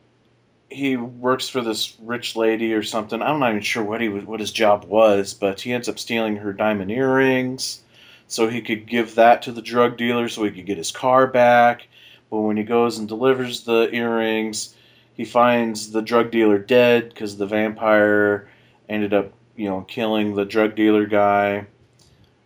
he 0.69 0.97
works 0.97 1.47
for 1.47 1.61
this 1.61 1.95
rich 2.01 2.35
lady 2.35 2.73
or 2.73 2.83
something. 2.83 3.21
I'm 3.21 3.39
not 3.39 3.51
even 3.51 3.61
sure 3.61 3.83
what 3.83 4.01
he 4.01 4.09
what 4.09 4.39
his 4.39 4.51
job 4.51 4.85
was, 4.85 5.33
but 5.33 5.61
he 5.61 5.73
ends 5.73 5.87
up 5.89 5.99
stealing 5.99 6.37
her 6.37 6.53
diamond 6.53 6.91
earrings 6.91 7.81
so 8.27 8.47
he 8.47 8.61
could 8.61 8.87
give 8.87 9.15
that 9.15 9.41
to 9.43 9.51
the 9.51 9.61
drug 9.61 9.97
dealer 9.97 10.27
so 10.27 10.43
he 10.43 10.51
could 10.51 10.65
get 10.65 10.77
his 10.77 10.91
car 10.91 11.27
back. 11.27 11.87
But 12.29 12.41
when 12.41 12.57
he 12.57 12.63
goes 12.63 12.97
and 12.97 13.07
delivers 13.07 13.61
the 13.61 13.89
earrings, 13.93 14.75
he 15.13 15.25
finds 15.25 15.91
the 15.91 16.01
drug 16.01 16.31
dealer 16.31 16.57
dead 16.57 17.09
because 17.09 17.37
the 17.37 17.45
vampire 17.45 18.49
ended 18.89 19.13
up, 19.13 19.31
you 19.55 19.69
know, 19.69 19.81
killing 19.81 20.33
the 20.33 20.45
drug 20.45 20.75
dealer 20.75 21.05
guy. 21.05 21.67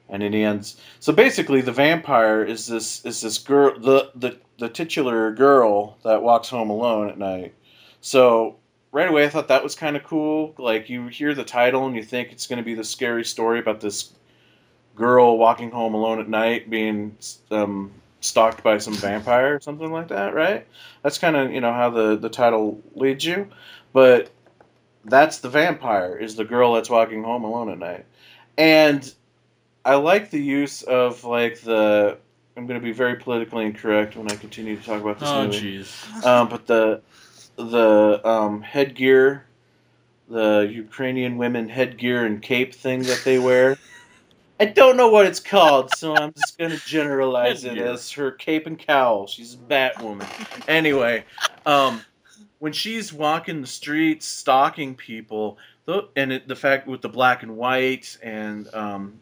And 0.10 0.24
he 0.24 0.44
ends. 0.44 0.82
So 1.00 1.14
basically, 1.14 1.62
the 1.62 1.72
vampire 1.72 2.44
is 2.44 2.66
this 2.66 3.06
is 3.06 3.22
this 3.22 3.38
girl, 3.38 3.80
the 3.80 4.12
the 4.16 4.40
the 4.58 4.68
titular 4.68 5.32
girl 5.32 5.98
that 6.04 6.24
walks 6.24 6.50
home 6.50 6.72
alone 6.72 7.10
at 7.10 7.20
night. 7.20 7.54
So 8.02 8.58
right 8.92 9.08
away, 9.10 9.26
I 9.26 9.30
thought 9.30 9.48
that 9.50 9.64
was 9.64 9.76
kind 9.76 9.96
of 9.96 10.04
cool. 10.04 10.54
Like 10.58 10.90
you 10.90 11.08
hear 11.08 11.34
the 11.34 11.44
title 11.44 11.86
and 11.86 11.96
you 11.96 12.04
think 12.04 12.32
it's 12.32 12.48
going 12.48 12.58
to 12.58 12.64
be 12.64 12.74
the 12.74 12.84
scary 12.84 13.26
story 13.26 13.60
about 13.60 13.82
this 13.82 14.14
girl 14.96 15.38
walking 15.38 15.72
home 15.72 15.94
alone 15.94 16.20
at 16.20 16.28
night 16.30 16.70
being 16.70 17.16
um, 17.52 17.92
stalked 18.22 18.64
by 18.64 18.78
some 18.78 18.94
vampire 18.96 19.56
or 19.56 19.60
something 19.62 19.92
like 19.92 20.10
that, 20.10 20.34
right? 20.34 20.66
That's 21.04 21.18
kind 21.18 21.36
of 21.36 21.52
you 21.52 21.62
know 21.62 21.74
how 21.74 21.90
the 21.90 22.18
the 22.18 22.30
title 22.30 22.82
leads 22.96 23.26
you, 23.26 23.48
but 23.94 24.30
that's 25.06 25.40
the 25.40 25.50
vampire 25.50 26.18
is 26.18 26.36
the 26.36 26.44
girl 26.44 26.74
that's 26.74 26.90
walking 26.90 27.24
home 27.24 27.44
alone 27.46 27.70
at 27.70 27.80
night, 27.80 28.06
and 28.58 29.14
I 29.86 29.96
like 29.96 30.30
the 30.32 30.42
use 30.42 30.82
of 30.84 31.24
like 31.24 31.62
the. 31.62 32.18
I'm 32.58 32.68
going 32.68 32.80
to 32.80 32.84
be 32.84 32.92
very 32.92 33.16
politically 33.16 33.66
incorrect 33.66 34.18
when 34.18 34.30
I 34.30 34.36
continue 34.36 34.76
to 34.76 34.84
talk 34.84 35.02
about 35.02 35.18
this 35.20 35.30
Oh, 35.30 35.46
movie 35.46 35.80
jeez. 35.80 36.26
um, 36.26 36.50
but 36.50 36.68
the 36.68 37.00
the 37.60 38.22
um, 38.28 38.62
headgear, 38.62 39.46
the 40.30 40.70
Ukrainian 40.72 41.38
women 41.38 41.68
headgear 41.68 42.26
and 42.26 42.42
cape 42.42 42.74
thing 42.74 43.04
that 43.04 43.22
they 43.26 43.38
wear, 43.38 43.78
I 44.60 44.66
don't 44.66 44.98
know 44.98 45.10
what 45.10 45.26
it's 45.26 45.40
called, 45.40 45.90
so 45.92 46.14
I'm 46.14 46.34
just 46.34 46.58
gonna 46.58 46.80
generalize 46.86 47.64
it 47.66 47.78
as 47.78 48.12
her 48.12 48.32
cape 48.32 48.66
and 48.66 48.78
cowl. 48.78 49.28
She's 49.28 49.54
a 49.54 49.58
Batwoman. 49.58 50.28
Anyway, 50.68 51.24
um, 51.66 52.02
when 52.60 52.74
she's 52.74 53.14
walking 53.14 53.62
the 53.62 53.68
streets, 53.68 54.26
stalking 54.26 54.96
people, 54.96 55.58
and 56.16 56.34
it, 56.34 56.48
the 56.48 56.56
fact 56.56 56.88
with 56.88 57.02
the 57.02 57.10
black 57.10 57.44
and 57.44 57.56
white, 57.56 58.18
and 58.22 58.74
um, 58.74 59.20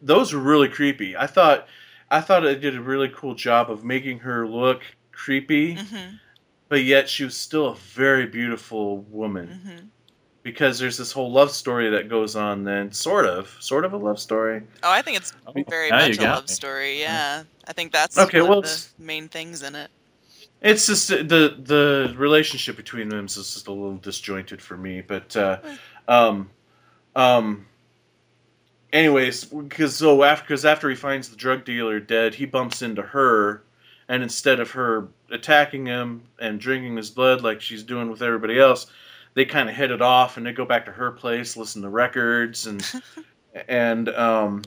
those 0.00 0.32
were 0.32 0.40
really 0.40 0.68
creepy. 0.68 1.14
I 1.16 1.26
thought, 1.26 1.68
I 2.10 2.20
thought 2.20 2.44
it 2.44 2.60
did 2.60 2.74
a 2.74 2.80
really 2.80 3.10
cool 3.14 3.34
job 3.34 3.70
of 3.70 3.84
making 3.84 4.18
her 4.20 4.46
look 4.46 4.82
creepy, 5.12 5.74
hmm 5.74 6.16
but 6.72 6.84
yet 6.84 7.06
she 7.06 7.22
was 7.22 7.36
still 7.36 7.66
a 7.68 7.74
very 7.74 8.24
beautiful 8.24 9.00
woman 9.10 9.46
hmm 9.52 9.80
because 10.42 10.78
there's 10.78 10.96
this 10.96 11.12
whole 11.12 11.30
love 11.30 11.50
story 11.50 11.90
that 11.90 12.08
goes 12.08 12.34
on. 12.34 12.64
Then, 12.64 12.90
sort 12.92 13.26
of, 13.26 13.54
sort 13.60 13.84
of 13.84 13.92
a 13.92 13.98
love 13.98 14.18
story. 14.18 14.62
Oh, 14.82 14.90
I 14.90 15.02
think 15.02 15.18
it's 15.18 15.34
Oh, 15.46 15.52
very 15.68 15.90
now 15.90 16.06
you 16.06 16.14
much 16.14 16.18
a 16.18 16.24
love 16.24 16.48
me. 16.48 16.54
story. 16.54 16.98
Yeah, 16.98 17.44
I 17.68 17.72
think 17.74 17.92
that's 17.92 18.16
Okay, 18.16 18.40
one 18.40 18.48
well, 18.48 18.62
of 18.62 18.64
the 18.64 19.04
main 19.04 19.28
things 19.28 19.62
in 19.62 19.74
it. 19.74 19.90
It's 20.62 20.86
just 20.86 21.12
uh, 21.12 21.16
the 21.18 21.58
the 21.62 22.14
relationship 22.16 22.76
between 22.76 23.10
them 23.10 23.26
is 23.26 23.34
just 23.34 23.68
a 23.68 23.72
little 23.72 23.98
disjointed 23.98 24.62
for 24.62 24.78
me, 24.78 25.02
but 25.02 25.36
uh, 25.36 25.58
um, 26.08 26.48
um. 27.14 27.66
Anyways, 28.94 29.44
because 29.44 29.96
so 29.96 30.22
after 30.22 30.44
because 30.44 30.64
after 30.64 30.88
he 30.88 30.96
finds 30.96 31.28
the 31.28 31.36
drug 31.36 31.66
dealer 31.66 32.00
dead, 32.00 32.36
he 32.36 32.46
bumps 32.46 32.80
into 32.80 33.02
her, 33.02 33.62
and 34.08 34.22
instead 34.22 34.60
of 34.60 34.70
her 34.72 35.08
attacking 35.30 35.86
him 35.86 36.22
and 36.40 36.60
drinking 36.60 36.96
his 36.96 37.10
blood 37.10 37.42
like 37.42 37.60
she's 37.60 37.82
doing 37.82 38.10
with 38.10 38.22
everybody 38.22 38.58
else, 38.58 38.86
they 39.34 39.44
kind 39.44 39.68
of 39.68 39.74
hit 39.74 39.90
it 39.90 40.02
off 40.02 40.36
and 40.36 40.44
they 40.44 40.52
go 40.52 40.64
back 40.64 40.84
to 40.86 40.92
her 40.92 41.10
place, 41.10 41.56
listen 41.56 41.82
to 41.82 41.88
records, 41.88 42.66
and 42.66 42.84
and 43.68 44.08
um, 44.10 44.62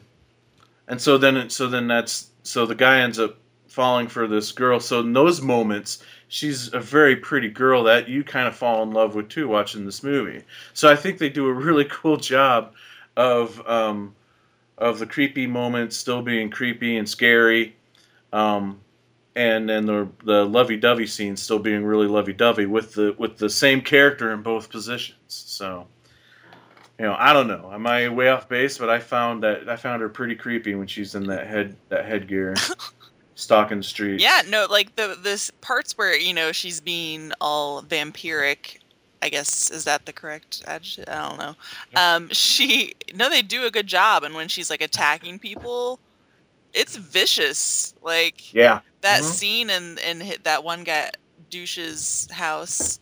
and 0.88 1.00
so 1.00 1.18
then 1.18 1.50
so 1.50 1.68
then 1.68 1.88
that's 1.88 2.32
so 2.44 2.66
the 2.66 2.76
guy 2.76 3.00
ends 3.00 3.20
up 3.20 3.38
falling 3.68 4.08
for 4.08 4.26
this 4.28 4.52
girl. 4.52 4.80
So 4.80 5.02
in 5.02 5.12
those 5.12 5.42
moments, 5.42 6.02
she's 6.30 6.74
a 6.74 6.80
very 6.80 7.16
pretty 7.16 7.50
girl 7.50 7.84
that 7.84 8.08
you 8.08 8.24
kind 8.24 8.48
of 8.48 8.56
fall 8.56 8.82
in 8.84 8.92
love 8.92 9.16
with 9.16 9.28
too 9.28 9.48
watching 9.48 9.86
this 9.86 10.02
movie. 10.02 10.44
So 10.74 10.90
I 10.90 10.96
think 10.96 11.18
they 11.18 11.30
do 11.30 11.48
a 11.48 11.54
really 11.54 11.86
cool 11.90 12.18
job 12.18 12.74
of 13.18 13.62
um, 13.68 14.16
of 14.78 15.00
the 15.00 15.06
creepy 15.06 15.48
moments 15.48 15.96
still 15.98 16.22
being 16.22 16.50
creepy 16.50 16.98
and 16.98 17.08
scary, 17.08 17.76
um, 18.34 18.80
and 19.36 19.70
then 19.70 19.86
the 19.86 20.08
the 20.24 20.46
lovey 20.46 20.78
dovey 20.78 21.08
scene 21.08 21.36
still 21.36 21.60
being 21.60 21.84
really 21.84 22.08
lovey 22.08 22.34
dovey 22.34 22.66
with 22.66 22.94
the 22.94 23.16
with 23.18 23.38
the 23.38 23.50
same 23.50 23.82
character 23.82 24.32
in 24.32 24.42
both 24.42 24.70
positions. 24.70 25.18
So. 25.28 25.88
You 26.98 27.04
know, 27.04 27.16
I 27.20 27.34
don't 27.34 27.50
know. 27.50 27.72
Am 27.74 27.86
I 27.88 28.08
way 28.08 28.30
off 28.30 28.48
base? 28.48 28.78
But 28.78 28.90
I 28.90 29.00
found 29.00 29.44
that 29.44 29.68
I 29.68 29.76
found 29.76 30.02
her 30.02 30.08
pretty 30.08 30.34
creepy 30.34 30.76
when 30.76 30.88
she's 30.88 31.14
in 31.14 31.24
that 31.28 31.46
head 31.46 31.76
that 31.90 32.06
headgear, 32.06 32.56
stalking 33.36 33.80
the 33.80 33.84
streets. 33.84 34.24
Yeah, 34.24 34.44
no, 34.48 34.66
like 34.70 34.96
the 34.96 35.18
this 35.22 35.52
parts 35.60 35.98
where 35.98 36.18
you 36.18 36.34
know 36.34 36.54
she's 36.54 36.80
being 36.80 37.34
all 37.42 37.82
vampiric. 37.84 38.78
I 39.22 39.28
guess 39.28 39.72
is 39.72 39.84
that 39.84 40.06
the 40.06 40.14
correct 40.14 40.64
adjective? 40.68 41.14
I 41.14 41.28
don't 41.28 41.38
know. 41.38 41.56
Um, 41.98 42.30
she 42.32 42.94
no, 43.14 43.30
they 43.30 43.42
do 43.42 43.66
a 43.66 43.72
good 43.72 43.88
job, 43.88 44.24
and 44.24 44.34
when 44.34 44.48
she's 44.48 44.70
like 44.70 44.82
attacking 44.82 45.40
people, 45.40 46.00
it's 46.76 46.98
vicious. 46.98 47.96
Like 48.04 48.42
Yeah. 48.54 48.82
that 49.02 49.24
Mhm. 49.24 49.26
scene 49.26 49.70
in 49.72 49.98
in 50.00 50.22
hit 50.22 50.44
that 50.46 50.64
one 50.64 50.84
guy 50.84 51.12
douche's 51.50 52.28
house, 52.34 53.00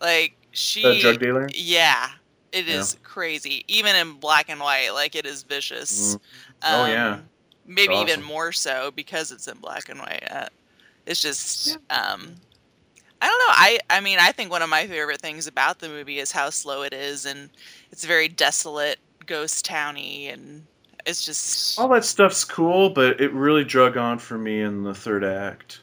like 0.00 0.34
she 0.52 0.82
The 0.82 0.94
drug 0.94 1.20
dealer. 1.20 1.54
Yeah, 1.54 2.08
it 2.52 2.68
Yeah. 2.68 2.86
is 2.86 2.96
crazy. 3.02 3.64
Even 3.68 3.96
in 3.96 4.14
black 4.20 4.48
and 4.48 4.60
white, 4.60 4.90
like 4.90 5.14
it 5.16 5.26
is 5.26 5.42
vicious. 5.44 6.16
Mm. 6.16 6.20
Oh, 6.68 6.84
yeah. 6.84 7.14
Um, 7.14 7.30
Maybe 7.66 7.96
It's 7.96 8.16
even 8.16 8.22
more 8.22 8.52
so 8.52 8.90
because 8.90 9.30
it's 9.30 9.46
in 9.48 9.58
black 9.58 9.88
and 9.88 10.00
white. 10.00 10.24
Uh, 10.30 10.48
it's 11.06 11.20
just 11.22 11.78
um 11.90 12.36
I 13.20 13.26
don't 13.26 13.38
know. 13.38 13.54
I 13.54 13.78
I 13.90 14.00
mean, 14.00 14.18
I 14.20 14.32
think 14.32 14.50
one 14.50 14.62
of 14.62 14.70
my 14.70 14.86
favorite 14.86 15.20
things 15.20 15.46
about 15.46 15.78
the 15.80 15.88
movie 15.88 16.18
is 16.18 16.32
how 16.32 16.50
slow 16.50 16.82
it 16.82 16.92
is 16.94 17.24
and 17.26 17.50
it's 17.90 18.04
very 18.04 18.28
desolate, 18.28 18.98
ghost 19.26 19.64
towny 19.64 20.28
and 20.28 20.66
it's 21.06 21.24
just 21.24 21.78
All 21.78 21.88
that 21.88 22.04
stuff's 22.04 22.44
cool, 22.44 22.90
but 22.90 23.20
it 23.20 23.32
really 23.32 23.64
drug 23.64 23.96
on 23.96 24.18
for 24.18 24.38
me 24.38 24.60
in 24.60 24.82
the 24.82 24.94
third 24.94 25.24
act. 25.24 25.80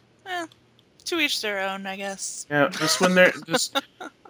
to 1.06 1.20
each 1.20 1.42
their 1.42 1.62
own, 1.62 1.86
I 1.86 1.96
guess. 1.96 2.46
Yeah, 2.50 2.70
just 2.70 3.00
when 3.00 3.16
they're 3.16 3.34
just 3.46 3.82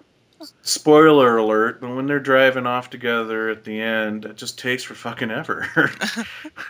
spoiler 0.61 1.37
alert, 1.37 1.81
but 1.81 1.95
when 1.95 2.05
they're 2.05 2.19
driving 2.19 2.65
off 2.65 2.89
together 2.89 3.49
at 3.49 3.63
the 3.63 3.79
end, 3.79 4.25
it 4.25 4.37
just 4.37 4.59
takes 4.59 4.83
for 4.83 4.95
fucking 4.95 5.31
ever. 5.31 5.69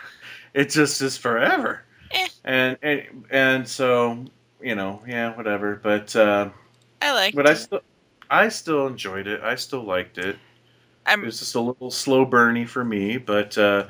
it 0.54 0.70
just 0.70 1.00
is 1.02 1.16
forever. 1.16 1.82
Eh. 2.12 2.28
And 2.44 2.78
and 2.82 3.26
and 3.30 3.68
so 3.68 4.24
you 4.60 4.74
know, 4.74 5.02
yeah, 5.06 5.36
whatever. 5.36 5.80
But 5.82 6.14
uh, 6.16 6.50
I 7.02 7.12
like 7.12 7.34
but 7.34 7.48
I 7.48 7.54
still 7.54 7.80
I 8.30 8.48
still 8.48 8.86
enjoyed 8.86 9.26
it. 9.26 9.40
I 9.42 9.54
still 9.56 9.82
liked 9.82 10.18
it. 10.18 10.36
It 11.06 11.12
I'm 11.12 11.22
was 11.22 11.38
just 11.38 11.54
a 11.54 11.60
little 11.60 11.90
slow 11.90 12.26
burny 12.26 12.68
for 12.68 12.84
me, 12.84 13.16
but 13.16 13.56
uh, 13.56 13.86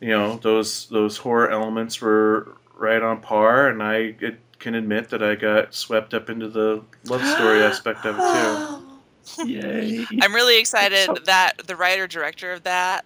you 0.00 0.10
know 0.10 0.36
those 0.36 0.88
those 0.88 1.16
horror 1.16 1.50
elements 1.50 2.00
were 2.00 2.56
right 2.74 3.02
on 3.02 3.20
par, 3.20 3.68
and 3.68 3.82
I 3.82 4.14
it, 4.20 4.38
can 4.58 4.74
admit 4.74 5.10
that 5.10 5.22
I 5.22 5.34
got 5.34 5.74
swept 5.74 6.14
up 6.14 6.30
into 6.30 6.48
the 6.48 6.82
love 7.04 7.24
story 7.24 7.62
aspect 7.62 8.04
of 8.04 8.16
it 8.18 8.82
too. 9.38 9.46
Yay! 9.46 10.06
I'm 10.22 10.34
really 10.34 10.58
excited 10.58 11.24
that 11.24 11.54
the 11.66 11.76
writer 11.76 12.06
director 12.06 12.52
of 12.52 12.62
that, 12.64 13.04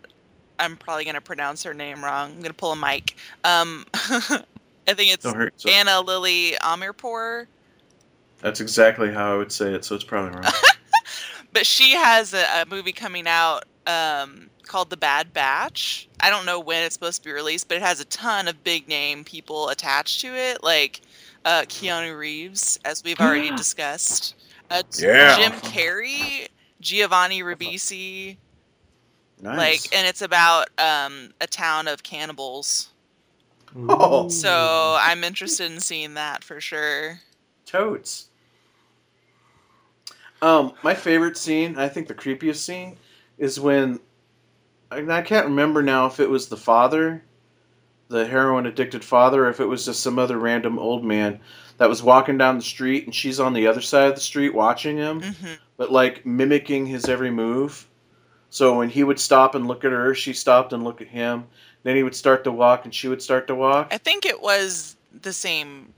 I'm 0.58 0.76
probably 0.76 1.04
gonna 1.04 1.20
pronounce 1.20 1.62
her 1.64 1.74
name 1.74 2.04
wrong. 2.04 2.32
I'm 2.32 2.40
gonna 2.40 2.54
pull 2.54 2.72
a 2.72 2.76
mic. 2.76 3.16
Um, 3.44 3.84
I 3.94 4.94
think 4.94 5.12
it's 5.12 5.24
hurt 5.24 5.54
yourself. 5.64 5.74
Ana 5.74 6.00
Lily 6.00 6.52
Amirpour, 6.62 7.46
That's 8.40 8.60
exactly 8.60 9.12
how 9.12 9.34
I 9.34 9.36
would 9.36 9.52
say 9.52 9.72
it, 9.74 9.84
so 9.84 9.94
it's 9.94 10.04
probably 10.04 10.32
wrong. 10.32 10.52
but 11.52 11.66
she 11.66 11.92
has 11.92 12.34
a, 12.34 12.44
a 12.62 12.66
movie 12.68 12.92
coming 12.92 13.26
out 13.26 13.64
um, 13.86 14.48
called 14.64 14.90
The 14.90 14.96
Bad 14.96 15.32
Batch. 15.32 16.08
I 16.20 16.30
don't 16.30 16.46
know 16.46 16.60
when 16.60 16.82
it's 16.84 16.94
supposed 16.94 17.22
to 17.22 17.28
be 17.28 17.32
released, 17.32 17.68
but 17.68 17.76
it 17.76 17.82
has 17.82 18.00
a 18.00 18.04
ton 18.06 18.48
of 18.48 18.62
big 18.64 18.88
name 18.88 19.24
people 19.24 19.68
attached 19.68 20.20
to 20.22 20.28
it, 20.28 20.62
like 20.62 21.00
uh, 21.44 21.62
Keanu 21.62 22.16
Reeves, 22.18 22.78
as 22.84 23.02
we've 23.04 23.20
already 23.20 23.50
discussed. 23.56 24.34
Uh, 24.70 24.82
Yeah. 24.98 25.36
Jim 25.36 25.52
Carrey, 25.60 26.48
Giovanni 26.80 27.42
Ribisi. 27.42 28.36
Nice. 29.42 29.56
like 29.56 29.98
and 29.98 30.06
it's 30.06 30.20
about 30.20 30.68
um 30.78 31.30
a 31.40 31.46
town 31.46 31.88
of 31.88 32.02
cannibals 32.02 32.90
Oh. 33.74 34.28
so 34.28 34.98
i'm 35.00 35.24
interested 35.24 35.72
in 35.72 35.80
seeing 35.80 36.12
that 36.12 36.44
for 36.44 36.60
sure 36.60 37.20
Toads. 37.64 38.29
Um, 40.42 40.72
my 40.82 40.94
favorite 40.94 41.36
scene, 41.36 41.76
I 41.78 41.88
think 41.88 42.08
the 42.08 42.14
creepiest 42.14 42.56
scene, 42.56 42.96
is 43.38 43.60
when 43.60 44.00
I, 44.90 45.22
can't 45.22 45.46
remember 45.46 45.82
now 45.82 46.06
if 46.06 46.18
it 46.18 46.28
was 46.28 46.48
the 46.48 46.56
father, 46.56 47.22
the 48.08 48.26
heroin 48.26 48.66
addicted 48.66 49.04
father, 49.04 49.46
or 49.46 49.50
if 49.50 49.60
it 49.60 49.66
was 49.66 49.84
just 49.84 50.02
some 50.02 50.18
other 50.18 50.38
random 50.38 50.78
old 50.78 51.04
man 51.04 51.40
that 51.76 51.88
was 51.88 52.02
walking 52.02 52.36
down 52.38 52.56
the 52.56 52.62
street 52.62 53.04
and 53.04 53.14
she's 53.14 53.38
on 53.40 53.52
the 53.52 53.66
other 53.66 53.80
side 53.80 54.08
of 54.08 54.14
the 54.14 54.20
street 54.20 54.54
watching 54.54 54.96
him, 54.96 55.22
hmm 55.22 55.54
but 55.76 55.90
like 55.90 56.26
mimicking 56.26 56.84
his 56.84 57.06
every 57.08 57.30
move. 57.30 57.88
So 58.50 58.76
when 58.76 58.90
he 58.90 59.02
would 59.02 59.18
stop 59.18 59.54
and 59.54 59.66
look 59.66 59.82
at 59.82 59.92
her, 59.92 60.14
she 60.14 60.34
stopped 60.34 60.74
and 60.74 60.84
looked 60.84 61.00
at 61.00 61.08
him. 61.08 61.46
Then 61.84 61.96
he 61.96 62.02
would 62.02 62.14
start 62.14 62.44
to 62.44 62.52
walk 62.52 62.84
and 62.84 62.94
she 62.94 63.08
would 63.08 63.22
start 63.22 63.46
to 63.46 63.54
walk. 63.54 63.88
i 63.90 63.96
think 63.96 64.26
it 64.26 64.42
was 64.42 64.96
the 65.22 65.32
same 65.32 65.94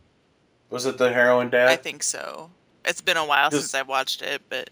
Was 0.71 0.87
it 0.87 0.99
the 0.99 1.13
heroin 1.13 1.51
dad? 1.51 1.69
i 1.69 1.75
think 1.75 2.05
so 2.05 2.49
it's 2.85 3.01
been 3.01 3.17
a 3.17 3.25
while 3.25 3.51
since 3.51 3.75
i've 3.75 3.89
watched 3.89 4.23
it 4.23 4.41
but 4.49 4.71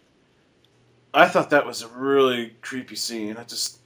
I 1.12 1.27
thought 1.27 1.51
that 1.51 1.66
was 1.66 1.82
a 1.82 1.89
really 1.89 2.55
creepy 2.62 2.95
scene. 2.95 3.37
I 3.37 3.43
just, 3.43 3.78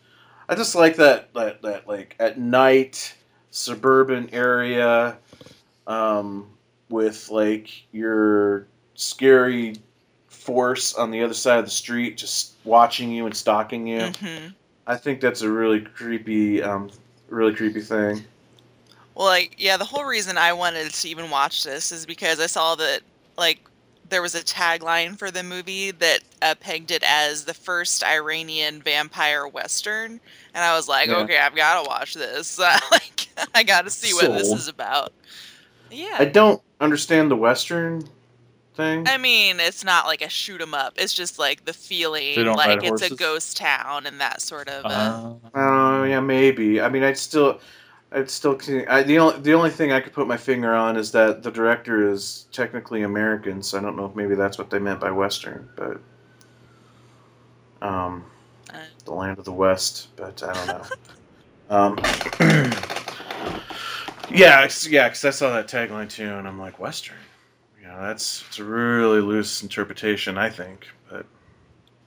I 0.49 0.55
just 0.55 0.75
like 0.75 0.97
that 0.97 1.33
that 1.33 1.63
that 1.63 1.89
like 1.89 2.17
at 2.21 2.39
night 2.39 3.15
suburban 3.51 4.29
area, 4.33 5.17
um, 5.87 6.51
with 6.91 7.31
like 7.31 7.71
your 7.93 8.67
scary 8.95 9.77
force 10.29 10.95
on 10.95 11.11
the 11.11 11.23
other 11.23 11.33
side 11.35 11.59
of 11.59 11.65
the 11.65 11.71
street, 11.71 12.19
just 12.19 12.53
watching 12.65 13.11
you 13.11 13.25
and 13.25 13.35
stalking 13.35 13.87
you. 13.87 14.01
mhm. 14.01 14.53
I 14.87 14.97
think 14.97 15.21
that's 15.23 15.41
a 15.41 15.51
really 15.51 15.81
creepy, 15.81 16.63
um, 16.63 16.91
really 17.31 17.55
creepy 17.55 17.81
thing. 17.81 18.23
well 19.15 19.27
like 19.27 19.55
yeah 19.59 19.77
the 19.77 19.85
whole 19.85 20.05
reason 20.05 20.37
i 20.39 20.53
wanted 20.53 20.91
to 20.93 21.09
even 21.09 21.31
watch 21.31 21.65
this 21.65 21.93
is 21.93 22.05
because 22.07 22.41
i 22.41 22.47
saw 22.47 22.75
that 22.75 23.01
like 23.39 23.61
there 24.09 24.23
was 24.23 24.35
a 24.35 24.43
tagline 24.43 25.19
for 25.19 25.31
the 25.31 25.43
movie 25.43 25.91
that 25.93 26.21
uh, 26.43 26.55
pegged 26.61 26.91
it 26.91 27.03
as 27.07 27.45
the 27.45 27.55
first 27.55 28.05
Iranian 28.05 28.83
vampire 28.83 29.47
western, 29.49 30.21
and 30.55 30.65
I 30.65 30.75
was 30.77 30.89
like, 30.89 31.09
Yeah. 31.09 31.17
okay, 31.19 31.39
I've 31.39 31.55
got 31.57 31.83
to 31.83 31.89
watch 31.89 32.15
this. 32.15 32.59
like, 32.91 33.29
I 33.55 33.63
got 33.63 33.83
to 33.85 33.91
see 33.91 34.13
what 34.15 34.33
this 34.33 34.53
is 34.53 34.69
about. 34.69 35.13
Yeah, 35.91 36.17
I 36.19 36.25
don't 36.25 36.63
understand 36.81 37.31
the 37.31 37.37
western 37.37 38.09
thing. 38.75 39.07
I 39.07 39.19
mean, 39.19 39.61
it's 39.61 39.85
not 39.85 40.07
like 40.07 40.23
a 40.23 40.29
shoot 40.29 40.61
'em 40.61 40.75
up. 40.75 40.95
It's 40.97 41.15
just 41.15 41.39
like 41.39 41.65
the 41.65 41.73
feeling, 41.73 42.47
like 42.47 42.83
ride 42.83 42.85
it's 42.85 43.03
a 43.03 43.11
ghost 43.11 43.57
town 43.57 44.07
and 44.07 44.21
that 44.21 44.43
sort 44.43 44.69
of. 44.69 44.85
Uh, 44.85 44.89
Uh, 44.89 45.35
Uh, 45.55 45.61
Oh 45.61 46.05
yeah, 46.05 46.21
maybe. 46.21 46.81
I 46.81 46.89
mean, 46.89 47.03
I'd 47.05 47.19
still, 47.19 47.61
I'd 48.15 48.31
still. 48.31 48.59
I, 48.89 49.03
the 49.03 49.19
only 49.19 49.41
the 49.41 49.53
only 49.55 49.71
thing 49.71 49.91
I 49.93 50.01
could 50.01 50.13
put 50.13 50.29
my 50.29 50.37
finger 50.37 50.73
on 50.73 50.97
is 50.97 51.11
that 51.13 51.43
the 51.43 51.51
director 51.51 52.09
is 52.09 52.47
technically 52.53 53.03
American, 53.03 53.61
so 53.63 53.77
I 53.77 53.83
don't 53.83 53.97
know 53.97 54.07
if 54.07 54.15
maybe 54.15 54.37
that's 54.37 54.57
what 54.57 54.71
they 54.71 54.79
meant 54.79 55.01
by 55.01 55.11
Western, 55.11 55.69
but 55.75 56.01
um, 57.83 58.25
Uh. 58.73 58.79
the 59.05 59.13
land 59.13 59.39
of 59.39 59.45
the 59.45 59.53
West. 59.53 60.15
But 60.17 60.43
I 60.43 60.53
don't 60.53 60.67
know. 60.69 60.85
um, 61.77 61.99
yeah, 64.31 64.61
it's- 64.61 64.87
yeah, 64.87 65.09
because 65.09 65.25
I 65.25 65.31
saw 65.31 65.51
that 65.53 65.69
tagline 65.69 66.09
too, 66.09 66.29
and 66.35 66.47
I'm 66.47 66.59
like, 66.59 66.79
Western. 66.79 67.17
You 67.81 67.89
know, 67.89 68.01
that's 68.01 68.45
it's 68.49 68.59
a 68.61 68.65
really 68.65 69.21
loose 69.21 69.63
interpretation, 69.63 70.39
I 70.39 70.49
think, 70.51 70.87
but. 71.11 71.27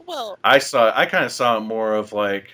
Well, 0.05 0.39
I 0.43 0.57
saw 0.59 0.97
I 0.97 1.05
kind 1.05 1.25
of 1.25 1.33
saw 1.33 1.57
it 1.57 1.61
more 1.61 1.93
of 1.95 2.13
like 2.13 2.47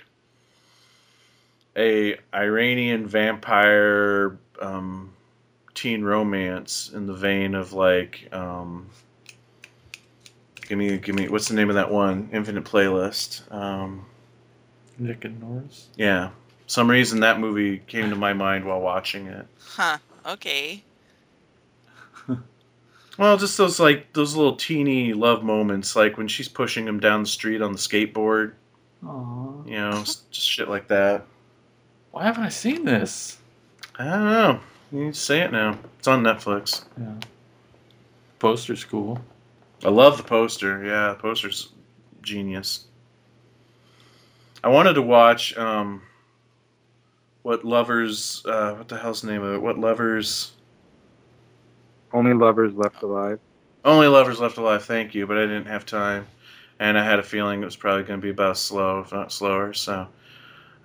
a 1.75 2.17
Iranian 2.33 3.07
vampire 3.07 4.37
um, 4.61 5.13
teen 5.73 6.03
romance 6.03 6.91
in 6.93 7.07
the 7.07 7.13
vein 7.13 7.55
of 7.55 7.73
like 7.73 8.29
um, 8.31 8.89
give 10.67 10.77
me 10.77 10.97
give 10.97 11.15
me 11.15 11.27
what's 11.27 11.47
the 11.47 11.55
name 11.55 11.69
of 11.69 11.75
that 11.75 11.91
one 11.91 12.29
Infinite 12.31 12.63
Playlist 12.63 13.51
um, 13.51 14.05
Nick 14.97 15.25
and 15.25 15.39
Norah's. 15.41 15.87
yeah 15.95 16.29
some 16.67 16.89
reason 16.89 17.19
that 17.21 17.39
movie 17.39 17.79
came 17.79 18.09
to 18.09 18.15
my 18.15 18.33
mind 18.33 18.65
while 18.65 18.79
watching 18.81 19.27
it 19.27 19.45
huh? 19.59 19.97
Okay. 20.25 20.83
well 23.17 23.37
just 23.37 23.57
those 23.57 23.79
like 23.79 24.13
those 24.13 24.35
little 24.35 24.55
teeny 24.55 25.13
love 25.13 25.43
moments 25.43 25.95
like 25.95 26.17
when 26.17 26.27
she's 26.27 26.47
pushing 26.47 26.87
him 26.87 26.99
down 26.99 27.23
the 27.23 27.27
street 27.27 27.61
on 27.61 27.71
the 27.71 27.77
skateboard 27.79 28.53
Aww. 29.03 29.67
you 29.67 29.75
know 29.75 30.03
just 30.03 30.33
shit 30.35 30.69
like 30.69 30.87
that 30.87 31.25
Why 32.13 32.25
haven't 32.25 32.43
I 32.43 32.49
seen 32.49 32.85
this? 32.85 33.39
I 33.97 34.03
don't 34.03 34.25
know. 34.25 34.59
You 34.91 35.05
need 35.05 35.15
to 35.15 35.19
say 35.19 35.41
it 35.41 35.51
now. 35.51 35.79
It's 35.97 36.07
on 36.07 36.21
Netflix. 36.21 36.85
Yeah. 36.95 37.15
Poster's 38.37 38.85
cool. 38.85 39.19
I 39.83 39.89
love 39.89 40.17
the 40.17 40.23
poster. 40.23 40.85
Yeah, 40.85 41.13
the 41.13 41.15
poster's 41.15 41.69
genius. 42.21 42.85
I 44.63 44.69
wanted 44.69 44.93
to 44.93 45.01
watch 45.01 45.57
um, 45.57 46.03
what 47.41 47.65
lovers. 47.65 48.43
Uh, 48.45 48.75
what 48.75 48.87
the 48.87 48.99
hell's 48.99 49.23
the 49.23 49.31
name 49.31 49.41
of 49.41 49.55
it? 49.55 49.61
What 49.63 49.79
lovers? 49.79 50.51
Only 52.13 52.33
lovers 52.33 52.75
left 52.75 53.01
alive. 53.01 53.39
Only 53.83 54.07
lovers 54.07 54.39
left 54.39 54.57
alive. 54.57 54.85
Thank 54.85 55.15
you, 55.15 55.25
but 55.25 55.39
I 55.39 55.47
didn't 55.47 55.65
have 55.65 55.83
time, 55.83 56.27
and 56.77 56.95
I 56.95 57.03
had 57.03 57.17
a 57.17 57.23
feeling 57.23 57.63
it 57.63 57.65
was 57.65 57.75
probably 57.75 58.03
going 58.03 58.19
to 58.19 58.23
be 58.23 58.29
about 58.29 58.59
slow, 58.59 58.99
if 58.99 59.11
not 59.11 59.31
slower. 59.31 59.73
So 59.73 60.07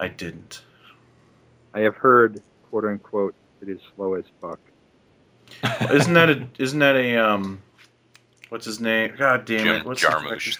I 0.00 0.08
didn't. 0.08 0.62
I 1.78 1.82
have 1.82 1.94
heard, 1.94 2.42
quote 2.70 2.86
unquote, 2.86 3.36
it 3.62 3.68
is 3.68 3.78
slow 3.94 4.14
as 4.14 4.24
fuck. 4.40 4.58
isn't 5.92 6.12
that 6.12 6.28
a? 6.28 6.48
Isn't 6.58 6.80
that 6.80 6.96
a? 6.96 7.16
Um, 7.16 7.62
what's 8.48 8.66
his 8.66 8.80
name? 8.80 9.14
God 9.16 9.44
damn 9.44 9.64
Jim 9.64 9.74
it! 9.76 9.84
What's 9.84 10.02
the 10.02 10.08
Jarmusch. 10.08 10.58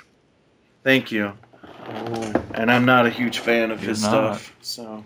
Thank 0.84 1.10
you. 1.10 1.32
Oh. 1.64 2.44
and 2.54 2.70
I'm 2.70 2.84
not 2.84 3.06
a 3.06 3.10
huge 3.10 3.40
fan 3.40 3.72
of 3.72 3.82
You're 3.82 3.88
his 3.90 4.02
not. 4.02 4.10
stuff. 4.36 4.56
So, 4.60 5.04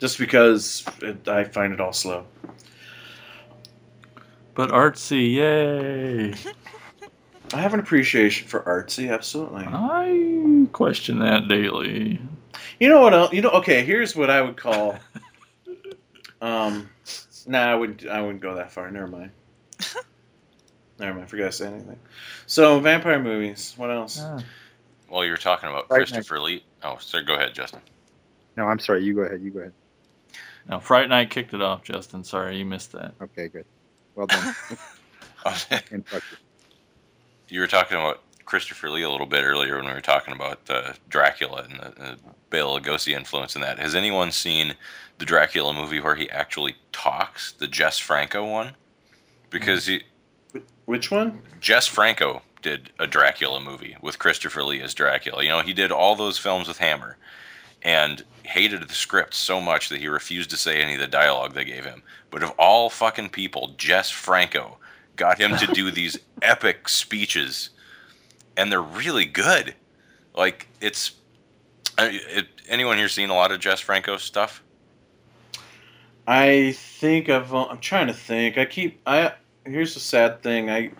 just 0.00 0.18
because 0.18 0.86
it, 1.02 1.28
I 1.28 1.44
find 1.44 1.74
it 1.74 1.80
all 1.80 1.92
slow. 1.92 2.24
But 4.54 4.70
artsy, 4.70 5.34
yay! 5.34 6.34
I 7.52 7.60
have 7.60 7.74
an 7.74 7.80
appreciation 7.80 8.48
for 8.48 8.60
artsy, 8.60 9.12
absolutely. 9.12 9.66
I 9.68 10.66
question 10.72 11.18
that 11.18 11.48
daily. 11.48 12.18
You 12.78 12.88
know 12.88 13.00
what? 13.00 13.14
Else, 13.14 13.32
you 13.32 13.42
know, 13.42 13.50
okay. 13.50 13.84
Here's 13.84 14.14
what 14.14 14.30
I 14.30 14.42
would 14.42 14.56
call. 14.56 14.98
Um, 16.40 16.90
nah, 17.46 17.72
I 17.72 17.74
wouldn't. 17.74 18.06
I 18.06 18.20
wouldn't 18.20 18.42
go 18.42 18.56
that 18.56 18.72
far. 18.72 18.90
Never 18.90 19.06
mind. 19.06 19.30
Never 20.98 21.14
mind. 21.14 21.30
Forgot 21.30 21.46
to 21.46 21.52
say 21.52 21.66
anything. 21.66 21.98
So, 22.46 22.80
vampire 22.80 23.18
movies. 23.20 23.74
What 23.76 23.90
else? 23.90 24.18
Yeah. 24.18 24.40
Well, 25.08 25.24
you 25.24 25.30
were 25.30 25.36
talking 25.36 25.68
about 25.68 25.90
Right, 25.90 25.98
Christopher 25.98 26.40
Lee. 26.40 26.64
Oh, 26.82 26.98
sir, 27.00 27.22
go 27.22 27.34
ahead, 27.34 27.54
Justin. 27.54 27.80
No, 28.56 28.64
I'm 28.64 28.78
sorry. 28.78 29.04
You 29.04 29.14
go 29.14 29.22
ahead. 29.22 29.40
You 29.40 29.50
go 29.50 29.60
ahead. 29.60 29.72
Now, 30.68 30.80
Fright 30.80 31.08
Night 31.08 31.30
kicked 31.30 31.54
it 31.54 31.62
off, 31.62 31.84
Justin. 31.84 32.24
Sorry, 32.24 32.56
you 32.58 32.64
missed 32.64 32.92
that. 32.92 33.14
Okay, 33.22 33.48
good. 33.48 33.64
Well 34.14 34.26
done. 34.26 34.54
and 35.92 36.06
fuck 36.06 36.22
you. 36.30 36.36
you 37.48 37.60
were 37.60 37.66
talking 37.66 37.98
about 37.98 38.22
Christopher 38.46 38.88
Lee 38.90 39.02
a 39.02 39.10
little 39.10 39.26
bit 39.26 39.44
earlier 39.44 39.76
when 39.76 39.86
we 39.86 39.92
were 39.92 40.00
talking 40.00 40.32
about 40.32 40.60
uh, 40.70 40.92
Dracula 41.08 41.66
and 41.68 41.80
the, 41.80 42.00
the 42.00 42.18
Bela 42.48 42.80
Lugosi 42.80 43.14
influence 43.14 43.56
in 43.56 43.62
that. 43.62 43.78
Has 43.78 43.94
anyone 43.94 44.30
seen 44.30 44.76
the 45.18 45.24
Dracula 45.24 45.74
movie 45.74 46.00
where 46.00 46.14
he 46.14 46.30
actually 46.30 46.76
talks, 46.92 47.52
the 47.52 47.66
Jess 47.66 47.98
Franco 47.98 48.48
one? 48.48 48.74
Because 49.50 49.86
he, 49.86 50.02
Which 50.84 51.10
one? 51.10 51.42
Jess 51.60 51.86
Franco 51.86 52.42
did 52.62 52.90
a 52.98 53.06
Dracula 53.06 53.60
movie 53.60 53.96
with 54.00 54.18
Christopher 54.18 54.62
Lee 54.62 54.80
as 54.80 54.94
Dracula. 54.94 55.42
You 55.42 55.50
know, 55.50 55.60
he 55.60 55.72
did 55.72 55.90
all 55.90 56.14
those 56.14 56.38
films 56.38 56.68
with 56.68 56.78
Hammer 56.78 57.16
and 57.82 58.24
hated 58.44 58.82
the 58.88 58.94
script 58.94 59.34
so 59.34 59.60
much 59.60 59.88
that 59.88 60.00
he 60.00 60.06
refused 60.06 60.50
to 60.50 60.56
say 60.56 60.80
any 60.80 60.94
of 60.94 61.00
the 61.00 61.06
dialogue 61.08 61.54
they 61.54 61.64
gave 61.64 61.84
him. 61.84 62.02
But 62.30 62.44
of 62.44 62.50
all 62.58 62.90
fucking 62.90 63.30
people, 63.30 63.74
Jess 63.76 64.08
Franco 64.08 64.78
got 65.16 65.40
him 65.40 65.56
to 65.56 65.66
do 65.74 65.90
these 65.90 66.18
epic 66.42 66.88
speeches 66.88 67.70
and 68.56 68.70
they're 68.70 68.82
really 68.82 69.24
good. 69.24 69.74
Like 70.34 70.68
it's 70.80 71.12
I- 71.98 72.20
it, 72.28 72.46
anyone 72.68 72.98
here 72.98 73.08
seen 73.08 73.30
a 73.30 73.34
lot 73.34 73.52
of 73.52 73.60
Jess 73.60 73.80
Franco 73.80 74.16
stuff? 74.16 74.62
I 76.26 76.72
think 76.72 77.28
I've. 77.28 77.52
I'm 77.54 77.78
trying 77.78 78.08
to 78.08 78.14
think. 78.14 78.58
I 78.58 78.64
keep. 78.64 79.00
I 79.06 79.32
here's 79.64 79.94
the 79.94 80.00
sad 80.00 80.42
thing. 80.42 80.70
I 80.70 80.90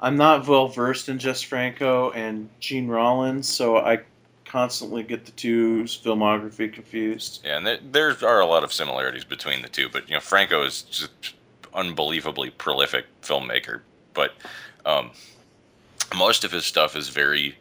I'm 0.00 0.16
not 0.16 0.46
well 0.46 0.68
versed 0.68 1.08
in 1.08 1.18
Jess 1.18 1.40
Franco 1.42 2.10
and 2.10 2.48
Gene 2.60 2.88
Rollins, 2.88 3.48
so 3.48 3.78
I 3.78 4.00
constantly 4.44 5.02
get 5.02 5.24
the 5.24 5.32
two 5.32 5.84
filmography 5.84 6.72
confused. 6.72 7.42
Yeah, 7.44 7.56
and 7.56 7.66
there, 7.66 7.78
there 8.12 8.28
are 8.28 8.40
a 8.40 8.46
lot 8.46 8.62
of 8.62 8.72
similarities 8.72 9.24
between 9.24 9.62
the 9.62 9.68
two, 9.68 9.88
but 9.88 10.08
you 10.08 10.14
know, 10.14 10.20
Franco 10.20 10.62
is 10.62 10.82
just 10.82 11.34
unbelievably 11.72 12.50
prolific 12.50 13.06
filmmaker. 13.22 13.80
But 14.12 14.32
um, 14.84 15.10
most 16.16 16.44
of 16.44 16.52
his 16.52 16.64
stuff 16.64 16.96
is 16.96 17.08
very 17.08 17.56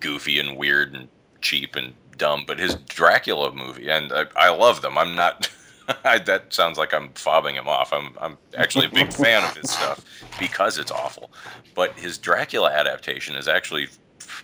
goofy 0.00 0.38
and 0.38 0.56
weird 0.56 0.94
and 0.94 1.08
cheap 1.40 1.76
and 1.76 1.94
dumb. 2.18 2.44
But 2.46 2.58
his 2.58 2.74
Dracula 2.74 3.52
movie, 3.52 3.88
and 3.88 4.12
I, 4.12 4.24
I 4.36 4.48
love 4.50 4.82
them. 4.82 4.98
I'm 4.98 5.14
not. 5.14 5.50
I, 6.04 6.18
that 6.20 6.52
sounds 6.54 6.78
like 6.78 6.94
I'm 6.94 7.10
fobbing 7.10 7.54
him 7.54 7.68
off. 7.68 7.92
I'm 7.92 8.14
I'm 8.20 8.38
actually 8.56 8.86
a 8.86 8.90
big 8.90 9.12
fan 9.12 9.44
of 9.44 9.56
his 9.56 9.70
stuff 9.70 10.04
because 10.38 10.78
it's 10.78 10.90
awful. 10.90 11.30
But 11.74 11.92
his 11.98 12.18
Dracula 12.18 12.70
adaptation 12.70 13.36
is 13.36 13.48
actually 13.48 13.88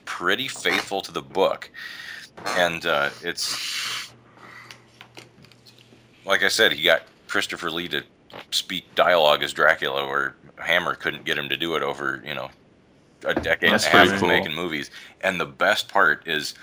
pretty 0.05 0.49
faithful 0.49 1.01
to 1.01 1.13
the 1.13 1.23
book, 1.23 1.71
and 2.57 2.85
uh, 2.85 3.11
it's 3.23 4.11
like 6.27 6.43
I 6.43 6.49
said, 6.49 6.73
he 6.73 6.85
got 6.85 7.03
Christopher 7.29 7.71
Lee 7.71 7.89
to 7.89 8.05
speak 8.51 8.95
dialogue 8.95 9.43
as 9.43 9.53
Dracula, 9.53 10.07
where 10.07 10.37
Hammer 10.57 10.95
couldn't 10.95 11.25
get 11.25 11.39
him 11.39 11.49
to 11.49 11.57
do 11.57 11.75
it 11.75 11.83
over, 11.83 12.23
you 12.25 12.35
know, 12.35 12.51
a 13.25 13.35
decade 13.35 13.73
That's 13.73 13.87
and 13.87 13.95
a 13.95 13.99
half 13.99 14.13
of 14.15 14.21
cool. 14.21 14.29
making 14.29 14.55
movies. 14.55 14.91
And 15.21 15.41
the 15.41 15.47
best 15.47 15.89
part 15.89 16.27
is 16.27 16.55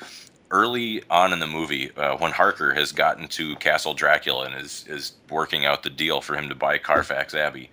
early 0.49 1.03
on 1.09 1.33
in 1.33 1.39
the 1.39 1.47
movie, 1.47 1.91
uh, 1.97 2.17
when 2.17 2.31
Harker 2.31 2.73
has 2.73 2.91
gotten 2.91 3.27
to 3.29 3.55
Castle 3.57 3.93
Dracula 3.93 4.45
and 4.45 4.55
is 4.55 4.85
is 4.87 5.13
working 5.29 5.65
out 5.65 5.83
the 5.83 5.89
deal 5.89 6.21
for 6.21 6.35
him 6.35 6.49
to 6.49 6.55
buy 6.55 6.77
Carfax 6.77 7.33
Abbey. 7.33 7.69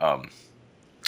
Um, 0.00 0.30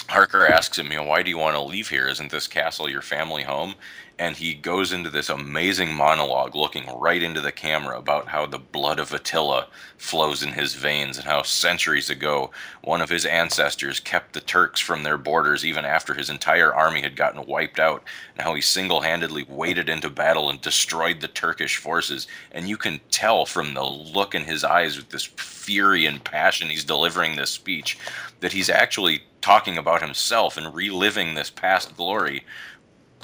Harker 0.09 0.47
asks 0.47 0.78
him, 0.78 0.90
you 0.90 0.97
know, 0.97 1.05
why 1.05 1.23
do 1.23 1.31
you 1.31 1.39
want 1.39 1.55
to 1.55 1.62
leave 1.62 1.89
here? 1.89 2.09
Isn't 2.09 2.31
this 2.31 2.47
castle 2.49 2.89
your 2.89 3.03
family 3.03 3.43
home? 3.43 3.74
And 4.19 4.37
he 4.37 4.55
goes 4.55 4.93
into 4.93 5.11
this 5.11 5.29
amazing 5.29 5.95
monologue 5.95 6.55
looking 6.55 6.87
right 6.99 7.23
into 7.23 7.41
the 7.41 7.53
camera 7.53 7.99
about 7.99 8.29
how 8.29 8.47
the 8.47 8.59
blood 8.59 8.99
of 8.99 9.13
Attila 9.13 9.67
flows 9.97 10.43
in 10.43 10.53
his 10.53 10.75
veins 10.75 11.17
and 11.17 11.27
how 11.27 11.43
centuries 11.43 12.11
ago 12.11 12.51
one 12.83 13.01
of 13.01 13.09
his 13.09 13.25
ancestors 13.25 14.01
kept 14.01 14.33
the 14.33 14.41
Turks 14.41 14.81
from 14.81 15.03
their 15.03 15.19
borders 15.19 15.65
even 15.65 15.85
after 15.85 16.15
his 16.15 16.31
entire 16.31 16.73
army 16.73 17.01
had 17.01 17.17
gotten 17.17 17.47
wiped 17.47 17.79
out, 17.81 18.05
and 18.35 18.45
how 18.45 18.55
he 18.55 18.61
single 18.61 19.01
handedly 19.01 19.45
waded 19.49 19.89
into 19.89 20.11
battle 20.11 20.51
and 20.51 20.61
destroyed 20.61 21.21
the 21.21 21.29
Turkish 21.29 21.77
forces. 21.77 22.27
And 22.53 22.69
you 22.69 22.77
can 22.77 23.01
tell 23.11 23.47
from 23.47 23.75
the 23.75 23.85
look 23.85 24.35
in 24.35 24.45
his 24.45 24.65
eyes 24.65 24.97
with 24.97 25.09
this 25.09 25.25
fury 25.25 26.07
and 26.07 26.23
passion 26.23 26.69
he's 26.69 26.85
delivering 26.85 27.37
this 27.37 27.51
speech 27.51 27.99
that 28.41 28.53
he's 28.53 28.69
actually 28.69 29.23
talking 29.41 29.79
about 29.79 30.03
himself 30.03 30.57
and 30.57 30.75
reliving 30.75 31.35
this 31.35 31.51
past 31.51 31.97
glory, 31.97 32.45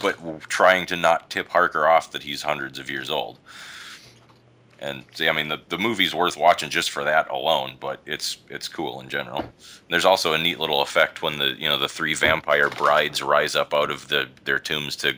but 0.01 0.41
trying 0.49 0.87
to 0.87 0.97
not 0.97 1.31
tip 1.31 1.49
Harker 1.49 1.87
off 1.87 2.13
that 2.13 2.23
he's 2.23 2.43
hundreds 2.43 2.79
of 2.79 2.91
years 2.91 3.11
old. 3.11 3.39
And 4.81 5.05
see, 5.13 5.29
I 5.29 5.33
mean, 5.33 5.49
the, 5.49 5.61
the 5.69 5.79
movie's 5.79 6.15
worth 6.15 6.37
watching 6.37 6.71
just 6.71 6.91
for 6.91 7.03
that 7.03 7.29
alone, 7.31 7.77
but 7.81 8.01
it's 8.07 8.39
it's 8.49 8.69
cool 8.69 9.01
in 9.01 9.09
general. 9.09 9.45
There's 9.91 10.05
also 10.05 10.35
a 10.35 10.39
neat 10.39 10.61
little 10.61 10.83
effect 10.83 11.21
when 11.21 11.39
the 11.39 11.57
you 11.59 11.69
know 11.69 11.79
the 11.79 11.89
three 11.89 12.15
vampire 12.15 12.71
brides 12.71 13.21
rise 13.21 13.57
up 13.57 13.75
out 13.75 13.91
of 13.91 14.07
the 14.09 14.29
their 14.45 14.61
tombs 14.61 14.95
to 14.97 15.15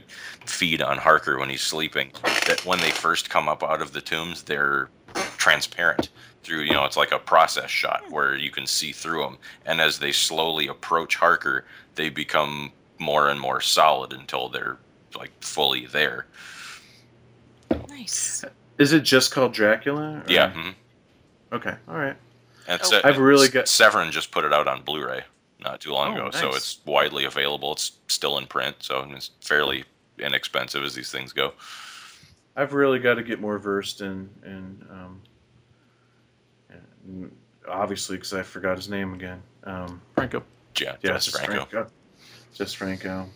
feed 0.47 0.81
on 0.81 0.97
Harker 0.97 1.39
when 1.39 1.51
he's 1.51 1.61
sleeping. 1.61 2.11
That 2.47 2.65
when 2.65 2.81
they 2.81 2.91
first 2.91 3.29
come 3.29 3.51
up 3.51 3.63
out 3.63 3.83
of 3.83 3.93
the 3.93 4.01
tombs, 4.01 4.45
they're 4.45 4.89
transparent 5.37 6.09
through. 6.43 6.63
You 6.63 6.73
know, 6.73 6.87
it's 6.87 6.97
like 6.97 7.13
a 7.13 7.19
process 7.19 7.69
shot 7.69 8.11
where 8.11 8.35
you 8.37 8.51
can 8.51 8.67
see 8.67 8.93
through 8.93 9.21
them, 9.21 9.37
and 9.67 9.83
as 9.83 9.99
they 9.99 10.13
slowly 10.13 10.69
approach 10.69 11.17
Harker, 11.17 11.67
they 11.97 12.09
become 12.09 12.73
more 13.01 13.29
and 13.31 13.41
more 13.41 13.61
solid 13.61 14.13
until 14.13 14.49
they're 14.49 14.77
like 15.17 15.33
fully 15.41 15.87
there. 15.87 16.27
Nice. 17.89 18.45
Is 18.79 18.93
it 18.93 19.01
just 19.01 19.33
called 19.33 19.53
Dracula? 19.53 20.19
or- 20.19 20.25
Yeah. 20.29 20.53
mhm. 20.53 20.75
Okay. 21.53 21.75
All 21.89 21.97
right. 21.97 22.17
And 22.69 22.81
Oh. 22.81 22.85
Se- 22.85 23.01
I've 23.03 23.19
really 23.19 23.49
got- 23.49 23.67
Severin 23.67 24.13
just 24.13 24.31
put 24.31 24.45
it 24.45 24.53
out 24.53 24.69
on 24.69 24.83
Blu-ray 24.83 25.25
not 25.59 25.81
too 25.81 25.93
long 25.93 26.17
Oh, 26.19 26.27
ago, 26.29 26.31
so 26.31 26.49
it's 26.55 26.79
widely 26.85 27.25
available. 27.25 27.73
It's 27.73 27.93
still 28.09 28.39
in 28.39 28.47
print, 28.47 28.77
so 28.81 29.03
it's 29.11 29.31
fairly 29.41 29.85
inexpensive 30.19 30.83
as 30.85 30.95
these 30.95 31.11
things 31.11 31.33
go. 31.33 31.53
I've 32.57 32.73
really 32.75 32.99
got 32.99 33.15
to 33.15 33.23
get 33.23 33.41
more 33.41 33.59
versed 33.59 34.01
in 34.03 34.29
in 34.45 34.87
um, 34.91 35.23
in- 37.07 37.33
obviously 37.69 38.17
because 38.17 38.33
I 38.35 38.43
forgot 38.43 38.77
his 38.77 38.89
name 38.89 39.15
again. 39.15 39.43
Um, 39.65 40.01
Franco. 40.15 40.43
Yeah, 40.79 40.97
yes, 41.03 41.25
Jess 41.25 41.25
Jess 41.27 41.45
Franco. 41.45 41.65
Franco. 41.67 41.91
Jess 42.55 42.73
Franco. 42.73 43.27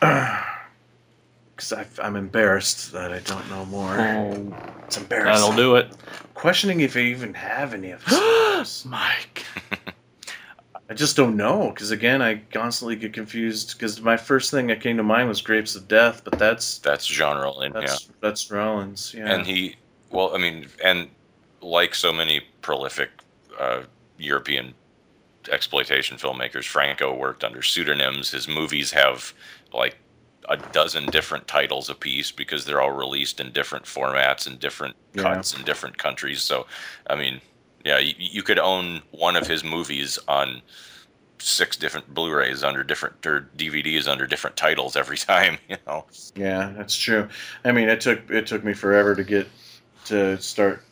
Because 1.56 1.98
I'm 2.02 2.16
embarrassed 2.16 2.90
that 2.92 3.12
I 3.12 3.18
don't 3.18 3.46
know 3.50 3.66
more. 3.66 3.94
Oh, 3.98 4.56
It's 4.86 4.96
embarrassing. 4.96 5.42
that'll 5.42 5.54
do 5.56 5.76
it. 5.76 5.92
Questioning 6.32 6.80
if 6.80 6.96
I 6.96 7.00
even 7.00 7.34
have 7.34 7.74
any 7.74 7.90
of 7.90 8.02
this. 8.08 8.86
Mike. 8.86 9.44
I 10.88 10.94
just 10.94 11.16
don't 11.16 11.36
know 11.36 11.68
because 11.68 11.90
again, 11.90 12.22
I 12.22 12.36
constantly 12.50 12.96
get 12.96 13.12
confused 13.12 13.74
because 13.76 14.00
my 14.00 14.16
first 14.16 14.50
thing 14.50 14.68
that 14.68 14.80
came 14.80 14.96
to 14.96 15.02
mind 15.02 15.28
was 15.28 15.42
Grapes 15.42 15.76
of 15.76 15.86
Death, 15.86 16.22
but 16.24 16.38
that's 16.38 16.78
That's 16.78 17.04
genre, 17.04 17.52
and 17.58 17.74
yeah. 17.74 17.80
that's 17.82 18.08
that's 18.20 18.50
Rollins. 18.50 19.14
Yeah. 19.16 19.26
and 19.30 19.46
he 19.46 19.76
well 20.10 20.34
i 20.34 20.38
mean 20.38 20.66
and 20.82 21.08
like 21.60 21.94
so 21.94 22.10
many 22.12 22.40
prolific 22.62 23.10
uh, 23.60 23.82
european 24.18 24.74
exploitation 25.50 26.16
filmmakers 26.16 26.66
franco 26.66 27.14
worked 27.14 27.44
under 27.44 27.62
pseudonyms 27.62 28.30
his 28.30 28.46
movies 28.48 28.92
have 28.92 29.32
like 29.72 29.96
a 30.48 30.56
dozen 30.56 31.08
different 31.10 31.46
titles 31.46 31.88
apiece 31.88 32.30
because 32.32 32.64
they're 32.64 32.80
all 32.80 32.90
released 32.92 33.40
in 33.40 33.52
different 33.52 33.84
formats 33.84 34.46
and 34.46 34.58
different 34.58 34.96
Yeah. 35.14 35.22
cuts 35.22 35.54
in 35.54 35.64
different 35.64 35.98
countries 35.98 36.42
so 36.42 36.66
i 37.08 37.14
mean 37.14 37.40
yeah 37.84 37.98
you, 37.98 38.14
you 38.18 38.42
could 38.42 38.58
own 38.58 39.02
one 39.12 39.36
of 39.36 39.46
his 39.46 39.64
movies 39.64 40.18
on 40.28 40.62
six 41.40 41.76
different 41.76 42.12
blu-rays 42.14 42.62
under 42.64 42.84
different 42.84 43.24
or 43.26 43.50
dvds 43.56 44.08
under 44.08 44.26
different 44.26 44.56
titles 44.56 44.96
every 44.96 45.16
time 45.18 45.58
you 45.68 45.76
know 45.86 46.06
Yeah, 46.34 46.72
that's 46.76 46.96
true. 46.96 47.28
I 47.64 47.72
mean, 47.72 47.88
it 47.88 48.00
took 48.00 48.30
it 48.30 48.46
took 48.46 48.64
me 48.64 48.72
forever 48.74 49.14
to 49.14 49.24
get 49.24 49.48
to 50.06 50.40
start 50.40 50.84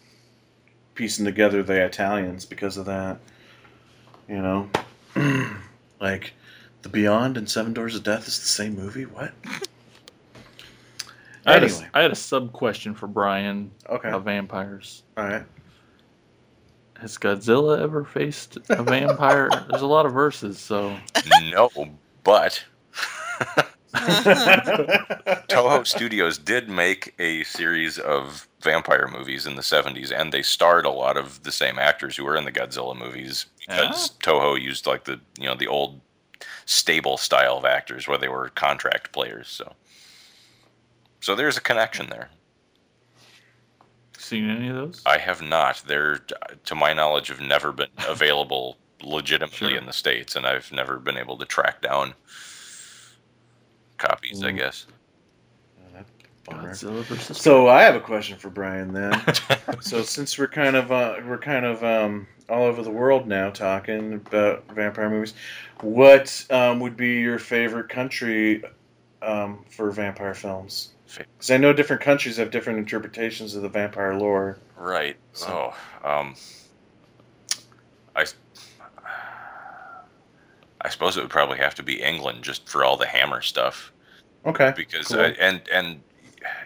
piecing 0.95 1.25
together 1.25 1.63
the 1.63 1.85
Italians 1.85 2.45
because 2.45 2.77
of 2.77 2.87
that. 2.87 3.19
You 4.29 4.43
know, 4.43 4.71
like 6.01 6.33
the 6.83 6.89
Beyond 6.89 7.37
and 7.37 7.49
Seven 7.49 7.73
Doors 7.73 7.95
of 7.95 8.03
Death 8.03 8.29
is 8.29 8.39
the 8.39 8.47
same 8.47 8.77
movie. 8.77 9.05
What? 9.07 9.33
I 11.47 11.53
had, 11.55 11.65
Anyway. 11.65 11.89
a, 11.95 11.99
I 11.99 12.03
had 12.03 12.11
a 12.11 12.17
sub 12.17 12.53
question 12.53 12.95
for 12.95 13.07
Brian 13.07 13.71
Okay, 13.89 14.11
of 14.11 14.25
vampires. 14.25 15.03
all 15.17 15.25
right. 15.25 15.45
Has 17.01 17.17
Godzilla 17.17 17.81
ever 17.81 18.05
faced 18.05 18.59
a 18.69 18.83
vampire? 18.83 19.49
There's 19.71 19.83
a 19.83 19.87
lot 19.87 20.05
of 20.05 20.13
verses, 20.13 20.59
so 20.59 20.97
no 21.53 21.71
but 22.25 22.63
Toho 25.49 25.87
Studios 25.87 26.39
did 26.39 26.69
make 26.69 27.15
a 27.19 27.43
series 27.45 27.99
of 27.99 28.47
vampire 28.61 29.09
movies 29.09 29.47
in 29.47 29.57
the 29.57 29.63
70s, 29.63 30.13
and 30.13 30.33
they 30.33 30.43
starred 30.43 30.85
a 30.85 30.91
lot 30.91 31.17
of 31.17 31.43
the 31.43 31.53
same 31.53 31.79
actors 31.79 32.17
who 32.17 32.25
were 32.25 32.37
in 32.37 32.45
the 32.45 32.53
Godzilla 32.53 32.97
movies 32.97 33.47
because 33.61 34.11
ah. 34.11 34.15
Toho 34.23 34.61
used 34.61 34.87
like 34.87 35.05
the 35.05 35.21
you 35.39 35.47
know 35.47 35.55
the 35.55 35.67
old 35.69 36.01
stable 36.67 37.17
style 37.17 37.57
of 37.57 37.65
actors 37.65 38.07
where 38.07 38.19
they 38.19 38.29
were 38.29 38.51
contract 38.51 39.13
players. 39.13 39.49
So, 39.49 39.73
so 41.21 41.35
there's 41.35 41.57
a 41.57 41.63
connection 41.63 42.09
there. 42.11 42.29
seen 44.19 44.51
any 44.51 44.69
of 44.69 44.77
those? 44.77 45.03
I 45.07 45.19
have 45.19 45.41
not. 45.41 45.83
They're, 45.87 46.21
to 46.67 46.75
my 46.75 46.93
knowledge, 46.93 47.29
have 47.29 47.41
never 47.41 47.73
been 47.73 47.89
available 48.09 48.77
legitimately 49.03 49.71
Sure. 49.71 49.79
in 49.79 49.87
the 49.87 49.93
states, 49.93 50.37
and 50.37 50.47
I've 50.47 50.71
never 50.73 50.99
been 50.99 51.17
able 51.17 51.39
to 51.39 51.45
track 51.47 51.81
down 51.81 52.15
copies. 53.99 54.43
I 54.43 54.51
Mm. 54.53 54.57
guess. 54.59 54.87
Bummer. 56.45 56.71
Godzilla 56.71 57.03
versus. 57.03 57.37
So 57.37 57.69
I 57.69 57.83
have 57.83 57.95
a 57.95 58.01
question 58.01 58.39
for 58.39 58.49
Brian 58.49 58.95
then. 58.95 59.13
so 59.83 60.03
since 60.03 60.39
we're 60.39 60.49
kind 60.49 60.77
of 60.77 60.91
uh, 60.91 61.17
we're 61.27 61.37
kind 61.37 61.67
of 61.67 61.85
um, 61.85 62.27
all 62.49 62.65
over 62.65 62.81
the 62.83 62.91
world 62.91 63.27
now 63.29 63.51
talking 63.51 64.15
about 64.15 64.65
vampire 64.75 65.11
movies, 65.11 65.35
what 65.83 66.47
um, 66.51 66.81
would 66.81 66.97
be 66.97 67.19
your 67.21 67.39
favorite 67.39 67.91
country 67.91 68.63
um, 69.21 69.63
for 69.69 69.91
vampire 69.91 70.33
films? 70.33 70.93
Because 71.17 71.51
I 71.51 71.59
know 71.59 71.73
different 71.75 72.01
countries 72.01 72.39
have 72.39 72.51
different 72.51 72.79
interpretations 72.79 73.55
of 73.55 73.61
the 73.63 73.69
vampire 73.69 74.15
lore. 74.15 74.59
Right. 74.77 75.17
So- 75.35 75.75
Oh, 76.05 76.09
um, 76.11 76.35
I, 78.17 78.25
I 80.83 80.89
suppose 80.91 81.17
it 81.17 81.21
would 81.23 81.31
probably 81.31 81.59
have 81.59 81.75
to 81.77 81.83
be 81.83 82.01
England 82.03 82.43
just 82.45 82.69
for 82.69 82.85
all 82.85 82.97
the 82.97 83.07
Hammer 83.07 83.43
stuff, 83.43 83.93
Okay. 84.47 84.73
because 84.77 85.09
Cool. 85.09 85.21
I, 85.21 85.29
and 85.41 85.61
and 85.73 86.01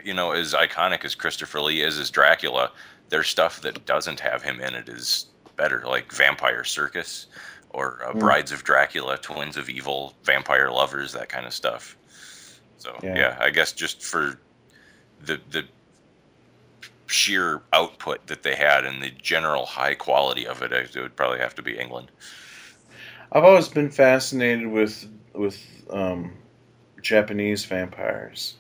you 0.05 0.12
know 0.14 0.32
as 0.32 0.52
iconic 0.55 1.05
as 1.05 1.14
Christopher 1.14 1.60
Lee 1.60 1.80
is 1.82 1.98
as 1.98 2.10
Dracula, 2.10 2.70
there's 3.09 3.28
stuff 3.28 3.60
that 3.62 3.84
doesn't 3.86 4.20
have 4.20 4.43
him 4.43 4.60
in 4.60 4.74
it 4.74 4.89
is 4.89 5.26
better, 5.56 5.82
like 5.86 6.12
Vampire 6.12 6.64
Circus, 6.64 7.26
or 7.70 8.02
uh, 8.06 8.12
Mm. 8.12 8.20
Brides 8.20 8.52
of 8.52 8.64
Dracula, 8.64 9.16
Twins 9.18 9.56
of 9.56 9.68
Evil, 9.70 10.14
Vampire 10.24 10.70
Lovers, 10.70 11.12
that 11.12 11.28
kind 11.28 11.47
of 11.47 11.55
stuff. 11.55 11.97
So 12.78 12.98
Yeah. 13.02 13.16
yeah, 13.16 13.36
I 13.40 13.51
guess 13.51 13.72
just 13.72 14.02
for 14.02 14.39
the 15.20 15.40
the 15.51 15.64
sheer 17.06 17.60
output 17.74 18.26
that 18.26 18.43
they 18.43 18.55
had 18.55 18.84
and 18.86 19.02
the 19.02 19.10
general 19.10 19.66
high 19.66 19.94
quality 19.94 20.47
of 20.47 20.62
it, 20.62 20.72
it 20.72 20.94
would 20.97 21.14
probably 21.16 21.39
have 21.39 21.55
to 21.55 21.62
be 21.62 21.78
England. 21.78 22.10
I've 23.32 23.44
always 23.44 23.68
been 23.68 23.90
fascinated 23.90 24.66
with 24.66 25.09
with 25.34 25.59
um, 25.90 26.32
Japanese 27.00 27.64
vampires 27.64 28.54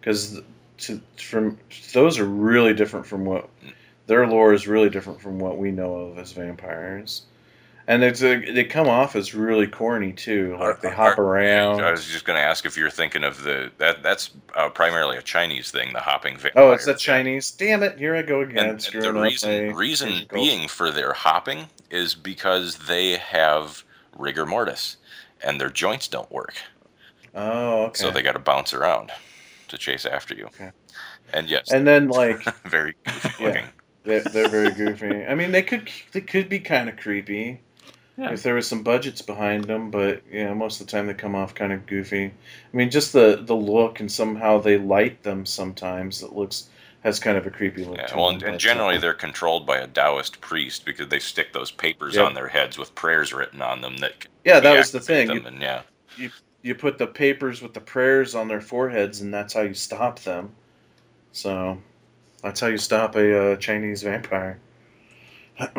because 0.00 0.40
to 0.78 1.00
from 1.18 1.58
those 1.92 2.18
are 2.18 2.24
really 2.24 2.72
different 2.72 3.06
from 3.06 3.26
what 3.26 3.48
their 4.06 4.26
lore 4.26 4.52
is 4.52 4.66
really 4.66 4.88
different 4.88 5.20
from 5.20 5.38
what 5.38 5.58
we 5.58 5.70
know 5.70 5.94
of 5.96 6.18
as 6.18 6.32
vampires, 6.32 7.22
and 7.86 8.02
it's 8.02 8.22
a, 8.22 8.50
they 8.52 8.64
come 8.64 8.88
off 8.88 9.14
as 9.14 9.34
really 9.34 9.66
corny 9.66 10.12
too. 10.12 10.56
Like 10.58 10.80
they 10.80 10.90
hop 10.90 11.18
around. 11.18 11.82
I 11.82 11.90
was 11.90 12.06
just 12.06 12.24
going 12.24 12.38
to 12.38 12.42
ask 12.42 12.64
if 12.64 12.78
you're 12.78 12.90
thinking 12.90 13.24
of 13.24 13.42
the 13.42 13.70
that 13.76 14.02
that's 14.02 14.30
uh, 14.54 14.70
primarily 14.70 15.18
a 15.18 15.22
Chinese 15.22 15.70
thing, 15.70 15.92
the 15.92 16.00
hopping 16.00 16.38
vampire. 16.38 16.64
Oh, 16.64 16.72
it's 16.72 16.86
a 16.86 16.94
Chinese. 16.94 17.50
Damn 17.50 17.82
it! 17.82 17.98
Here 17.98 18.16
I 18.16 18.22
go 18.22 18.40
again. 18.40 18.70
And, 18.70 18.94
and 18.94 19.04
the 19.04 19.12
reason 19.12 19.74
reason 19.74 20.26
being 20.32 20.66
for 20.66 20.90
their 20.90 21.12
hopping 21.12 21.66
is 21.90 22.14
because 22.14 22.78
they 22.78 23.18
have 23.18 23.83
rigor 24.16 24.46
mortis 24.46 24.96
and 25.42 25.60
their 25.60 25.70
joints 25.70 26.08
don't 26.08 26.30
work. 26.30 26.54
Oh, 27.34 27.84
okay. 27.86 28.00
So 28.00 28.10
they 28.10 28.22
got 28.22 28.32
to 28.32 28.38
bounce 28.38 28.72
around 28.72 29.10
to 29.68 29.78
chase 29.78 30.06
after 30.06 30.34
you. 30.34 30.46
Okay. 30.46 30.70
And 31.32 31.48
yes, 31.48 31.72
and 31.72 31.86
then 31.86 32.08
like 32.08 32.42
very 32.64 32.94
goofy 33.04 33.44
Yeah. 33.44 33.66
they're, 34.04 34.20
they're 34.20 34.48
very 34.48 34.70
goofy. 34.70 35.24
I 35.26 35.34
mean, 35.34 35.50
they 35.52 35.62
could 35.62 35.90
they 36.12 36.20
could 36.20 36.48
be 36.48 36.60
kind 36.60 36.88
of 36.88 36.96
creepy. 36.96 37.60
Yeah. 38.16 38.30
if 38.30 38.44
there 38.44 38.54
was 38.54 38.68
some 38.68 38.84
budgets 38.84 39.22
behind 39.22 39.64
them, 39.64 39.90
but 39.90 40.22
yeah, 40.30 40.54
most 40.54 40.80
of 40.80 40.86
the 40.86 40.92
time 40.92 41.08
they 41.08 41.14
come 41.14 41.34
off 41.34 41.52
kind 41.56 41.72
of 41.72 41.84
goofy. 41.86 42.26
I 42.26 42.76
mean, 42.76 42.88
just 42.90 43.12
the 43.12 43.42
the 43.44 43.56
look 43.56 43.98
and 43.98 44.10
somehow 44.12 44.58
they 44.60 44.78
light 44.78 45.24
them 45.24 45.44
sometimes. 45.44 46.22
It 46.22 46.32
looks 46.32 46.68
has 47.04 47.20
kind 47.20 47.36
of 47.36 47.46
a 47.46 47.50
creepy 47.50 47.84
look. 47.84 47.98
Yeah, 47.98 48.06
to 48.06 48.16
well, 48.16 48.30
and, 48.30 48.42
and 48.42 48.58
generally 48.58 48.96
uh, 48.96 49.00
they're 49.00 49.14
controlled 49.14 49.66
by 49.66 49.78
a 49.78 49.86
Taoist 49.86 50.40
priest 50.40 50.84
because 50.84 51.08
they 51.08 51.18
stick 51.18 51.52
those 51.52 51.70
papers 51.70 52.16
Yeah. 52.16 52.22
on 52.22 52.34
their 52.34 52.48
heads 52.48 52.78
with 52.78 52.94
prayers 52.94 53.32
written 53.32 53.62
on 53.62 53.82
them 53.82 53.98
that 53.98 54.26
yeah, 54.44 54.58
that 54.60 54.76
was 54.76 54.90
the 54.90 55.00
thing. 55.00 55.30
You, 55.30 55.46
and 55.46 55.60
yeah, 55.60 55.82
you 56.64 56.74
put 56.74 56.96
the 56.96 57.06
papers 57.06 57.60
with 57.60 57.74
the 57.74 57.80
prayers 57.80 58.34
on 58.34 58.48
their 58.48 58.62
foreheads, 58.62 59.20
and 59.20 59.32
that's 59.32 59.52
how 59.52 59.60
you 59.60 59.74
stop 59.74 60.18
them. 60.20 60.50
So 61.32 61.78
that's 62.42 62.58
how 62.58 62.68
you 62.68 62.78
stop 62.78 63.16
a 63.16 63.52
uh, 63.52 63.56
Chinese 63.56 64.02
vampire. 64.02 64.58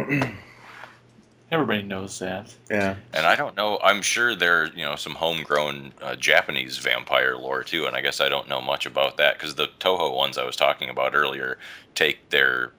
Everybody 1.52 1.84
knows 1.84 2.18
that. 2.20 2.54
yeah, 2.72 2.96
and 3.14 3.26
I 3.26 3.36
don't 3.36 3.56
know. 3.56 3.80
I'm 3.84 4.02
sure 4.02 4.36
there, 4.36 4.66
you 4.76 4.84
know, 4.84 4.96
some 4.96 5.14
homegrown 5.14 5.94
uh, 6.02 6.16
Japanese 6.16 6.78
vampire 6.80 7.38
lore 7.38 7.64
too, 7.64 7.86
and 7.86 7.96
I 7.96 8.02
guess 8.02 8.20
I 8.20 8.30
don't 8.30 8.50
know 8.50 8.62
much 8.62 8.86
about 8.88 9.18
that 9.18 9.38
because 9.38 9.56
the 9.56 9.68
Toho 9.80 10.16
ones 10.16 10.38
I 10.38 10.44
was 10.44 10.56
talking 10.56 10.90
about 10.90 11.14
earlier 11.16 11.60
take 11.94 12.30
their 12.30 12.74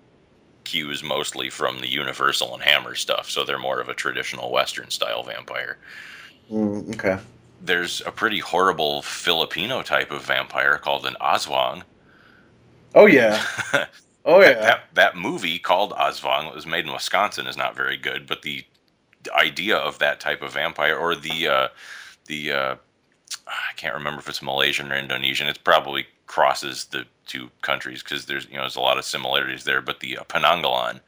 cues 0.64 1.02
mostly 1.04 1.48
from 1.48 1.78
the 1.80 1.88
Universal 1.88 2.54
and 2.54 2.62
Hammer 2.62 2.96
stuff, 2.96 3.30
so 3.30 3.44
they're 3.44 3.58
more 3.58 3.80
of 3.80 3.88
a 3.88 3.94
traditional 3.94 4.50
Western 4.50 4.90
style 4.90 5.22
vampire. 5.22 5.78
mm, 6.50 6.92
okay. 6.94 7.18
There's 7.62 8.02
a 8.04 8.10
pretty 8.10 8.40
horrible 8.40 9.00
Filipino 9.02 9.82
type 9.82 10.10
of 10.10 10.22
vampire 10.24 10.76
called 10.78 11.06
an 11.06 11.16
Aswang. 11.20 11.82
Oh 12.94 13.06
yeah. 13.06 13.42
Oh 14.26 14.40
yeah. 14.42 14.54
That, 14.54 14.80
that 14.94 15.16
movie 15.16 15.58
called 15.58 15.92
Aswang, 15.92 16.48
it 16.48 16.54
was 16.54 16.66
made 16.66 16.84
in 16.84 16.92
Wisconsin, 16.92 17.46
is 17.46 17.56
not 17.56 17.76
very 17.76 17.96
good, 17.96 18.26
but 18.26 18.42
the 18.42 18.64
idea 19.34 19.76
of 19.76 20.00
that 20.00 20.20
type 20.20 20.42
of 20.42 20.52
vampire, 20.52 20.96
or 20.96 21.14
the 21.14 21.46
uh, 21.48 21.68
the 22.26 22.52
uh, 22.52 22.76
I 23.46 23.72
can't 23.76 23.94
remember 23.94 24.18
if 24.20 24.28
it's 24.28 24.42
Malaysian 24.42 24.90
or 24.90 24.96
Indonesian. 24.96 25.46
It 25.48 25.60
probably 25.62 26.06
crosses 26.26 26.86
the 26.86 27.06
two 27.26 27.50
countries 27.62 28.02
because 28.02 28.26
there's 28.26 28.46
you 28.46 28.56
know 28.56 28.62
there's 28.62 28.76
a 28.76 28.80
lot 28.80 28.98
of 28.98 29.04
similarities 29.04 29.62
there. 29.64 29.80
But 29.80 30.00
the 30.00 30.18
uh, 30.18 30.24
Penanggalan, 30.24 31.00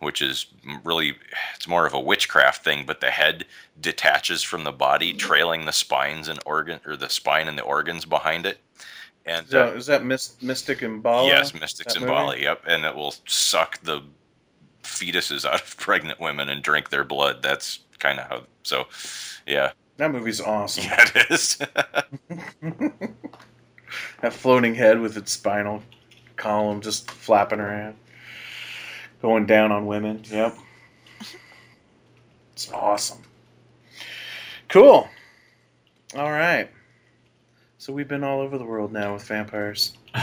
which 0.00 0.20
is 0.20 0.46
really 0.84 1.14
it's 1.56 1.66
more 1.66 1.86
of 1.86 1.94
a 1.94 2.00
witchcraft 2.00 2.62
thing, 2.62 2.84
but 2.86 3.00
the 3.00 3.10
head 3.10 3.46
detaches 3.80 4.42
from 4.42 4.64
the 4.64 4.72
body, 4.72 5.14
trailing 5.14 5.64
the 5.64 5.72
spines 5.72 6.28
and 6.28 6.38
organ 6.44 6.80
or 6.86 6.96
the 6.98 7.08
spine 7.08 7.48
and 7.48 7.56
the 7.56 7.62
organs 7.62 8.04
behind 8.04 8.44
it. 8.44 8.58
And 9.24 9.46
So, 9.48 9.68
uh, 9.68 9.72
is 9.72 9.86
that 9.86 10.04
Mystics 10.04 10.82
in 10.82 11.00
Bali? 11.00 11.28
Yes, 11.28 11.54
Mystic? 11.54 11.86
Bali. 12.00 12.42
Yep, 12.42 12.64
and 12.66 12.84
it 12.84 12.94
will 12.94 13.14
suck 13.26 13.80
the 13.82 14.02
fetuses 14.82 15.44
out 15.44 15.60
of 15.62 15.76
pregnant 15.78 16.20
women 16.20 16.48
and 16.48 16.62
drink 16.62 16.90
their 16.90 17.04
blood. 17.04 17.42
That's 17.42 17.80
kind 17.98 18.18
of 18.18 18.28
how. 18.28 18.42
So, 18.64 18.86
yeah, 19.46 19.72
That 19.96 20.10
movie's 20.12 20.40
awesome. 20.40 20.84
yeah, 20.84 21.04
it 21.14 21.30
is. 21.30 21.56
that 24.20 24.32
floating 24.32 24.74
head 24.74 25.00
with 25.00 25.16
its 25.16 25.32
spinal 25.32 25.82
column 26.36 26.80
just 26.80 27.10
flapping 27.10 27.60
around, 27.60 27.96
going 29.20 29.46
down 29.46 29.70
on 29.70 29.86
women. 29.86 30.22
Yep. 30.24 30.56
It's 32.52 32.70
awesome. 32.72 33.22
Cool. 34.68 35.08
All 36.16 36.30
right. 36.30 36.70
So 37.82 37.92
we've 37.92 38.06
been 38.06 38.22
all 38.22 38.38
over 38.38 38.58
the 38.58 38.64
world 38.64 38.92
now 38.92 39.14
with 39.14 39.24
vampires. 39.24 39.94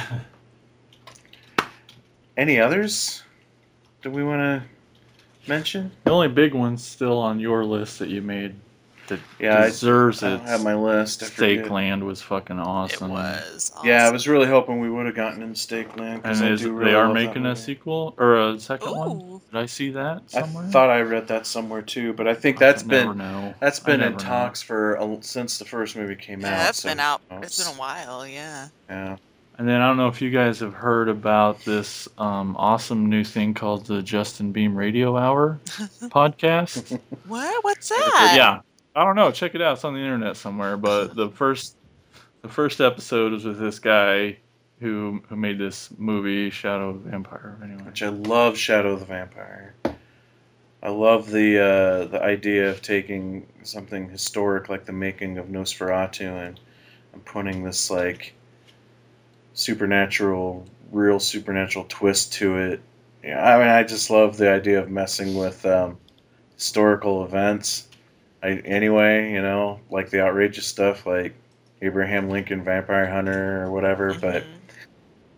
Any 2.38 2.58
others 2.58 3.22
that 4.02 4.12
we 4.12 4.24
want 4.24 4.40
to 4.40 4.64
mention? 5.46 5.92
The 6.06 6.12
only 6.12 6.30
big 6.30 6.54
one's 6.54 6.82
still 6.82 7.18
on 7.18 7.38
your 7.38 7.66
list 7.66 8.00
that 8.00 8.08
you 8.08 8.22
made 8.22 8.56
that 9.10 9.20
Yeah, 9.40 9.60
I- 9.60 9.66
deserves 9.68 10.24
I 10.24 10.28
it. 10.28 10.38
don't 10.38 10.48
have 10.48 10.64
my 10.64 10.74
list. 10.76 11.22
I 11.22 11.28
Steak 11.28 11.58
forget. 11.60 11.72
Land 11.72 12.04
was 12.06 12.22
fucking 12.22 12.58
awesome. 12.60 13.12
It 13.12 13.14
awesome. 13.16 13.44
was. 13.46 13.72
Yeah, 13.84 14.08
I 14.08 14.12
was 14.12 14.28
really 14.28 14.48
hoping 14.48 14.80
we 14.80 14.90
would 14.90 15.06
have 15.06 15.16
gotten 15.16 15.44
in 15.44 15.54
Stake 15.54 15.96
Land. 15.98 16.24
'cause 16.24 16.40
And 16.42 16.52
is, 16.52 16.64
really 16.66 16.86
they 16.92 16.96
are 16.96 17.14
making 17.14 17.46
a 17.46 17.56
sequel 17.56 18.16
or 18.18 18.36
a 18.40 18.60
second 18.60 18.92
one. 18.96 19.42
Did 19.52 19.60
I 19.60 19.66
see 19.66 19.92
that 19.92 20.30
somewhere? 20.32 20.44
I 20.44 20.48
somewhere? 20.48 20.72
thought 20.72 20.90
I 20.90 21.02
read 21.02 21.28
that 21.28 21.46
somewhere 21.46 21.82
too, 21.82 22.14
but 22.14 22.28
I 22.28 22.34
think 22.34 22.58
I 22.58 22.60
that's 22.68 22.86
never 22.86 23.10
been 23.10 23.18
know. 23.18 23.54
that's 23.60 23.82
I 23.82 23.86
been 23.86 23.96
in 23.96 24.12
never 24.12 24.12
know. 24.14 24.18
talks 24.30 24.62
for 24.62 24.96
a, 24.96 25.18
since 25.22 25.58
the 25.60 25.66
first 25.66 25.96
movie 25.96 26.16
came 26.16 26.42
Yeah, 26.42 26.48
out. 26.54 26.58
that's 26.58 26.82
so 26.82 26.90
been 26.90 27.00
out. 27.00 27.22
who 27.30 27.38
It's 27.42 27.60
knows? 27.60 27.68
been 27.68 27.76
a 27.78 27.80
while. 27.80 28.26
Yeah. 28.28 28.68
Yeah. 28.90 29.18
And 29.58 29.68
then 29.68 29.82
I 29.82 29.88
don't 29.90 29.98
know 29.98 30.08
if 30.08 30.22
you 30.22 30.30
guys 30.30 30.60
have 30.62 30.74
heard 30.74 31.10
about 31.10 31.66
this 31.66 32.08
um, 32.18 32.56
awesome 32.58 33.10
new 33.10 33.26
thing 33.26 33.54
called 33.54 33.88
the 33.88 34.02
Justin 34.02 34.54
Beam 34.54 34.74
Radio 34.74 35.18
Hour 35.18 35.60
podcast. 36.10 36.98
What? 37.28 37.64
What's 37.64 37.90
that? 37.90 38.34
yeah, 38.36 38.62
I 38.96 39.04
don't 39.04 39.16
know. 39.16 39.32
Check 39.32 39.56
it 39.56 39.62
out. 39.62 39.74
It's 39.74 39.86
on 39.86 39.94
the 39.94 40.00
internet 40.00 40.38
somewhere. 40.38 40.78
But 40.78 41.16
the 41.16 41.30
first, 41.34 41.76
the 42.42 42.50
first 42.50 42.82
episode 42.82 43.32
was 43.32 43.46
with 43.46 43.60
this 43.60 43.80
guy 43.80 44.38
who 44.80 45.22
who 45.28 45.36
made 45.36 45.58
this 45.58 45.90
movie 45.98 46.50
Shadow 46.50 46.90
of 46.90 47.04
the 47.04 47.10
Vampire. 47.12 47.58
Anyway, 47.64 47.84
Which 47.84 48.04
I 48.04 48.10
love 48.10 48.58
Shadow 48.58 48.94
of 48.94 49.00
the 49.00 49.06
Vampire. 49.06 49.76
I 50.82 50.90
love 50.90 51.30
the 51.30 51.60
uh, 51.60 52.06
the 52.06 52.22
idea 52.22 52.70
of 52.70 52.82
taking 52.82 53.46
something 53.64 54.10
historic 54.10 54.70
like 54.70 54.86
the 54.86 54.94
making 54.94 55.38
of 55.38 55.48
Nosferatu 55.48 56.48
and, 56.48 56.60
and 57.14 57.26
putting 57.26 57.64
this 57.64 57.92
like 57.92 58.34
supernatural, 59.54 60.66
real 60.92 61.20
supernatural 61.20 61.86
twist 61.90 62.34
to 62.34 62.58
it. 62.58 62.82
Yeah, 63.24 63.44
I 63.44 63.60
mean, 63.60 63.68
I 63.68 63.84
just 63.84 64.10
love 64.10 64.38
the 64.38 64.50
idea 64.50 64.80
of 64.80 64.90
messing 64.90 65.36
with 65.36 65.66
um, 65.66 65.98
historical 66.56 67.26
events. 67.26 67.89
I, 68.42 68.52
anyway, 68.66 69.32
you 69.32 69.42
know, 69.42 69.80
like 69.90 70.10
the 70.10 70.22
outrageous 70.22 70.66
stuff 70.66 71.06
like 71.06 71.34
Abraham 71.82 72.30
Lincoln 72.30 72.64
Vampire 72.64 73.08
Hunter 73.10 73.64
or 73.64 73.72
whatever, 73.72 74.14
but. 74.20 74.44
Mhm. 74.44 74.48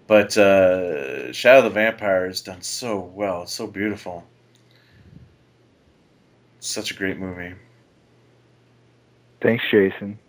But 0.07 0.37
uh, 0.37 1.31
Shadow 1.31 1.59
of 1.59 1.63
the 1.63 1.69
Vampire 1.69 2.25
is 2.25 2.41
done 2.41 2.61
so 2.61 2.99
well. 2.99 3.43
It's 3.43 3.53
so 3.53 3.65
beautiful. 3.65 4.25
Such 6.59 6.91
a 6.91 6.93
great 6.95 7.17
movie. 7.17 7.53
Thanks, 9.39 9.63
Jason. 9.71 10.19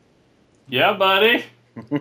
yeah, 0.69 0.93
buddy. 0.93 1.45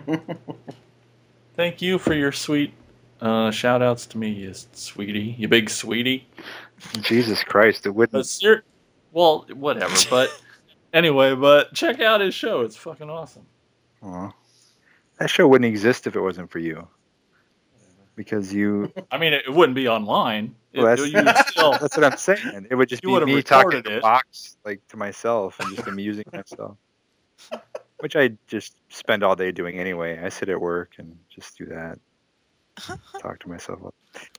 Thank 1.56 1.82
you 1.82 1.98
for 1.98 2.14
your 2.14 2.30
sweet 2.30 2.72
uh, 3.20 3.50
shout 3.50 3.82
outs 3.82 4.06
to 4.06 4.18
me, 4.18 4.28
you 4.30 4.54
sweetie, 4.72 5.34
you 5.36 5.48
big 5.48 5.68
sweetie. 5.68 6.28
Jesus 7.00 7.42
Christ, 7.42 7.84
it 7.86 7.90
But 7.90 7.94
wouldn't. 7.96 8.26
ser- 8.26 8.62
well, 9.12 9.44
whatever. 9.54 9.94
But 10.08 10.30
anyway, 10.92 11.34
but 11.34 11.72
check 11.74 12.00
out 12.00 12.20
his 12.20 12.34
show. 12.34 12.60
It's 12.62 12.76
fucking 12.76 13.10
awesome. 13.10 13.46
Aw. 14.02 14.32
that 15.18 15.30
show 15.30 15.46
wouldn't 15.46 15.68
exist 15.68 16.06
if 16.06 16.16
it 16.16 16.20
wasn't 16.20 16.50
for 16.50 16.58
you. 16.58 16.86
Because 18.16 18.52
you, 18.52 18.92
I 19.10 19.18
mean, 19.18 19.32
it, 19.32 19.44
it 19.46 19.52
wouldn't 19.52 19.74
be 19.76 19.88
online. 19.88 20.54
It, 20.72 20.78
Well, 20.80 20.86
that's- 20.88 21.08
you 21.12 21.22
would 21.22 21.36
still. 21.48 21.72
that's 21.72 21.96
what 21.96 22.04
I'm 22.04 22.18
saying. 22.18 22.66
It 22.70 22.74
would 22.74 22.88
just 22.88 23.02
You 23.02 23.08
be 23.08 23.12
would've 23.14 23.28
me 23.28 23.42
talking 23.42 23.68
recorded 23.68 23.84
to 23.90 23.96
it. 23.98 24.02
box, 24.02 24.56
like 24.64 24.86
to 24.88 24.96
myself, 24.96 25.58
and 25.60 25.74
just 25.76 25.88
amusing 25.88 26.24
myself. 26.32 26.76
Which 28.00 28.16
I 28.16 28.30
just 28.48 28.74
spend 28.88 29.22
all 29.22 29.36
day 29.36 29.52
doing 29.52 29.78
anyway. 29.78 30.18
I 30.22 30.28
sit 30.28 30.48
at 30.48 30.60
work 30.60 30.94
and 30.98 31.16
just 31.30 31.56
do 31.56 31.66
that. 31.66 31.98
Talk 33.20 33.38
to 33.40 33.48
myself. 33.48 33.80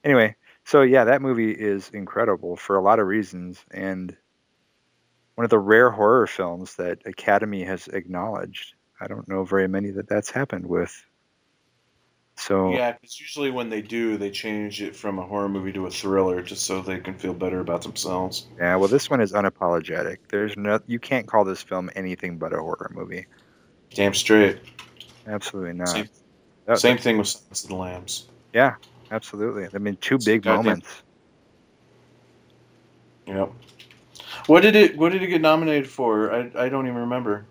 Anyway, 0.04 0.36
so 0.66 0.82
yeah, 0.82 1.04
that 1.06 1.22
movie 1.22 1.52
is 1.52 1.90
incredible 1.94 2.56
for 2.58 2.76
a 2.76 2.82
lot 2.82 3.00
of 3.00 3.08
reasons, 3.08 3.64
and 3.72 4.16
one 5.36 5.44
of 5.46 5.50
the 5.50 5.60
rare 5.60 5.90
horror 5.90 6.28
films 6.28 6.76
that 6.76 7.00
Academy 7.06 7.64
has 7.64 7.88
acknowledged. 7.88 8.74
I 9.02 9.08
don't 9.08 9.28
know 9.28 9.44
very 9.44 9.68
many 9.68 9.92
that 9.92 10.08
that's 10.08 10.30
happened 10.30 10.66
with. 10.66 11.04
So 12.36 12.72
Yeah, 12.72 12.94
because 12.94 13.20
usually 13.20 13.52
when 13.52 13.70
they 13.70 13.82
do, 13.82 14.18
they 14.18 14.32
change 14.32 14.82
it 14.82 14.96
from 14.96 15.20
a 15.20 15.26
horror 15.26 15.50
movie 15.50 15.72
to 15.74 15.86
a 15.86 15.92
thriller 15.92 16.42
just 16.42 16.66
so 16.66 16.82
they 16.82 17.00
can 17.00 17.16
feel 17.16 17.34
better 17.34 17.60
about 17.60 17.84
themselves. 17.84 18.48
Yeah, 18.58 18.76
well, 18.76 18.88
this 18.88 19.10
one 19.10 19.22
is 19.22 19.34
unapologetic. 19.34 20.18
There's 20.30 20.56
no, 20.58 20.80
you 20.88 21.00
can't 21.00 21.28
call 21.28 21.46
this 21.46 21.62
film 21.62 21.90
anything 21.96 22.38
but 22.38 22.54
a 22.54 22.58
horror 22.58 22.92
movie. 22.94 23.28
Damn 23.94 24.14
straight. 24.14 24.60
Absolutely 25.28 25.74
not. 25.74 25.90
Same, 25.90 26.10
That- 26.66 26.80
same 26.80 26.98
thing 26.98 27.18
with 27.18 27.28
Silence 27.28 27.64
of 27.64 27.70
the 27.70 27.76
Lambs. 27.76 28.28
Yeah, 28.54 28.76
absolutely. 29.12 29.68
I 29.74 29.78
mean, 29.78 29.98
two 29.98 30.18
big 30.18 30.46
moments. 30.46 31.04
Yep. 33.28 33.52
What 34.48 34.61
did 34.61 34.76
it 34.76 34.98
What 34.98 35.11
did 35.11 35.22
it 35.24 35.28
get 35.28 35.41
nominated 35.41 35.90
for? 35.90 36.32
I, 36.34 36.52
I 36.56 36.70
don't 36.70 36.88
even 36.88 36.99
remember. 37.02 37.48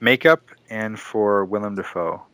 Makeup 0.00 0.50
and 0.68 0.98
for 1.00 1.44
Willem 1.44 1.74
Dafoe. 1.74 2.26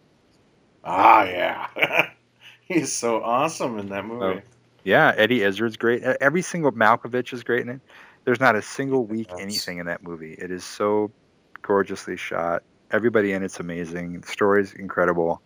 Ah, 0.85 1.25
yeah. 1.25 2.11
He's 2.67 2.93
so 2.93 3.23
awesome 3.23 3.79
in 3.79 3.89
that 3.91 4.05
movie. 4.05 4.43
Oh. 4.43 4.45
Yeah, 4.85 5.13
Eddie 5.17 5.43
Izzard's 5.43 5.77
great. 5.77 6.03
Every 6.03 6.43
single 6.43 6.73
Malkovich 6.73 7.33
is 7.33 7.43
great 7.45 7.63
in 7.63 7.69
it. 7.69 7.83
There's 8.25 8.41
not 8.41 8.57
a 8.57 8.63
single 8.63 9.07
weak 9.07 9.33
Yes. 9.33 9.37
anything 9.37 9.79
in 9.79 9.87
that 9.87 10.03
movie. 10.03 10.35
It 10.35 10.51
is 10.51 10.65
so 10.65 11.13
gorgeously 11.63 12.17
shot. 12.17 12.63
Everybody 12.91 13.33
in 13.33 13.43
it's 13.43 13.61
amazing. 13.61 14.21
The 14.21 14.27
story's 14.29 14.73
incredible. 14.75 15.43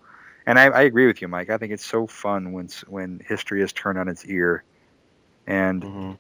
And 0.47 0.59
I, 0.59 0.67
I 0.67 0.83
agree 0.83 1.07
with 1.07 1.23
you, 1.23 1.29
Mike. 1.29 1.51
I 1.51 1.59
think 1.59 1.73
it's 1.73 1.85
so 1.87 2.07
fun 2.07 2.53
when 2.53 2.69
when 2.89 3.21
history 3.27 3.63
is 3.63 3.73
turned 3.73 3.99
on 3.99 4.09
its 4.09 4.25
ear. 4.27 4.65
And 5.47 5.85
hmm 5.85 6.15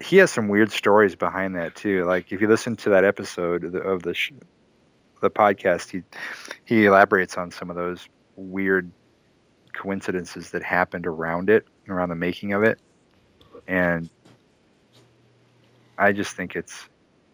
he 0.00 0.16
has 0.18 0.30
some 0.30 0.48
weird 0.48 0.70
stories 0.70 1.14
behind 1.14 1.56
that 1.56 1.74
too. 1.74 2.04
Like 2.04 2.32
if 2.32 2.40
you 2.40 2.48
listen 2.48 2.76
to 2.76 2.90
that 2.90 3.04
episode 3.04 3.64
of 3.64 3.72
the, 3.72 3.80
of 3.80 4.02
the 4.02 4.14
sh- 4.14 4.32
the 5.20 5.30
podcast, 5.30 5.90
he 5.90 6.02
he 6.64 6.86
elaborates 6.86 7.36
on 7.36 7.50
some 7.50 7.70
of 7.70 7.76
those 7.76 8.08
weird 8.36 8.92
coincidences 9.74 10.50
that 10.50 10.62
happened 10.62 11.06
around 11.06 11.50
it, 11.50 11.66
around 11.88 12.08
the 12.10 12.16
making 12.16 12.52
of 12.52 12.62
it, 12.62 12.80
and 13.66 14.10
I 15.98 16.12
just 16.12 16.36
think 16.36 16.56
it's 16.56 16.88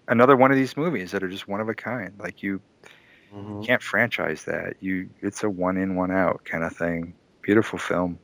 another 0.08 0.36
one 0.36 0.50
of 0.50 0.56
these 0.56 0.76
movies 0.76 1.12
that 1.12 1.22
are 1.22 1.28
just 1.28 1.48
one 1.48 1.60
of 1.60 1.68
a 1.68 1.74
kind. 1.74 2.14
Like 2.18 2.42
you 2.42 2.60
hmm 3.30 3.64
can't 3.64 3.82
franchise 3.82 4.44
that. 4.44 4.74
You 4.80 5.10
it's 5.20 5.42
a 5.42 5.50
one 5.50 5.76
in 5.76 5.94
one 5.96 6.10
out 6.10 6.44
kind 6.44 6.64
of 6.64 6.74
thing. 6.74 7.14
Beautiful 7.42 7.78
film. 7.78 8.18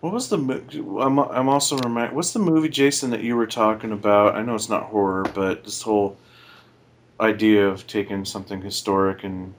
What 0.00 0.12
was 0.12 0.28
the? 0.28 0.38
mo- 0.38 1.00
I'm 1.00 1.18
I'm 1.18 1.48
also 1.48 1.76
remind. 1.78 2.14
What's 2.14 2.32
the 2.32 2.38
movie, 2.38 2.68
Jason, 2.70 3.10
that 3.10 3.22
you 3.22 3.36
were 3.36 3.46
talking 3.46 3.92
about? 3.92 4.34
I 4.34 4.42
know 4.42 4.54
it's 4.54 4.68
not 4.70 4.84
horror, 4.84 5.24
but 5.34 5.64
this 5.64 5.82
whole 5.82 6.16
idea 7.20 7.68
of 7.68 7.86
taking 7.86 8.24
something 8.24 8.62
historic 8.62 9.24
and 9.24 9.52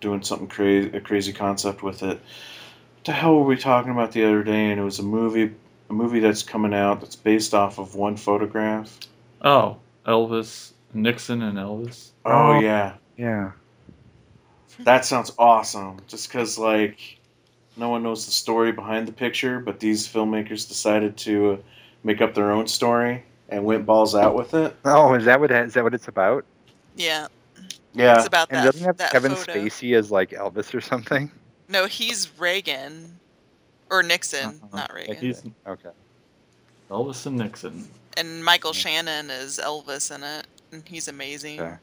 doing 0.00 0.22
something 0.22 0.46
crazy, 0.48 0.96
a 0.96 1.00
crazy 1.00 1.32
concept 1.32 1.82
with 1.82 2.02
it. 2.02 2.18
What 2.18 3.04
the 3.04 3.12
hell 3.12 3.34
were 3.36 3.44
we 3.44 3.56
talking 3.56 3.90
about 3.90 4.12
the 4.12 4.24
other 4.24 4.42
day? 4.44 4.70
And 4.70 4.80
it 4.80 4.84
was 4.84 4.98
a 5.00 5.02
movie, 5.04 5.52
a 5.88 5.92
movie 5.92 6.20
that's 6.20 6.42
coming 6.42 6.72
out 6.72 7.00
that's 7.00 7.16
based 7.16 7.52
off 7.54 7.78
of 7.78 7.94
one 7.96 8.16
photograph. 8.16 8.96
Oh, 9.42 9.78
Elvis, 10.06 10.72
Nixon, 10.94 11.42
and 11.42 11.58
Elvis. 11.58 12.10
Oh, 12.24 12.52
Oh. 12.56 12.60
yeah, 12.60 12.94
Yeah. 13.16 13.52
that 14.80 15.04
sounds 15.04 15.32
awesome. 15.38 15.96
Just 16.06 16.28
because 16.28 16.58
like 16.58 17.18
No 17.76 17.88
one 17.88 18.02
knows 18.02 18.26
the 18.26 18.32
story 18.32 18.72
behind 18.72 19.06
the 19.08 19.12
picture, 19.12 19.60
but 19.60 19.80
these 19.80 20.06
filmmakers 20.06 20.68
decided 20.68 21.16
to 21.18 21.52
uh, 21.52 21.56
make 22.04 22.20
up 22.20 22.34
their 22.34 22.50
own 22.50 22.66
story 22.66 23.22
and 23.48 23.64
went 23.64 23.86
balls 23.86 24.14
out 24.14 24.34
with 24.34 24.54
it. 24.54 24.76
Oh, 24.84 25.14
is 25.14 25.24
that 25.24 25.40
what 25.40 25.50
is 25.50 25.74
that 25.74 25.82
what 25.84 25.94
it's 25.94 26.08
about? 26.08 26.44
Yeah, 26.96 27.28
Yeah, 27.94 28.16
it's 28.18 28.26
about 28.26 28.48
And 28.50 28.58
that. 28.60 28.64
doesn't 28.72 28.84
have 28.84 28.96
that 28.98 29.12
Kevin 29.12 29.34
photo. 29.34 29.52
Spacey 29.54 29.96
as 29.96 30.10
like 30.10 30.30
Elvis 30.30 30.74
or 30.74 30.80
something? 30.80 31.30
No, 31.68 31.86
he's 31.86 32.30
Reagan 32.38 33.18
or 33.90 34.02
Nixon, 34.02 34.46
Uh-huh. 34.46 34.76
not 34.76 34.90
Yeah, 34.90 34.96
Reagan. 34.96 35.16
he's 35.16 35.42
Okay. 35.66 35.90
Elvis 36.90 37.26
and 37.26 37.36
Nixon. 37.36 37.88
and 38.16 38.44
Michael 38.44 38.72
Shannon 38.72 39.30
is 39.30 39.60
Elvis 39.62 40.14
in 40.14 40.22
it, 40.24 40.46
and 40.72 40.82
he's 40.86 41.06
amazing. 41.08 41.60
Okay. 41.60 41.76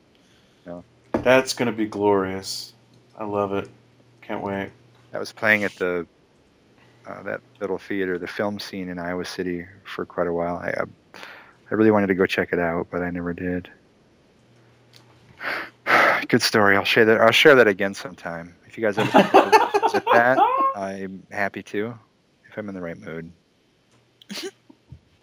that's 1.23 1.53
gonna 1.53 1.71
be 1.71 1.85
glorious. 1.85 2.73
I 3.17 3.23
love 3.23 3.53
it. 3.53 3.69
Can't 4.21 4.43
wait. 4.43 4.69
That 5.17 5.21
was 5.21 5.31
playing 5.31 5.63
at 5.63 5.71
the 5.77 6.05
uh, 7.07 7.23
that 7.23 7.41
little 7.59 7.79
theater, 7.79 8.19
the 8.19 8.27
FilmScene 8.27 8.87
in 8.87 8.99
Iowa 8.99 9.25
City 9.25 9.65
for 9.83 10.05
quite 10.05 10.27
a 10.27 10.31
while. 10.31 10.57
I 10.57 10.69
uh, 10.69 10.85
I 11.71 11.73
really 11.73 11.89
wanted 11.89 12.05
to 12.05 12.13
go 12.13 12.27
check 12.27 12.49
it 12.53 12.59
out, 12.59 12.89
but 12.91 13.01
I 13.01 13.09
never 13.09 13.33
did. 13.33 13.67
Good 16.27 16.43
story. 16.43 16.77
I'll 16.77 16.83
share 16.83 17.05
that. 17.05 17.19
I'll 17.19 17.31
share 17.31 17.55
that 17.55 17.67
again 17.67 17.95
sometime. 17.95 18.55
If 18.67 18.77
you 18.77 18.83
guys 18.83 18.99
ever 18.99 19.09
visit 19.81 20.03
that, 20.13 20.37
I'm 20.75 21.23
happy 21.31 21.63
to. 21.63 21.97
If 22.47 22.55
I'm 22.55 22.69
in 22.69 22.75
the 22.75 22.81
right 22.81 22.99
mood. 22.99 23.31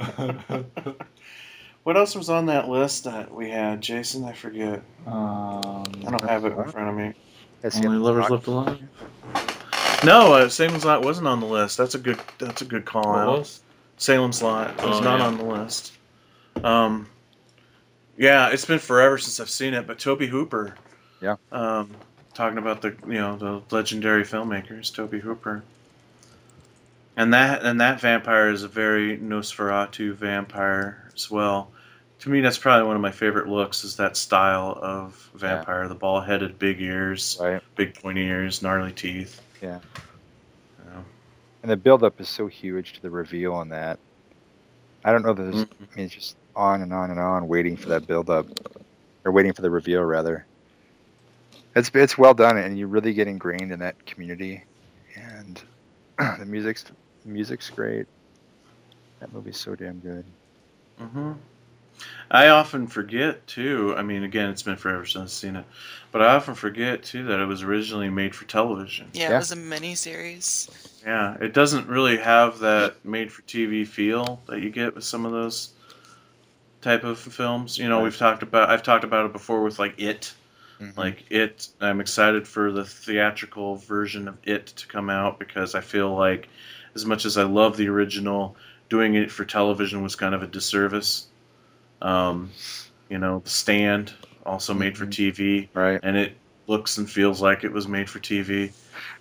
What 1.85 1.99
else 1.99 2.17
was 2.17 2.31
on 2.31 2.47
that 2.47 2.71
list 2.71 3.05
that 3.05 3.31
we 3.31 3.51
had, 3.51 3.83
Jason? 3.83 4.25
I 4.25 4.33
forget. 4.33 4.83
um, 5.07 5.85
I 6.07 6.11
don't 6.11 6.25
have 6.25 6.47
it 6.47 6.53
in 6.57 6.65
front 6.65 6.89
of 6.89 6.97
me. 6.97 7.13
That's 7.61 7.79
the 7.79 7.89
only 7.89 7.97
end 7.97 8.05
lovers 8.05 8.31
left 8.31 8.47
alive. 8.47 8.81
No, 10.05 10.35
uh, 10.35 10.49
Salem's 10.49 10.85
Lot 10.85 11.03
wasn't 11.05 11.27
on 11.29 11.41
the 11.41 11.47
list. 11.47 11.77
That's 11.79 11.95
a 11.95 11.99
good. 11.99 12.19
That's 12.39 12.63
a 12.63 12.65
good 12.65 12.85
call 12.85 13.05
What 13.13 13.19
out. 13.21 13.39
was? 13.39 13.61
Salem's 13.97 14.43
Lot 14.43 14.77
was 14.83 15.01
Oh, 15.01 15.03
not 15.03 15.21
yeah. 15.21 15.27
on 15.27 15.39
the 15.39 15.45
list. 15.45 15.93
Um, 16.63 17.09
yeah, 18.17 18.49
it's 18.51 18.65
been 18.65 18.79
forever 18.79 19.19
since 19.19 19.41
I've 19.41 19.51
seen 19.51 19.75
it, 19.75 19.87
but 19.87 19.99
Tobe 19.99 20.23
Hooper. 20.23 20.75
Yeah. 21.21 21.37
Um, 21.53 21.91
talking 22.35 22.59
about 22.59 22.83
the 22.83 22.95
you 23.07 23.15
know 23.15 23.37
the 23.37 23.63
legendary 23.75 24.25
filmmakers, 24.25 24.93
Tobe 24.95 25.15
Hooper. 25.21 25.63
And 27.17 27.33
that 27.33 27.63
and 27.65 27.81
that 27.81 28.01
vampire 28.01 28.51
is 28.51 28.65
a 28.65 28.69
very 28.69 29.17
Nosferatu 29.19 30.15
vampire 30.15 31.09
as 31.15 31.31
well. 31.31 31.71
To 32.21 32.31
me, 32.31 32.41
that's 32.41 32.59
probably 32.59 32.87
one 32.87 32.97
of 32.97 33.03
my 33.03 33.11
favorite 33.13 33.49
looks. 33.49 33.85
Is 33.85 33.97
that 33.97 34.17
style 34.17 34.79
of 34.81 35.31
vampire? 35.35 35.87
The 35.89 35.95
ball-headed, 35.95 36.59
big 36.59 36.81
ears, 36.81 37.37
Right. 37.41 37.63
big 37.77 37.95
pointy 38.01 38.23
ears, 38.23 38.63
gnarly 38.63 38.93
teeth. 38.93 39.41
Yeah. 39.65 39.81
And 41.63 41.71
the 41.71 41.77
build-up 41.79 42.21
is 42.21 42.29
so 42.29 42.47
huge 42.47 42.93
to 42.93 43.01
the 43.03 43.09
reveal 43.09 43.55
on 43.55 43.71
that. 43.71 43.99
I 45.03 45.13
don't 45.13 45.23
know 45.23 45.33
that 45.33 45.43
there's. 45.43 45.65
Mhm. 45.65 45.69
I 45.81 45.97
mean, 45.97 46.05
it's 46.05 46.15
just 46.15 46.37
on 46.55 46.83
and 46.83 46.93
on 46.93 47.11
and 47.11 47.19
on, 47.19 47.49
waiting 47.49 47.75
for 47.77 47.89
that 47.89 48.07
build-up, 48.07 48.47
or 49.25 49.33
waiting 49.33 49.55
for 49.55 49.63
the 49.63 49.71
reveal 49.71 50.03
rather. 50.03 50.45
It's 51.75 51.91
it's 51.95 52.19
well 52.19 52.35
done, 52.35 52.59
and 52.59 52.79
you 52.79 52.87
really 52.87 53.15
get 53.15 53.27
ingrained 53.29 53.73
in 53.73 53.79
that 53.79 54.05
community, 54.05 54.63
and 55.17 55.63
the 56.19 56.45
music's 56.45 56.83
the 56.85 56.93
music's 57.25 57.71
great. 57.71 58.07
That 59.21 59.33
movie's 59.33 59.57
so 59.59 59.75
damn 59.75 60.01
good. 60.01 60.25
hmm 60.99 61.33
I 62.31 62.49
often 62.49 62.87
forget 62.87 63.47
too. 63.47 63.95
I 63.97 64.03
mean, 64.03 64.25
again, 64.25 64.51
it's 64.51 64.63
been 64.63 64.77
forever 64.77 65.05
since 65.07 65.23
I've 65.23 65.31
seen 65.31 65.57
it, 65.57 65.65
but 66.11 66.23
I 66.23 66.35
often 66.35 66.55
forget 66.55 67.03
too 67.03 67.25
that 67.27 67.39
it 67.41 67.47
was 67.47 67.63
originally 67.63 68.09
made 68.11 68.35
for 68.35 68.45
television. 68.47 69.09
Yeah, 69.13 69.29
Yeah. 69.31 69.35
it 69.37 69.39
was 69.39 69.53
a 69.53 69.57
mini 69.57 69.95
series. 69.95 70.71
Yeah, 71.05 71.37
it 71.41 71.53
doesn't 71.53 71.87
really 71.87 72.17
have 72.17 72.59
that 72.61 73.05
made-for-TV 73.05 73.87
feel 73.87 74.43
that 74.47 74.61
you 74.61 74.71
get 74.71 74.95
with 74.95 75.05
some 75.05 75.27
of 75.27 75.33
those 75.33 75.71
type 76.81 77.05
of 77.05 77.19
films. 77.19 77.79
You 77.79 77.89
know, 77.89 77.97
Right. 77.99 78.05
we've 78.05 78.17
talked 78.17 78.43
about. 78.43 78.71
I've 78.71 78.83
talked 78.83 79.05
about 79.05 79.27
it 79.27 79.33
before 79.33 79.63
with 79.63 79.79
like 79.79 79.95
It. 80.01 80.33
Mhm. 80.81 80.97
Like 80.97 81.25
It, 81.31 81.69
I'm 81.81 82.01
excited 82.01 82.49
for 82.49 82.73
the 82.73 82.85
theatrical 82.85 83.77
version 83.77 84.27
of 84.29 84.37
It 84.45 84.67
to 84.67 84.87
come 84.89 85.09
out 85.11 85.39
because 85.39 85.75
I 85.75 85.81
feel 85.81 86.15
like, 86.17 86.49
as 86.95 87.05
much 87.07 87.25
as 87.25 87.37
I 87.39 87.45
love 87.45 87.77
the 87.77 87.89
original, 87.89 88.57
doing 88.89 89.15
it 89.15 89.31
for 89.31 89.45
television 89.45 90.03
was 90.03 90.17
kind 90.17 90.35
of 90.35 90.43
a 90.43 90.47
disservice. 90.47 91.27
Um, 92.05 92.51
you 93.09 93.19
know, 93.19 93.41
The 93.45 93.51
Stand, 93.51 94.13
also 94.47 94.75
made 94.75 94.97
for 94.97 95.07
Mhm. 95.07 95.11
TV, 95.11 95.69
right. 95.75 95.99
and 96.03 96.17
it 96.17 96.35
looks 96.67 96.99
and 96.99 97.11
feels 97.11 97.41
like 97.43 97.65
it 97.65 97.73
was 97.73 97.89
made 97.89 98.09
for 98.11 98.19
TV. 98.21 98.73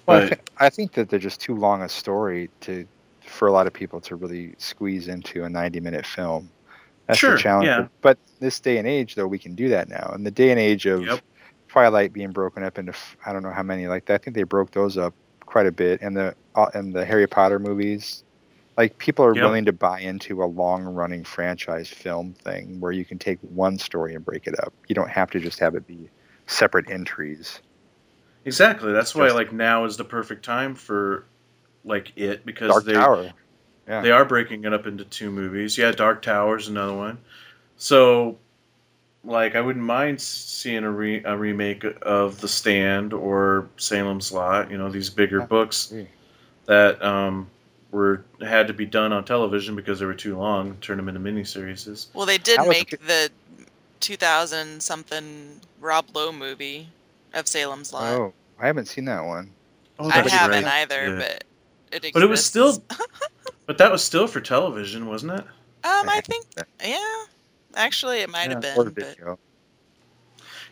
Well, 0.05 0.23
I, 0.23 0.29
But- 0.29 0.49
I 0.57 0.69
think 0.69 0.93
that 0.93 1.09
they're 1.09 1.19
just 1.19 1.39
too 1.41 1.55
long 1.55 1.81
a 1.81 1.89
story 1.89 2.49
to 2.61 2.85
for 3.25 3.47
a 3.47 3.51
lot 3.53 3.65
of 3.67 3.73
people 3.73 3.99
to 4.01 4.15
really 4.17 4.53
squeeze 4.57 5.07
into 5.07 5.43
a 5.45 5.49
90 5.49 5.79
minute 5.79 6.05
film. 6.05 6.49
That's 7.07 7.17
Sure, 7.19 7.31
the 7.31 7.37
challenge. 7.39 7.67
yeah. 7.67 7.87
But 8.01 8.17
this 8.39 8.59
day 8.59 8.77
and 8.77 8.87
age, 8.87 9.15
though, 9.15 9.27
we 9.27 9.39
can 9.39 9.55
do 9.55 9.69
that 9.69 9.87
now. 9.89 10.11
In 10.13 10.23
the 10.25 10.31
day 10.31 10.51
and 10.51 10.59
age 10.59 10.85
of 10.85 11.03
Yep. 11.05 11.19
Twilight 11.69 12.13
being 12.13 12.31
broken 12.31 12.63
up 12.63 12.77
into 12.77 12.91
f- 12.91 13.17
I 13.25 13.31
don't 13.33 13.41
know 13.43 13.49
how 13.51 13.63
many 13.63 13.87
like 13.87 14.05
that. 14.05 14.15
I 14.15 14.17
think 14.23 14.35
they 14.35 14.43
broke 14.43 14.71
those 14.71 14.97
up 14.97 15.13
quite 15.45 15.65
a 15.65 15.71
bit, 15.71 16.01
and 16.01 16.15
the 16.15 16.35
uh, 16.55 16.67
and 16.73 16.93
the 16.93 17.03
Harry 17.05 17.25
Potter 17.27 17.59
movies. 17.59 18.23
Like 18.77 18.97
people 18.97 19.23
are 19.25 19.35
Yep. 19.35 19.43
willing 19.43 19.65
to 19.65 19.71
buy 19.73 19.99
into 19.99 20.43
a 20.43 20.45
long 20.45 20.83
running 20.83 21.23
franchise 21.23 21.89
film 21.89 22.33
thing 22.33 22.79
where 22.79 22.91
you 22.91 23.05
can 23.05 23.19
take 23.19 23.39
one 23.41 23.77
story 23.77 24.15
and 24.15 24.25
break 24.25 24.47
it 24.47 24.57
up. 24.59 24.73
You 24.87 24.95
don't 24.95 25.09
have 25.09 25.29
to 25.31 25.39
just 25.39 25.59
have 25.59 25.75
it 25.75 25.85
be 25.85 26.09
separate 26.47 26.89
entries. 26.89 27.61
Exactly. 28.45 28.91
That's 28.91 29.13
why 29.15 29.25
Just- 29.27 29.35
like 29.35 29.53
now 29.53 29.85
is 29.85 29.95
the 29.97 30.03
perfect 30.03 30.43
time 30.43 30.75
for 30.75 31.25
like 31.85 32.11
it 32.15 32.45
because 32.45 32.69
Dark 32.71 32.85
they 32.85 32.93
Tower. 32.93 33.31
Yeah. 33.87 34.01
they 34.01 34.11
are 34.11 34.25
breaking 34.25 34.63
it 34.63 34.73
up 34.73 34.87
into 34.87 35.03
two 35.05 35.29
movies. 35.29 35.77
Yeah, 35.77 35.91
Dark 35.91 36.21
Tower's 36.21 36.67
another 36.67 36.93
one. 36.95 37.17
So 37.77 38.37
like 39.23 39.55
I 39.55 39.61
wouldn't 39.61 39.85
mind 39.85 40.19
seeing 40.19 40.83
a, 40.83 40.91
re- 40.91 41.23
a 41.23 41.37
remake 41.37 41.85
of 42.01 42.41
The 42.41 42.47
Stand 42.47 43.13
or 43.13 43.69
Salem's 43.77 44.31
Lot, 44.31 44.71
you 44.71 44.77
know, 44.77 44.89
these 44.89 45.09
bigger 45.09 45.39
Yeah, 45.39 45.45
books 45.45 45.93
that 46.65 47.01
um 47.03 47.47
were 47.93 48.25
had 48.41 48.67
to 48.67 48.73
be 48.73 48.85
done 48.85 49.13
on 49.13 49.23
television 49.23 49.75
because 49.75 49.99
they 49.99 50.05
were 50.05 50.13
too 50.15 50.35
long, 50.37 50.75
turn 50.81 50.97
them 50.97 51.07
into 51.07 51.21
miniseries. 51.21 52.07
Well, 52.13 52.25
they 52.25 52.39
did 52.39 52.57
That 52.59 52.67
was 52.67 52.75
a 52.75 52.79
make 52.79 52.89
good- 52.89 52.99
the 53.07 53.29
2000 54.01 54.81
something 54.81 55.61
Rob 55.79 56.05
Lowe 56.13 56.31
movie 56.31 56.89
of 57.33 57.47
Salem's 57.47 57.93
Lot. 57.93 58.13
Oh, 58.13 58.33
I 58.59 58.67
haven't 58.67 58.87
seen 58.87 59.05
that 59.05 59.23
one. 59.23 59.51
Oh, 59.99 60.09
I 60.09 60.27
haven't 60.27 60.63
right. 60.65 60.81
either, 60.81 61.07
Yeah. 61.09 61.15
but 61.17 61.43
it 61.91 61.97
exists. 61.97 62.13
But 62.13 62.23
it 62.23 62.29
was 62.29 62.43
still 62.45 62.83
But 63.65 63.77
that 63.77 63.91
was 63.91 64.03
still 64.03 64.27
for 64.27 64.41
television, 64.41 65.05
wasn't 65.07 65.33
it? 65.39 65.45
Um, 65.85 66.09
I 66.09 66.19
think, 66.25 66.45
yeah. 66.83 66.97
Actually, 67.75 68.19
it 68.19 68.29
might 68.29 68.49
Yeah, 68.49 68.59
have 68.61 68.77
Or 68.77 68.83
been, 68.85 68.93
but 68.93 69.05
video. 69.17 69.39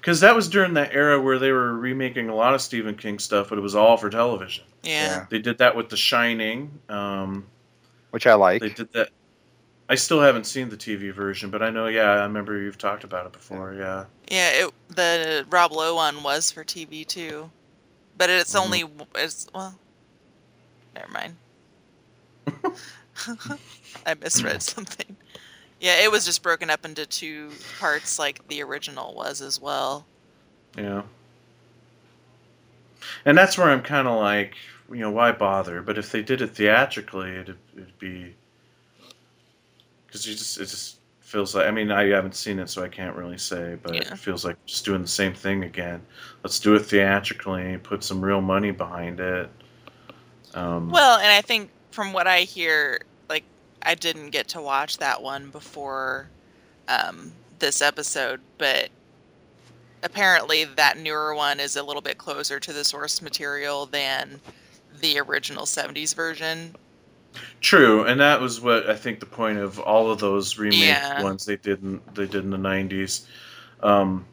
Because 0.02 0.20
that 0.22 0.36
was 0.36 0.50
during 0.50 0.74
that 0.74 0.94
era 0.94 1.22
where 1.22 1.38
they 1.38 1.52
were 1.52 1.76
remaking 1.78 2.28
a 2.28 2.34
lot 2.36 2.56
of 2.56 2.62
Stephen 2.62 2.96
King 2.96 3.20
stuff, 3.20 3.50
but 3.50 3.58
it 3.60 3.62
was 3.62 3.76
all 3.76 3.98
for 3.98 4.10
television. 4.10 4.64
yeah. 4.82 5.28
They 5.30 5.38
did 5.40 5.60
that 5.60 5.76
with 5.76 5.90
The 5.90 5.96
Shining. 5.98 6.72
Um, 6.90 7.46
Which 8.10 8.26
I 8.26 8.34
like. 8.34 8.62
they 8.62 8.70
did 8.70 8.92
that. 8.94 9.10
I 9.90 9.96
still 9.96 10.20
haven't 10.20 10.46
seen 10.46 10.70
the 10.70 10.78
TV 10.78 11.14
version, 11.14 11.52
but 11.52 11.62
I 11.62 11.70
know. 11.70 11.86
Yeah, 11.88 12.10
I 12.10 12.24
remember 12.24 12.58
you've 12.60 12.80
talked 12.80 13.04
about 13.04 13.28
it 13.28 13.32
before. 13.34 13.74
Yeah. 13.74 14.06
Yeah, 14.30 14.50
it, 14.66 14.74
the 14.90 15.46
Rob 15.52 15.72
Lowe 15.72 15.96
one 15.96 16.24
was 16.24 16.50
for 16.52 16.64
TV 16.64 17.06
too, 17.06 17.52
but 18.18 18.30
it's 18.30 18.56
Mhm. 18.56 18.60
only 18.66 18.84
it's 19.16 19.48
well. 19.54 19.78
Never 20.96 21.12
mind. 21.12 21.36
I 24.06 24.14
misread 24.16 24.64
something. 24.64 25.16
Yeah, 25.82 26.04
it 26.04 26.12
was 26.12 26.26
just 26.26 26.44
broken 26.44 26.70
up 26.70 26.86
into 26.86 27.08
two 27.08 27.50
parts, 27.80 28.20
like 28.20 28.48
the 28.48 28.62
original 28.62 29.16
was 29.16 29.42
as 29.42 29.60
well. 29.60 30.06
Yeah. 30.78 31.02
And 33.26 33.36
that's 33.36 33.58
where 33.58 33.68
I'm 33.68 33.82
kind 33.82 34.08
of 34.08 34.20
like, 34.20 34.54
you 34.92 35.00
know, 35.00 35.10
why 35.10 35.32
bother? 35.32 35.82
But 35.82 35.98
if 35.98 36.12
they 36.12 36.22
did 36.22 36.42
it 36.42 36.52
theatrically, 36.52 37.32
it'd, 37.32 37.58
it'd 37.76 37.98
be 37.98 38.36
because 40.06 40.28
you 40.28 40.36
just 40.36 40.58
it 40.60 40.66
just 40.68 40.98
feels 41.22 41.56
like. 41.56 41.66
I 41.66 41.72
mean, 41.72 41.90
I 41.90 42.06
haven't 42.10 42.36
seen 42.36 42.60
it, 42.60 42.70
so 42.70 42.84
I 42.84 42.88
can't 42.88 43.16
really 43.16 43.40
say, 43.40 43.76
but 43.82 43.96
Yeah. 43.96 44.02
it 44.02 44.20
feels 44.20 44.46
like 44.46 44.64
just 44.68 44.86
doing 44.86 45.02
the 45.02 45.08
same 45.08 45.34
thing 45.34 45.64
again. 45.64 46.02
Let's 46.44 46.60
do 46.60 46.76
it 46.76 46.82
theatrically, 46.82 47.78
put 47.80 48.04
some 48.04 48.22
real 48.24 48.42
money 48.42 48.70
behind 48.70 49.20
it. 49.20 49.50
Um, 50.54 50.92
Well, 50.92 51.18
and 51.18 51.32
I 51.32 51.42
think 51.42 51.72
from 51.90 52.14
what 52.14 52.28
I 52.28 52.42
hear, 52.42 53.02
I 53.84 53.96
didn't 53.96 54.30
get 54.30 54.48
to 54.50 54.62
watch 54.62 54.98
that 54.98 55.22
one 55.22 55.50
before 55.50 56.28
um, 56.88 57.32
this 57.60 57.82
episode, 57.82 58.40
but 58.58 58.90
apparently 60.04 60.66
that 60.66 60.98
newer 60.98 61.36
one 61.36 61.60
is 61.60 61.76
a 61.76 61.84
little 61.84 62.02
bit 62.02 62.18
closer 62.18 62.60
to 62.60 62.74
the 62.74 62.84
source 62.84 63.22
material 63.22 63.86
than 63.86 64.40
the 65.00 65.20
original 65.20 65.66
70s 65.66 66.16
version. 66.16 66.76
True, 67.62 68.04
and 68.06 68.20
that 68.20 68.42
was 68.42 68.60
what 68.60 68.90
I 68.90 68.96
think 68.96 69.20
the 69.20 69.26
point 69.26 69.58
of 69.58 69.80
all 69.80 70.12
of 70.12 70.20
those 70.20 70.58
remake 70.58 70.82
Yeah. 70.82 71.24
ones 71.24 71.46
they 71.46 71.56
did 71.56 71.82
in, 71.82 72.02
they 72.14 72.26
did 72.26 72.44
in 72.44 72.50
the 72.50 72.58
'90s. 72.58 73.26
Um, 73.82 74.26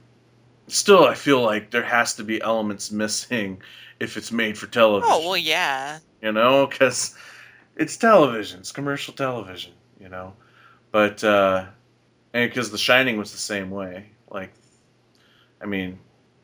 still, 0.67 1.05
I 1.05 1.15
feel 1.15 1.41
like 1.41 1.71
there 1.71 1.85
has 1.85 2.15
to 2.17 2.25
be 2.25 2.43
elements 2.43 2.91
missing 2.91 3.63
if 4.01 4.17
it's 4.17 4.33
made 4.33 4.59
for 4.59 4.67
television. 4.67 5.13
Oh 5.15 5.29
well, 5.29 5.37
yeah. 5.37 5.99
you 6.23 6.33
know, 6.33 6.67
because 6.67 7.15
it's 7.79 7.97
television, 7.97 8.61
it's 8.61 8.73
commercial 8.73 9.15
television, 9.15 9.73
you 10.01 10.09
know. 10.09 10.35
But 10.91 11.23
uh, 11.25 11.67
and 12.35 12.51
because 12.51 12.71
The 12.71 12.79
Shining 12.79 13.17
was 13.17 13.33
the 13.33 13.39
same 13.39 13.71
way. 13.71 14.07
Like, 14.31 14.53
I 15.63 15.67
mean, 15.67 15.99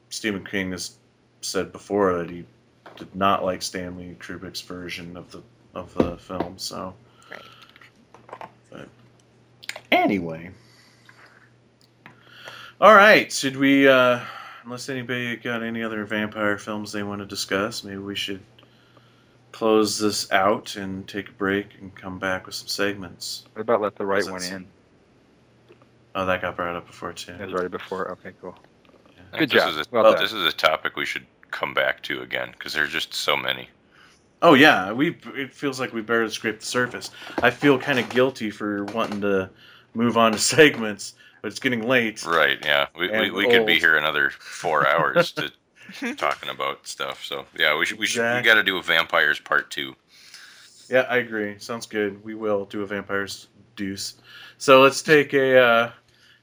Stephen 0.08 0.44
King 0.44 0.70
has 0.70 0.96
said 1.42 1.72
before 1.72 2.16
that 2.18 2.30
he 2.30 2.44
did 2.96 3.14
not 3.14 3.44
like 3.44 3.60
Stanley 3.60 4.16
Kubrick's 4.20 4.60
version 4.62 5.16
of 5.16 5.30
the 5.30 5.42
of 5.74 5.92
the 5.94 6.16
film. 6.16 6.56
So, 6.56 6.94
Right. 7.30 8.48
but 8.70 8.88
anyway, 9.90 10.52
all 12.80 12.94
right. 12.94 13.30
Should 13.32 13.56
we? 13.56 13.88
Uh, 13.88 14.20
unless 14.64 14.88
anybody 14.88 15.36
got 15.36 15.62
any 15.62 15.82
other 15.82 16.04
vampire 16.04 16.58
films 16.58 16.92
they 16.92 17.02
want 17.02 17.20
to 17.20 17.26
discuss, 17.26 17.82
maybe 17.84 17.98
we 17.98 18.14
should 18.14 18.40
close 19.54 20.00
this 20.00 20.30
out 20.32 20.74
and 20.74 21.06
take 21.06 21.28
a 21.28 21.32
break 21.32 21.68
and 21.80 21.94
come 21.94 22.18
back 22.18 22.44
with 22.44 22.56
some 22.56 22.66
segments. 22.66 23.44
What 23.52 23.62
about 23.62 23.80
let 23.80 23.94
the 23.94 24.04
right 24.04 24.28
one 24.28 24.42
in? 24.42 24.66
Oh, 26.16 26.26
that 26.26 26.42
got 26.42 26.56
brought 26.56 26.74
up 26.74 26.88
before 26.88 27.12
too. 27.12 27.36
That 27.38 27.52
was 27.52 27.62
right 27.62 27.70
before. 27.70 28.10
Okay, 28.10 28.32
cool. 28.40 28.56
I 29.32 29.38
think 29.38 29.38
Good 29.38 29.50
this 29.50 29.62
job. 29.62 29.78
Is 29.78 29.86
a, 29.86 29.90
Well 29.92 30.12
done. 30.12 30.20
this 30.20 30.32
is 30.32 30.44
a 30.44 30.50
topic 30.56 30.96
we 30.96 31.06
should 31.06 31.24
come 31.52 31.72
back 31.72 32.02
to 32.02 32.22
again 32.22 32.50
because 32.50 32.72
there's 32.72 32.90
just 32.90 33.14
so 33.14 33.36
many. 33.36 33.68
Oh 34.42 34.54
yeah, 34.54 34.90
we. 34.90 35.16
It 35.36 35.54
feels 35.54 35.78
like 35.78 35.92
we 35.92 36.02
barely 36.02 36.30
scraped 36.30 36.60
the 36.60 36.66
surface. 36.66 37.12
I 37.40 37.50
feel 37.50 37.78
kind 37.78 38.00
of 38.00 38.08
guilty 38.08 38.50
for 38.50 38.84
wanting 38.86 39.20
to 39.20 39.48
move 39.94 40.16
on 40.16 40.32
to 40.32 40.38
segments, 40.56 41.14
but 41.42 41.52
it's 41.52 41.60
getting 41.60 41.86
late. 41.86 42.26
Right? 42.26 42.58
Yeah, 42.64 42.88
we, 42.98 43.08
we, 43.08 43.30
we 43.30 43.48
could 43.48 43.66
be 43.66 43.78
here 43.78 43.96
another 43.96 44.30
four 44.30 44.84
hours 44.84 45.30
to 45.32 45.52
talking 46.16 46.48
about 46.48 46.86
stuff. 46.86 47.24
So 47.24 47.46
yeah, 47.56 47.76
we 47.78 47.86
should 47.86 47.98
we 47.98 48.06
should 48.06 48.22
we 48.36 48.42
got 48.42 48.54
to 48.54 48.62
do 48.62 48.78
a 48.78 48.82
vampires 48.82 49.40
part 49.40 49.70
two. 49.70 49.94
Yeah, 50.88 51.06
I 51.08 51.18
agree. 51.18 51.58
Sounds 51.58 51.86
good. 51.86 52.22
We 52.24 52.34
will 52.34 52.66
do 52.66 52.82
a 52.82 52.86
vampire's 52.86 53.48
deuce. 53.76 54.16
So 54.58 54.82
let's 54.82 55.02
take 55.02 55.32
a 55.32 55.58
uh, 55.58 55.92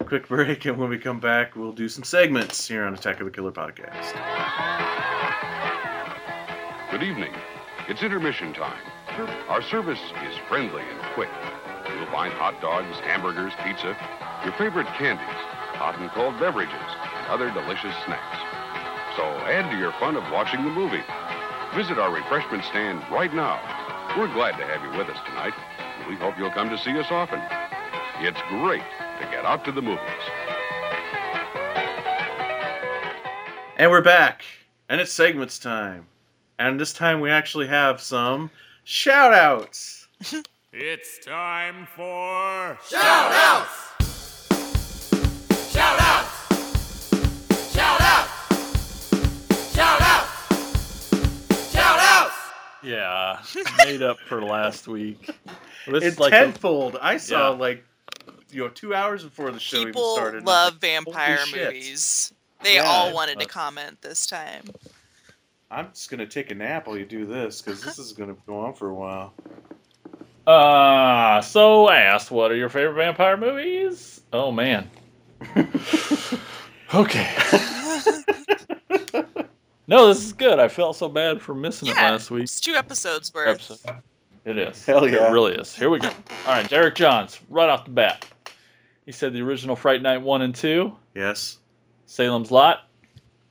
quick 0.05 0.27
break, 0.29 0.65
and 0.65 0.77
when 0.77 0.89
we 0.89 0.97
come 0.97 1.19
back, 1.19 1.55
we'll 1.55 1.71
do 1.71 1.87
some 1.87 2.03
segments 2.03 2.67
here 2.67 2.83
on 2.83 2.93
Attack 2.93 3.19
of 3.19 3.25
the 3.25 3.31
Killer 3.31 3.51
podcast. 3.51 4.11
Good 6.91 7.03
evening. 7.03 7.33
It's 7.87 8.03
intermission 8.03 8.53
time. 8.53 8.81
Our 9.47 9.61
service 9.61 9.99
is 10.27 10.37
friendly 10.47 10.81
and 10.81 11.01
quick. 11.13 11.29
You'll 11.95 12.05
find 12.07 12.33
hot 12.33 12.61
dogs, 12.61 12.99
hamburgers, 12.99 13.53
pizza, 13.63 13.95
your 14.43 14.53
favorite 14.53 14.87
candies, 14.97 15.25
hot 15.75 15.99
and 15.99 16.09
cold 16.11 16.39
beverages, 16.39 16.73
and 16.73 17.27
other 17.27 17.51
delicious 17.51 17.95
snacks. 18.05 18.50
So 19.15 19.23
add 19.23 19.69
to 19.71 19.77
your 19.77 19.91
fun 19.93 20.15
of 20.15 20.23
watching 20.31 20.63
the 20.63 20.69
movie. 20.69 21.03
Visit 21.75 21.97
our 21.97 22.13
refreshment 22.13 22.63
stand 22.65 23.03
right 23.11 23.33
now. 23.33 23.59
We're 24.17 24.33
glad 24.33 24.57
to 24.57 24.65
have 24.65 24.81
you 24.83 24.97
with 24.97 25.09
us 25.09 25.17
tonight. 25.25 25.53
and 25.99 26.09
We 26.09 26.15
hope 26.15 26.37
you'll 26.37 26.51
come 26.51 26.69
to 26.69 26.77
see 26.77 26.97
us 26.97 27.07
often. 27.09 27.41
It's 28.19 28.39
great 28.49 28.83
to 29.19 29.27
get 29.31 29.45
out 29.45 29.65
to 29.65 29.71
the 29.71 29.81
movies. 29.81 30.01
And 33.77 33.89
we're 33.89 34.01
back, 34.01 34.43
and 34.89 35.01
it's 35.01 35.11
segments 35.11 35.59
time. 35.59 36.05
And 36.59 36.79
this 36.79 36.93
time 36.93 37.19
we 37.19 37.29
actually 37.31 37.67
have 37.67 37.99
some 37.99 38.51
shout 38.83 39.33
outs. 39.33 40.07
It's 40.73 41.19
time 41.25 41.85
for 41.97 42.77
Shout 42.89 43.31
outs! 43.33 43.90
Yeah, 52.83 53.39
made 53.79 54.01
up 54.01 54.17
for 54.27 54.41
last 54.43 54.87
week. 54.87 55.29
This 55.87 56.03
It's 56.03 56.19
like 56.19 56.33
a- 56.33 56.39
tenfold. 56.39 56.97
I 57.01 57.17
saw 57.17 57.51
Yeah. 57.51 57.57
like 57.59 57.85
you 58.51 58.63
know 58.63 58.69
two 58.69 58.93
hours 58.93 59.23
before 59.23 59.51
the 59.51 59.59
show 59.59 59.77
even 59.77 59.93
People 59.93 60.15
started. 60.15 60.37
and 60.39 60.45
love 60.47 60.75
vampire 60.77 61.39
movies. 61.53 62.33
They 62.63 62.75
Yeah, 62.75 62.83
all 62.85 63.13
wanted 63.13 63.39
to 63.39 63.45
comment 63.45 64.01
this 64.01 64.25
time. 64.27 64.63
I'm 65.69 65.89
just 65.93 66.09
gonna 66.09 66.25
take 66.27 66.51
a 66.51 66.55
nap 66.55 66.87
while 66.87 66.97
you 66.97 67.05
do 67.05 67.25
this 67.25 67.61
because 67.61 67.81
this 67.83 67.97
is 67.97 68.13
gonna 68.13 68.35
go 68.45 68.59
on 68.59 68.73
for 68.73 68.89
a 68.89 68.93
while. 68.93 69.33
Uh, 70.47 71.39
so 71.41 71.89
asked, 71.89 72.29
what 72.31 72.51
are 72.51 72.55
your 72.55 72.69
favorite 72.69 72.95
vampire 72.95 73.37
movies? 73.37 74.21
Oh 74.33 74.51
man. 74.51 74.89
okay. 76.93 77.35
no, 79.87 80.07
this 80.07 80.23
is 80.25 80.33
good. 80.33 80.59
I 80.59 80.67
felt 80.67 80.95
so 80.95 81.09
bad 81.09 81.41
for 81.41 81.53
missing 81.53 81.89
it 81.89 81.95
last 81.95 82.31
week. 82.31 82.43
it's 82.43 82.59
two 82.59 82.73
episodes 82.75 83.33
worth. 83.33 83.47
Episode. 83.49 83.97
It 84.45 84.57
is. 84.57 84.83
Hell 84.85 85.07
yeah. 85.07 85.27
It 85.29 85.31
really 85.31 85.53
is. 85.53 85.75
Here 85.75 85.89
we 85.89 85.99
go. 85.99 86.07
All 86.09 86.53
right, 86.53 86.67
Derek 86.69 86.95
Johns, 86.95 87.39
right 87.49 87.69
off 87.69 87.85
the 87.85 87.91
bat. 87.91 88.25
He 89.05 89.11
said 89.11 89.33
the 89.33 89.41
original 89.41 89.75
Fright 89.75 90.01
Night 90.01 90.21
1 90.21 90.41
and 90.41 90.55
2, 90.55 90.95
Yes. 91.15 91.57
Salem's 92.05 92.51
Lot, 92.51 92.87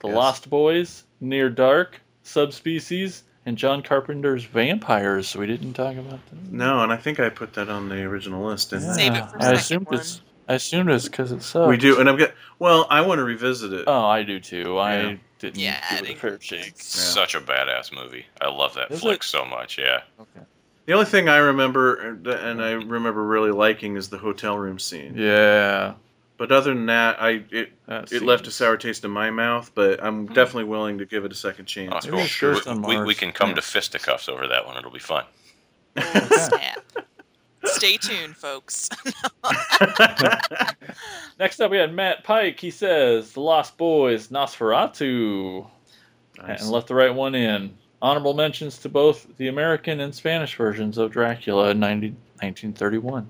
The 0.01 0.09
Yes. 0.09 0.17
Lost 0.17 0.51
Boys, 0.51 1.05
Near 1.21 1.49
Dark, 1.51 2.01
Subspecies, 2.23 3.25
and 3.47 3.57
John 3.57 3.83
Carpenter's 3.83 4.45
Vampires. 4.45 5.35
We 5.37 5.47
didn't 5.47 5.75
talk 5.75 5.97
about 5.97 6.21
that. 6.31 6.53
No, 6.53 6.83
and 6.83 6.93
I 6.93 6.97
think 6.97 7.21
I 7.21 7.29
put 7.29 7.53
that 7.55 7.69
on 7.69 7.89
the 7.89 8.03
original 8.03 8.45
list, 8.47 8.71
didn't 8.71 8.95
Save 8.95 9.13
I? 9.13 9.19
it 9.19 9.31
for 9.31 9.37
I 9.39 9.41
second 9.41 9.55
assumed 9.59 9.87
one. 9.87 9.95
it's. 10.01 10.23
I 10.49 10.55
assumed 10.55 10.91
it's 10.91 11.05
because 11.09 11.31
it 11.33 11.43
sucks. 11.43 11.69
We 11.69 11.77
do, 11.77 12.01
and 12.01 12.09
I'm 12.09 12.17
get. 12.17 12.35
Well, 12.59 12.87
I 12.91 13.01
want 13.03 13.19
to 13.21 13.25
revisit 13.25 13.73
it. 13.73 13.85
Oh, 13.87 14.05
I 14.05 14.23
do 14.25 14.41
too. 14.41 14.75
Yeah. 14.77 15.17
I 15.43 15.47
didn't 15.47 15.59
Yeah, 15.61 15.83
I 15.91 15.97
give 16.01 16.11
it 16.11 16.17
a 16.17 16.19
fair 16.19 16.41
shake. 16.41 16.73
Such 16.77 17.35
a 17.35 17.41
badass 17.41 17.95
movie. 17.95 18.27
I 18.41 18.49
love 18.49 18.75
that 18.75 18.91
Is 18.91 19.01
flick 19.01 19.21
it? 19.21 19.25
so 19.25 19.45
much. 19.45 19.79
Yeah. 19.79 20.03
Okay. 20.21 20.45
The 20.87 20.93
only 20.93 21.07
thing 21.07 21.29
I 21.29 21.39
remember, 21.39 21.95
and 21.95 22.27
and 22.27 22.63
I 22.63 22.73
remember 22.73 23.23
really 23.23 23.53
liking, 23.53 23.97
is 23.97 24.09
the 24.09 24.19
hotel 24.19 24.59
room 24.59 24.79
scene. 24.79 25.15
Yeah. 25.17 25.95
But 26.37 26.53
other 26.53 26.73
than 26.75 26.87
that, 26.87 27.21
I 27.23 27.45
it 27.51 27.73
That 27.87 28.13
it 28.13 28.23
left 28.23 28.47
a 28.47 28.51
sour 28.51 28.77
taste 28.77 29.05
in 29.05 29.11
my 29.11 29.31
mouth. 29.31 29.71
But 29.75 30.03
I'm 30.03 30.27
hmm. 30.27 30.33
definitely 30.35 30.65
willing 30.65 30.99
to 30.99 31.07
give 31.07 31.25
it 31.25 31.33
a 31.33 31.35
second 31.35 31.65
Oh, 31.65 31.67
chance. 31.67 31.93
that's 31.93 32.07
Maybe 32.07 32.29
cool. 32.41 32.57
it's 32.57 32.67
We, 32.67 32.99
we, 32.99 33.05
we 33.05 33.15
can 33.15 33.33
come 33.33 33.51
Yeah. 33.51 33.57
to 33.57 33.63
fisticuffs 33.63 34.29
over 34.29 34.47
that 34.49 34.67
one. 34.67 34.77
It'll 34.77 34.91
be 34.91 34.99
fun. 34.99 35.25
Oh, 35.97 36.03
snap. 36.49 36.85
Stay 37.65 37.97
tuned, 37.97 38.37
folks. 38.37 38.89
Next 41.39 41.61
up, 41.61 41.71
we 41.71 41.77
had 41.79 41.93
Matt 41.95 42.25
Pike. 42.25 42.59
He 42.59 42.71
says 42.71 43.33
The 43.33 43.41
Lost 43.41 43.77
Boys, 43.77 44.29
Nosferatu, 44.29 45.67
Nice. 46.39 46.63
and 46.63 46.71
left 46.71 46.89
the 46.89 46.95
right 46.95 47.15
one 47.15 47.35
in. 47.35 47.77
Honorable 48.03 48.35
mentions 48.35 48.79
to 48.79 48.89
both 48.89 49.27
the 49.37 49.49
American 49.49 50.01
and 50.01 50.15
Spanish 50.15 50.57
versions 50.57 50.97
of 50.97 51.11
Dracula 51.13 51.71
in 51.71 51.81
90, 51.81 52.09
1931. 52.41 53.29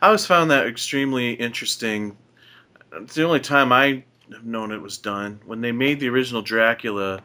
I 0.00 0.06
always 0.06 0.24
found 0.24 0.50
that 0.52 0.66
extremely 0.66 1.32
interesting. 1.32 2.16
It's 2.92 3.14
the 3.14 3.24
only 3.24 3.40
time 3.40 3.72
I 3.72 4.04
have 4.32 4.44
known 4.44 4.70
it 4.70 4.80
was 4.80 4.98
done. 4.98 5.40
When 5.46 5.60
they 5.60 5.72
made 5.72 5.98
the 5.98 6.08
original 6.08 6.42
Dracula, 6.42 7.22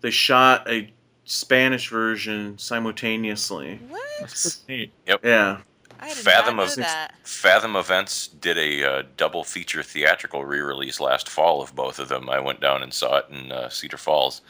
they 0.00 0.10
shot 0.10 0.68
a 0.68 0.92
Spanish 1.32 1.90
version 1.90 2.56
simultaneously. 2.58 3.78
what? 3.88 4.02
That's 4.20 4.56
pretty 4.56 4.92
neat. 5.06 5.18
Yeah. 5.22 5.58
I 6.00 6.08
did 6.08 6.16
Fathom 6.16 6.56
not 6.56 6.62
know 6.68 6.72
of- 6.72 6.76
that. 6.76 7.14
Fathom 7.24 7.76
Events 7.76 8.28
did 8.28 8.56
a 8.56 8.84
uh, 8.84 9.02
double 9.16 9.44
feature 9.44 9.82
theatrical 9.82 10.44
re-release 10.44 11.00
last 11.00 11.28
fall 11.28 11.60
of 11.60 11.74
both 11.74 11.98
of 11.98 12.08
them. 12.08 12.30
I 12.30 12.40
went 12.40 12.60
down 12.60 12.82
and 12.82 12.92
saw 12.94 13.18
it 13.18 13.26
in 13.30 13.52
uh, 13.52 13.68
Cedar 13.68 13.98
Falls. 13.98 14.40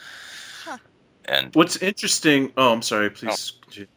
Huh. 0.65 0.79
And 1.25 1.53
What's 1.55 1.77
interesting? 1.79 2.53
Oh, 2.57 2.73
I'm 2.73 2.83
sorry. 2.83 3.11
Please. 3.11 3.53
continue. 3.63 3.89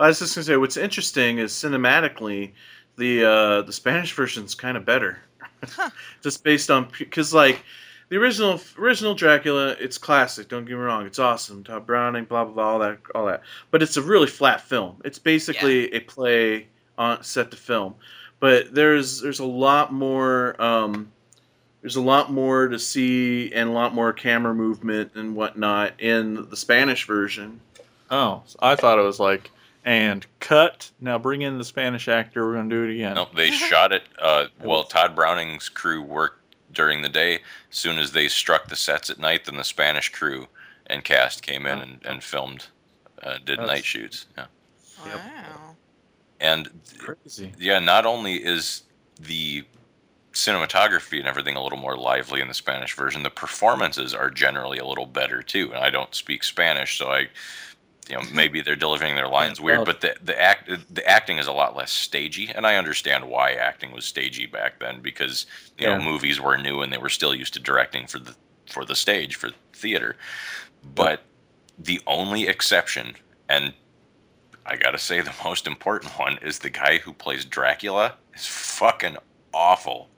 I 0.00 0.08
was 0.08 0.18
just 0.18 0.34
gonna 0.34 0.44
say 0.44 0.56
what's 0.56 0.76
interesting 0.76 1.38
is 1.38 1.52
cinematically, 1.52 2.52
the 2.96 3.24
uh, 3.24 3.62
the 3.62 3.72
Spanish 3.72 4.12
version's 4.14 4.54
kind 4.54 4.76
of 4.76 4.84
better, 4.84 5.18
Huh. 5.64 5.90
just 6.22 6.42
based 6.44 6.70
on 6.70 6.88
because 6.98 7.34
like 7.34 7.62
the 8.08 8.16
original 8.16 8.60
original 8.78 9.14
Dracula, 9.14 9.76
it's 9.78 9.98
classic. 9.98 10.48
Don't 10.48 10.64
get 10.64 10.74
me 10.74 10.80
wrong, 10.80 11.06
it's 11.06 11.18
awesome. 11.18 11.64
Tod 11.64 11.86
Browning, 11.86 12.24
blah 12.24 12.44
blah 12.44 12.54
blah, 12.54 12.64
all 12.64 12.78
that 12.80 12.98
all 13.14 13.26
that. 13.26 13.42
But 13.70 13.82
it's 13.82 13.96
a 13.96 14.02
really 14.02 14.26
flat 14.26 14.60
film. 14.60 15.00
It's 15.04 15.18
basically 15.18 15.92
a 15.92 16.00
play 16.00 16.68
on 16.96 17.22
set 17.22 17.50
to 17.50 17.56
film. 17.56 17.94
But 18.40 18.74
there's 18.74 19.20
there's 19.20 19.40
a 19.40 19.46
lot 19.46 19.92
more. 19.92 20.60
Um, 20.60 21.12
there's 21.80 21.96
a 21.96 22.02
lot 22.02 22.32
more 22.32 22.66
to 22.68 22.78
see 22.78 23.52
and 23.52 23.68
a 23.68 23.72
lot 23.72 23.94
more 23.94 24.12
camera 24.12 24.52
movement 24.54 25.12
and 25.14 25.36
whatnot 25.36 26.00
in 26.00 26.48
the 26.50 26.56
Spanish 26.56 27.06
version. 27.06 27.60
Oh, 28.10 28.42
so 28.46 28.58
I 28.60 28.74
thought 28.74 28.98
it 28.98 29.02
was 29.02 29.20
like, 29.20 29.50
and 29.84 30.26
cut. 30.40 30.90
Now 31.00 31.18
bring 31.18 31.42
in 31.42 31.56
the 31.56 31.64
Spanish 31.64 32.08
actor. 32.08 32.44
We're 32.46 32.54
going 32.54 32.68
to 32.68 32.76
do 32.76 32.90
it 32.90 32.94
again. 32.94 33.14
no, 33.14 33.28
they 33.34 33.50
shot 33.50 33.92
it. 33.92 34.02
Uh, 34.18 34.46
well, 34.62 34.84
Tod 34.84 35.14
Browning's 35.14 35.68
crew 35.68 36.02
worked 36.02 36.37
during 36.72 37.02
the 37.02 37.08
day. 37.08 37.34
As 37.70 37.76
soon 37.78 37.98
as 37.98 38.12
they 38.12 38.28
struck 38.28 38.68
the 38.68 38.76
sets 38.76 39.10
at 39.10 39.18
night, 39.18 39.44
then 39.44 39.56
the 39.56 39.64
Spanish 39.64 40.10
crew 40.10 40.48
and 40.86 41.04
cast 41.04 41.42
came 41.42 41.66
in 41.66 41.78
and, 41.78 42.00
and 42.04 42.22
filmed, 42.22 42.66
uh, 43.22 43.34
did 43.44 43.58
That's- 43.58 43.66
night 43.66 43.84
shoots. 43.84 44.26
Yeah. 44.36 44.46
Yep. 45.06 45.14
Wow. 45.16 45.76
And 46.40 46.70
Crazy. 46.98 47.52
yeah, 47.58 47.78
not 47.78 48.06
only 48.06 48.34
is 48.36 48.82
the 49.20 49.64
cinematography 50.32 51.18
and 51.18 51.26
everything 51.26 51.56
a 51.56 51.62
little 51.62 51.78
more 51.78 51.96
lively 51.96 52.40
in 52.40 52.48
the 52.48 52.54
Spanish 52.54 52.94
version. 52.94 53.22
The 53.24 53.30
performances 53.30 54.14
are 54.14 54.30
generally 54.30 54.78
a 54.78 54.84
little 54.86 55.06
better 55.06 55.42
too. 55.42 55.72
And 55.72 55.82
I 55.82 55.90
don't 55.90 56.14
speak 56.14 56.44
Spanish, 56.44 56.96
so 56.96 57.08
I, 57.08 57.28
you 58.08 58.16
know, 58.16 58.22
maybe 58.32 58.60
they're 58.60 58.76
delivering 58.76 59.14
their 59.14 59.28
lines 59.28 59.60
weird, 59.60 59.84
but 59.84 60.00
the 60.00 60.16
the 60.22 60.40
act 60.40 60.70
the 60.94 61.06
acting 61.06 61.38
is 61.38 61.46
a 61.46 61.52
lot 61.52 61.76
less 61.76 61.90
stagey, 61.90 62.50
and 62.54 62.66
I 62.66 62.76
understand 62.76 63.28
why 63.28 63.52
acting 63.52 63.92
was 63.92 64.04
stagey 64.04 64.46
back 64.46 64.78
then 64.80 65.00
because 65.00 65.46
you 65.78 65.86
know 65.86 66.00
movies 66.00 66.40
were 66.40 66.56
new 66.56 66.80
and 66.80 66.92
they 66.92 66.98
were 66.98 67.08
still 67.08 67.34
used 67.34 67.54
to 67.54 67.60
directing 67.60 68.06
for 68.06 68.18
the 68.18 68.34
for 68.66 68.84
the 68.84 68.96
stage 68.96 69.36
for 69.36 69.50
theater. 69.72 70.16
But 70.94 71.22
the 71.78 72.00
only 72.06 72.46
exception, 72.46 73.16
and 73.48 73.74
I 74.64 74.76
gotta 74.76 74.98
say 74.98 75.20
the 75.20 75.34
most 75.44 75.66
important 75.66 76.18
one, 76.18 76.38
is 76.38 76.58
the 76.58 76.70
guy 76.70 76.98
who 76.98 77.12
plays 77.12 77.44
Dracula 77.44 78.14
is 78.34 78.46
fucking 78.46 79.16
awful. 79.52 80.08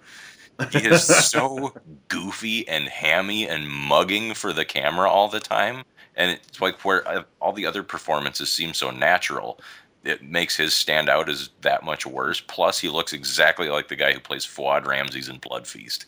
He 0.71 0.87
is 0.87 1.05
so 1.31 1.73
goofy 2.09 2.69
and 2.69 2.89
hammy 2.89 3.49
and 3.49 3.69
mugging 3.69 4.35
for 4.35 4.53
the 4.53 4.65
camera 4.65 5.09
all 5.09 5.29
the 5.29 5.41
time, 5.41 5.85
and 6.17 6.31
it's 6.31 6.61
like 6.61 6.85
where 6.85 7.07
uh, 7.07 7.23
all 7.41 7.53
the 7.53 7.67
other 7.67 7.83
performances 7.83 8.51
seem 8.51 8.75
so 8.75 8.91
natural. 8.91 9.61
It 10.05 10.23
makes 10.23 10.57
his 10.57 10.73
stand 10.73 11.09
out 11.09 11.29
as 11.29 11.51
that 11.61 11.85
much 11.85 12.07
worse. 12.07 12.41
Plus, 12.41 12.79
he 12.79 12.89
looks 12.89 13.13
exactly 13.13 13.69
like 13.69 13.89
the 13.89 13.97
guy 13.97 14.13
who 14.13 14.21
plays 14.21 14.47
Fuad 14.47 14.87
Ramses 14.87 15.29
in 15.29 15.39
Blood 15.39 15.67
Feast. 15.67 16.07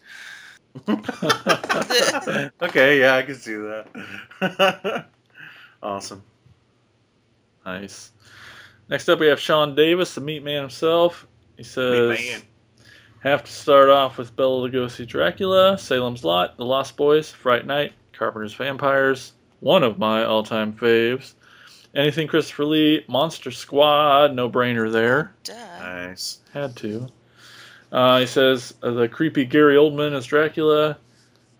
okay, 0.88 3.00
yeah, 3.00 3.16
I 3.16 3.22
can 3.22 3.34
see 3.34 3.54
that. 3.54 5.06
awesome. 5.82 6.22
Nice. 7.66 8.12
Next 8.88 9.08
up, 9.08 9.20
we 9.20 9.26
have 9.26 9.38
Sean 9.38 9.74
Davis, 9.74 10.14
the 10.14 10.22
Meat 10.22 10.42
Man 10.42 10.62
himself. 10.62 11.26
He 11.56 11.62
says, 11.62 12.42
"Have 13.20 13.44
to 13.44 13.52
start 13.52 13.90
off 13.90 14.18
with 14.18 14.34
Bela 14.34 14.68
Lugosi, 14.68 15.06
Dracula, 15.06 15.78
Salem's 15.78 16.24
Lot, 16.24 16.56
The 16.56 16.64
Lost 16.64 16.96
Boys, 16.96 17.30
Fright 17.30 17.66
Night, 17.66 17.92
Carpenter's 18.12 18.54
Vampires, 18.54 19.34
one 19.62 19.84
of 19.84 19.98
my 19.98 20.24
all-time 20.24 20.72
faves. 20.72 21.34
Anything 21.94 22.26
Christopher 22.26 22.64
Lee, 22.64 23.04
Monster 23.06 23.50
Squad, 23.50 24.34
no 24.34 24.50
brainer 24.50 24.90
there. 24.90 25.34
Duh. 25.44 25.54
Nice. 25.78 26.40
Had 26.52 26.74
to. 26.76 27.06
Uh, 27.92 28.20
he 28.20 28.26
says 28.26 28.74
uh, 28.82 28.90
the 28.90 29.08
creepy 29.08 29.44
Gary 29.44 29.76
Oldman 29.76 30.14
as 30.14 30.26
Dracula. 30.26 30.98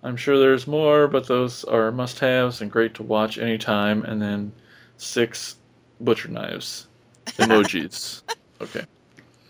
I'm 0.03 0.17
sure 0.17 0.39
there's 0.39 0.67
more, 0.67 1.07
but 1.07 1.29
those 1.29 1.63
are 1.65 1.93
must-haves 1.93 2.61
and 2.61 2.71
great 2.71 2.95
to 2.95 3.05
watch 3.05 3.39
anytime. 3.39 4.03
And 4.05 4.21
then 4.21 4.53
six 4.97 5.57
butcher 6.01 6.29
knives 6.29 6.89
emojis. 7.27 8.23
okay. 8.61 8.85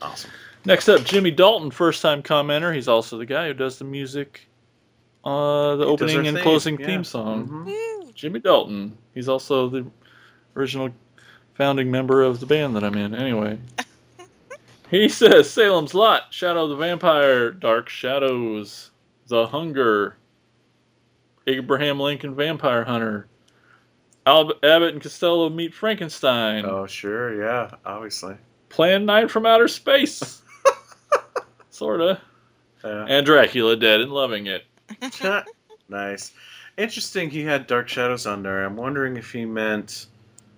Awesome. 0.02 0.30
Next 0.66 0.88
up, 0.88 1.04
Jimmy 1.04 1.30
Dalton, 1.30 1.70
first-time 1.70 2.22
commenter. 2.22 2.74
He's 2.74 2.88
also 2.88 3.16
the 3.16 3.26
guy 3.26 3.46
who 3.46 3.54
does 3.54 3.78
the 3.78 3.84
music, 3.84 4.46
uh, 5.24 5.76
the 5.76 5.86
He 5.86 5.90
opening 5.90 6.26
and 6.26 6.36
theme, 6.36 6.42
closing 6.42 6.78
yeah. 6.78 6.86
theme 6.86 7.04
song. 7.04 7.48
Mhm. 7.48 8.01
Woo. 8.12 8.16
Jimmy 8.16 8.40
Dalton. 8.40 8.96
He's 9.14 9.28
also 9.28 9.68
the 9.68 9.86
original 10.56 10.90
founding 11.54 11.90
member 11.90 12.22
of 12.22 12.40
the 12.40 12.46
band 12.46 12.76
that 12.76 12.84
I'm 12.84 12.94
in. 12.96 13.14
Anyway, 13.14 13.58
he 14.90 15.08
says 15.08 15.50
Salem's 15.50 15.94
Lot, 15.94 16.32
Shadow 16.32 16.64
of 16.64 16.70
the 16.70 16.76
Vampire, 16.76 17.50
Dark 17.50 17.88
Shadows, 17.88 18.90
The 19.28 19.46
Hunger, 19.46 20.16
Abraham 21.46 22.00
Lincoln 22.00 22.34
Vampire 22.34 22.84
Hunter, 22.84 23.26
Al- 24.26 24.54
Abbott 24.62 24.94
and 24.94 25.02
Costello 25.02 25.48
meet 25.50 25.74
Frankenstein, 25.74 26.64
Oh, 26.64 26.86
sure, 26.86 27.42
yeah, 27.42 27.70
obviously. 27.84 28.36
Plan 28.68 29.04
9 29.04 29.28
from 29.28 29.44
Outer 29.46 29.68
Space, 29.68 30.42
sorta, 31.70 32.20
Yeah. 32.84 33.04
and 33.08 33.26
Dracula 33.26 33.76
Dead 33.76 34.00
and 34.00 34.12
Loving 34.12 34.46
It. 34.46 34.64
nice. 35.88 36.32
Interesting 36.78 37.30
he 37.30 37.42
had 37.44 37.66
Dark 37.66 37.88
Shadows 37.88 38.26
on 38.26 38.42
there. 38.42 38.64
I'm 38.64 38.76
wondering 38.76 39.16
if 39.16 39.30
he 39.32 39.44
meant 39.44 40.06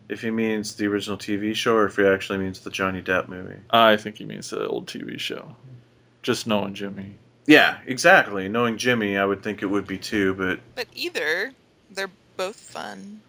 if 0.08 0.20
he 0.20 0.30
means 0.30 0.74
the 0.74 0.86
original 0.86 1.16
TV 1.16 1.54
show 1.54 1.74
or 1.74 1.86
if 1.86 1.96
he 1.96 2.06
actually 2.06 2.38
means 2.38 2.60
the 2.60 2.70
Johnny 2.70 3.02
Depp 3.02 3.28
movie. 3.28 3.58
I 3.70 3.96
think 3.96 4.18
he 4.18 4.24
means 4.24 4.50
the 4.50 4.66
old 4.68 4.86
TV 4.86 5.18
show. 5.18 5.56
Just 6.22 6.46
knowing 6.46 6.74
Jimmy. 6.74 7.14
Yeah, 7.46 7.78
exactly. 7.86 8.48
Knowing 8.48 8.78
Jimmy, 8.78 9.16
I 9.18 9.24
would 9.24 9.42
think 9.42 9.62
it 9.62 9.66
would 9.66 9.86
be 9.86 9.98
too, 9.98 10.34
but 10.34 10.60
But 10.76 10.86
either, 10.94 11.52
they're 11.90 12.10
both 12.36 12.56
fun. 12.56 13.20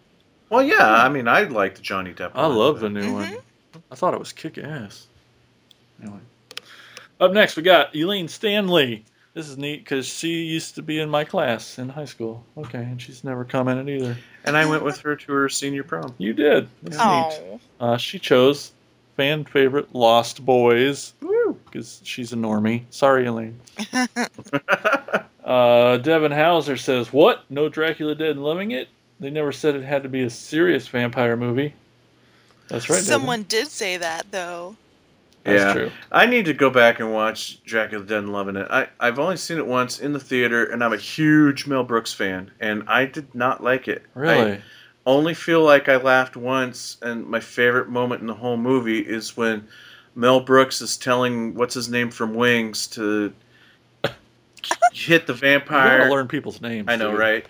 well, 0.48 0.62
yeah, 0.62 0.86
I 1.02 1.08
mean, 1.08 1.28
I 1.28 1.42
like 1.42 1.74
the 1.74 1.82
Johnny 1.82 2.12
Depp. 2.14 2.32
I 2.34 2.46
one, 2.46 2.56
love 2.56 2.80
the 2.80 2.88
but- 2.88 2.92
new 2.92 3.08
Mhm. 3.10 3.12
one. 3.12 3.36
I 3.90 3.94
thought 3.94 4.14
it 4.14 4.20
was 4.20 4.32
kick 4.32 4.56
ass. 4.58 5.06
Anyway. 6.02 6.18
Up 7.20 7.32
next, 7.32 7.56
we 7.56 7.62
got 7.62 7.94
Eileen 7.96 8.28
Stanley. 8.28 9.04
This 9.36 9.50
is 9.50 9.58
neat 9.58 9.84
because 9.84 10.06
she 10.06 10.44
used 10.44 10.76
to 10.76 10.82
be 10.82 10.98
in 10.98 11.10
my 11.10 11.22
class 11.22 11.78
in 11.78 11.90
high 11.90 12.06
school. 12.06 12.42
Okay, 12.56 12.78
and 12.78 13.00
she's 13.02 13.22
never 13.22 13.44
commented 13.44 13.86
either. 13.86 14.16
And 14.46 14.56
I 14.56 14.64
went 14.64 14.82
with 14.82 14.98
her 15.00 15.14
to 15.14 15.32
her 15.32 15.50
senior 15.50 15.84
prom. 15.84 16.14
You 16.16 16.32
did. 16.32 16.70
That's 16.82 16.96
neat. 16.96 17.02
Oh, 17.02 17.60
Uh, 17.78 17.96
she 17.98 18.18
chose 18.18 18.72
fan 19.14 19.44
favorite 19.44 19.94
Lost 19.94 20.42
Boys 20.46 21.12
because 21.66 22.00
she's 22.02 22.32
a 22.32 22.36
normie. 22.36 22.84
Sorry, 22.88 23.26
Elaine. 23.26 23.60
Uh, 25.44 25.98
Devin 25.98 26.32
Hauser 26.32 26.76
says, 26.76 27.12
"What? 27.12 27.44
No 27.48 27.68
Dracula 27.68 28.16
Dead 28.16 28.30
and 28.30 28.42
Loving 28.42 28.72
It? 28.72 28.88
They 29.20 29.30
never 29.30 29.52
said 29.52 29.76
it 29.76 29.84
had 29.84 30.02
to 30.02 30.08
be 30.08 30.22
a 30.22 30.30
serious 30.30 30.88
vampire 30.88 31.36
movie." 31.36 31.72
That's 32.66 32.90
right. 32.90 32.96
Devin. 32.96 33.04
someone 33.04 33.42
did 33.44 33.68
say 33.68 33.96
that 33.96 34.32
though. 34.32 34.74
That's 35.46 35.62
Yeah. 35.64 35.72
true. 35.72 35.92
I 36.12 36.26
need 36.26 36.44
to 36.46 36.52
go 36.54 36.68
back 36.70 37.00
and 37.00 37.12
watch 37.12 37.62
Dracula 37.64 38.04
Dead 38.04 38.18
and 38.18 38.32
Loving 38.32 38.56
It. 38.56 38.66
I, 38.70 38.88
I've 39.00 39.18
only 39.18 39.36
seen 39.36 39.58
it 39.58 39.66
once 39.66 40.00
in 40.00 40.12
the 40.12 40.20
theater, 40.20 40.64
and 40.64 40.82
I'm 40.82 40.92
a 40.92 40.96
huge 40.98 41.66
Mel 41.66 41.84
Brooks 41.84 42.12
fan, 42.12 42.50
and 42.60 42.82
I 42.88 43.04
did 43.06 43.34
not 43.34 43.62
like 43.62 43.88
it. 43.88 44.02
I 44.14 44.18
Really? 44.18 44.62
only 45.06 45.34
feel 45.34 45.62
like 45.62 45.88
I 45.88 45.96
laughed 45.96 46.36
once, 46.36 46.96
and 47.02 47.26
my 47.26 47.40
favorite 47.40 47.88
moment 47.88 48.20
in 48.20 48.26
the 48.26 48.34
whole 48.34 48.56
movie 48.56 48.98
is 49.00 49.36
when 49.36 49.66
Mel 50.16 50.40
Brooks 50.40 50.80
is 50.80 50.96
telling 50.96 51.54
what's 51.54 51.74
his 51.74 51.88
name 51.88 52.10
from 52.10 52.34
Wings 52.34 52.86
to 52.88 53.32
hit 54.92 55.26
the 55.26 55.34
vampire. 55.34 55.98
gotta 55.98 56.10
learn 56.10 56.28
people's 56.28 56.60
names. 56.60 56.86
I 56.88 56.96
know, 56.96 57.10
dude. 57.10 57.20
right? 57.20 57.46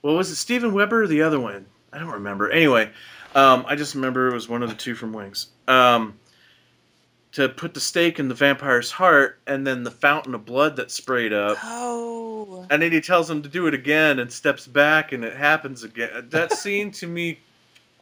What 0.00 0.12
was 0.14 0.30
it, 0.30 0.36
Steven 0.36 0.72
Weber 0.72 1.02
or 1.02 1.06
the 1.06 1.22
other 1.22 1.38
one? 1.40 1.66
I 1.92 1.98
don't 1.98 2.10
remember. 2.10 2.50
Anyway, 2.50 2.90
um, 3.34 3.64
I 3.68 3.76
just 3.76 3.94
remember 3.94 4.28
it 4.28 4.34
was 4.34 4.48
one 4.48 4.62
of 4.62 4.68
the 4.68 4.74
two 4.74 4.94
from 4.94 5.12
Wings. 5.12 5.48
Um, 5.68 6.14
to 7.36 7.50
put 7.50 7.74
the 7.74 7.80
stake 7.80 8.18
in 8.18 8.28
the 8.28 8.34
vampire's 8.34 8.90
heart, 8.90 9.38
and 9.46 9.66
then 9.66 9.84
the 9.84 9.90
fountain 9.90 10.34
of 10.34 10.46
blood 10.46 10.74
that 10.76 10.90
sprayed 10.90 11.34
up. 11.34 11.58
Oh, 11.62 12.66
And 12.70 12.80
then 12.80 12.90
he 12.92 13.02
tells 13.02 13.28
him 13.28 13.42
to 13.42 13.48
do 13.50 13.66
it 13.66 13.74
again 13.74 14.20
and 14.20 14.32
steps 14.32 14.66
back 14.66 15.12
and 15.12 15.22
it 15.22 15.36
happens 15.36 15.84
again. 15.84 16.28
That 16.30 16.50
scene 16.54 16.90
to 16.92 17.06
me, 17.06 17.38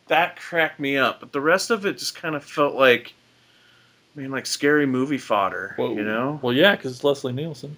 that 0.07 0.37
cracked 0.37 0.79
me 0.79 0.97
up. 0.97 1.19
But 1.19 1.33
the 1.33 1.41
rest 1.41 1.73
of 1.73 1.85
it 1.85 1.99
just 1.99 2.15
kind 2.15 2.37
of 2.37 2.45
felt 2.45 2.77
like, 2.77 3.13
I 4.17 4.21
mean, 4.21 4.31
like 4.31 4.47
scary 4.47 4.87
movie 4.87 5.19
fodder, 5.19 5.75
Well, 5.77 5.95
you 5.95 6.05
know? 6.05 6.39
Well, 6.41 6.53
yeah, 6.53 6.77
because 6.77 6.93
it's 6.93 7.03
Leslie 7.03 7.33
Nielsen. 7.33 7.77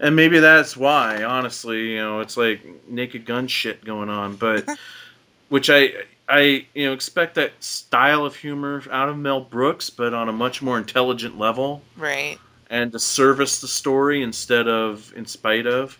And 0.00 0.16
maybe 0.16 0.40
that's 0.40 0.76
why, 0.76 1.22
honestly, 1.22 1.92
you 1.92 1.98
know, 1.98 2.18
it's 2.18 2.36
like 2.36 2.66
naked 2.88 3.24
gun 3.26 3.46
shit 3.46 3.84
going 3.84 4.08
on. 4.08 4.34
But, 4.34 4.68
which 5.50 5.70
I, 5.70 5.92
I, 6.28 6.66
you 6.74 6.86
know, 6.86 6.92
expect 6.92 7.34
that 7.36 7.52
style 7.62 8.24
of 8.26 8.36
humor 8.36 8.82
out 8.90 9.08
of 9.08 9.16
Mel 9.16 9.40
Brooks, 9.40 9.88
but 9.88 10.12
on 10.12 10.28
a 10.28 10.32
much 10.32 10.60
more 10.60 10.76
intelligent 10.76 11.38
level 11.38 11.80
right. 11.96 12.38
and 12.68 12.92
to 12.92 12.98
service 12.98 13.60
the 13.60 13.68
story 13.68 14.22
instead 14.22 14.68
of 14.68 15.12
in 15.16 15.24
spite 15.24 15.66
of. 15.66 15.98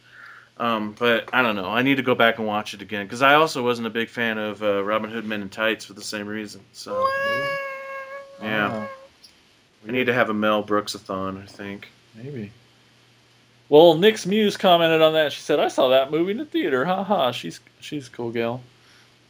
Um, 0.58 0.94
but 0.98 1.30
I 1.32 1.40
don't 1.40 1.54
know. 1.56 1.70
I 1.70 1.82
need 1.82 1.96
to 1.98 2.02
go 2.02 2.14
back 2.14 2.38
and 2.38 2.46
watch 2.46 2.74
it 2.74 2.82
again 2.82 3.06
because 3.06 3.22
I 3.22 3.34
also 3.34 3.62
wasn't 3.64 3.86
a 3.86 3.90
big 3.90 4.08
fan 4.08 4.38
of 4.38 4.62
uh, 4.62 4.82
Robin 4.84 5.08
Hood 5.10 5.24
Men 5.24 5.40
in 5.40 5.48
Tights 5.48 5.84
for 5.84 5.92
the 5.92 6.02
same 6.02 6.26
reason. 6.26 6.60
So 6.72 6.92
yeah, 8.42 8.70
Oh, 8.72 8.88
I 9.86 9.92
need 9.92 10.06
to 10.06 10.12
have 10.14 10.30
a 10.30 10.34
Mel 10.34 10.62
Brooksathon. 10.64 11.42
I 11.42 11.46
think. 11.46 11.88
maybe. 12.14 12.50
Well, 13.68 13.96
Nick's 13.96 14.26
Muse 14.26 14.56
commented 14.56 15.00
on 15.02 15.12
that. 15.12 15.32
She 15.32 15.40
said, 15.42 15.60
"I 15.60 15.68
saw 15.68 15.88
that 15.88 16.10
movie 16.10 16.32
in 16.32 16.38
the 16.38 16.44
theater. 16.44 16.84
Ha 16.84 17.04
ha. 17.04 17.32
She's 17.32 17.60
she's 17.80 18.08
a 18.08 18.10
cool 18.10 18.30
gal." 18.30 18.60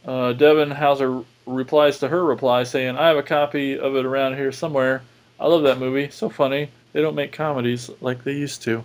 Uh, 0.05 0.33
Devin 0.33 0.71
Hauser 0.71 1.23
replies 1.45 1.99
to 1.99 2.07
her 2.07 2.23
reply 2.23 2.63
saying, 2.63 2.97
"I 2.97 3.07
have 3.07 3.17
a 3.17 3.23
copy 3.23 3.77
of 3.77 3.95
it 3.95 4.05
around 4.05 4.35
here 4.35 4.51
somewhere. 4.51 5.01
I 5.39 5.47
love 5.47 5.63
that 5.63 5.79
movie. 5.79 6.09
So 6.09 6.29
funny. 6.29 6.69
They 6.93 7.01
don't 7.01 7.15
make 7.15 7.31
comedies 7.31 7.89
like 8.01 8.23
they 8.23 8.33
used 8.33 8.63
to." 8.63 8.83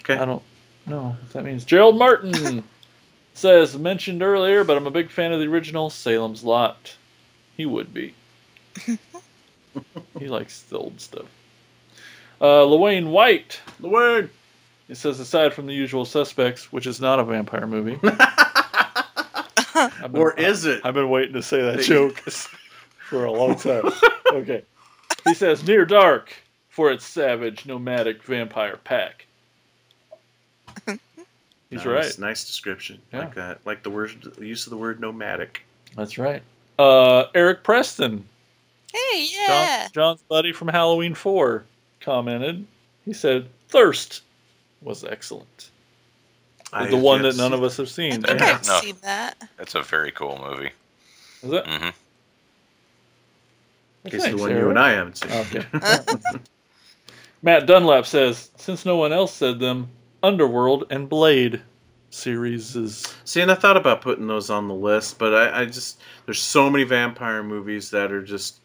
Okay. 0.00 0.16
I 0.16 0.24
don't 0.24 0.42
know 0.86 1.16
what 1.20 1.30
that 1.30 1.44
means. 1.44 1.64
Gerald 1.64 1.98
Martin 1.98 2.62
says 3.34 3.78
mentioned 3.78 4.22
earlier, 4.22 4.64
but 4.64 4.76
I'm 4.76 4.86
a 4.86 4.90
big 4.90 5.10
fan 5.10 5.32
of 5.32 5.40
the 5.40 5.46
original 5.46 5.90
Salem's 5.90 6.44
Lot. 6.44 6.96
He 7.56 7.64
would 7.64 7.94
be. 7.94 8.14
he 10.18 10.28
likes 10.28 10.62
the 10.62 10.78
old 10.78 11.00
stuff. 11.00 11.26
Uh, 12.40 12.64
Lewayne 12.66 13.10
White. 13.10 13.60
The 13.80 13.88
word. 13.88 14.30
It 14.88 14.96
says 14.96 15.18
aside 15.18 15.54
from 15.54 15.66
the 15.66 15.72
usual 15.72 16.04
suspects, 16.04 16.70
which 16.70 16.86
is 16.86 17.00
not 17.00 17.18
a 17.18 17.24
vampire 17.24 17.66
movie. 17.66 17.98
I've 19.74 20.12
been- 20.12 20.20
Or 20.20 20.32
is 20.34 20.64
it? 20.64 20.80
I've 20.84 20.94
been 20.94 21.10
waiting 21.10 21.34
to 21.34 21.42
say 21.42 21.60
that 21.62 21.80
joke 21.80 22.18
for 23.08 23.24
a 23.24 23.32
long 23.32 23.56
time. 23.56 23.90
okay. 24.32 24.62
He 25.24 25.34
says 25.34 25.66
Near 25.66 25.84
Dark, 25.86 26.34
for 26.68 26.90
its 26.92 27.04
savage 27.04 27.66
nomadic 27.66 28.22
vampire 28.22 28.76
pack. 28.84 29.26
He's 30.86 30.98
Nice, 31.70 31.86
right. 31.86 32.18
Nice 32.18 32.44
description. 32.46 33.00
Yeah. 33.12 33.20
Like 33.20 33.34
that. 33.34 33.60
Like 33.64 33.82
the 33.82 33.90
word 33.90 34.12
the 34.36 34.46
use 34.46 34.66
of 34.66 34.70
the 34.70 34.76
word 34.76 35.00
nomadic. 35.00 35.62
That's 35.96 36.18
right. 36.18 36.42
Uh, 36.78 37.24
Eric 37.34 37.62
Preston, 37.62 38.24
Hey, 38.92 39.26
John, 39.26 39.48
yeah. 39.48 39.88
John's 39.92 40.22
buddy 40.22 40.52
from 40.52 40.68
Halloween 40.68 41.14
4, 41.14 41.64
commented. 42.00 42.66
He 43.04 43.12
said, 43.12 43.48
Thirst 43.68 44.22
was 44.82 45.04
excellent. 45.04 45.70
I 46.74 46.86
the 46.86 46.96
one 46.96 47.22
that 47.22 47.36
none 47.36 47.52
of 47.52 47.62
us 47.62 47.76
have 47.76 47.86
I 47.86 47.90
seen. 47.90 48.22
think 48.22 48.40
Yeah. 48.40 48.58
I've 48.60 48.66
No. 48.66 48.80
seen 48.80 48.96
that. 49.02 49.48
It's 49.58 49.74
a 49.74 49.82
very 49.82 50.10
cool 50.12 50.38
movie. 50.44 50.72
Is 51.42 51.52
it? 51.52 51.66
hmm 51.66 51.88
In 54.04 54.10
case 54.10 54.24
the 54.28 54.36
one 54.36 54.50
you 54.50 54.70
and 54.70 54.78
I 54.78 54.90
haven't 54.90 55.18
seen. 55.18 55.30
Okay. 55.30 55.64
Matt 57.42 57.66
Dunlap 57.66 58.06
says, 58.06 58.50
since 58.56 58.84
no 58.86 58.96
one 58.96 59.12
else 59.12 59.32
said 59.32 59.60
them, 59.60 59.88
Underworld 60.22 60.86
and 60.90 61.08
Blade 61.08 61.60
series 62.10 62.74
is. 62.76 63.14
See, 63.24 63.40
and 63.40 63.50
I 63.50 63.54
thought 63.54 63.76
about 63.76 64.00
putting 64.00 64.26
those 64.26 64.48
on 64.50 64.68
the 64.68 64.74
list, 64.74 65.18
but 65.18 65.34
I, 65.34 65.60
I 65.60 65.64
just 65.66 66.00
there's 66.24 66.40
so 66.40 66.70
many 66.70 66.84
vampire 66.84 67.42
movies 67.42 67.90
that 67.90 68.10
are 68.12 68.22
just 68.22 68.60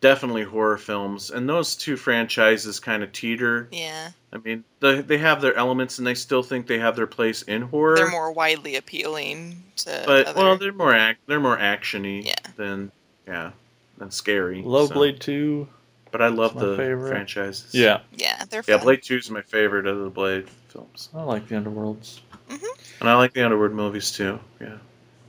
definitely 0.00 0.42
horror 0.44 0.78
films, 0.78 1.30
and 1.30 1.48
those 1.48 1.76
two 1.76 1.96
franchises 1.96 2.80
kind 2.80 3.02
of 3.02 3.12
teeter. 3.12 3.68
Yeah. 3.70 4.10
I 4.32 4.38
mean, 4.38 4.64
they 4.80 5.00
they 5.02 5.18
have 5.18 5.40
their 5.42 5.54
elements, 5.54 5.98
and 5.98 6.06
they 6.06 6.14
still 6.14 6.42
think 6.42 6.66
they 6.66 6.78
have 6.78 6.96
their 6.96 7.06
place 7.06 7.42
in 7.42 7.62
horror. 7.62 7.96
They're 7.96 8.10
more 8.10 8.32
widely 8.32 8.76
appealing 8.76 9.62
to 9.76 10.02
but 10.06 10.26
other... 10.26 10.40
well, 10.40 10.56
they're 10.58 10.72
more 10.72 10.94
act 10.94 11.20
they're 11.26 11.40
more 11.40 11.58
actiony 11.58 12.24
Yeah. 12.24 12.34
than 12.56 12.90
yeah 13.26 13.50
than 13.98 14.10
scary. 14.10 14.62
Low 14.62 14.86
so- 14.86 14.94
Blade 14.94 15.20
2. 15.20 15.68
but 16.10 16.22
I 16.22 16.28
love 16.28 16.58
the 16.58 16.76
favorite. 16.76 17.10
franchises. 17.10 17.74
Yeah, 17.74 18.00
yeah, 18.14 18.44
they're 18.48 18.64
yeah. 18.66 18.78
Blade 18.78 19.02
Two 19.02 19.16
is 19.16 19.30
my 19.30 19.42
favorite 19.42 19.86
of 19.86 19.98
the 20.00 20.10
Blade 20.10 20.48
films, 20.68 21.08
I 21.14 21.22
like 21.22 21.48
the 21.48 21.54
Underworlds. 21.56 22.20
Mm-hmm. 22.48 23.00
and 23.00 23.08
I 23.10 23.14
like 23.14 23.32
the 23.34 23.42
Underworld 23.44 23.72
movies 23.72 24.10
too. 24.10 24.38
Yeah. 24.60 24.76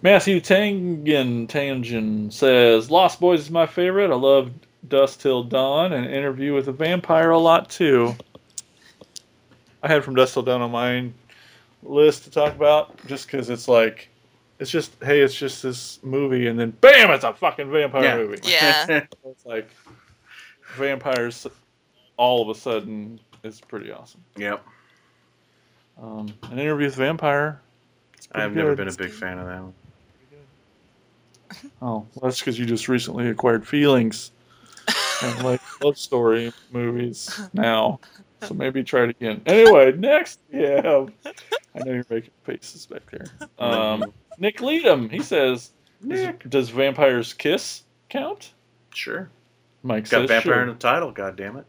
Matthew 0.01 0.39
Tangen 0.41 1.47
Tangen 1.47 2.31
says, 2.31 2.89
Lost 2.91 3.19
Boys 3.21 3.39
is 3.41 3.51
my 3.51 3.65
favorite. 3.65 4.11
I 4.11 4.15
love 4.15 4.51
Dusk 4.87 5.19
Till 5.21 5.43
Dawn 5.43 5.93
and 5.93 6.05
Interview 6.05 6.53
with 6.53 6.67
a 6.67 6.73
Vampire 6.73 7.31
a 7.31 7.37
lot 7.39 7.69
too. 7.69 8.15
I 9.83 9.87
had 9.89 10.03
From 10.03 10.15
Dusk 10.15 10.33
Till 10.33 10.43
Dawn 10.43 10.61
on 10.61 10.71
my 10.71 11.09
list 11.83 12.23
to 12.23 12.31
talk 12.31 12.55
about 12.55 12.95
just 13.07 13.27
because 13.27 13.49
it's 13.49 13.67
like, 13.67 14.07
it's 14.59 14.71
just, 14.71 14.93
hey, 15.03 15.19
it's 15.21 15.35
just 15.35 15.61
this 15.61 15.99
movie, 16.03 16.47
and 16.47 16.57
then 16.57 16.71
bam, 16.81 17.11
it's 17.11 17.25
a 17.25 17.33
fucking 17.33 17.69
vampire 17.69 18.03
Yeah. 18.03 18.15
movie. 18.17 18.39
Yeah. 18.43 19.05
It's 19.25 19.45
like 19.45 19.69
vampires 20.75 21.45
all 22.17 22.41
of 22.49 22.55
a 22.55 22.59
sudden 22.59 23.19
is 23.43 23.59
pretty 23.59 23.91
awesome. 23.91 24.23
yep. 24.37 24.63
Um, 26.01 26.33
an 26.49 26.57
Interview 26.59 26.85
with 26.87 26.95
Vampire. 26.95 27.59
I've 28.31 28.55
never 28.55 28.69
good. 28.75 28.77
been 28.85 28.87
a 28.87 28.97
big 28.97 29.11
fan 29.11 29.37
of 29.37 29.45
that 29.47 29.61
one. 29.61 29.73
Oh, 31.81 32.07
well, 32.15 32.23
that's 32.23 32.39
because 32.39 32.57
you 32.57 32.65
just 32.65 32.87
recently 32.87 33.27
acquired 33.27 33.67
feelings 33.67 34.31
and 35.23 35.43
like 35.43 35.61
love 35.83 35.97
story 35.97 36.51
movies 36.71 37.39
now. 37.53 37.99
So 38.47 38.53
maybe 38.53 38.83
try 38.83 39.03
it 39.03 39.09
again. 39.09 39.41
Anyway, 39.45 39.91
next 39.93 40.39
we 40.51 40.61
have. 40.61 41.11
I 41.75 41.79
know 41.79 41.91
you're 41.93 42.05
making 42.09 42.31
faces 42.43 42.85
back 42.85 43.01
there. 43.11 43.25
Um, 43.59 44.13
Nick 44.37 44.61
Leadham. 44.61 45.09
He 45.09 45.21
says, 45.21 45.71
Nick. 46.01 46.49
"Does 46.49 46.69
Vampires 46.69 47.33
Kiss 47.33 47.83
count?" 48.09 48.53
Sure. 48.93 49.29
Mike 49.83 50.09
Got 50.09 50.21
says, 50.21 50.29
vampire 50.29 50.53
"Sure." 50.53 50.61
in 50.63 50.67
the 50.69 50.75
title. 50.75 51.11
God 51.11 51.35
damn 51.35 51.57
it. 51.57 51.65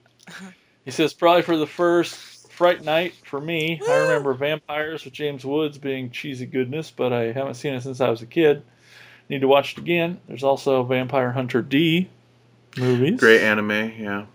He 0.85 0.91
says 0.91 1.13
probably 1.15 1.43
for 1.43 1.57
the 1.57 1.67
first 1.67 2.51
Fright 2.53 2.85
Night 2.85 3.15
for 3.25 3.41
me. 3.41 3.81
I 3.89 3.97
remember 3.99 4.33
Vampires 4.35 5.05
with 5.05 5.13
James 5.13 5.45
Woods 5.45 5.79
being 5.79 6.11
cheesy 6.11 6.47
goodness, 6.47 6.91
but 6.91 7.13
I 7.13 7.33
haven't 7.33 7.55
seen 7.55 7.75
it 7.75 7.83
since 7.83 8.01
I 8.01 8.09
was 8.09 8.23
a 8.23 8.27
kid. 8.27 8.63
Need 9.29 9.41
to 9.41 9.49
watch 9.49 9.73
it 9.73 9.79
again. 9.79 10.21
There's 10.29 10.45
also 10.45 10.83
Vampire 10.85 11.33
Hunter 11.33 11.63
D 11.63 12.09
movies. 12.77 13.19
Great 13.19 13.41
anime. 13.41 13.93
Yeah. 13.99 14.27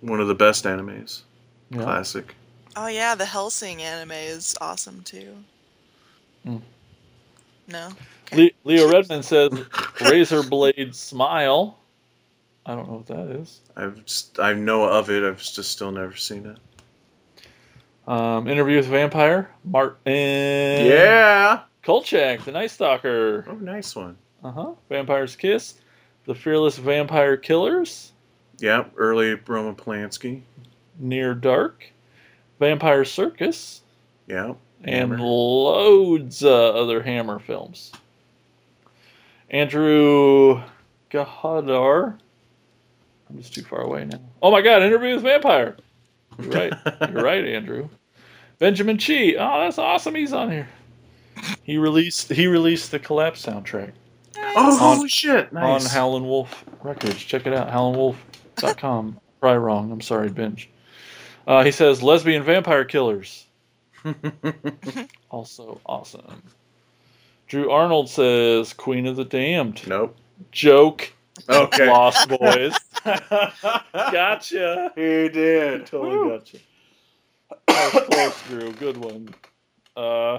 One 0.00 0.20
of 0.20 0.28
the 0.28 0.34
best 0.34 0.64
animes. 0.64 1.22
Yeah. 1.70 1.82
Classic. 1.82 2.34
Oh 2.76 2.86
yeah, 2.86 3.14
the 3.14 3.24
Hellsing 3.24 3.82
anime 3.82 4.12
is 4.12 4.56
awesome 4.60 5.02
too. 5.02 5.34
Hmm. 6.44 6.58
No. 7.66 7.88
Le- 8.32 8.50
Leo 8.64 8.90
Redman 8.90 9.22
says 9.22 9.50
Razor 10.00 10.42
Blade 10.44 10.94
Smile. 10.94 11.78
I 12.66 12.74
don't 12.74 12.88
know 12.88 12.96
what 12.96 13.06
that 13.06 13.28
is. 13.40 13.60
I've 13.76 14.04
just, 14.04 14.38
I 14.38 14.52
know 14.52 14.84
of 14.84 15.10
it. 15.10 15.24
I've 15.24 15.38
just 15.38 15.72
still 15.72 15.90
never 15.90 16.14
seen 16.16 16.46
it. 16.46 16.58
Um, 18.06 18.46
Interview 18.48 18.76
with 18.76 18.86
Vampire. 18.86 19.50
Martin. 19.64 20.86
Yeah. 20.86 21.62
Kolchak, 21.82 22.44
the 22.44 22.52
Night 22.52 22.70
Stalker. 22.70 23.46
Oh, 23.48 23.54
nice 23.54 23.96
one. 23.96 24.16
Uh 24.44 24.50
huh. 24.50 24.72
Vampire's 24.88 25.34
Kiss. 25.36 25.74
The 26.26 26.34
Fearless 26.34 26.76
Vampire 26.78 27.36
Killers. 27.36 28.12
Yeah. 28.58 28.84
Early 28.96 29.34
Roman 29.34 29.74
Polanski. 29.74 30.42
Near 30.98 31.34
Dark. 31.34 31.84
Vampire 32.58 33.04
Circus. 33.04 33.82
Yeah. 34.26 34.54
and 34.84 35.10
Hammer. 35.12 35.18
loads 35.18 36.42
uh, 36.44 36.70
other 36.74 37.02
Hammer 37.02 37.38
films. 37.38 37.92
Andrew 39.50 40.62
Gahadar. 41.10 42.18
I'm 43.30 43.38
just 43.38 43.54
too 43.54 43.62
far 43.62 43.80
away 43.82 44.04
now. 44.04 44.20
Oh 44.42 44.50
my 44.50 44.60
God! 44.62 44.82
Interview 44.82 45.14
with 45.14 45.22
Vampire. 45.22 45.76
You're 46.38 46.50
right. 46.50 46.72
You're 47.12 47.22
right, 47.22 47.44
Andrew. 47.44 47.88
Benjamin 48.58 48.98
Chi. 48.98 49.34
Oh, 49.38 49.60
that's 49.60 49.78
awesome. 49.78 50.14
He's 50.14 50.32
on 50.32 50.50
here. 50.50 50.68
He 51.62 51.78
released 51.78 52.30
he 52.30 52.46
released 52.46 52.90
the 52.90 52.98
Collapse 52.98 53.44
soundtrack 53.44 53.92
Oh, 54.36 54.72
On- 54.72 54.96
holy 54.96 55.08
shit. 55.08 55.52
Nice. 55.52 55.84
on 55.84 55.90
Howlin' 55.90 56.24
Wolf 56.26 56.64
Records. 56.82 57.16
Check 57.22 57.46
it 57.46 57.52
out. 57.52 57.70
HowlinWolf.com. 57.70 59.18
Probably 59.40 59.58
wrong. 59.58 59.92
I'm 59.92 60.00
sorry, 60.00 60.28
Benj. 60.28 60.68
Uh, 61.48 61.64
he 61.64 61.70
says 61.72 62.02
lesbian 62.02 62.42
vampire 62.44 62.84
killers. 62.84 63.46
Also 65.30 65.80
awesome. 65.84 66.42
Drew 67.48 67.70
Arnold 67.70 68.08
says 68.08 68.72
Queen 68.72 69.06
of 69.06 69.16
the 69.16 69.24
Damned. 69.24 69.86
nope. 69.86 70.16
Joke. 70.52 71.12
Okay. 71.48 71.88
Lost 71.90 72.28
Boys. 72.28 72.74
Gotcha. 73.92 74.92
He 74.94 75.28
did. 75.28 75.86
Totally 75.86 76.30
gotcha. 76.30 76.58
That 77.66 77.94
was 77.94 78.04
close, 78.04 78.42
Drew. 78.48 78.72
Good 78.72 78.96
one. 78.96 79.34
Uh, 79.96 80.38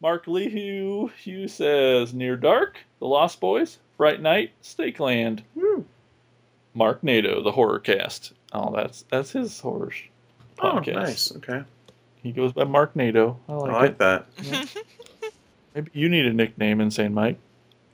Mark 0.00 0.26
Lehew 0.26 1.10
Hugh 1.16 1.48
says 1.48 2.14
Near 2.14 2.36
Dark, 2.36 2.78
The 3.00 3.06
Lost 3.06 3.40
Boys, 3.40 3.78
Fright 3.96 4.20
Night, 4.22 4.52
Stakeland. 4.62 5.42
Woo. 5.54 5.84
Mark 6.74 7.02
Nato, 7.02 7.42
the 7.42 7.52
horror 7.52 7.80
cast. 7.80 8.32
Oh, 8.52 8.72
that's 8.74 9.04
that's 9.10 9.32
his 9.32 9.58
horror 9.60 9.92
sh- 10.60 10.88
Oh, 10.88 10.92
nice. 10.92 11.32
Okay. 11.36 11.62
He 12.22 12.32
goes 12.32 12.52
by 12.52 12.64
Mark 12.64 12.94
Nato. 12.96 13.38
I 13.48 13.52
I 13.52 13.56
like, 13.56 13.72
like 13.72 13.90
it. 13.90 13.98
that. 13.98 14.26
Maybe 15.74 15.90
you 15.94 16.08
need 16.08 16.26
a 16.26 16.32
nickname, 16.32 16.80
Insane 16.80 17.14
Mike. 17.14 17.38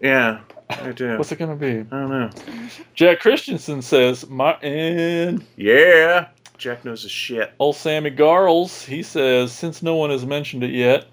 Yeah, 0.01 0.41
I 0.71 0.93
do. 0.93 1.17
What's 1.19 1.31
it 1.33 1.39
gonna 1.39 1.57
be? 1.57 1.79
I 1.79 1.83
don't 1.83 2.11
know. 2.11 2.31
Jack 2.95 3.21
Christensen 3.21 3.83
says 3.83 4.29
Martin. 4.29 5.45
Yeah. 5.57 6.29
Jack 6.59 6.85
knows 6.87 7.03
his 7.03 7.11
shit. 7.13 7.53
Old 7.59 7.77
Sammy 7.77 8.09
Garles, 8.09 8.83
he 8.83 9.03
says, 9.03 9.53
since 9.53 9.83
no 9.83 9.95
one 9.97 10.09
has 10.09 10.25
mentioned 10.25 10.65
it 10.65 10.71
yet, 10.71 11.05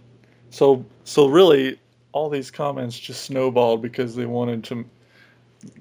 so 0.52 0.86
so 1.04 1.28
really 1.28 1.78
all 2.14 2.30
these 2.30 2.50
comments 2.50 2.98
just 2.98 3.24
snowballed 3.26 3.82
because 3.82 4.16
they 4.16 4.26
wanted 4.26 4.64
to 4.66 4.86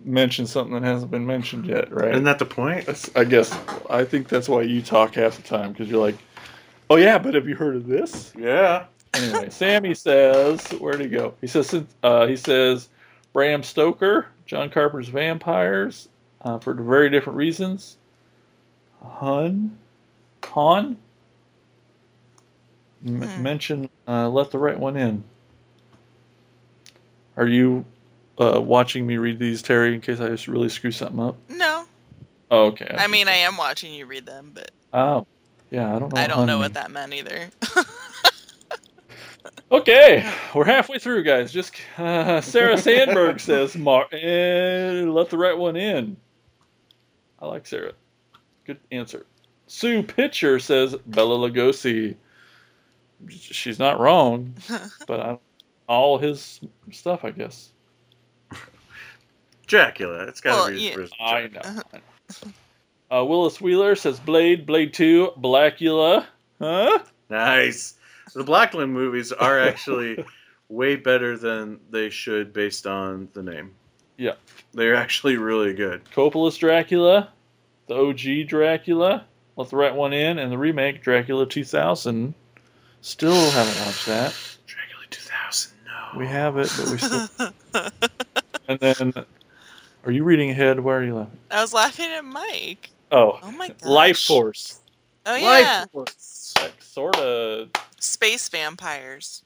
mention 0.05 0.47
something 0.47 0.75
that 0.75 0.83
hasn't 0.83 1.11
been 1.11 1.27
mentioned 1.27 1.67
yet, 1.67 1.93
right? 1.93 2.13
Isn't 2.13 2.25
that 2.25 2.39
the 2.39 2.45
point? 2.47 2.87
That's, 2.87 3.11
I 3.17 3.25
guess 3.25 3.57
I 3.91 4.05
think 4.05 4.29
that's 4.29 4.49
why 4.49 4.63
you 4.63 4.83
talk 4.83 5.15
half 5.15 5.37
the 5.37 5.43
time 5.43 5.73
because 5.73 5.89
you're 5.89 6.01
like, 6.05 6.19
oh 6.91 6.97
yeah, 6.97 7.19
but 7.19 7.35
have 7.35 7.49
you 7.49 7.55
heard 7.55 7.77
of 7.77 7.87
this? 7.87 8.33
Yeah. 8.37 8.87
Anyway, 9.15 9.51
Sammy 9.51 9.95
says, 9.95 10.63
where'd 10.73 11.01
he 11.01 11.09
go? 11.09 11.35
He 11.41 11.47
says, 11.47 11.69
since- 11.69 11.95
uh, 12.03 12.27
he 12.27 12.37
says, 12.37 12.89
Bram 13.33 13.63
Stoker, 13.63 14.27
John 14.47 14.71
Carpenter's 14.71 15.09
Vampires, 15.09 16.09
uh, 16.43 16.59
for 16.59 16.75
very 16.75 17.11
different 17.11 17.37
reasons. 17.37 17.97
Hun, 19.03 19.77
Han, 20.45 20.97
M- 23.05 23.21
Hmm. 23.23 23.43
mention, 23.43 23.91
uh, 24.07 24.29
let 24.29 24.51
the 24.51 24.59
right 24.59 24.79
one 24.79 24.97
in. 24.97 25.25
Are 27.37 27.47
you 27.47 27.85
uh, 28.39 28.61
watching 28.61 29.07
me 29.07 29.17
read 29.17 29.39
these, 29.39 29.63
Terry, 29.63 29.95
in 29.95 30.01
case 30.01 30.21
I 30.21 30.29
just 30.29 30.49
really 30.49 30.69
screw 30.69 30.91
something 30.91 31.21
up? 31.21 31.37
No. 31.49 31.85
Oh, 32.51 32.67
okay. 32.67 32.95
I 32.99 33.07
mean, 33.07 33.29
I 33.29 33.37
am 33.37 33.57
watching 33.57 33.95
you 33.95 34.07
read 34.07 34.27
them, 34.27 34.53
but 34.55 34.71
Oh, 34.93 35.27
yeah, 35.71 35.95
I 35.95 35.99
don't 35.99 36.13
know. 36.13 36.21
I 36.21 36.27
don't 36.27 36.39
hun 36.39 36.47
know 36.47 36.59
what 36.59 36.75
that 36.75 36.91
meant 36.91 37.15
either. 37.15 37.49
Okay, 39.73 40.31
we're 40.55 40.67
halfway 40.67 40.99
through, 40.99 41.23
guys. 41.23 41.51
Just 41.51 41.75
uh, 41.97 42.41
Sarah 42.43 42.77
Sandberg 42.77 43.41
says, 43.41 43.75
"Martin, 43.75 45.15
let 45.15 45.31
the 45.31 45.39
right 45.39 45.57
one 45.57 45.77
in." 45.77 46.19
I 47.39 47.47
like 47.47 47.67
Sarah. 47.67 47.95
Good 48.67 48.79
answer. 48.91 49.25
Sue 49.69 50.03
Pitcher 50.03 50.59
says 50.59 50.95
Bela 51.07 51.49
Lugosi. 51.49 52.17
She's 53.31 53.79
not 53.79 53.99
wrong, 53.99 54.55
but 55.07 55.21
I, 55.21 55.39
all 55.89 56.19
his 56.19 56.61
stuff, 56.91 57.25
I 57.25 57.31
guess. 57.31 57.72
Dracula. 59.67 60.25
It's 60.25 60.41
got 60.41 60.67
to 60.67 60.73
Well, 60.73 60.79
be 60.79 60.81
yeah. 60.81 61.07
I 61.21 61.49
know. 61.49 61.83
Uh, 63.11 63.25
Willis 63.25 63.61
Wheeler 63.61 63.95
says 63.95 64.19
Blade, 64.21 64.65
Blade 64.67 64.95
2, 64.95 65.33
Blackula. 65.39 66.27
Huh? 66.59 66.99
Nice. 67.29 67.95
The 68.35 68.45
Blacula 68.45 68.89
movies 68.89 69.33
are 69.33 69.59
actually 69.61 70.25
way 70.69 70.97
better 70.97 71.37
than 71.37 71.79
they 71.91 72.09
should 72.09 72.53
based 72.53 72.87
on 72.87 73.29
the 73.35 73.43
name. 73.43 73.75
Yeah. 74.17 74.35
They're 74.73 74.95
actually 74.95 75.37
really 75.37 75.75
good. 75.75 76.03
Coppola's 76.15 76.57
Dracula, 76.57 77.29
the 77.89 77.95
OG 77.95 78.49
Dracula. 78.49 79.25
Let 79.57 79.69
the 79.69 79.77
right 79.77 79.95
one 79.95 80.15
in, 80.15 80.39
and 80.39 80.51
the 80.51 80.57
remake 80.57 81.03
Dracula 81.03 81.45
2000. 81.45 82.33
Still 83.03 83.51
haven't 83.51 83.85
watched 83.85 84.07
that. 84.07 84.35
Dracula 84.67 85.05
2000. 85.11 85.73
No. 85.85 86.19
We 86.19 86.27
have 86.27 86.57
it, 86.57 86.73
but 86.79 86.91
we 86.91 86.99
still. 86.99 87.29
and 88.69 88.79
then, 88.81 89.27
are 90.05 90.11
you 90.13 90.25
reading 90.25 90.51
ahead? 90.51 90.81
Where 90.81 90.99
are 90.99 91.05
you 91.05 91.15
laughing? 91.15 91.39
I 91.51 91.61
was 91.61 91.73
laughing 91.73 92.11
at 92.11 92.25
Mike. 92.25 92.91
Oh, 93.11 93.39
Oh 93.43 93.53
my 93.53 93.69
gosh. 93.69 93.81
Lifeforce. 93.83 94.79
Oh 95.27 95.35
yeah. 95.37 95.85
Lifeforce. 95.95 96.61
Like, 96.61 96.83
sort 96.83 97.17
of. 97.19 97.71
Space 98.01 98.49
vampires. 98.49 99.43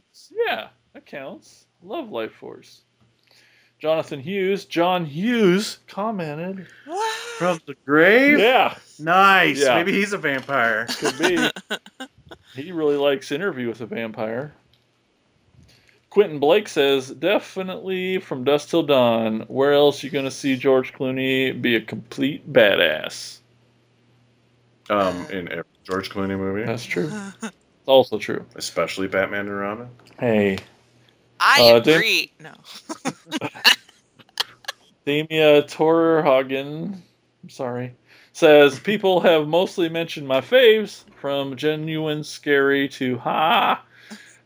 Yeah, 0.47 0.69
that 0.95 1.07
counts. 1.07 1.67
Love 1.83 2.07
Lifeforce. 2.07 2.81
Jonathan 3.79 4.21
Hughes, 4.21 4.65
John 4.65 5.05
Hughes 5.05 5.79
commented. 5.87 6.67
What? 6.87 7.17
From 7.39 7.61
the 7.67 7.75
grave? 7.85 8.39
Yeah, 8.39 8.75
Nice. 8.99 9.61
Yeah. 9.63 9.75
Maybe 9.75 9.93
he's 9.93 10.15
a 10.15 10.19
vampire. 10.19 10.87
could 10.89 11.19
be. 11.19 11.51
he 12.63 12.73
really 12.73 12.97
likes 12.97 13.31
Interview 13.31 13.69
with 13.69 13.83
a 13.83 13.87
Vampire. 13.87 14.55
Quentin 16.17 16.39
Blake 16.39 16.67
says, 16.67 17.11
definitely 17.11 18.19
from 18.21 18.43
dusk 18.43 18.71
till 18.71 18.83
dawn. 18.83 19.45
Where 19.49 19.75
else 19.75 20.03
you 20.03 20.09
gonna 20.09 20.31
see 20.31 20.57
George 20.57 20.95
Clooney 20.95 21.61
be 21.61 21.77
a 21.77 21.81
complete 21.83 22.51
badass? 22.51 23.41
Um, 24.89 25.27
in 25.31 25.47
every 25.53 25.65
George 25.85 26.09
Clooney 26.09 26.39
movie, 26.39 26.65
That's 26.65 26.87
true. 26.87 27.13
It's 27.43 27.53
also 27.85 28.19
true. 28.19 28.47
especially 28.55 29.09
Batman 29.09 29.41
and 29.41 29.59
Robin. 29.59 29.89
Hey, 30.19 30.57
I 31.39 31.73
Uh, 31.73 31.81
Dan- 31.81 31.97
agree. 31.97 32.33
No. 32.41 32.55
Damia 35.05 35.65
Torhagen, 35.65 36.95
I'm 37.43 37.51
sorry, 37.51 37.95
says 38.33 38.79
people 38.81 39.21
have 39.21 39.47
mostly 39.49 39.91
mentioned 39.91 40.27
my 40.27 40.41
faves 40.41 41.05
from 41.21 41.57
genuine 41.57 42.25
scary 42.25 42.89
to 42.89 43.19
ha, 43.19 43.85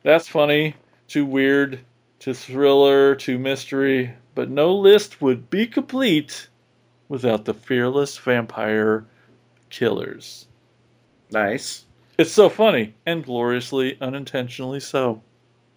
that's 0.02 0.26
funny 0.26 0.74
to 1.10 1.24
weird 1.26 1.80
to 2.20 2.34
thriller 2.34 3.14
to 3.16 3.38
mystery, 3.38 4.12
but 4.34 4.50
no 4.50 4.74
list 4.74 5.20
would 5.22 5.50
be 5.50 5.66
complete 5.66 6.48
without 7.08 7.44
the 7.44 7.54
fearless 7.54 8.16
vampire 8.18 9.04
killers. 9.70 10.46
Nice. 11.32 11.84
It's 12.18 12.32
so 12.32 12.48
funny 12.48 12.94
and 13.06 13.24
gloriously 13.24 13.96
unintentionally 14.00 14.80
so. 14.80 15.22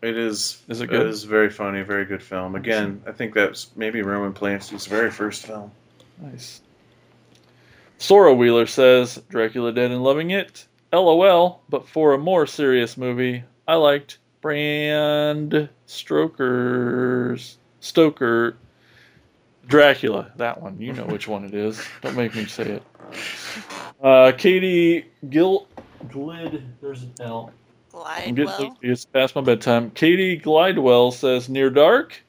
It 0.02 0.18
is. 0.18 0.62
Is 0.68 0.82
it 0.82 0.86
It 0.86 0.90
good? 0.90 1.08
is 1.08 1.24
very 1.24 1.50
funny, 1.50 1.82
very 1.82 2.04
good 2.06 2.22
film. 2.22 2.56
Again, 2.56 3.02
I 3.08 3.14
think 3.14 3.34
that's 3.34 3.72
maybe 3.78 4.02
Roman 4.02 4.34
Polanski's 4.34 4.86
very 4.86 5.10
first 5.10 5.46
film. 5.46 5.72
Nice. 6.22 6.62
Sora 7.98 8.34
Wheeler 8.34 8.66
says 8.66 9.22
Dracula 9.30 9.72
Dead 9.72 9.92
and 9.92 10.04
Loving 10.04 10.32
It. 10.32 10.68
LOL, 10.92 11.62
but 11.70 11.88
for 11.88 12.14
a 12.14 12.18
more 12.18 12.46
serious 12.46 12.98
movie, 12.98 13.44
I 13.68 13.76
liked 13.76 14.18
Bram 14.44 15.70
Stoker's 15.86 17.58
Stoker 17.80 18.58
Dracula. 19.68 20.32
That 20.36 20.62
one. 20.62 20.80
You 20.82 20.92
know 20.92 21.06
which 21.06 21.30
one 21.30 21.46
it 21.46 21.54
is. 21.54 21.82
Don't 22.02 22.18
make 22.18 22.36
me 22.36 22.46
say 22.46 22.82
it. 22.82 22.84
Uh, 24.04 24.34
Katie 24.38 25.06
Gil 25.30 25.66
Glid. 26.08 26.62
There's 26.82 27.04
an 27.04 27.14
L. 27.22 27.54
Glidewell. 27.94 28.76
It's 28.82 29.06
past 29.06 29.34
my 29.34 29.42
bedtime. 29.42 29.92
Katie 29.92 30.38
Glidewell 30.38 31.14
says 31.14 31.48
Near 31.48 31.70
Dark. 31.70 32.22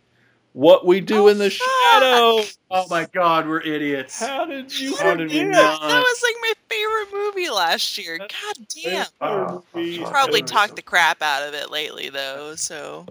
What 0.54 0.86
we 0.86 1.00
do 1.00 1.24
Oh, 1.24 1.26
in 1.28 1.38
the 1.38 1.50
fuck. 1.50 1.68
shadows. 2.00 2.58
Oh 2.70 2.86
my 2.88 3.06
God, 3.12 3.48
we're 3.48 3.60
idiots. 3.60 4.20
How 4.20 4.44
did 4.46 4.76
you 4.78 4.96
How 4.96 5.14
did 5.16 5.30
we 5.30 5.42
not? 5.44 5.80
That 5.82 5.98
was 6.00 6.22
like 6.22 6.36
my 6.40 6.52
favorite 6.68 7.08
movie 7.12 7.50
last 7.50 7.98
year. 7.98 8.18
That's 8.18 8.34
God 8.56 8.66
damn. 8.84 9.06
Oh, 9.20 9.64
Movie. 9.74 9.98
Probably 10.04 10.40
Yeah. 10.40 10.46
talked 10.46 10.76
the 10.76 10.82
crap 10.82 11.22
out 11.22 11.42
of 11.42 11.54
it 11.54 11.72
lately 11.72 12.08
though. 12.08 12.54
So 12.54 13.04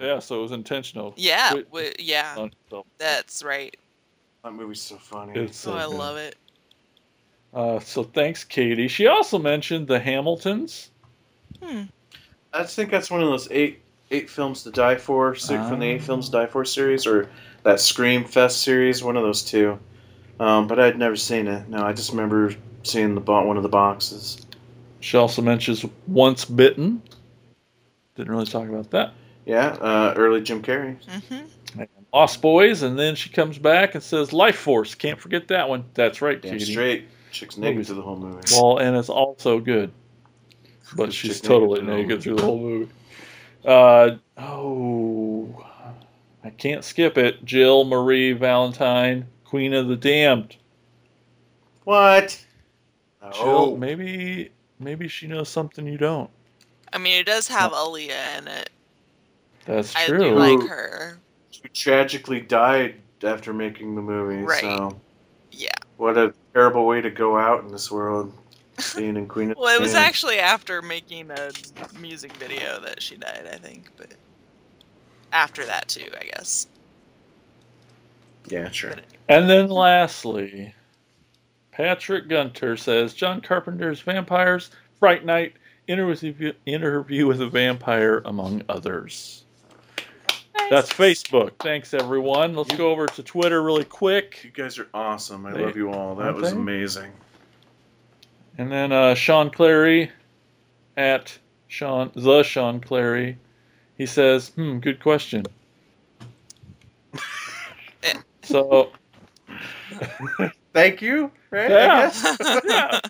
Yeah, 0.00 0.18
so 0.18 0.38
it 0.38 0.42
was 0.42 0.52
intentional. 0.52 1.12
yeah, 1.18 1.50
w- 1.50 1.92
yeah, 1.98 2.48
that's 2.96 3.42
right. 3.42 3.76
That 4.42 4.52
movie's 4.54 4.80
so 4.80 4.96
funny. 4.96 5.38
It's 5.38 5.58
so 5.58 5.72
Oh, 5.72 5.76
I 5.76 5.86
good. 5.86 5.94
love 5.94 6.16
it. 6.16 6.36
Uh, 7.52 7.80
so 7.80 8.02
thanks, 8.02 8.44
Katie. 8.44 8.88
She 8.88 9.06
also 9.06 9.38
mentioned 9.38 9.88
the 9.88 9.98
Hamiltons. 10.00 10.90
Hmm. 11.62 11.82
I 12.54 12.64
think 12.64 12.90
that's 12.90 13.10
one 13.10 13.22
of 13.22 13.28
those 13.28 13.48
eight 13.50 13.80
eight 14.10 14.30
films 14.30 14.62
to 14.64 14.70
die 14.70 14.96
for 14.96 15.34
se- 15.34 15.68
from 15.68 15.80
the 15.80 15.86
eight 15.86 16.00
Ah. 16.02 16.04
films 16.04 16.26
to 16.26 16.32
die 16.32 16.46
for 16.46 16.64
series, 16.64 17.06
or 17.06 17.28
that 17.64 17.80
Scream 17.80 18.24
Fest 18.24 18.62
series. 18.62 19.02
One 19.02 19.16
of 19.16 19.22
those 19.22 19.42
two. 19.42 19.78
Um, 20.38 20.66
but 20.66 20.78
I'd 20.78 20.98
never 20.98 21.16
seen 21.16 21.46
it. 21.48 21.68
No, 21.68 21.82
I 21.82 21.92
just 21.92 22.10
remember 22.10 22.54
seeing 22.82 23.14
the 23.14 23.20
bo- 23.20 23.44
one 23.46 23.56
of 23.56 23.62
the 23.62 23.68
boxes. 23.68 24.46
She 25.00 25.16
also 25.16 25.40
mentions 25.42 25.84
Once 26.06 26.44
Bitten. 26.44 27.02
Didn't 28.16 28.30
really 28.32 28.46
talk 28.46 28.68
about 28.68 28.90
that. 28.90 29.12
Yeah, 29.44 29.68
uh, 29.80 30.14
early 30.16 30.40
Jim 30.40 30.62
Carrey. 30.62 30.96
Mm-hmm. 31.04 31.82
Lost 32.12 32.40
Boys, 32.40 32.82
and 32.82 32.98
then 32.98 33.14
she 33.14 33.28
comes 33.28 33.58
back 33.58 33.94
and 33.94 34.02
says 34.02 34.30
Lifeforce. 34.30 34.96
Can't 34.96 35.20
forget 35.20 35.48
that 35.48 35.68
one. 35.68 35.84
That's 35.94 36.22
right, 36.22 36.40
Damn 36.40 36.52
Katie. 36.58 36.72
straight. 36.72 37.08
Chick's 37.30 37.58
naked 37.58 37.74
Movies. 37.76 37.86
through 37.88 37.96
the 37.96 38.02
whole 38.02 38.16
movie. 38.16 38.40
Well, 38.52 38.78
and 38.78 38.96
it's 38.96 39.10
also 39.10 39.58
good. 39.60 39.90
But 40.96 41.12
she's 41.12 41.40
Chick 41.40 41.48
totally 41.48 41.80
through 41.80 41.96
naked 41.96 42.22
through 42.22 42.36
the 42.36 42.42
whole 42.42 42.58
movie. 42.58 42.90
Uh, 43.66 44.16
oh, 44.38 45.64
I 46.44 46.50
can't 46.50 46.84
skip 46.84 47.18
it. 47.18 47.44
Jill 47.44 47.84
Marie 47.84 48.32
Valentine, 48.32 49.26
Queen 49.44 49.74
of 49.74 49.88
the 49.88 49.96
Damned. 49.96 50.56
What? 51.84 52.44
Jill, 53.32 53.42
Oh, 53.44 53.76
maybe 53.76 54.50
maybe 54.78 55.08
she 55.08 55.26
knows 55.26 55.48
something 55.48 55.86
you 55.86 55.98
don't. 55.98 56.30
I 56.92 56.98
mean, 56.98 57.18
it 57.20 57.26
does 57.26 57.48
have 57.48 57.72
Aaliyah 57.72 58.38
in 58.38 58.48
it. 58.48 58.70
That's 59.64 59.94
I 59.96 60.06
true. 60.06 60.18
do 60.18 60.34
like 60.36 60.68
her. 60.68 61.18
she 61.50 61.62
tragically 61.74 62.40
died 62.40 62.94
after 63.24 63.52
making 63.52 63.96
the 63.96 64.02
movie. 64.02 64.42
Right. 64.44 64.60
So 64.60 65.00
Yeah. 65.50 65.74
what 65.96 66.16
a 66.16 66.32
terrible 66.54 66.86
way 66.86 67.00
to 67.00 67.10
go 67.10 67.36
out 67.36 67.64
in 67.64 67.68
this 67.72 67.90
world. 67.90 68.32
Being 68.96 69.16
in 69.16 69.26
Queen 69.26 69.54
Well, 69.56 69.74
it 69.74 69.80
was 69.80 69.94
actually 69.94 70.38
after 70.38 70.82
making 70.82 71.30
a 71.30 71.50
music 71.98 72.32
video 72.34 72.80
that 72.80 73.02
she 73.02 73.16
died, 73.16 73.48
I 73.52 73.56
think. 73.56 73.88
But 73.96 74.14
after 75.32 75.64
that 75.66 75.88
too, 75.88 76.08
I 76.20 76.24
guess. 76.24 76.66
Yeah, 78.48 78.70
sure. 78.70 78.90
But 78.90 79.04
And 79.28 79.48
then 79.50 79.68
lastly, 79.68 80.74
Patrick 81.72 82.28
Gunter 82.28 82.76
says 82.76 83.14
John 83.14 83.40
Carpenter's 83.40 84.00
Vampires, 84.00 84.70
Fright 84.98 85.24
Night, 85.24 85.54
interview, 85.88 86.52
interview 86.64 87.26
with 87.26 87.40
a 87.40 87.48
Vampire, 87.48 88.22
among 88.24 88.62
others. 88.68 89.44
That's 90.70 90.92
Facebook. 90.92 91.52
Thanks, 91.60 91.94
everyone. 91.94 92.54
Let's 92.56 92.74
go 92.74 92.90
over 92.90 93.06
to 93.06 93.22
Twitter 93.22 93.62
really 93.62 93.84
quick. 93.84 94.40
You 94.42 94.50
guys 94.50 94.78
are 94.78 94.88
awesome. 94.92 95.46
I 95.46 95.52
They- 95.52 95.64
love 95.64 95.76
you 95.76 95.92
all. 95.92 96.16
That 96.16 96.34
was 96.34 96.50
they? 96.50 96.56
amazing. 96.56 97.12
And 98.58 98.70
then 98.72 98.92
uh, 98.92 99.14
Sean 99.14 99.50
Clary 99.50 100.10
at 100.96 101.36
Sean 101.68 102.10
the 102.14 102.42
Sean 102.42 102.80
Clary. 102.80 103.38
He 103.98 104.06
says, 104.06 104.48
"Hmm, 104.50 104.78
good 104.78 105.00
question." 105.00 105.44
so 108.42 108.90
Thank 110.72 111.00
you. 111.02 111.30
Right? 111.50 111.70
Yeah. 111.70 112.10
I 112.12 112.36
guess. 112.36 112.62
yeah, 112.66 113.00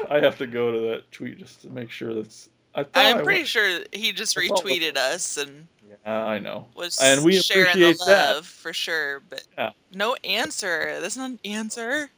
I 0.10 0.18
have 0.20 0.38
to 0.38 0.46
go 0.46 0.72
to 0.72 0.78
that 0.90 1.10
tweet 1.12 1.38
just 1.38 1.62
to 1.62 1.68
make 1.70 1.90
sure 1.90 2.14
that's. 2.14 2.48
I 2.74 2.84
thought 2.84 3.04
I 3.04 3.10
I'm 3.10 3.24
pretty 3.24 3.40
went- 3.40 3.48
sure 3.48 3.80
he 3.92 4.12
just 4.12 4.38
I 4.38 4.46
thought- 4.48 4.64
retweeted 4.64 4.96
us 4.96 5.36
and 5.36 5.66
Yeah, 6.06 6.24
I 6.24 6.38
know. 6.38 6.66
was 6.76 6.98
And 7.02 7.24
we 7.24 7.40
sharing 7.40 7.68
appreciate 7.70 7.98
the 7.98 8.04
that. 8.06 8.34
love 8.36 8.46
for 8.46 8.72
sure. 8.72 9.20
But 9.28 9.42
Yeah. 9.58 9.70
no 9.92 10.14
answer. 10.24 10.98
That's 11.00 11.16
not 11.16 11.30
an 11.30 11.40
answer. 11.44 12.10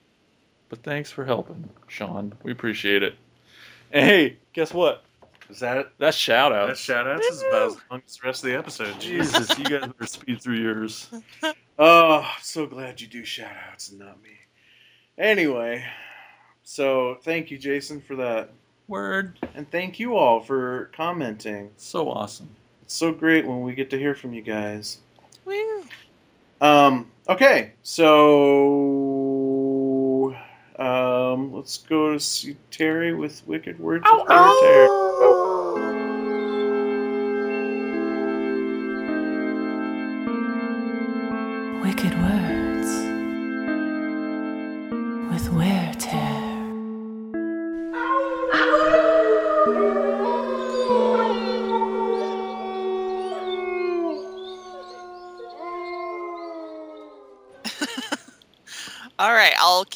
But 0.72 0.82
thanks 0.84 1.10
for 1.10 1.26
helping, 1.26 1.68
Sean. 1.86 2.32
We 2.42 2.50
appreciate 2.50 3.02
it. 3.02 3.14
And 3.90 4.06
hey, 4.08 4.38
guess 4.54 4.72
what? 4.72 5.04
Is 5.50 5.58
that 5.60 5.76
it? 5.76 5.88
That's 5.98 6.16
shout 6.16 6.52
That 6.52 6.70
out. 6.70 6.78
shout 6.78 7.06
outs 7.06 7.26
is 7.26 7.42
about 7.42 7.72
as 7.72 7.76
long 7.90 8.02
as 8.06 8.16
the 8.16 8.26
rest 8.26 8.42
of 8.42 8.48
the 8.50 8.56
episode. 8.56 8.98
Jesus, 8.98 9.50
you 9.58 9.66
guys 9.66 9.80
better 9.98 10.06
speed 10.06 10.40
through 10.40 10.56
yours. 10.62 11.10
Oh, 11.78 12.20
I'm 12.20 12.40
so 12.40 12.64
glad 12.64 13.02
you 13.02 13.06
do 13.06 13.22
shout 13.22 13.52
outs 13.70 13.90
and 13.90 13.98
not 13.98 14.22
me. 14.22 14.30
Anyway, 15.18 15.84
So 16.62 17.18
thank 17.22 17.50
you, 17.50 17.58
Jason, 17.58 18.00
for 18.00 18.16
that. 18.16 18.48
Word. 18.88 19.38
And 19.54 19.70
thank 19.70 20.00
you 20.00 20.16
all 20.16 20.40
for 20.40 20.90
commenting. 20.96 21.68
So 21.76 22.08
awesome. 22.08 22.48
It's 22.80 22.94
so 22.94 23.12
great 23.12 23.46
when 23.46 23.60
we 23.60 23.74
get 23.74 23.90
to 23.90 23.98
hear 23.98 24.14
from 24.14 24.32
you 24.32 24.40
guys. 24.40 25.00
Woo. 25.44 25.84
Um, 26.62 27.10
okay, 27.28 27.72
so 27.82 29.21
um, 30.82 31.52
let's 31.52 31.78
go 31.78 32.12
to 32.12 32.20
see 32.20 32.56
Terry 32.70 33.14
with 33.14 33.46
Wicked 33.46 33.78
Words 33.78 34.04
Terry. 34.60 35.41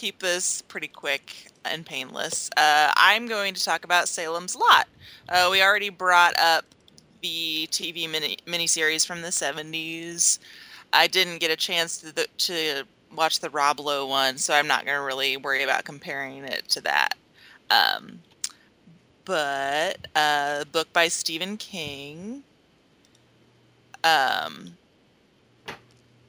Keep 0.07 0.21
this 0.21 0.63
pretty 0.63 0.87
quick 0.87 1.49
and 1.65 1.85
painless. 1.85 2.49
Uh, 2.57 2.93
I'm 2.95 3.27
going 3.27 3.55
to 3.55 3.65
talk 3.65 3.85
about 3.85 4.07
Salem's 4.07 4.55
Lot. 4.55 4.87
Uh, 5.29 5.49
we 5.51 5.61
already 5.61 5.89
brought 5.89 6.39
up 6.39 6.65
the 7.23 7.67
TV 7.73 8.09
mini 8.09 8.37
miniseries 8.47 9.05
from 9.05 9.21
the 9.21 9.31
70s. 9.31 10.39
I 10.93 11.09
didn't 11.09 11.39
get 11.39 11.51
a 11.51 11.57
chance 11.57 11.99
to, 11.99 12.15
the, 12.15 12.29
to 12.39 12.85
watch 13.17 13.41
the 13.41 13.51
Rob 13.51 13.81
Lowe 13.81 14.07
one, 14.07 14.39
so 14.39 14.55
I'm 14.55 14.69
not 14.69 14.85
going 14.85 14.97
to 14.97 15.03
really 15.03 15.39
worry 15.39 15.65
about 15.65 15.83
comparing 15.83 16.45
it 16.45 16.69
to 16.69 16.81
that. 16.83 17.15
Um, 17.71 18.21
but 19.25 20.07
uh, 20.15 20.67
book 20.71 20.93
by 20.93 21.09
Stephen 21.09 21.57
King. 21.57 22.45
Um, 24.05 24.77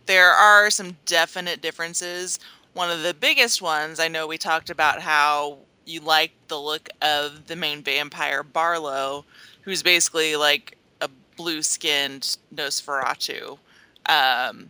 there 0.07 0.31
are 0.31 0.71
some 0.71 0.97
definite 1.05 1.61
differences. 1.61 2.39
One 2.77 2.91
of 2.91 3.01
the 3.01 3.15
biggest 3.15 3.59
ones, 3.59 3.99
I 3.99 4.07
know 4.07 4.27
we 4.27 4.37
talked 4.37 4.69
about 4.69 5.01
how 5.01 5.57
you 5.87 5.99
liked 5.99 6.47
the 6.47 6.59
look 6.59 6.89
of 7.01 7.47
the 7.47 7.55
main 7.55 7.81
vampire, 7.81 8.43
Barlow, 8.43 9.25
who's 9.63 9.81
basically 9.81 10.35
like 10.35 10.77
a 11.01 11.09
blue 11.35 11.63
skinned 11.63 12.37
Nosferatu. 12.53 13.57
Um, 14.05 14.69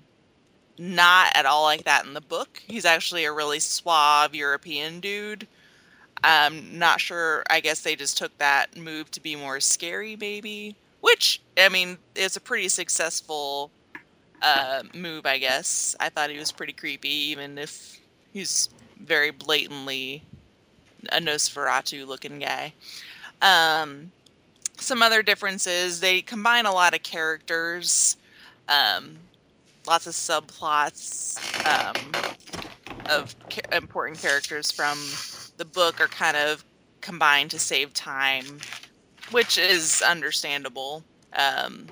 not 0.78 1.34
at 1.36 1.46
all 1.46 1.64
like 1.64 1.84
that 1.84 2.06
in 2.06 2.14
the 2.14 2.22
book. 2.22 2.64
He's 2.66 2.86
actually 2.86 3.26
a 3.26 3.34
really 3.34 3.60
suave 3.60 4.34
European 4.34 5.02
dude. 5.02 5.46
I'm 6.24 6.80
not 6.80 7.02
sure. 7.02 7.44
I 7.50 7.60
guess 7.60 7.82
they 7.82 7.98
just 7.98 8.18
took 8.18 8.38
that 8.38 8.78
move 8.78 9.12
to 9.12 9.22
be 9.22 9.36
more 9.36 9.60
scary, 9.60 10.16
maybe. 10.16 10.78
Which, 11.02 11.42
I 11.58 11.68
mean, 11.68 11.98
it's 12.16 12.38
a 12.38 12.42
pretty 12.42 12.70
successful 12.70 13.70
uh, 14.42 14.84
move, 14.94 15.26
I 15.26 15.38
guess. 15.38 15.96
I 16.00 16.10
thought 16.10 16.30
he 16.30 16.38
was 16.38 16.52
pretty 16.52 16.74
creepy, 16.74 17.10
even 17.10 17.58
if 17.58 18.00
he's 18.34 18.70
very 19.00 19.32
blatantly 19.32 20.24
a 21.12 21.20
Nosferatu 21.20 22.06
looking 22.08 22.40
guy. 22.40 22.74
Um, 23.42 24.12
some 24.78 25.02
other 25.02 25.24
differences 25.24 26.00
they 26.00 26.22
combine 26.22 26.66
a 26.66 26.72
lot 26.72 26.94
of 26.94 27.04
characters, 27.04 28.18
um, 28.68 29.18
lots 29.88 30.08
of 30.08 30.14
subplots 30.14 31.38
um, 31.66 31.96
of 33.10 33.36
ca- 33.50 33.76
important 33.76 34.20
characters 34.20 34.72
from 34.72 34.98
the 35.58 35.66
book 35.66 36.00
are 36.02 36.08
kind 36.08 36.38
of 36.38 36.64
combined 37.02 37.52
to 37.52 37.60
save 37.60 37.94
time, 37.94 38.60
which 39.32 39.58
is 39.58 40.02
understandable. 40.02 41.04
Um, 41.34 41.88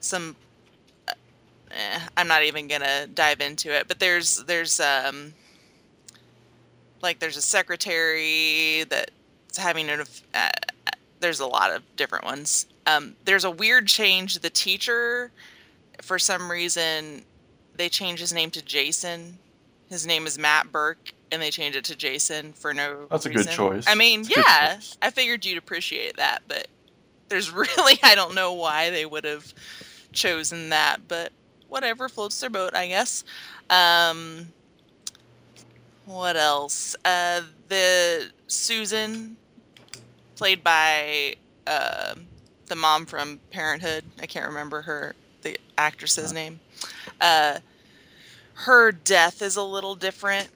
some 0.00 0.36
eh, 1.76 2.00
I'm 2.16 2.28
not 2.28 2.42
even 2.42 2.68
gonna 2.68 3.06
dive 3.06 3.40
into 3.40 3.74
it, 3.74 3.88
but 3.88 3.98
there's 3.98 4.44
there's 4.44 4.80
um 4.80 5.34
like 7.02 7.18
there's 7.18 7.36
a 7.36 7.42
secretary 7.42 8.84
that's 8.88 9.58
having 9.58 9.88
an 9.88 10.04
uh, 10.34 10.50
there's 11.20 11.40
a 11.40 11.46
lot 11.46 11.72
of 11.72 11.82
different 11.96 12.24
ones. 12.24 12.66
Um, 12.86 13.16
there's 13.24 13.44
a 13.44 13.50
weird 13.50 13.86
change. 13.86 14.38
The 14.38 14.50
teacher, 14.50 15.30
for 16.02 16.18
some 16.18 16.50
reason, 16.50 17.22
they 17.76 17.88
changed 17.88 18.20
his 18.20 18.32
name 18.32 18.50
to 18.52 18.62
Jason. 18.62 19.38
His 19.88 20.06
name 20.06 20.26
is 20.26 20.38
Matt 20.38 20.70
Burke, 20.72 21.12
and 21.30 21.40
they 21.40 21.50
changed 21.50 21.76
it 21.76 21.84
to 21.86 21.96
Jason 21.96 22.52
for 22.52 22.74
no. 22.74 23.06
That's 23.10 23.26
a 23.26 23.30
good 23.30 23.48
choice. 23.48 23.84
I 23.86 23.94
mean, 23.94 24.22
good 24.22 24.36
yeah. 24.36 24.78
I 25.02 25.10
figured 25.10 25.44
you'd 25.44 25.58
appreciate 25.58 26.16
that, 26.16 26.42
but 26.48 26.68
there's 27.28 27.50
really 27.52 27.98
I 28.02 28.14
don't 28.14 28.34
know 28.34 28.52
why 28.52 28.90
they 28.90 29.06
would 29.06 29.24
have 29.24 29.52
chosen 30.12 30.70
that, 30.70 31.08
but 31.08 31.32
whatever 31.68 32.08
floats 32.08 32.40
their 32.40 32.50
boat, 32.50 32.74
I 32.74 32.88
guess. 32.88 33.24
Um, 33.70 34.48
what 36.04 36.36
else? 36.36 36.94
Uh, 37.04 37.42
the 37.68 38.30
Susan, 38.46 39.36
played 40.36 40.62
by 40.62 41.34
uh, 41.66 42.14
the 42.66 42.76
mom 42.76 43.06
from 43.06 43.40
Parenthood. 43.50 44.04
I 44.20 44.26
can't 44.26 44.46
remember 44.46 44.82
her 44.82 45.14
the 45.42 45.58
actress's 45.78 46.32
name. 46.32 46.60
Uh, 47.20 47.58
her 48.54 48.92
death 48.92 49.42
is 49.42 49.56
a 49.56 49.62
little 49.62 49.94
different. 49.94 50.48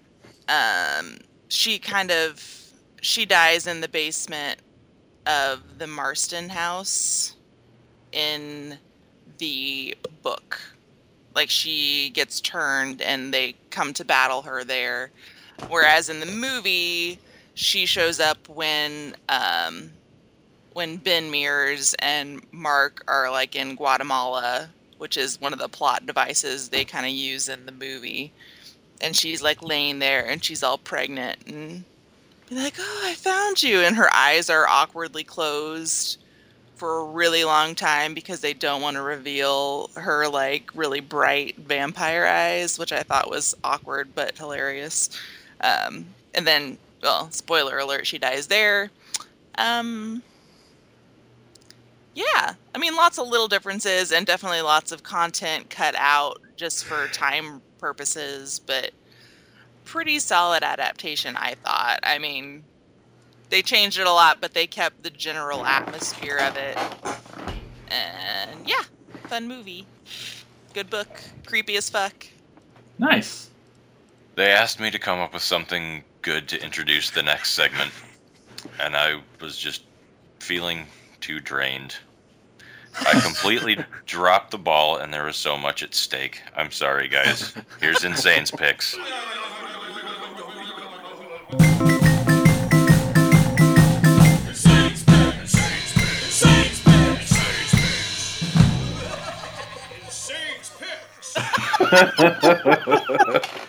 Um, 0.49 1.19
she 1.49 1.78
kind 1.78 2.11
of 2.11 2.43
she 3.03 3.24
dies 3.24 3.66
in 3.66 3.81
the 3.81 3.89
basement 3.89 4.61
of 5.27 5.78
the 5.78 5.87
Marsten 5.87 6.49
house 6.49 7.37
in 8.12 8.78
the 9.39 9.97
book. 10.23 10.61
Like 11.35 11.51
she 11.51 12.11
gets 12.11 12.40
turned 12.40 13.02
and 13.02 13.32
they 13.32 13.55
come 13.70 13.93
to 13.94 14.05
battle 14.05 14.43
her 14.43 14.65
there. 14.65 15.11
Whereas 15.69 16.09
in 16.09 16.20
the 16.20 16.27
movie, 16.27 17.19
she 17.55 17.86
shows 17.86 18.20
up 18.20 18.48
when 18.48 19.15
um, 19.28 19.90
when 20.73 20.97
Ben 20.97 21.31
Mears 21.31 21.94
and 21.98 22.40
Mark 22.52 23.05
are 23.07 23.31
like 23.31 23.55
in 23.55 23.77
Guatemala, 23.77 24.70
which 24.98 25.16
is 25.16 25.40
one 25.40 25.52
of 25.52 25.59
the 25.59 25.69
plot 25.69 26.07
devices 26.07 26.69
they 26.69 26.85
kind 26.85 27.07
of 27.07 27.12
use 27.12 27.48
in 27.48 27.66
the 27.66 27.73
movie. 27.73 28.32
And 29.01 29.16
she's 29.16 29.43
like 29.43 29.62
laying 29.62 29.98
there 29.98 30.27
and 30.27 30.43
she's 30.43 30.62
all 30.62 30.78
pregnant 30.78 31.47
and 31.47 31.85
like, 32.51 32.74
"Oh, 32.78 33.02
I 33.05 33.15
found 33.15 33.62
you," 33.62 33.81
and 33.81 33.97
her 33.97 34.12
eyes 34.15 34.51
are 34.51 34.66
awkwardly 34.66 35.24
closed 35.24 36.19
for 36.81 37.01
a 37.01 37.05
really 37.05 37.44
long 37.44 37.74
time 37.74 38.15
because 38.15 38.40
they 38.40 38.55
don't 38.55 38.81
want 38.81 38.97
to 38.97 39.02
reveal 39.02 39.90
her 39.97 40.27
like 40.27 40.70
really 40.74 41.01
bright 41.01 41.55
vampire 41.59 42.24
eyes, 42.24 42.78
which 42.78 42.90
I 42.90 43.02
thought 43.02 43.28
was 43.28 43.55
awkward 43.62 44.15
but 44.15 44.39
hilarious. 44.39 45.11
Um, 45.61 46.07
and 46.35 46.47
then, 46.47 46.78
well, 47.02 47.31
spoiler 47.32 47.78
alert, 47.78 48.07
she 48.07 48.16
dies 48.16 48.47
there. 48.47 48.90
Um, 49.59 50.23
yeah, 52.15 52.55
I 52.74 52.78
mean, 52.78 52.97
lots 52.97 53.19
of 53.19 53.28
little 53.28 53.48
differences 53.48 54.11
and 54.11 54.24
definitely 54.24 54.62
lots 54.62 54.90
of 54.90 55.02
content 55.02 55.69
cut 55.69 55.94
out 55.98 56.40
just 56.57 56.86
for 56.86 57.09
time 57.09 57.61
purposes, 57.78 58.59
but 58.59 58.93
pretty 59.85 60.19
solid 60.19 60.62
adaptation, 60.62 61.36
I 61.36 61.57
thought. 61.62 62.01
I 62.05 62.19
mean, 62.19 62.65
they 63.51 63.62
changed 63.62 63.98
it 63.98 64.06
a 64.06 64.12
lot, 64.12 64.40
but 64.40 64.55
they 64.55 64.66
kept 64.66 65.02
the 65.02 65.10
general 65.10 65.66
atmosphere 65.66 66.39
of 66.39 66.56
it. 66.56 66.78
And 67.89 68.66
yeah, 68.66 68.82
fun 69.28 69.48
movie. 69.48 69.86
Good 70.72 70.89
book. 70.89 71.09
Creepy 71.44 71.77
as 71.77 71.90
fuck. 71.90 72.27
Nice. 72.98 73.51
They 74.36 74.52
asked 74.52 74.81
me 74.81 74.90
to 74.90 74.98
come 74.98 75.18
up 75.18 75.35
with 75.35 75.43
something 75.43 76.05
good 76.22 76.48
to 76.48 76.62
introduce 76.62 77.10
the 77.10 77.22
next 77.22 77.52
segment, 77.55 77.90
and 78.81 78.97
I 78.97 79.20
was 79.40 79.56
just 79.59 79.82
feeling 80.39 80.86
too 81.20 81.40
drained. 81.40 81.97
I 82.98 83.18
completely 83.20 83.78
dropped 84.06 84.51
the 84.51 84.59
ball, 84.59 84.97
and 84.98 85.12
there 85.12 85.24
was 85.24 85.36
so 85.36 85.56
much 85.56 85.82
at 85.82 85.94
stake. 85.94 86.43
I'm 86.56 86.70
sorry, 86.70 87.09
guys. 87.09 87.55
Here's 87.81 88.05
Insane's 88.05 88.51
picks. 88.51 88.97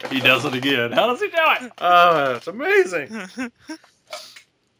He 0.09 0.19
does 0.19 0.43
it 0.43 0.53
again. 0.53 0.91
How 0.91 1.07
does 1.07 1.21
he 1.21 1.27
do 1.27 1.37
it? 1.37 1.71
Oh, 1.77 2.35
it's 2.35 2.47
amazing. 2.47 3.21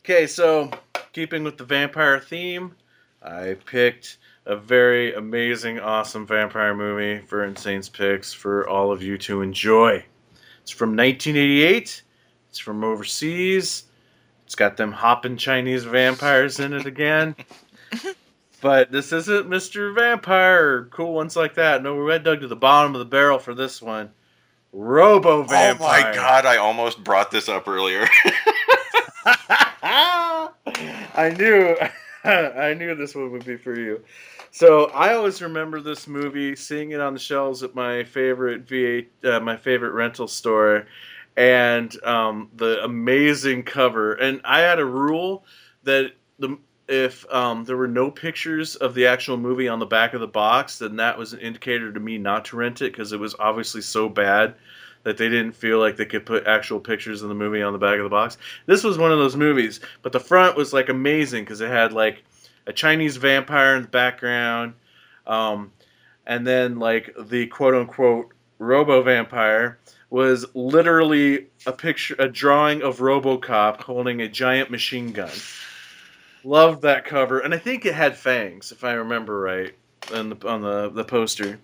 okay, 0.03 0.28
so 0.28 0.70
keeping 1.14 1.44
with 1.44 1.58
the 1.58 1.64
vampire 1.64 2.20
theme, 2.20 2.76
I 3.24 3.56
picked 3.66 4.18
a 4.45 4.56
very 4.58 5.14
amazing, 5.14 5.80
awesome 5.80 6.28
vampire 6.28 6.76
movie 6.76 7.26
for 7.26 7.45
Insane's 7.45 7.88
Picks 7.88 8.34
for 8.34 8.68
all 8.68 8.91
of 8.91 9.02
you 9.02 9.18
to 9.20 9.41
enjoy. 9.41 10.03
It's 10.62 10.72
from 10.72 10.90
1988. 10.90 12.02
It's 12.49 12.60
from 12.60 12.84
overseas. 12.84 13.86
It's 14.45 14.56
got 14.56 14.76
them 14.76 14.91
hopping 14.91 15.38
Chinese 15.38 15.86
vampires 15.86 16.60
in 16.60 16.74
it 16.74 16.86
again. 16.86 17.36
but 18.62 18.92
this 18.92 19.12
isn't 19.12 19.50
Mr. 19.50 19.94
Vampire 19.94 20.74
or 20.74 20.86
cool 20.86 21.14
ones 21.14 21.36
like 21.36 21.56
that. 21.56 21.84
No, 21.84 21.96
we 21.96 22.20
dug 22.20 22.42
to 22.42 22.48
the 22.48 22.56
bottom 22.56 22.96
of 22.96 23.00
the 23.00 23.06
barrel 23.06 23.40
for 23.40 23.54
this 23.54 23.82
one. 23.82 24.12
Robo 24.72 25.44
Vampire. 25.44 26.02
Oh 26.04 26.10
my 26.10 26.16
god, 26.16 26.46
I 26.46 26.58
almost 26.58 27.04
brought 27.04 27.32
this 27.32 27.50
up 27.50 27.68
earlier. 27.68 28.08
I 29.84 31.34
knew, 31.38 31.76
I 32.24 32.74
knew 32.76 32.96
this 32.96 33.16
one 33.16 33.32
would 33.32 33.46
be 33.46 33.58
for 33.58 33.78
you. 33.78 34.02
So 34.52 34.86
I 34.88 35.14
always 35.14 35.42
remember 35.42 35.82
this 35.82 36.08
movie, 36.08 36.56
seeing 36.56 36.92
it 36.92 37.00
on 37.00 37.14
the 37.14 37.20
shelves 37.20 37.64
at 37.64 37.74
my 37.74 38.04
favorite 38.04 38.68
V8, 38.68 39.08
uh, 39.24 39.40
my 39.40 39.58
favorite 39.58 39.92
rental 39.92 40.28
store, 40.28 40.88
and 41.38 41.96
um, 42.04 42.50
the 42.56 42.84
amazing 42.84 43.64
cover. 43.64 44.14
And 44.14 44.42
I 44.44 44.60
had 44.60 44.80
a 44.80 44.86
rule 44.86 45.46
that 45.84 46.12
the 46.38 46.58
if 46.88 47.32
um, 47.32 47.64
there 47.64 47.78
were 47.78 47.88
no 47.88 48.12
pictures 48.12 48.76
of 48.76 48.94
the 48.94 49.08
actual 49.08 49.38
movie 49.38 49.68
on 49.68 49.80
the 49.80 49.86
back 49.86 50.14
of 50.14 50.22
the 50.22 50.28
box, 50.28 50.80
then 50.80 50.98
that 50.98 51.18
was 51.18 51.34
an 51.34 51.40
indicator 51.40 51.91
to 51.91 51.99
me 51.99 52.18
not 52.18 52.45
to 52.45 52.58
rent 52.58 52.82
it 52.82 52.91
because 52.91 53.12
it 53.12 53.20
was 53.20 53.36
obviously 53.40 53.82
so 53.82 54.10
bad 54.10 54.56
that 55.03 55.18
they 55.18 55.30
didn't 55.30 55.53
feel 55.53 55.80
like 55.80 55.98
they 55.98 56.06
could 56.06 56.26
put 56.26 56.45
actual 56.45 56.80
pictures 56.80 57.22
of 57.22 57.30
the 57.30 57.36
movie 57.36 57.62
on 57.62 57.74
the 57.74 57.80
back 57.80 57.98
of 57.98 58.03
the 58.03 58.10
box. 58.10 58.38
This 58.66 58.84
was 58.84 58.98
one 58.98 59.12
of 59.12 59.18
those 59.18 59.36
movies, 59.36 59.80
but 60.02 60.12
the 60.12 60.20
front 60.20 60.56
was 60.56 60.74
like 60.74 60.90
amazing 60.90 61.44
because 61.44 61.62
it 61.62 61.70
had 61.70 61.94
like 61.94 62.24
a 62.68 62.74
Chinese 62.74 63.18
vampire 63.18 63.76
in 63.76 63.84
the 63.84 63.88
background, 63.88 64.74
um, 65.26 65.72
and 66.28 66.45
then 66.45 66.78
like 66.78 67.16
the 67.20 67.48
quote 67.48 67.74
unquote 67.74 68.34
Robo 68.60 69.02
Vampire 69.02 69.80
was 70.12 70.45
literally 70.53 71.48
a 71.66 71.72
picture, 71.72 72.16
a 72.20 72.28
drawing 72.28 72.84
of 72.84 72.99
RoboCop 72.99 73.82
holding 73.82 74.22
a 74.22 74.28
giant 74.28 74.70
machine 74.70 75.14
gun. 75.14 75.32
Loved 76.43 76.81
that 76.81 77.05
cover, 77.05 77.39
and 77.39 77.53
I 77.53 77.57
think 77.57 77.85
it 77.85 77.93
had 77.93 78.18
fangs, 78.18 78.72
if 78.72 78.84
I 78.84 78.93
remember 78.93 79.39
right, 79.39 79.73
on 80.13 80.30
the 80.30 80.47
on 80.47 80.61
the 80.61 80.89
the 80.89 81.03
poster 81.03 81.59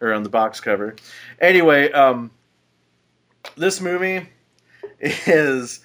or 0.00 0.12
on 0.12 0.22
the 0.22 0.28
box 0.30 0.58
cover. 0.60 0.96
Anyway, 1.40 1.92
um, 1.92 2.30
this 3.56 3.80
movie 3.80 4.26
is 5.00 5.80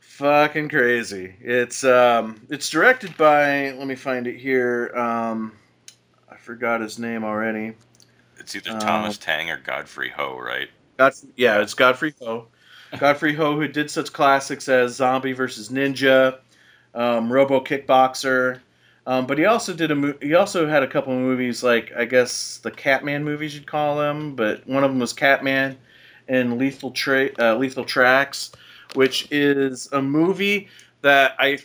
fucking 0.00 0.68
crazy. 0.68 1.34
It's 1.40 1.84
um, 1.84 2.40
it's 2.50 2.68
directed 2.68 3.16
by 3.16 3.70
let 3.72 3.86
me 3.86 3.94
find 3.94 4.26
it 4.26 4.38
here. 4.38 4.92
Um, 4.96 5.52
I 6.28 6.36
forgot 6.36 6.80
his 6.80 6.98
name 6.98 7.22
already. 7.24 7.74
it's 8.38 8.56
either 8.56 8.72
Uh, 8.72 8.80
Thomas 8.80 9.18
Tang 9.18 9.50
or 9.50 9.58
Godfrey 9.58 10.10
Ho, 10.10 10.38
right? 10.38 10.68
God, 10.98 11.12
yeah, 11.36 11.60
it's 11.60 11.74
Godfrey 11.74 12.14
Ho. 12.20 12.48
Godfrey 12.98 13.34
Ho, 13.34 13.54
who 13.56 13.66
did 13.68 13.90
such 13.90 14.12
classics 14.12 14.68
as 14.68 14.96
Zombie 14.96 15.32
versus 15.32 15.68
Ninja, 15.68 16.38
um, 16.94 17.32
Robo 17.32 17.60
Kickboxer, 17.60 18.60
um, 19.06 19.26
but 19.26 19.38
he 19.38 19.44
also 19.44 19.74
did 19.74 19.90
a 19.90 19.94
mo- 19.94 20.18
he 20.22 20.34
also 20.34 20.66
had 20.66 20.82
a 20.82 20.86
couple 20.86 21.12
of 21.12 21.18
movies 21.18 21.62
like 21.62 21.92
I 21.96 22.04
guess 22.04 22.58
the 22.58 22.70
Catman 22.70 23.24
movies 23.24 23.54
you'd 23.54 23.66
call 23.66 23.98
them, 23.98 24.34
but 24.34 24.66
one 24.66 24.84
of 24.84 24.90
them 24.90 25.00
was 25.00 25.12
Catman 25.12 25.76
and 26.28 26.58
Lethal 26.58 26.90
Tra- 26.90 27.30
uh, 27.38 27.56
Lethal 27.56 27.84
Tracks, 27.84 28.52
which 28.94 29.28
is 29.30 29.88
a 29.92 30.00
movie 30.00 30.68
that 31.02 31.34
I 31.38 31.58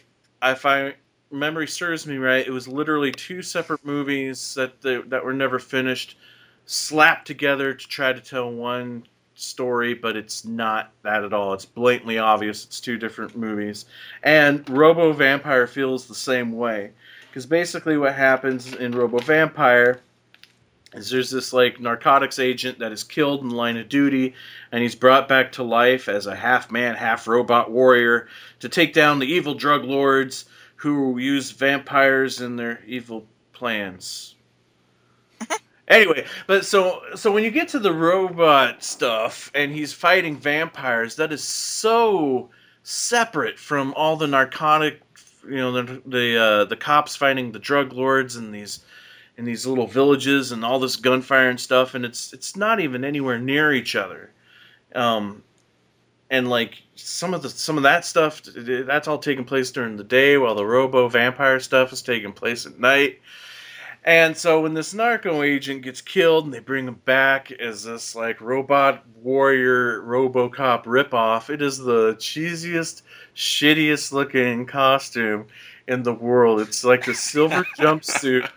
if 0.44 0.66
I 0.66 0.96
memory 1.32 1.68
serves 1.68 2.08
me 2.08 2.18
right, 2.18 2.46
it 2.46 2.52
was 2.52 2.68
literally 2.68 3.12
two 3.12 3.42
separate 3.42 3.86
movies 3.86 4.56
that 4.56 4.82
that 4.82 5.24
were 5.24 5.34
never 5.34 5.60
finished, 5.60 6.18
slapped 6.66 7.26
together 7.26 7.74
to 7.74 7.88
try 7.88 8.12
to 8.12 8.22
tell 8.22 8.52
one 8.52 9.04
story, 9.40 9.94
but 9.94 10.16
it's 10.16 10.46
not 10.46 10.92
that 11.04 11.24
at 11.24 11.34
all. 11.34 11.54
It's 11.54 11.66
blatantly 11.66 12.18
obvious 12.18 12.66
it's 12.66 12.80
two 12.80 12.98
different 12.98 13.38
movies. 13.38 13.86
And 14.24 14.68
Robo 14.70 15.14
Vampire 15.14 15.68
feels 15.68 16.06
the 16.06 16.16
same 16.16 16.52
way. 16.52 16.92
Because 17.30 17.46
basically, 17.46 17.98
what 17.98 18.16
happens 18.16 18.74
in 18.74 18.92
Robo 18.92 19.20
Vampire 19.20 20.02
is 20.94 21.10
there's 21.10 21.30
this 21.30 21.54
like 21.54 21.80
narcotics 21.80 22.40
agent 22.40 22.80
that 22.80 22.92
is 22.92 23.04
killed 23.04 23.42
in 23.42 23.50
line 23.52 23.78
of 23.78 23.90
duty, 23.90 24.34
and 24.72 24.82
he's 24.82 24.96
brought 24.96 25.28
back 25.28 25.52
to 25.54 25.64
life 25.64 26.10
as 26.10 26.26
a 26.26 26.36
half 26.36 26.72
man, 26.72 26.96
half 26.96 27.28
robot 27.28 27.72
warrior 27.72 28.28
to 28.60 28.70
take 28.70 28.94
down 28.94 29.20
the 29.20 29.32
evil 29.32 29.54
drug 29.54 29.84
lords 29.84 30.46
who 30.78 31.18
use 31.18 31.52
vampires 31.52 32.42
in 32.42 32.56
their 32.56 32.82
evil 32.88 33.26
plans. 33.54 34.36
Anyway, 35.90 36.26
but 36.46 36.66
so 36.66 37.02
so 37.16 37.32
when 37.32 37.44
you 37.44 37.50
get 37.50 37.68
to 37.70 37.80
the 37.80 37.92
robot 37.92 38.84
stuff 38.84 39.52
and 39.56 39.72
he's 39.72 39.92
fighting 39.92 40.38
vampires, 40.38 41.16
that 41.16 41.34
is 41.34 41.44
so 41.44 42.50
separate 42.84 43.58
from 43.58 43.94
all 43.96 44.16
the 44.16 44.28
narcotic, 44.28 45.02
you 45.48 45.58
know, 45.58 45.72
the 45.72 46.02
the 46.06 46.38
uh, 46.38 46.66
the 46.66 46.76
cops 46.76 47.16
fighting 47.16 47.52
the 47.52 47.60
drug 47.60 47.92
lords 47.94 48.36
and 48.36 48.54
these 48.54 48.82
in 49.38 49.46
these 49.46 49.66
little 49.66 49.88
villages 49.88 50.52
and 50.52 50.64
all 50.64 50.80
this 50.80 50.96
gunfire 50.96 51.50
and 51.50 51.60
stuff, 51.60 51.96
and 51.96 52.06
it's 52.06 52.34
it's 52.34 52.56
not 52.56 52.80
even 52.80 53.04
anywhere 53.04 53.40
near 53.40 53.74
each 53.74 53.96
other. 53.96 54.32
Um, 54.94 55.44
and 56.30 56.50
like 56.50 56.84
some 56.96 57.34
of 57.34 57.42
the 57.42 57.50
some 57.50 57.78
of 57.78 57.84
that 57.84 58.06
stuff, 58.06 58.44
that's 58.44 59.08
all 59.08 59.18
taking 59.18 59.46
place 59.46 59.72
during 59.72 59.96
the 59.98 60.04
day, 60.04 60.38
while 60.38 60.56
the 60.56 60.66
Robo 60.66 61.08
Vampire 61.08 61.60
stuff 61.60 61.92
is 61.94 62.02
taking 62.04 62.34
place 62.34 62.66
at 62.68 62.80
night. 62.80 63.22
And 64.06 64.38
so 64.38 64.62
when 64.62 64.74
this 64.74 64.94
narco 64.94 65.42
agent 65.44 65.82
gets 65.82 66.02
killed 66.02 66.46
and 66.46 66.54
they 66.54 66.60
bring 66.60 66.88
him 66.88 67.02
back 67.06 67.52
as 67.52 67.84
this 67.84 68.16
like 68.16 68.40
robot 68.40 69.04
warrior 69.22 70.02
RoboCop 70.02 70.86
ripoff, 70.86 71.50
it 71.50 71.62
is 71.62 71.78
the 71.78 72.16
cheesiest, 72.16 73.02
shittiest 73.36 74.14
looking 74.14 74.66
costume 74.66 75.48
in 75.88 76.04
the 76.04 76.14
world. 76.14 76.62
It's 76.62 76.86
like 76.86 77.08
a 77.08 77.14
silver 77.14 77.66
jumpsuit 77.78 78.50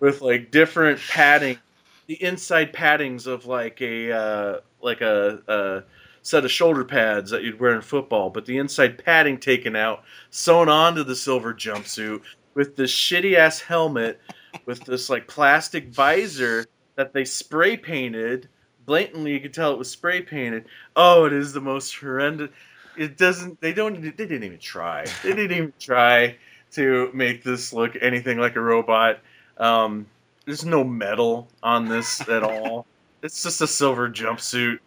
with 0.00 0.20
like 0.20 0.50
different 0.50 1.00
padding, 1.08 1.58
the 2.06 2.22
inside 2.22 2.72
paddings 2.74 3.26
of 3.26 3.46
like 3.46 3.80
a 3.80 4.12
uh, 4.12 4.60
like 4.82 5.00
a, 5.00 5.40
a 5.48 5.82
set 6.20 6.44
of 6.44 6.50
shoulder 6.50 6.84
pads 6.84 7.30
that 7.30 7.42
you'd 7.42 7.58
wear 7.58 7.74
in 7.74 7.80
football, 7.80 8.28
but 8.28 8.44
the 8.44 8.58
inside 8.58 9.02
padding 9.02 9.38
taken 9.38 9.74
out, 9.74 10.02
sewn 10.30 10.68
onto 10.68 11.02
the 11.02 11.16
silver 11.16 11.54
jumpsuit 11.54 12.20
with 12.54 12.76
this 12.76 12.92
shitty 12.92 13.36
ass 13.36 13.60
helmet 13.60 14.20
with 14.66 14.84
this 14.84 15.10
like 15.10 15.26
plastic 15.26 15.88
visor 15.88 16.66
that 16.96 17.12
they 17.12 17.24
spray 17.24 17.76
painted. 17.76 18.48
Blatantly, 18.84 19.32
you 19.32 19.40
could 19.40 19.54
tell 19.54 19.72
it 19.72 19.78
was 19.78 19.90
spray 19.90 20.22
painted. 20.22 20.66
Oh, 20.96 21.24
it 21.24 21.32
is 21.32 21.52
the 21.52 21.60
most 21.60 21.94
horrendous. 21.96 22.50
It 22.96 23.16
doesn't. 23.16 23.60
They 23.60 23.72
don't. 23.72 24.02
They 24.02 24.10
didn't 24.10 24.44
even 24.44 24.58
try. 24.58 25.04
They 25.22 25.30
didn't 25.30 25.56
even 25.56 25.72
try 25.78 26.36
to 26.72 27.10
make 27.12 27.42
this 27.42 27.72
look 27.72 27.96
anything 28.00 28.38
like 28.38 28.56
a 28.56 28.60
robot. 28.60 29.20
Um, 29.58 30.06
there's 30.44 30.64
no 30.64 30.82
metal 30.82 31.48
on 31.62 31.88
this 31.88 32.26
at 32.28 32.42
all. 32.42 32.86
It's 33.22 33.42
just 33.42 33.60
a 33.60 33.66
silver 33.66 34.10
jumpsuit. 34.10 34.78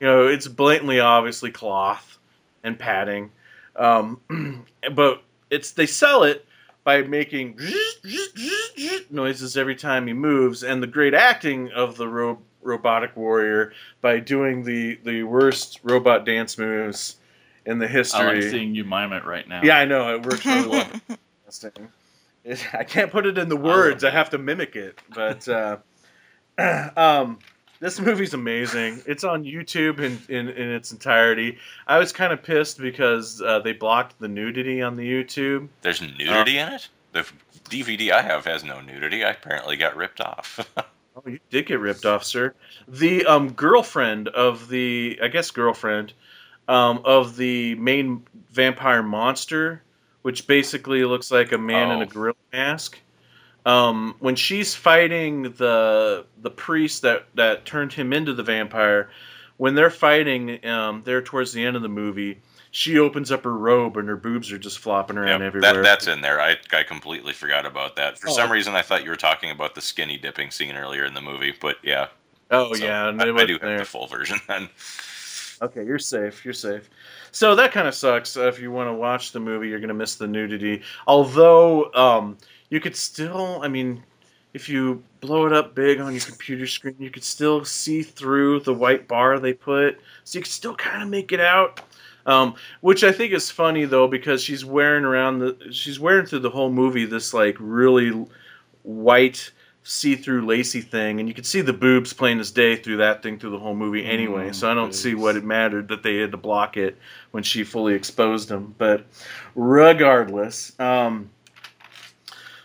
You 0.00 0.06
know, 0.06 0.26
it's 0.28 0.46
blatantly, 0.46 1.00
obviously 1.00 1.50
cloth 1.50 2.18
and 2.62 2.78
padding. 2.78 3.30
Um, 3.76 4.20
but 4.94 5.22
it's 5.50 5.72
they 5.72 5.86
sell 5.86 6.24
it 6.24 6.44
by 6.88 7.02
making 7.02 7.54
noises 9.10 9.58
every 9.58 9.76
time 9.76 10.06
he 10.06 10.14
moves, 10.14 10.62
and 10.62 10.82
the 10.82 10.86
great 10.86 11.12
acting 11.12 11.70
of 11.72 11.98
the 11.98 12.08
ro- 12.08 12.38
robotic 12.62 13.14
warrior 13.14 13.74
by 14.00 14.18
doing 14.18 14.62
the 14.62 14.98
the 15.04 15.22
worst 15.22 15.80
robot 15.82 16.24
dance 16.24 16.56
moves 16.56 17.16
in 17.66 17.78
the 17.78 17.86
history. 17.86 18.20
I 18.20 18.34
history. 18.36 18.42
like 18.42 18.50
seeing 18.50 18.74
you 18.74 18.84
mime 18.84 19.12
it 19.12 19.26
right 19.26 19.46
now. 19.46 19.60
Yeah, 19.62 19.76
I 19.76 19.84
know 19.84 20.14
it 20.14 20.24
works 20.24 20.46
really 20.46 20.66
well. 20.66 20.90
I 22.72 22.84
can't 22.84 23.12
put 23.12 23.26
it 23.26 23.36
in 23.36 23.50
the 23.50 23.56
words. 23.56 24.02
I, 24.02 24.08
have 24.08 24.30
to 24.30 24.38
mimic 24.38 24.74
it. 24.74 24.98
But 25.14 25.46
uh, 25.46 25.76
um, 26.96 27.38
this 27.80 28.00
movie's 28.00 28.34
amazing. 28.34 29.02
It's 29.06 29.24
on 29.24 29.44
YouTube 29.44 29.98
in, 30.00 30.18
in, 30.28 30.48
in 30.48 30.70
its 30.70 30.92
entirety. 30.92 31.58
I 31.86 31.98
was 31.98 32.12
kind 32.12 32.32
of 32.32 32.42
pissed 32.42 32.78
because 32.78 33.40
uh, 33.42 33.60
they 33.60 33.72
blocked 33.72 34.18
the 34.18 34.28
nudity 34.28 34.82
on 34.82 34.96
the 34.96 35.08
YouTube. 35.08 35.68
There's 35.82 36.00
nudity 36.00 36.58
in 36.58 36.68
it. 36.68 36.88
The 37.12 37.24
DVD 37.70 38.10
I 38.12 38.22
have 38.22 38.44
has 38.44 38.64
no 38.64 38.80
nudity. 38.80 39.24
I 39.24 39.30
apparently 39.30 39.76
got 39.76 39.96
ripped 39.96 40.20
off. 40.20 40.60
Oh, 41.16 41.28
you 41.28 41.40
did 41.50 41.66
get 41.66 41.80
ripped 41.80 42.06
off, 42.06 42.22
sir. 42.22 42.54
The 42.86 43.26
um, 43.26 43.50
girlfriend 43.50 44.28
of 44.28 44.68
the, 44.68 45.18
I 45.20 45.26
guess, 45.26 45.50
girlfriend 45.50 46.12
um, 46.68 47.00
of 47.04 47.36
the 47.36 47.74
main 47.74 48.24
vampire 48.52 49.02
monster, 49.02 49.82
which 50.22 50.46
basically 50.46 51.04
looks 51.04 51.32
like 51.32 51.50
a 51.50 51.58
man 51.58 51.90
in 51.90 51.98
Oh. 51.98 52.02
a 52.02 52.06
gorilla 52.06 52.36
mask. 52.52 53.00
Um, 53.68 54.14
when 54.18 54.34
she's 54.34 54.74
fighting 54.74 55.42
the 55.42 56.24
the 56.40 56.50
priest 56.50 57.02
that 57.02 57.26
that 57.34 57.66
turned 57.66 57.92
him 57.92 58.12
into 58.12 58.32
the 58.32 58.42
vampire, 58.42 59.10
when 59.58 59.74
they're 59.74 59.90
fighting, 59.90 60.64
um, 60.66 61.02
there 61.04 61.20
towards 61.20 61.52
the 61.52 61.64
end 61.64 61.76
of 61.76 61.82
the 61.82 61.88
movie, 61.88 62.40
she 62.70 62.98
opens 62.98 63.30
up 63.30 63.44
her 63.44 63.56
robe 63.56 63.96
and 63.98 64.08
her 64.08 64.16
boobs 64.16 64.50
are 64.52 64.58
just 64.58 64.78
flopping 64.78 65.18
around 65.18 65.40
Yep, 65.40 65.46
everywhere. 65.48 65.74
that, 65.74 65.82
that's 65.82 66.06
in 66.06 66.20
there. 66.22 66.40
I, 66.40 66.56
I 66.72 66.82
completely 66.82 67.32
forgot 67.32 67.66
about 67.66 67.96
that. 67.96 68.18
For 68.18 68.28
Oh. 68.30 68.32
some 68.32 68.50
reason, 68.50 68.74
I 68.74 68.82
thought 68.82 69.04
you 69.04 69.10
were 69.10 69.16
talking 69.16 69.50
about 69.50 69.74
the 69.74 69.80
skinny 69.82 70.16
dipping 70.16 70.50
scene 70.50 70.74
earlier 70.76 71.04
in 71.04 71.12
the 71.14 71.20
movie. 71.20 71.52
But 71.60 71.76
yeah, 71.82 72.06
oh 72.50 72.72
so 72.72 72.84
yeah, 72.84 73.04
I, 73.04 73.08
I 73.10 73.44
do 73.44 73.52
have 73.54 73.60
there. 73.60 73.78
the 73.78 73.84
full 73.84 74.06
version 74.06 74.38
then. 74.48 74.68
Okay, 75.60 75.84
you're 75.84 75.98
safe. 75.98 76.44
You're 76.44 76.54
safe. 76.54 76.88
So 77.32 77.54
that 77.56 77.72
kind 77.72 77.88
of 77.88 77.94
sucks. 77.94 78.36
Uh, 78.36 78.46
if 78.48 78.60
you 78.60 78.70
want 78.70 78.88
to 78.88 78.94
watch 78.94 79.32
the 79.32 79.40
movie, 79.40 79.68
you're 79.68 79.80
going 79.80 79.88
to 79.88 79.94
miss 79.94 80.14
the 80.14 80.28
nudity. 80.28 80.82
Although 81.06 81.92
um, 81.94 82.38
you 82.70 82.80
could 82.80 82.96
still, 82.96 83.60
I 83.62 83.68
mean, 83.68 84.02
if 84.54 84.68
you 84.68 85.02
blow 85.20 85.46
it 85.46 85.52
up 85.52 85.74
big 85.74 86.00
on 86.00 86.12
your 86.12 86.22
computer 86.22 86.66
screen, 86.66 86.96
you 86.98 87.10
could 87.10 87.24
still 87.24 87.64
see 87.64 88.02
through 88.02 88.60
the 88.60 88.74
white 88.74 89.06
bar 89.06 89.38
they 89.38 89.52
put. 89.52 90.00
So 90.24 90.38
you 90.38 90.42
could 90.42 90.52
still 90.52 90.74
kind 90.74 91.02
of 91.02 91.08
make 91.08 91.32
it 91.32 91.40
out. 91.40 91.80
Um, 92.26 92.56
which 92.82 93.04
I 93.04 93.12
think 93.12 93.32
is 93.32 93.50
funny 93.50 93.86
though 93.86 94.06
because 94.06 94.42
she's 94.42 94.62
wearing 94.62 95.04
around 95.04 95.38
the 95.38 95.68
she's 95.70 95.98
wearing 95.98 96.26
through 96.26 96.40
the 96.40 96.50
whole 96.50 96.70
movie 96.70 97.06
this 97.06 97.32
like 97.32 97.56
really 97.58 98.26
white 98.82 99.50
see-through 99.82 100.44
lacy 100.44 100.82
thing, 100.82 101.18
and 101.18 101.26
you 101.26 101.34
could 101.34 101.46
see 101.46 101.62
the 101.62 101.72
boobs 101.72 102.12
plain 102.12 102.38
as 102.38 102.50
day 102.50 102.76
through 102.76 102.98
that 102.98 103.22
thing 103.22 103.38
through 103.38 103.48
the 103.48 103.58
whole 103.58 103.74
movie 103.74 104.04
anyway. 104.04 104.50
Mm, 104.50 104.54
so 104.54 104.70
I 104.70 104.74
don't 104.74 104.94
see 104.94 105.14
what 105.14 105.36
it 105.36 105.44
mattered 105.44 105.88
that 105.88 106.02
they 106.02 106.18
had 106.18 106.30
to 106.32 106.36
block 106.36 106.76
it 106.76 106.98
when 107.30 107.42
she 107.42 107.64
fully 107.64 107.94
exposed 107.94 108.50
them. 108.50 108.74
But 108.76 109.06
regardless, 109.54 110.78
um, 110.78 111.30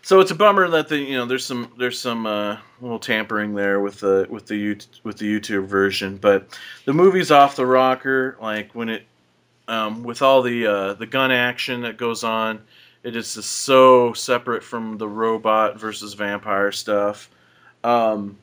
so 0.03 0.19
it's 0.19 0.31
a 0.31 0.35
bummer 0.35 0.67
that 0.67 0.89
the 0.89 0.97
you 0.97 1.15
know 1.15 1.25
there's 1.25 1.45
some 1.45 1.71
there's 1.77 1.97
some 1.97 2.25
uh, 2.25 2.57
little 2.81 2.99
tampering 2.99 3.55
there 3.55 3.80
with 3.80 4.01
the 4.01 4.27
with 4.30 4.45
the 4.45 4.77
with 5.03 5.17
the 5.17 5.39
YouTube 5.39 5.65
version, 5.65 6.17
but 6.17 6.59
the 6.85 6.93
movie's 6.93 7.31
off 7.31 7.55
the 7.55 7.65
rocker. 7.65 8.38
Like 8.41 8.75
when 8.75 8.89
it 8.89 9.05
um, 9.69 10.03
with 10.03 10.21
all 10.21 10.41
the 10.41 10.67
uh, 10.67 10.93
the 10.95 11.05
gun 11.05 11.31
action 11.31 11.81
that 11.81 11.95
goes 11.95 12.25
on, 12.25 12.61
it 13.03 13.15
is 13.15 13.34
just 13.34 13.49
so 13.49 14.11
separate 14.11 14.61
from 14.61 14.97
the 14.97 15.07
robot 15.07 15.80
versus 15.80 16.13
vampire 16.13 16.73
stuff. 16.73 17.30
Um, 17.85 18.38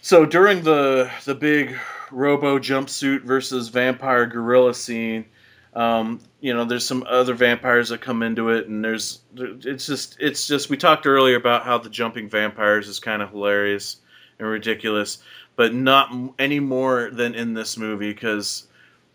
so 0.00 0.24
during 0.24 0.62
the 0.62 1.10
the 1.26 1.34
big 1.34 1.76
robo 2.10 2.58
jumpsuit 2.58 3.24
versus 3.24 3.68
vampire 3.68 4.24
gorilla 4.24 4.72
scene, 4.72 5.26
um, 5.74 6.20
you 6.40 6.52
know, 6.52 6.64
there's 6.64 6.86
some 6.86 7.04
other 7.08 7.34
vampires 7.34 7.88
that 7.88 8.00
come 8.00 8.22
into 8.22 8.50
it, 8.50 8.68
and 8.68 8.84
there's 8.84 9.20
it's 9.36 9.86
just 9.86 10.16
it's 10.20 10.46
just 10.46 10.68
we 10.68 10.76
talked 10.76 11.06
earlier 11.06 11.36
about 11.36 11.64
how 11.64 11.78
the 11.78 11.88
jumping 11.88 12.28
vampires 12.28 12.88
is 12.88 13.00
kind 13.00 13.22
of 13.22 13.30
hilarious 13.30 13.98
and 14.38 14.48
ridiculous, 14.48 15.22
but 15.56 15.74
not 15.74 16.12
any 16.38 16.60
more 16.60 17.10
than 17.10 17.34
in 17.34 17.54
this 17.54 17.78
movie 17.78 18.12
because 18.12 18.66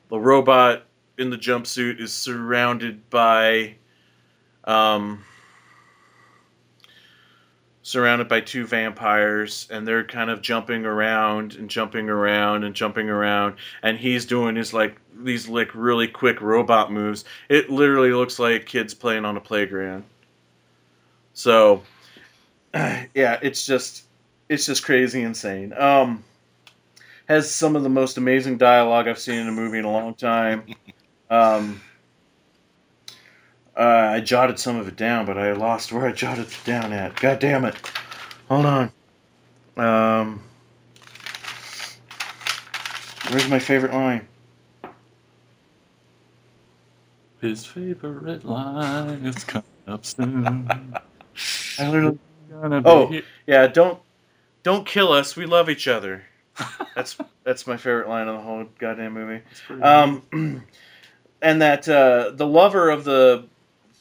the 0.09 0.19
robot 0.19 0.85
in 1.17 1.29
the 1.29 1.37
jumpsuit 1.37 1.99
is 1.99 2.13
surrounded 2.13 3.07
by 3.09 3.75
um, 4.63 5.23
surrounded 7.87 8.27
by 8.27 8.41
two 8.41 8.67
vampires 8.67 9.65
and 9.71 9.87
they're 9.87 10.03
kind 10.03 10.29
of 10.29 10.41
jumping 10.41 10.85
around 10.85 11.55
and 11.55 11.69
jumping 11.69 12.09
around 12.09 12.65
and 12.65 12.75
jumping 12.75 13.09
around 13.09 13.55
and 13.81 13.97
he's 13.97 14.25
doing 14.25 14.57
his 14.57 14.73
like 14.73 14.99
these 15.19 15.47
like 15.47 15.73
really 15.73 16.05
quick 16.05 16.41
robot 16.41 16.91
moves. 16.91 17.23
It 17.47 17.69
literally 17.69 18.11
looks 18.11 18.39
like 18.39 18.65
kids 18.65 18.93
playing 18.93 19.23
on 19.23 19.37
a 19.37 19.39
playground. 19.39 20.03
So 21.31 21.81
yeah 22.73 23.39
it's 23.41 23.65
just 23.65 24.03
it's 24.49 24.65
just 24.65 24.83
crazy 24.83 25.21
insane. 25.21 25.71
Um 25.71 26.25
has 27.29 27.49
some 27.49 27.77
of 27.77 27.83
the 27.83 27.89
most 27.89 28.17
amazing 28.17 28.57
dialogue 28.57 29.07
i've 29.07 29.19
seen 29.19 29.39
in 29.39 29.47
a 29.47 29.53
movie 29.53 29.77
in 29.77 29.85
a 29.85 29.91
long 29.91 30.13
time. 30.13 30.65
Um 31.29 31.81
uh, 33.77 34.09
I 34.13 34.21
jotted 34.21 34.57
some 34.57 34.77
of 34.77 34.87
it 34.87 34.95
down, 34.95 35.25
but 35.25 35.37
I 35.37 35.51
lost 35.53 35.91
where 35.91 36.07
I 36.07 36.11
jotted 36.11 36.47
it 36.47 36.59
down 36.65 36.91
at. 36.93 37.15
God 37.19 37.39
damn 37.39 37.63
it. 37.63 37.75
Hold 38.49 38.65
on. 38.65 38.91
Um, 39.77 40.41
where's 43.29 43.47
my 43.47 43.59
favorite 43.59 43.93
line? 43.93 44.27
His 47.39 47.65
favorite 47.65 48.43
line 48.45 49.23
is 49.25 49.43
coming 49.43 49.63
up 49.87 50.03
soon. 50.05 50.67
I 51.79 51.89
literally. 51.89 52.17
Oh, 52.51 53.13
yeah. 53.45 53.67
Don't 53.67 53.99
don't 54.63 54.87
kill 54.87 55.11
us. 55.11 55.35
We 55.35 55.45
love 55.45 55.69
each 55.69 55.87
other. 55.87 56.23
That's 56.95 57.15
that's 57.43 57.67
my 57.67 57.77
favorite 57.77 58.09
line 58.09 58.27
of 58.27 58.35
the 58.37 58.41
whole 58.41 58.65
goddamn 58.79 59.13
movie. 59.13 59.43
Um, 59.83 60.23
and 61.43 61.61
that 61.61 61.87
uh, 61.87 62.31
the 62.33 62.47
lover 62.47 62.89
of 62.89 63.03
the 63.03 63.45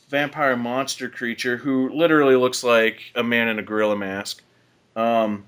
vampire 0.09 0.57
monster 0.57 1.09
creature, 1.09 1.57
who 1.57 1.91
literally 1.91 2.36
looks 2.36 2.62
like 2.62 3.01
a 3.15 3.23
man 3.23 3.49
in 3.49 3.59
a 3.59 3.62
gorilla 3.62 3.97
mask, 3.97 4.43
um, 4.94 5.44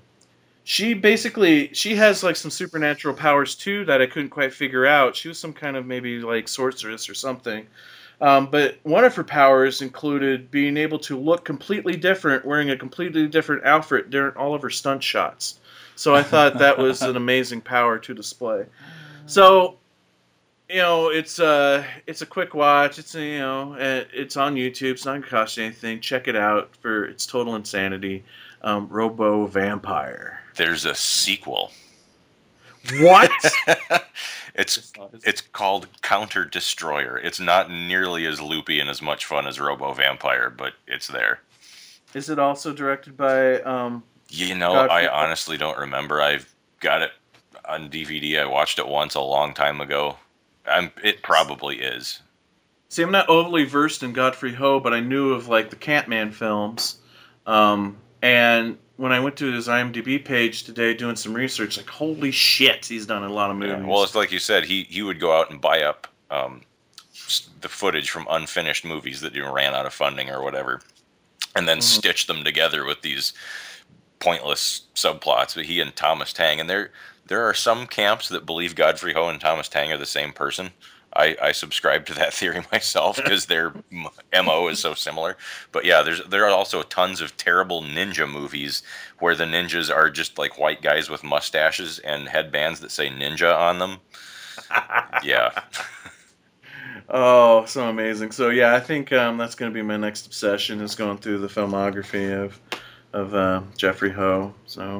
she 0.63 0.93
basically 0.93 1.73
she 1.73 1.95
has 1.95 2.21
like 2.21 2.35
some 2.35 2.51
supernatural 2.51 3.15
powers 3.15 3.55
too 3.55 3.85
that 3.85 4.03
I 4.03 4.05
couldn't 4.05 4.29
quite 4.29 4.53
figure 4.53 4.85
out. 4.85 5.15
She 5.15 5.27
was 5.27 5.39
some 5.39 5.51
kind 5.51 5.75
of 5.75 5.87
maybe 5.87 6.19
like 6.19 6.47
sorceress 6.47 7.09
or 7.09 7.15
something. 7.15 7.65
Um, 8.21 8.51
but 8.51 8.77
one 8.83 9.03
of 9.03 9.15
her 9.15 9.23
powers 9.23 9.81
included 9.81 10.51
being 10.51 10.77
able 10.77 10.99
to 10.99 11.17
look 11.17 11.43
completely 11.43 11.95
different, 11.95 12.45
wearing 12.45 12.69
a 12.69 12.77
completely 12.77 13.27
different 13.27 13.65
outfit 13.65 14.11
during 14.11 14.35
all 14.35 14.53
of 14.53 14.61
her 14.61 14.69
stunt 14.69 15.01
shots. 15.01 15.59
So 15.95 16.13
I 16.13 16.21
thought 16.21 16.59
that 16.59 16.77
was 16.77 17.01
an 17.01 17.15
amazing 17.17 17.61
power 17.61 17.97
to 17.97 18.13
display. 18.13 18.65
So, 19.25 19.78
you 20.69 20.77
know, 20.77 21.09
it's 21.09 21.39
uh 21.39 21.83
it's 22.05 22.21
a 22.21 22.25
quick 22.25 22.53
watch. 22.53 22.99
It's 22.99 23.15
you 23.15 23.39
know, 23.39 23.73
uh, 23.73 24.05
it's 24.13 24.37
on 24.37 24.55
YouTube. 24.55 24.91
It's 24.91 25.05
not 25.05 25.13
gonna 25.13 25.27
cost 25.27 25.57
you 25.57 25.63
anything. 25.65 25.99
Check 25.99 26.27
it 26.27 26.35
out 26.35 26.75
for 26.75 27.05
its 27.05 27.25
total 27.25 27.55
insanity. 27.55 28.23
Um, 28.61 28.87
Robo 28.87 29.45
Vampire. 29.47 30.41
There's 30.55 30.85
a 30.85 30.93
sequel. 30.93 31.71
What? 32.99 33.31
it's 34.55 34.93
it's 35.23 35.41
called 35.41 35.87
Counter 36.01 36.45
Destroyer. 36.45 37.17
It's 37.17 37.39
not 37.39 37.71
nearly 37.71 38.25
as 38.25 38.39
loopy 38.39 38.79
and 38.79 38.89
as 38.89 39.01
much 39.01 39.25
fun 39.25 39.47
as 39.47 39.59
Robo 39.59 39.93
Vampire, 39.93 40.49
but 40.49 40.73
it's 40.87 41.07
there. 41.07 41.39
Is 42.13 42.29
it 42.29 42.39
also 42.39 42.73
directed 42.73 43.17
by 43.17 43.61
um? 43.61 44.03
You 44.29 44.53
know, 44.53 44.73
Godfrey- 44.73 45.07
I 45.07 45.07
honestly 45.07 45.57
don't 45.57 45.77
remember. 45.77 46.21
I've 46.21 46.53
got 46.79 47.01
it 47.01 47.11
on 47.65 47.89
DVD. 47.89 48.39
I 48.39 48.45
watched 48.45 48.77
it 48.77 48.87
once 48.87 49.15
a 49.15 49.21
long 49.21 49.53
time 49.53 49.81
ago. 49.81 50.17
I'm, 50.69 50.91
it 51.03 51.21
probably 51.23 51.81
is. 51.81 52.21
See, 52.89 53.03
I'm 53.03 53.11
not 53.11 53.29
overly 53.29 53.65
versed 53.65 54.01
in 54.03 54.13
Godfrey 54.13 54.53
Ho, 54.53 54.79
but 54.79 54.93
I 54.93 54.99
knew 54.99 55.33
of 55.33 55.47
like 55.47 55.69
the 55.69 55.75
Catman 55.75 56.31
films. 56.31 56.97
Um, 57.45 57.97
and 58.21 58.77
when 58.97 59.11
I 59.11 59.19
went 59.19 59.37
to 59.37 59.51
his 59.51 59.67
IMDb 59.67 60.23
page 60.23 60.63
today 60.63 60.93
doing 60.93 61.15
some 61.15 61.33
research, 61.33 61.77
like 61.77 61.87
holy 61.87 62.31
shit, 62.31 62.85
he's 62.85 63.05
done 63.05 63.23
a 63.23 63.29
lot 63.29 63.51
of 63.51 63.57
movies. 63.57 63.77
Yeah, 63.79 63.85
Well, 63.87 64.03
it's 64.03 64.15
like 64.15 64.31
you 64.31 64.39
said. 64.39 64.65
He 64.65 64.83
he 64.83 65.01
would 65.01 65.19
go 65.19 65.37
out 65.37 65.51
and 65.51 65.61
buy 65.61 65.83
up 65.83 66.07
um, 66.31 66.61
the 67.61 67.69
footage 67.69 68.09
from 68.09 68.27
unfinished 68.29 68.85
movies 68.85 69.21
that 69.21 69.33
you 69.35 69.47
ran 69.49 69.73
out 69.73 69.85
of 69.85 69.93
funding 69.93 70.29
or 70.29 70.41
whatever, 70.43 70.81
and 71.55 71.67
then 71.67 71.77
Mhm. 71.79 71.83
stitch 71.83 72.27
them 72.27 72.43
together 72.43 72.85
with 72.85 73.01
these 73.01 73.33
pointless 74.19 74.81
subplots. 74.95 75.55
But 75.55 75.65
he 75.65 75.79
and 75.79 75.95
Thomas 75.95 76.33
Tang, 76.33 76.59
and 76.59 76.69
there 76.69 76.91
there 77.29 77.47
are 77.47 77.53
some 77.53 77.87
camps 77.87 78.27
that 78.29 78.45
believe 78.45 78.75
Godfrey 78.75 79.13
Ho 79.13 79.29
and 79.29 79.39
Thomas 79.39 79.69
Tang 79.69 79.91
are 79.91 79.97
the 79.97 80.05
same 80.05 80.33
person. 80.33 80.71
I, 81.13 81.35
I 81.41 81.51
subscribe 81.53 82.05
to 82.07 82.13
that 82.15 82.33
theory 82.39 82.65
myself 82.71 83.17
because 83.17 83.45
their 83.45 83.73
mo 83.91 84.67
is 84.67 84.79
so 84.79 84.93
similar. 84.93 85.37
But 85.71 85.85
yeah, 85.85 86.01
there's 86.01 86.23
there 86.25 86.45
are 86.45 86.49
also 86.49 86.83
tons 86.83 87.21
of 87.21 87.37
terrible 87.37 87.81
ninja 87.81 88.29
movies 88.29 88.83
where 89.19 89.35
the 89.35 89.45
ninjas 89.45 89.93
are 89.93 90.09
just 90.09 90.37
like 90.37 90.59
white 90.59 90.81
guys 90.81 91.09
with 91.09 91.23
mustaches 91.23 91.99
and 91.99 92.27
headbands 92.27 92.79
that 92.81 92.91
say 92.91 93.09
ninja 93.09 93.55
on 93.55 93.79
them. 93.79 93.97
Yeah, 95.23 95.51
oh, 97.09 97.65
so 97.65 97.89
amazing. 97.89 98.31
So 98.31 98.49
yeah, 98.49 98.75
I 98.75 98.79
think 98.79 99.11
um, 99.11 99.37
that's 99.37 99.55
going 99.55 99.71
to 99.71 99.73
be 99.73 99.81
my 99.81 99.97
next 99.97 100.27
obsession 100.27 100.81
is 100.81 100.95
going 100.95 101.17
through 101.17 101.39
the 101.39 101.47
filmography 101.47 102.31
of 102.31 102.59
of 103.13 103.33
uh, 103.33 103.61
Jeffrey 103.77 104.11
Ho. 104.11 104.53
So 104.65 104.99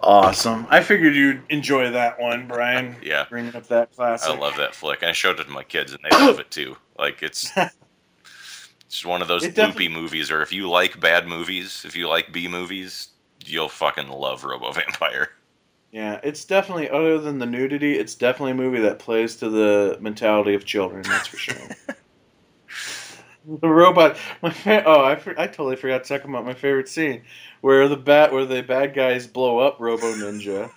awesome. 0.00 0.66
I 0.70 0.82
figured 0.82 1.14
you'd 1.14 1.42
enjoy 1.48 1.90
that 1.90 2.18
one, 2.20 2.46
Brian. 2.46 2.96
yeah. 3.02 3.26
Bringing 3.28 3.54
up 3.54 3.66
that 3.68 3.94
classic. 3.94 4.30
I 4.30 4.38
love 4.38 4.56
that 4.56 4.74
flick. 4.74 5.02
I 5.02 5.12
showed 5.12 5.40
it 5.40 5.44
to 5.44 5.50
my 5.50 5.64
kids, 5.64 5.92
and 5.92 6.00
they 6.02 6.16
love 6.16 6.38
it 6.38 6.50
too. 6.50 6.76
Like 6.98 7.22
it's 7.22 7.50
it's 8.86 9.04
one 9.04 9.22
of 9.22 9.28
those 9.28 9.44
It 9.44 9.56
loopy 9.56 9.88
movies. 9.88 10.30
Or 10.30 10.42
if 10.42 10.52
you 10.52 10.68
like 10.68 11.00
bad 11.00 11.26
movies, 11.26 11.84
if 11.84 11.96
you 11.96 12.08
like 12.08 12.32
B 12.32 12.48
movies, 12.48 13.08
you'll 13.44 13.68
fucking 13.68 14.08
love 14.08 14.44
Robo 14.44 14.72
Vampire. 14.72 15.30
Yeah, 15.92 16.20
it's 16.22 16.44
definitely 16.44 16.90
other 16.90 17.18
than 17.18 17.38
the 17.38 17.46
nudity, 17.46 17.98
it's 17.98 18.14
definitely 18.14 18.52
a 18.52 18.56
movie 18.56 18.80
that 18.80 18.98
plays 18.98 19.36
to 19.36 19.48
the 19.48 19.96
mentality 20.00 20.54
of 20.54 20.64
children. 20.64 21.02
That's 21.02 21.28
for 21.28 21.38
sure. 21.38 21.56
the 23.46 23.68
robot, 23.68 24.16
my 24.42 24.50
fa- 24.50 24.84
oh, 24.86 25.04
I, 25.04 25.16
for- 25.16 25.38
I 25.38 25.46
totally 25.46 25.76
forgot 25.76 26.04
to 26.04 26.08
talk 26.08 26.24
about 26.24 26.44
my 26.44 26.54
favorite 26.54 26.88
scene 26.88 27.22
where 27.60 27.88
the 27.88 27.96
bat 27.96 28.32
where 28.32 28.44
the 28.44 28.62
bad 28.62 28.94
guys 28.94 29.26
blow 29.26 29.58
up 29.58 29.76
Robo 29.78 30.12
Ninja, 30.14 30.70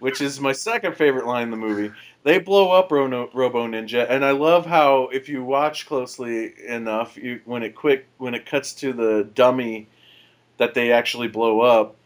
which 0.00 0.20
is 0.20 0.40
my 0.40 0.52
second 0.52 0.96
favorite 0.96 1.26
line 1.26 1.44
in 1.44 1.50
the 1.50 1.56
movie. 1.56 1.92
They 2.22 2.38
blow 2.38 2.70
up 2.72 2.90
Rono, 2.90 3.28
Robo 3.34 3.66
Ninja, 3.66 4.06
and 4.08 4.24
I 4.24 4.30
love 4.30 4.64
how 4.66 5.08
if 5.12 5.28
you 5.28 5.44
watch 5.44 5.86
closely 5.86 6.52
enough, 6.66 7.16
you 7.16 7.40
when 7.44 7.62
it 7.62 7.74
quick 7.74 8.06
when 8.18 8.34
it 8.34 8.46
cuts 8.46 8.72
to 8.74 8.92
the 8.92 9.28
dummy 9.34 9.88
that 10.56 10.74
they 10.74 10.92
actually 10.92 11.28
blow 11.28 11.60
up 11.60 11.96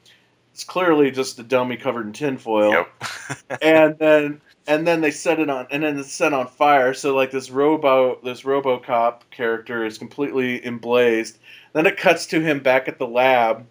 it's 0.58 0.64
clearly 0.64 1.12
just 1.12 1.38
a 1.38 1.44
dummy 1.44 1.76
covered 1.76 2.04
in 2.06 2.12
tinfoil. 2.12 2.72
Yep. 2.72 3.60
and 3.62 3.96
then 3.96 4.40
and 4.68 4.86
then 4.86 5.00
they 5.00 5.10
set 5.10 5.40
it 5.40 5.50
on 5.50 5.66
and 5.70 5.82
then 5.82 5.98
it's 5.98 6.12
set 6.12 6.32
on 6.32 6.46
fire. 6.46 6.94
So 6.94 7.16
like 7.16 7.30
this 7.32 7.50
robo 7.50 8.20
this 8.22 8.42
robocop 8.42 9.22
character 9.30 9.84
is 9.84 9.98
completely 9.98 10.64
emblazed. 10.64 11.38
Then 11.72 11.86
it 11.86 11.96
cuts 11.96 12.26
to 12.26 12.40
him 12.40 12.60
back 12.60 12.86
at 12.86 12.98
the 12.98 13.06
lab 13.06 13.66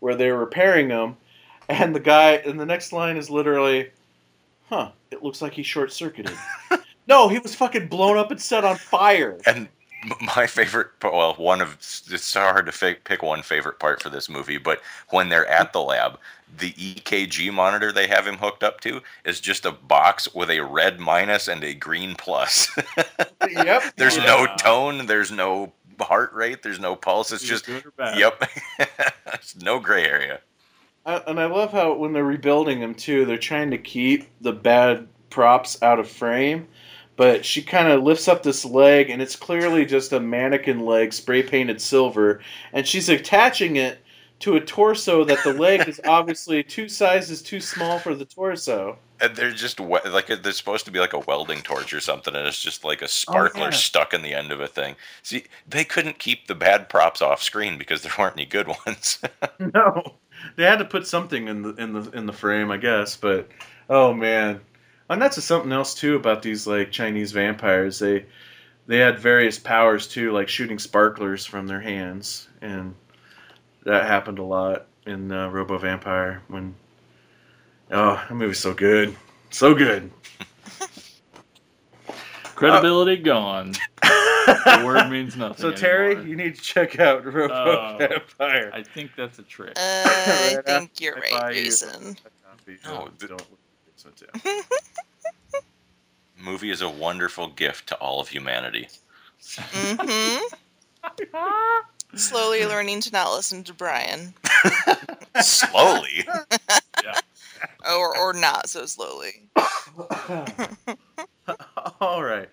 where 0.00 0.16
they're 0.16 0.36
repairing 0.36 0.90
him. 0.90 1.16
And 1.68 1.94
the 1.94 2.00
guy 2.00 2.32
and 2.32 2.60
the 2.60 2.66
next 2.66 2.92
line 2.92 3.16
is 3.16 3.30
literally 3.30 3.90
huh 4.68 4.90
it 5.10 5.22
looks 5.22 5.40
like 5.40 5.54
he 5.54 5.62
short 5.62 5.92
circuited 5.92 6.36
no 7.06 7.28
he 7.28 7.38
was 7.38 7.54
fucking 7.54 7.86
blown 7.86 8.18
up 8.18 8.30
and 8.30 8.40
set 8.40 8.64
on 8.64 8.76
fire. 8.76 9.38
And 9.46 9.68
my 10.36 10.46
favorite, 10.48 10.88
well, 11.02 11.34
one 11.34 11.60
of 11.60 11.74
it's 11.74 12.24
so 12.24 12.40
hard 12.40 12.66
to 12.66 12.96
pick 13.04 13.22
one 13.22 13.42
favorite 13.42 13.78
part 13.78 14.02
for 14.02 14.10
this 14.10 14.28
movie, 14.28 14.58
but 14.58 14.80
when 15.10 15.28
they're 15.28 15.46
at 15.46 15.72
the 15.72 15.80
lab, 15.80 16.18
the 16.58 16.72
EKG 16.72 17.52
monitor 17.52 17.92
they 17.92 18.06
have 18.06 18.26
him 18.26 18.36
hooked 18.36 18.62
up 18.62 18.80
to 18.80 19.00
is 19.24 19.40
just 19.40 19.64
a 19.64 19.72
box 19.72 20.32
with 20.34 20.50
a 20.50 20.60
red 20.60 21.00
minus 21.00 21.48
and 21.48 21.64
a 21.64 21.74
green 21.74 22.14
plus. 22.14 22.68
yep 23.50 23.82
there's 23.96 24.18
no 24.18 24.46
tone, 24.58 25.06
there's 25.06 25.32
no 25.32 25.72
heart 26.00 26.32
rate, 26.32 26.62
there's 26.62 26.80
no 26.80 26.96
pulse. 26.96 27.32
It's 27.32 27.44
just 27.44 27.66
good 27.66 27.86
or 27.86 27.90
bad. 27.92 28.18
yep, 28.18 28.42
It's 29.34 29.56
no 29.56 29.78
gray 29.80 30.04
area. 30.04 30.40
I, 31.04 31.16
and 31.26 31.40
I 31.40 31.46
love 31.46 31.72
how 31.72 31.94
when 31.94 32.12
they're 32.12 32.24
rebuilding 32.24 32.80
him 32.80 32.94
too, 32.94 33.24
they're 33.24 33.38
trying 33.38 33.70
to 33.70 33.78
keep 33.78 34.28
the 34.40 34.52
bad 34.52 35.08
props 35.30 35.82
out 35.82 35.98
of 35.98 36.08
frame. 36.08 36.68
But 37.16 37.44
she 37.44 37.60
kind 37.62 37.88
of 37.88 38.02
lifts 38.02 38.26
up 38.26 38.42
this 38.42 38.64
leg, 38.64 39.10
and 39.10 39.20
it's 39.20 39.36
clearly 39.36 39.84
just 39.84 40.12
a 40.12 40.20
mannequin 40.20 40.80
leg, 40.80 41.12
spray 41.12 41.42
painted 41.42 41.80
silver, 41.80 42.40
and 42.72 42.86
she's 42.86 43.08
attaching 43.08 43.76
it 43.76 43.98
to 44.42 44.56
a 44.56 44.60
torso 44.60 45.22
that 45.24 45.38
the 45.44 45.52
leg 45.52 45.88
is 45.88 46.00
obviously 46.04 46.64
two 46.64 46.88
sizes 46.88 47.42
too 47.42 47.60
small 47.60 48.00
for 48.00 48.12
the 48.12 48.24
torso. 48.24 48.98
And 49.20 49.36
they're 49.36 49.52
just 49.52 49.78
we- 49.78 50.00
like 50.10 50.26
they're 50.26 50.52
supposed 50.52 50.84
to 50.86 50.90
be 50.90 50.98
like 50.98 51.12
a 51.12 51.20
welding 51.20 51.62
torch 51.62 51.94
or 51.94 52.00
something, 52.00 52.34
and 52.34 52.46
it's 52.46 52.60
just 52.60 52.84
like 52.84 53.02
a 53.02 53.08
sparkler 53.08 53.66
yeah. 53.66 53.70
stuck 53.70 54.12
in 54.12 54.22
the 54.22 54.34
end 54.34 54.50
of 54.50 54.60
a 54.60 54.66
thing. 54.66 54.96
See, 55.22 55.44
they 55.68 55.84
couldn't 55.84 56.18
keep 56.18 56.48
the 56.48 56.56
bad 56.56 56.88
props 56.88 57.22
off 57.22 57.40
screen 57.40 57.78
because 57.78 58.02
there 58.02 58.12
weren't 58.18 58.36
any 58.36 58.46
good 58.46 58.68
ones. 58.86 59.20
No, 59.60 60.14
they 60.56 60.64
had 60.64 60.80
to 60.80 60.84
put 60.84 61.06
something 61.06 61.46
in 61.46 61.62
the 61.62 61.74
in 61.74 61.92
the 61.92 62.10
in 62.10 62.26
the 62.26 62.32
frame, 62.32 62.72
I 62.72 62.78
guess. 62.78 63.16
But 63.16 63.48
oh 63.88 64.12
man, 64.12 64.60
and 65.08 65.22
that's 65.22 65.42
something 65.42 65.70
else 65.70 65.94
too 65.94 66.16
about 66.16 66.42
these 66.42 66.66
like 66.66 66.90
Chinese 66.90 67.30
vampires. 67.30 68.00
They 68.00 68.26
they 68.88 68.98
had 68.98 69.20
various 69.20 69.60
powers 69.60 70.08
too, 70.08 70.32
like 70.32 70.48
shooting 70.48 70.80
sparklers 70.80 71.46
from 71.46 71.68
their 71.68 71.80
hands, 71.80 72.48
and 72.60 72.96
that 73.84 74.04
happened 74.04 74.38
a 74.38 74.42
lot 74.44 74.86
in 75.06 75.30
uh, 75.32 75.48
Robo 75.48 75.78
Vampire. 75.78 76.42
When 76.48 76.74
oh, 77.90 78.14
that 78.28 78.34
movie's 78.34 78.58
so 78.58 78.74
good, 78.74 79.14
so 79.50 79.74
good. 79.74 80.10
Credibility 82.54 83.16
gone. 83.16 83.72
The 84.02 84.82
word 84.84 85.08
means 85.10 85.36
nothing. 85.36 85.56
So 85.56 85.72
Terry, 85.72 86.22
you 86.28 86.36
need 86.36 86.54
to 86.54 86.60
check 86.60 87.00
out 87.00 87.24
Robo 87.24 87.52
Oh. 87.52 87.96
Vampire. 87.98 88.70
I 88.72 88.82
think 88.82 89.12
that's 89.16 89.38
a 89.38 89.42
trick. 89.42 89.72
Uh, 89.76 89.80
I 90.06 90.58
think 90.66 91.00
you're 91.00 91.16
I 91.16 91.20
right, 91.20 91.30
buy 91.40 91.50
you- 91.52 91.64
Jason. 91.64 92.16
No, 92.84 93.08
the- 93.18 93.28
don't. 93.28 93.42
So 93.96 94.10
too. 94.10 94.26
movie 96.36 96.70
is 96.70 96.82
a 96.82 96.88
wonderful 96.88 97.48
gift 97.48 97.88
to 97.88 97.96
all 97.96 98.20
of 98.20 98.28
humanity. 98.28 98.88
hmm 99.58 100.36
Slowly 102.14 102.66
learning 102.66 103.00
to 103.02 103.12
not 103.12 103.32
listen 103.32 103.64
to 103.64 103.72
Brian, 103.72 104.34
Slowly. 105.40 106.26
yeah. 107.02 107.20
or 107.90 108.16
or 108.16 108.32
not 108.32 108.68
so 108.68 108.86
slowly. 108.86 109.48
All 112.00 112.22
right. 112.22 112.48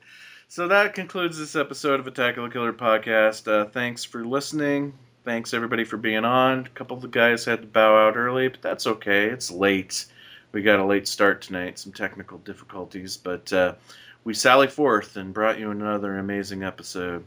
So 0.48 0.68
that 0.68 0.96
concludes 0.96 1.38
this 1.38 1.56
episode 1.56 2.00
of 2.00 2.08
Attack 2.08 2.38
of 2.38 2.44
the 2.44 2.50
Killer 2.50 2.74
podcast. 2.74 3.48
Uh, 3.48 3.66
thanks 3.66 4.04
for 4.04 4.26
listening. 4.26 4.94
Thanks 5.26 5.54
everybody 5.54 5.84
for 5.84 5.98
being 5.98 6.26
on. 6.26 6.66
A 6.66 6.70
couple 6.70 6.96
of 6.96 7.02
the 7.04 7.08
guys 7.08 7.46
had 7.46 7.62
to 7.62 7.68
bow 7.68 8.08
out 8.08 8.16
early, 8.18 8.48
but 8.48 8.62
that's 8.62 8.88
okay. 8.88 9.26
It's 9.26 9.52
late. 9.52 10.06
We 10.54 10.64
got 10.64 10.80
a 10.80 10.86
late 10.86 11.08
start 11.08 11.42
tonight, 11.42 11.78
some 11.78 11.92
technical 11.92 12.40
difficulties, 12.40 13.18
but 13.18 13.52
uh, 13.54 13.76
we 14.24 14.34
sally 14.34 14.68
forth 14.68 15.18
and 15.18 15.34
brought 15.34 15.60
you 15.60 15.70
another 15.70 16.18
amazing 16.18 16.64
episode. 16.64 17.24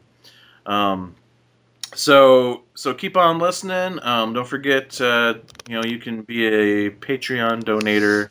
Um, 0.67 1.15
so 1.95 2.63
so 2.75 2.95
keep 2.95 3.17
on 3.17 3.39
listening. 3.39 3.99
Um, 4.03 4.33
don't 4.33 4.47
forget, 4.47 5.01
uh, 5.01 5.35
you 5.69 5.81
know, 5.81 5.85
you 5.85 5.99
can 5.99 6.23
be 6.23 6.47
a 6.47 6.91
Patreon 6.91 7.63
donator. 7.65 8.31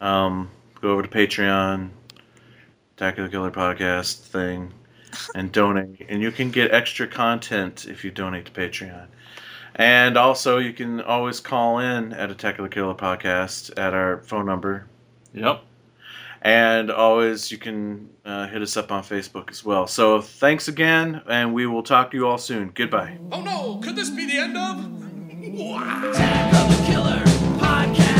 Um, 0.00 0.50
go 0.80 0.90
over 0.90 1.02
to 1.02 1.08
Patreon, 1.08 1.90
Attack 2.96 3.18
of 3.18 3.24
the 3.24 3.30
Killer 3.30 3.50
podcast 3.50 4.20
thing, 4.20 4.72
and 5.34 5.50
donate. 5.50 6.06
And 6.08 6.22
you 6.22 6.30
can 6.30 6.50
get 6.50 6.72
extra 6.72 7.06
content 7.06 7.86
if 7.88 8.04
you 8.04 8.10
donate 8.10 8.46
to 8.46 8.52
Patreon. 8.52 9.06
And 9.76 10.16
also, 10.16 10.58
you 10.58 10.72
can 10.72 11.00
always 11.00 11.40
call 11.40 11.80
in 11.80 12.12
at 12.12 12.30
Attack 12.30 12.58
of 12.58 12.64
the 12.64 12.68
Killer 12.68 12.94
podcast 12.94 13.76
at 13.76 13.92
our 13.92 14.22
phone 14.22 14.46
number. 14.46 14.86
Yep. 15.32 15.64
And 16.44 16.90
always, 16.90 17.50
you 17.50 17.56
can 17.56 18.10
uh, 18.24 18.46
hit 18.48 18.60
us 18.60 18.76
up 18.76 18.92
on 18.92 19.02
Facebook 19.02 19.50
as 19.50 19.64
well. 19.64 19.86
So 19.86 20.20
thanks 20.20 20.68
again, 20.68 21.22
and 21.26 21.54
we 21.54 21.66
will 21.66 21.82
talk 21.82 22.10
to 22.10 22.16
you 22.18 22.28
all 22.28 22.36
soon. 22.36 22.70
Goodbye. 22.74 23.18
Oh 23.32 23.40
no, 23.40 23.80
could 23.82 23.96
this 23.96 24.10
be 24.10 24.26
the 24.26 24.38
end 24.38 24.56
of? 24.56 24.92
Attack 25.44 26.54
of 26.54 26.76
the 26.76 26.84
Killer 26.86 27.22
Podcast. 27.58 28.13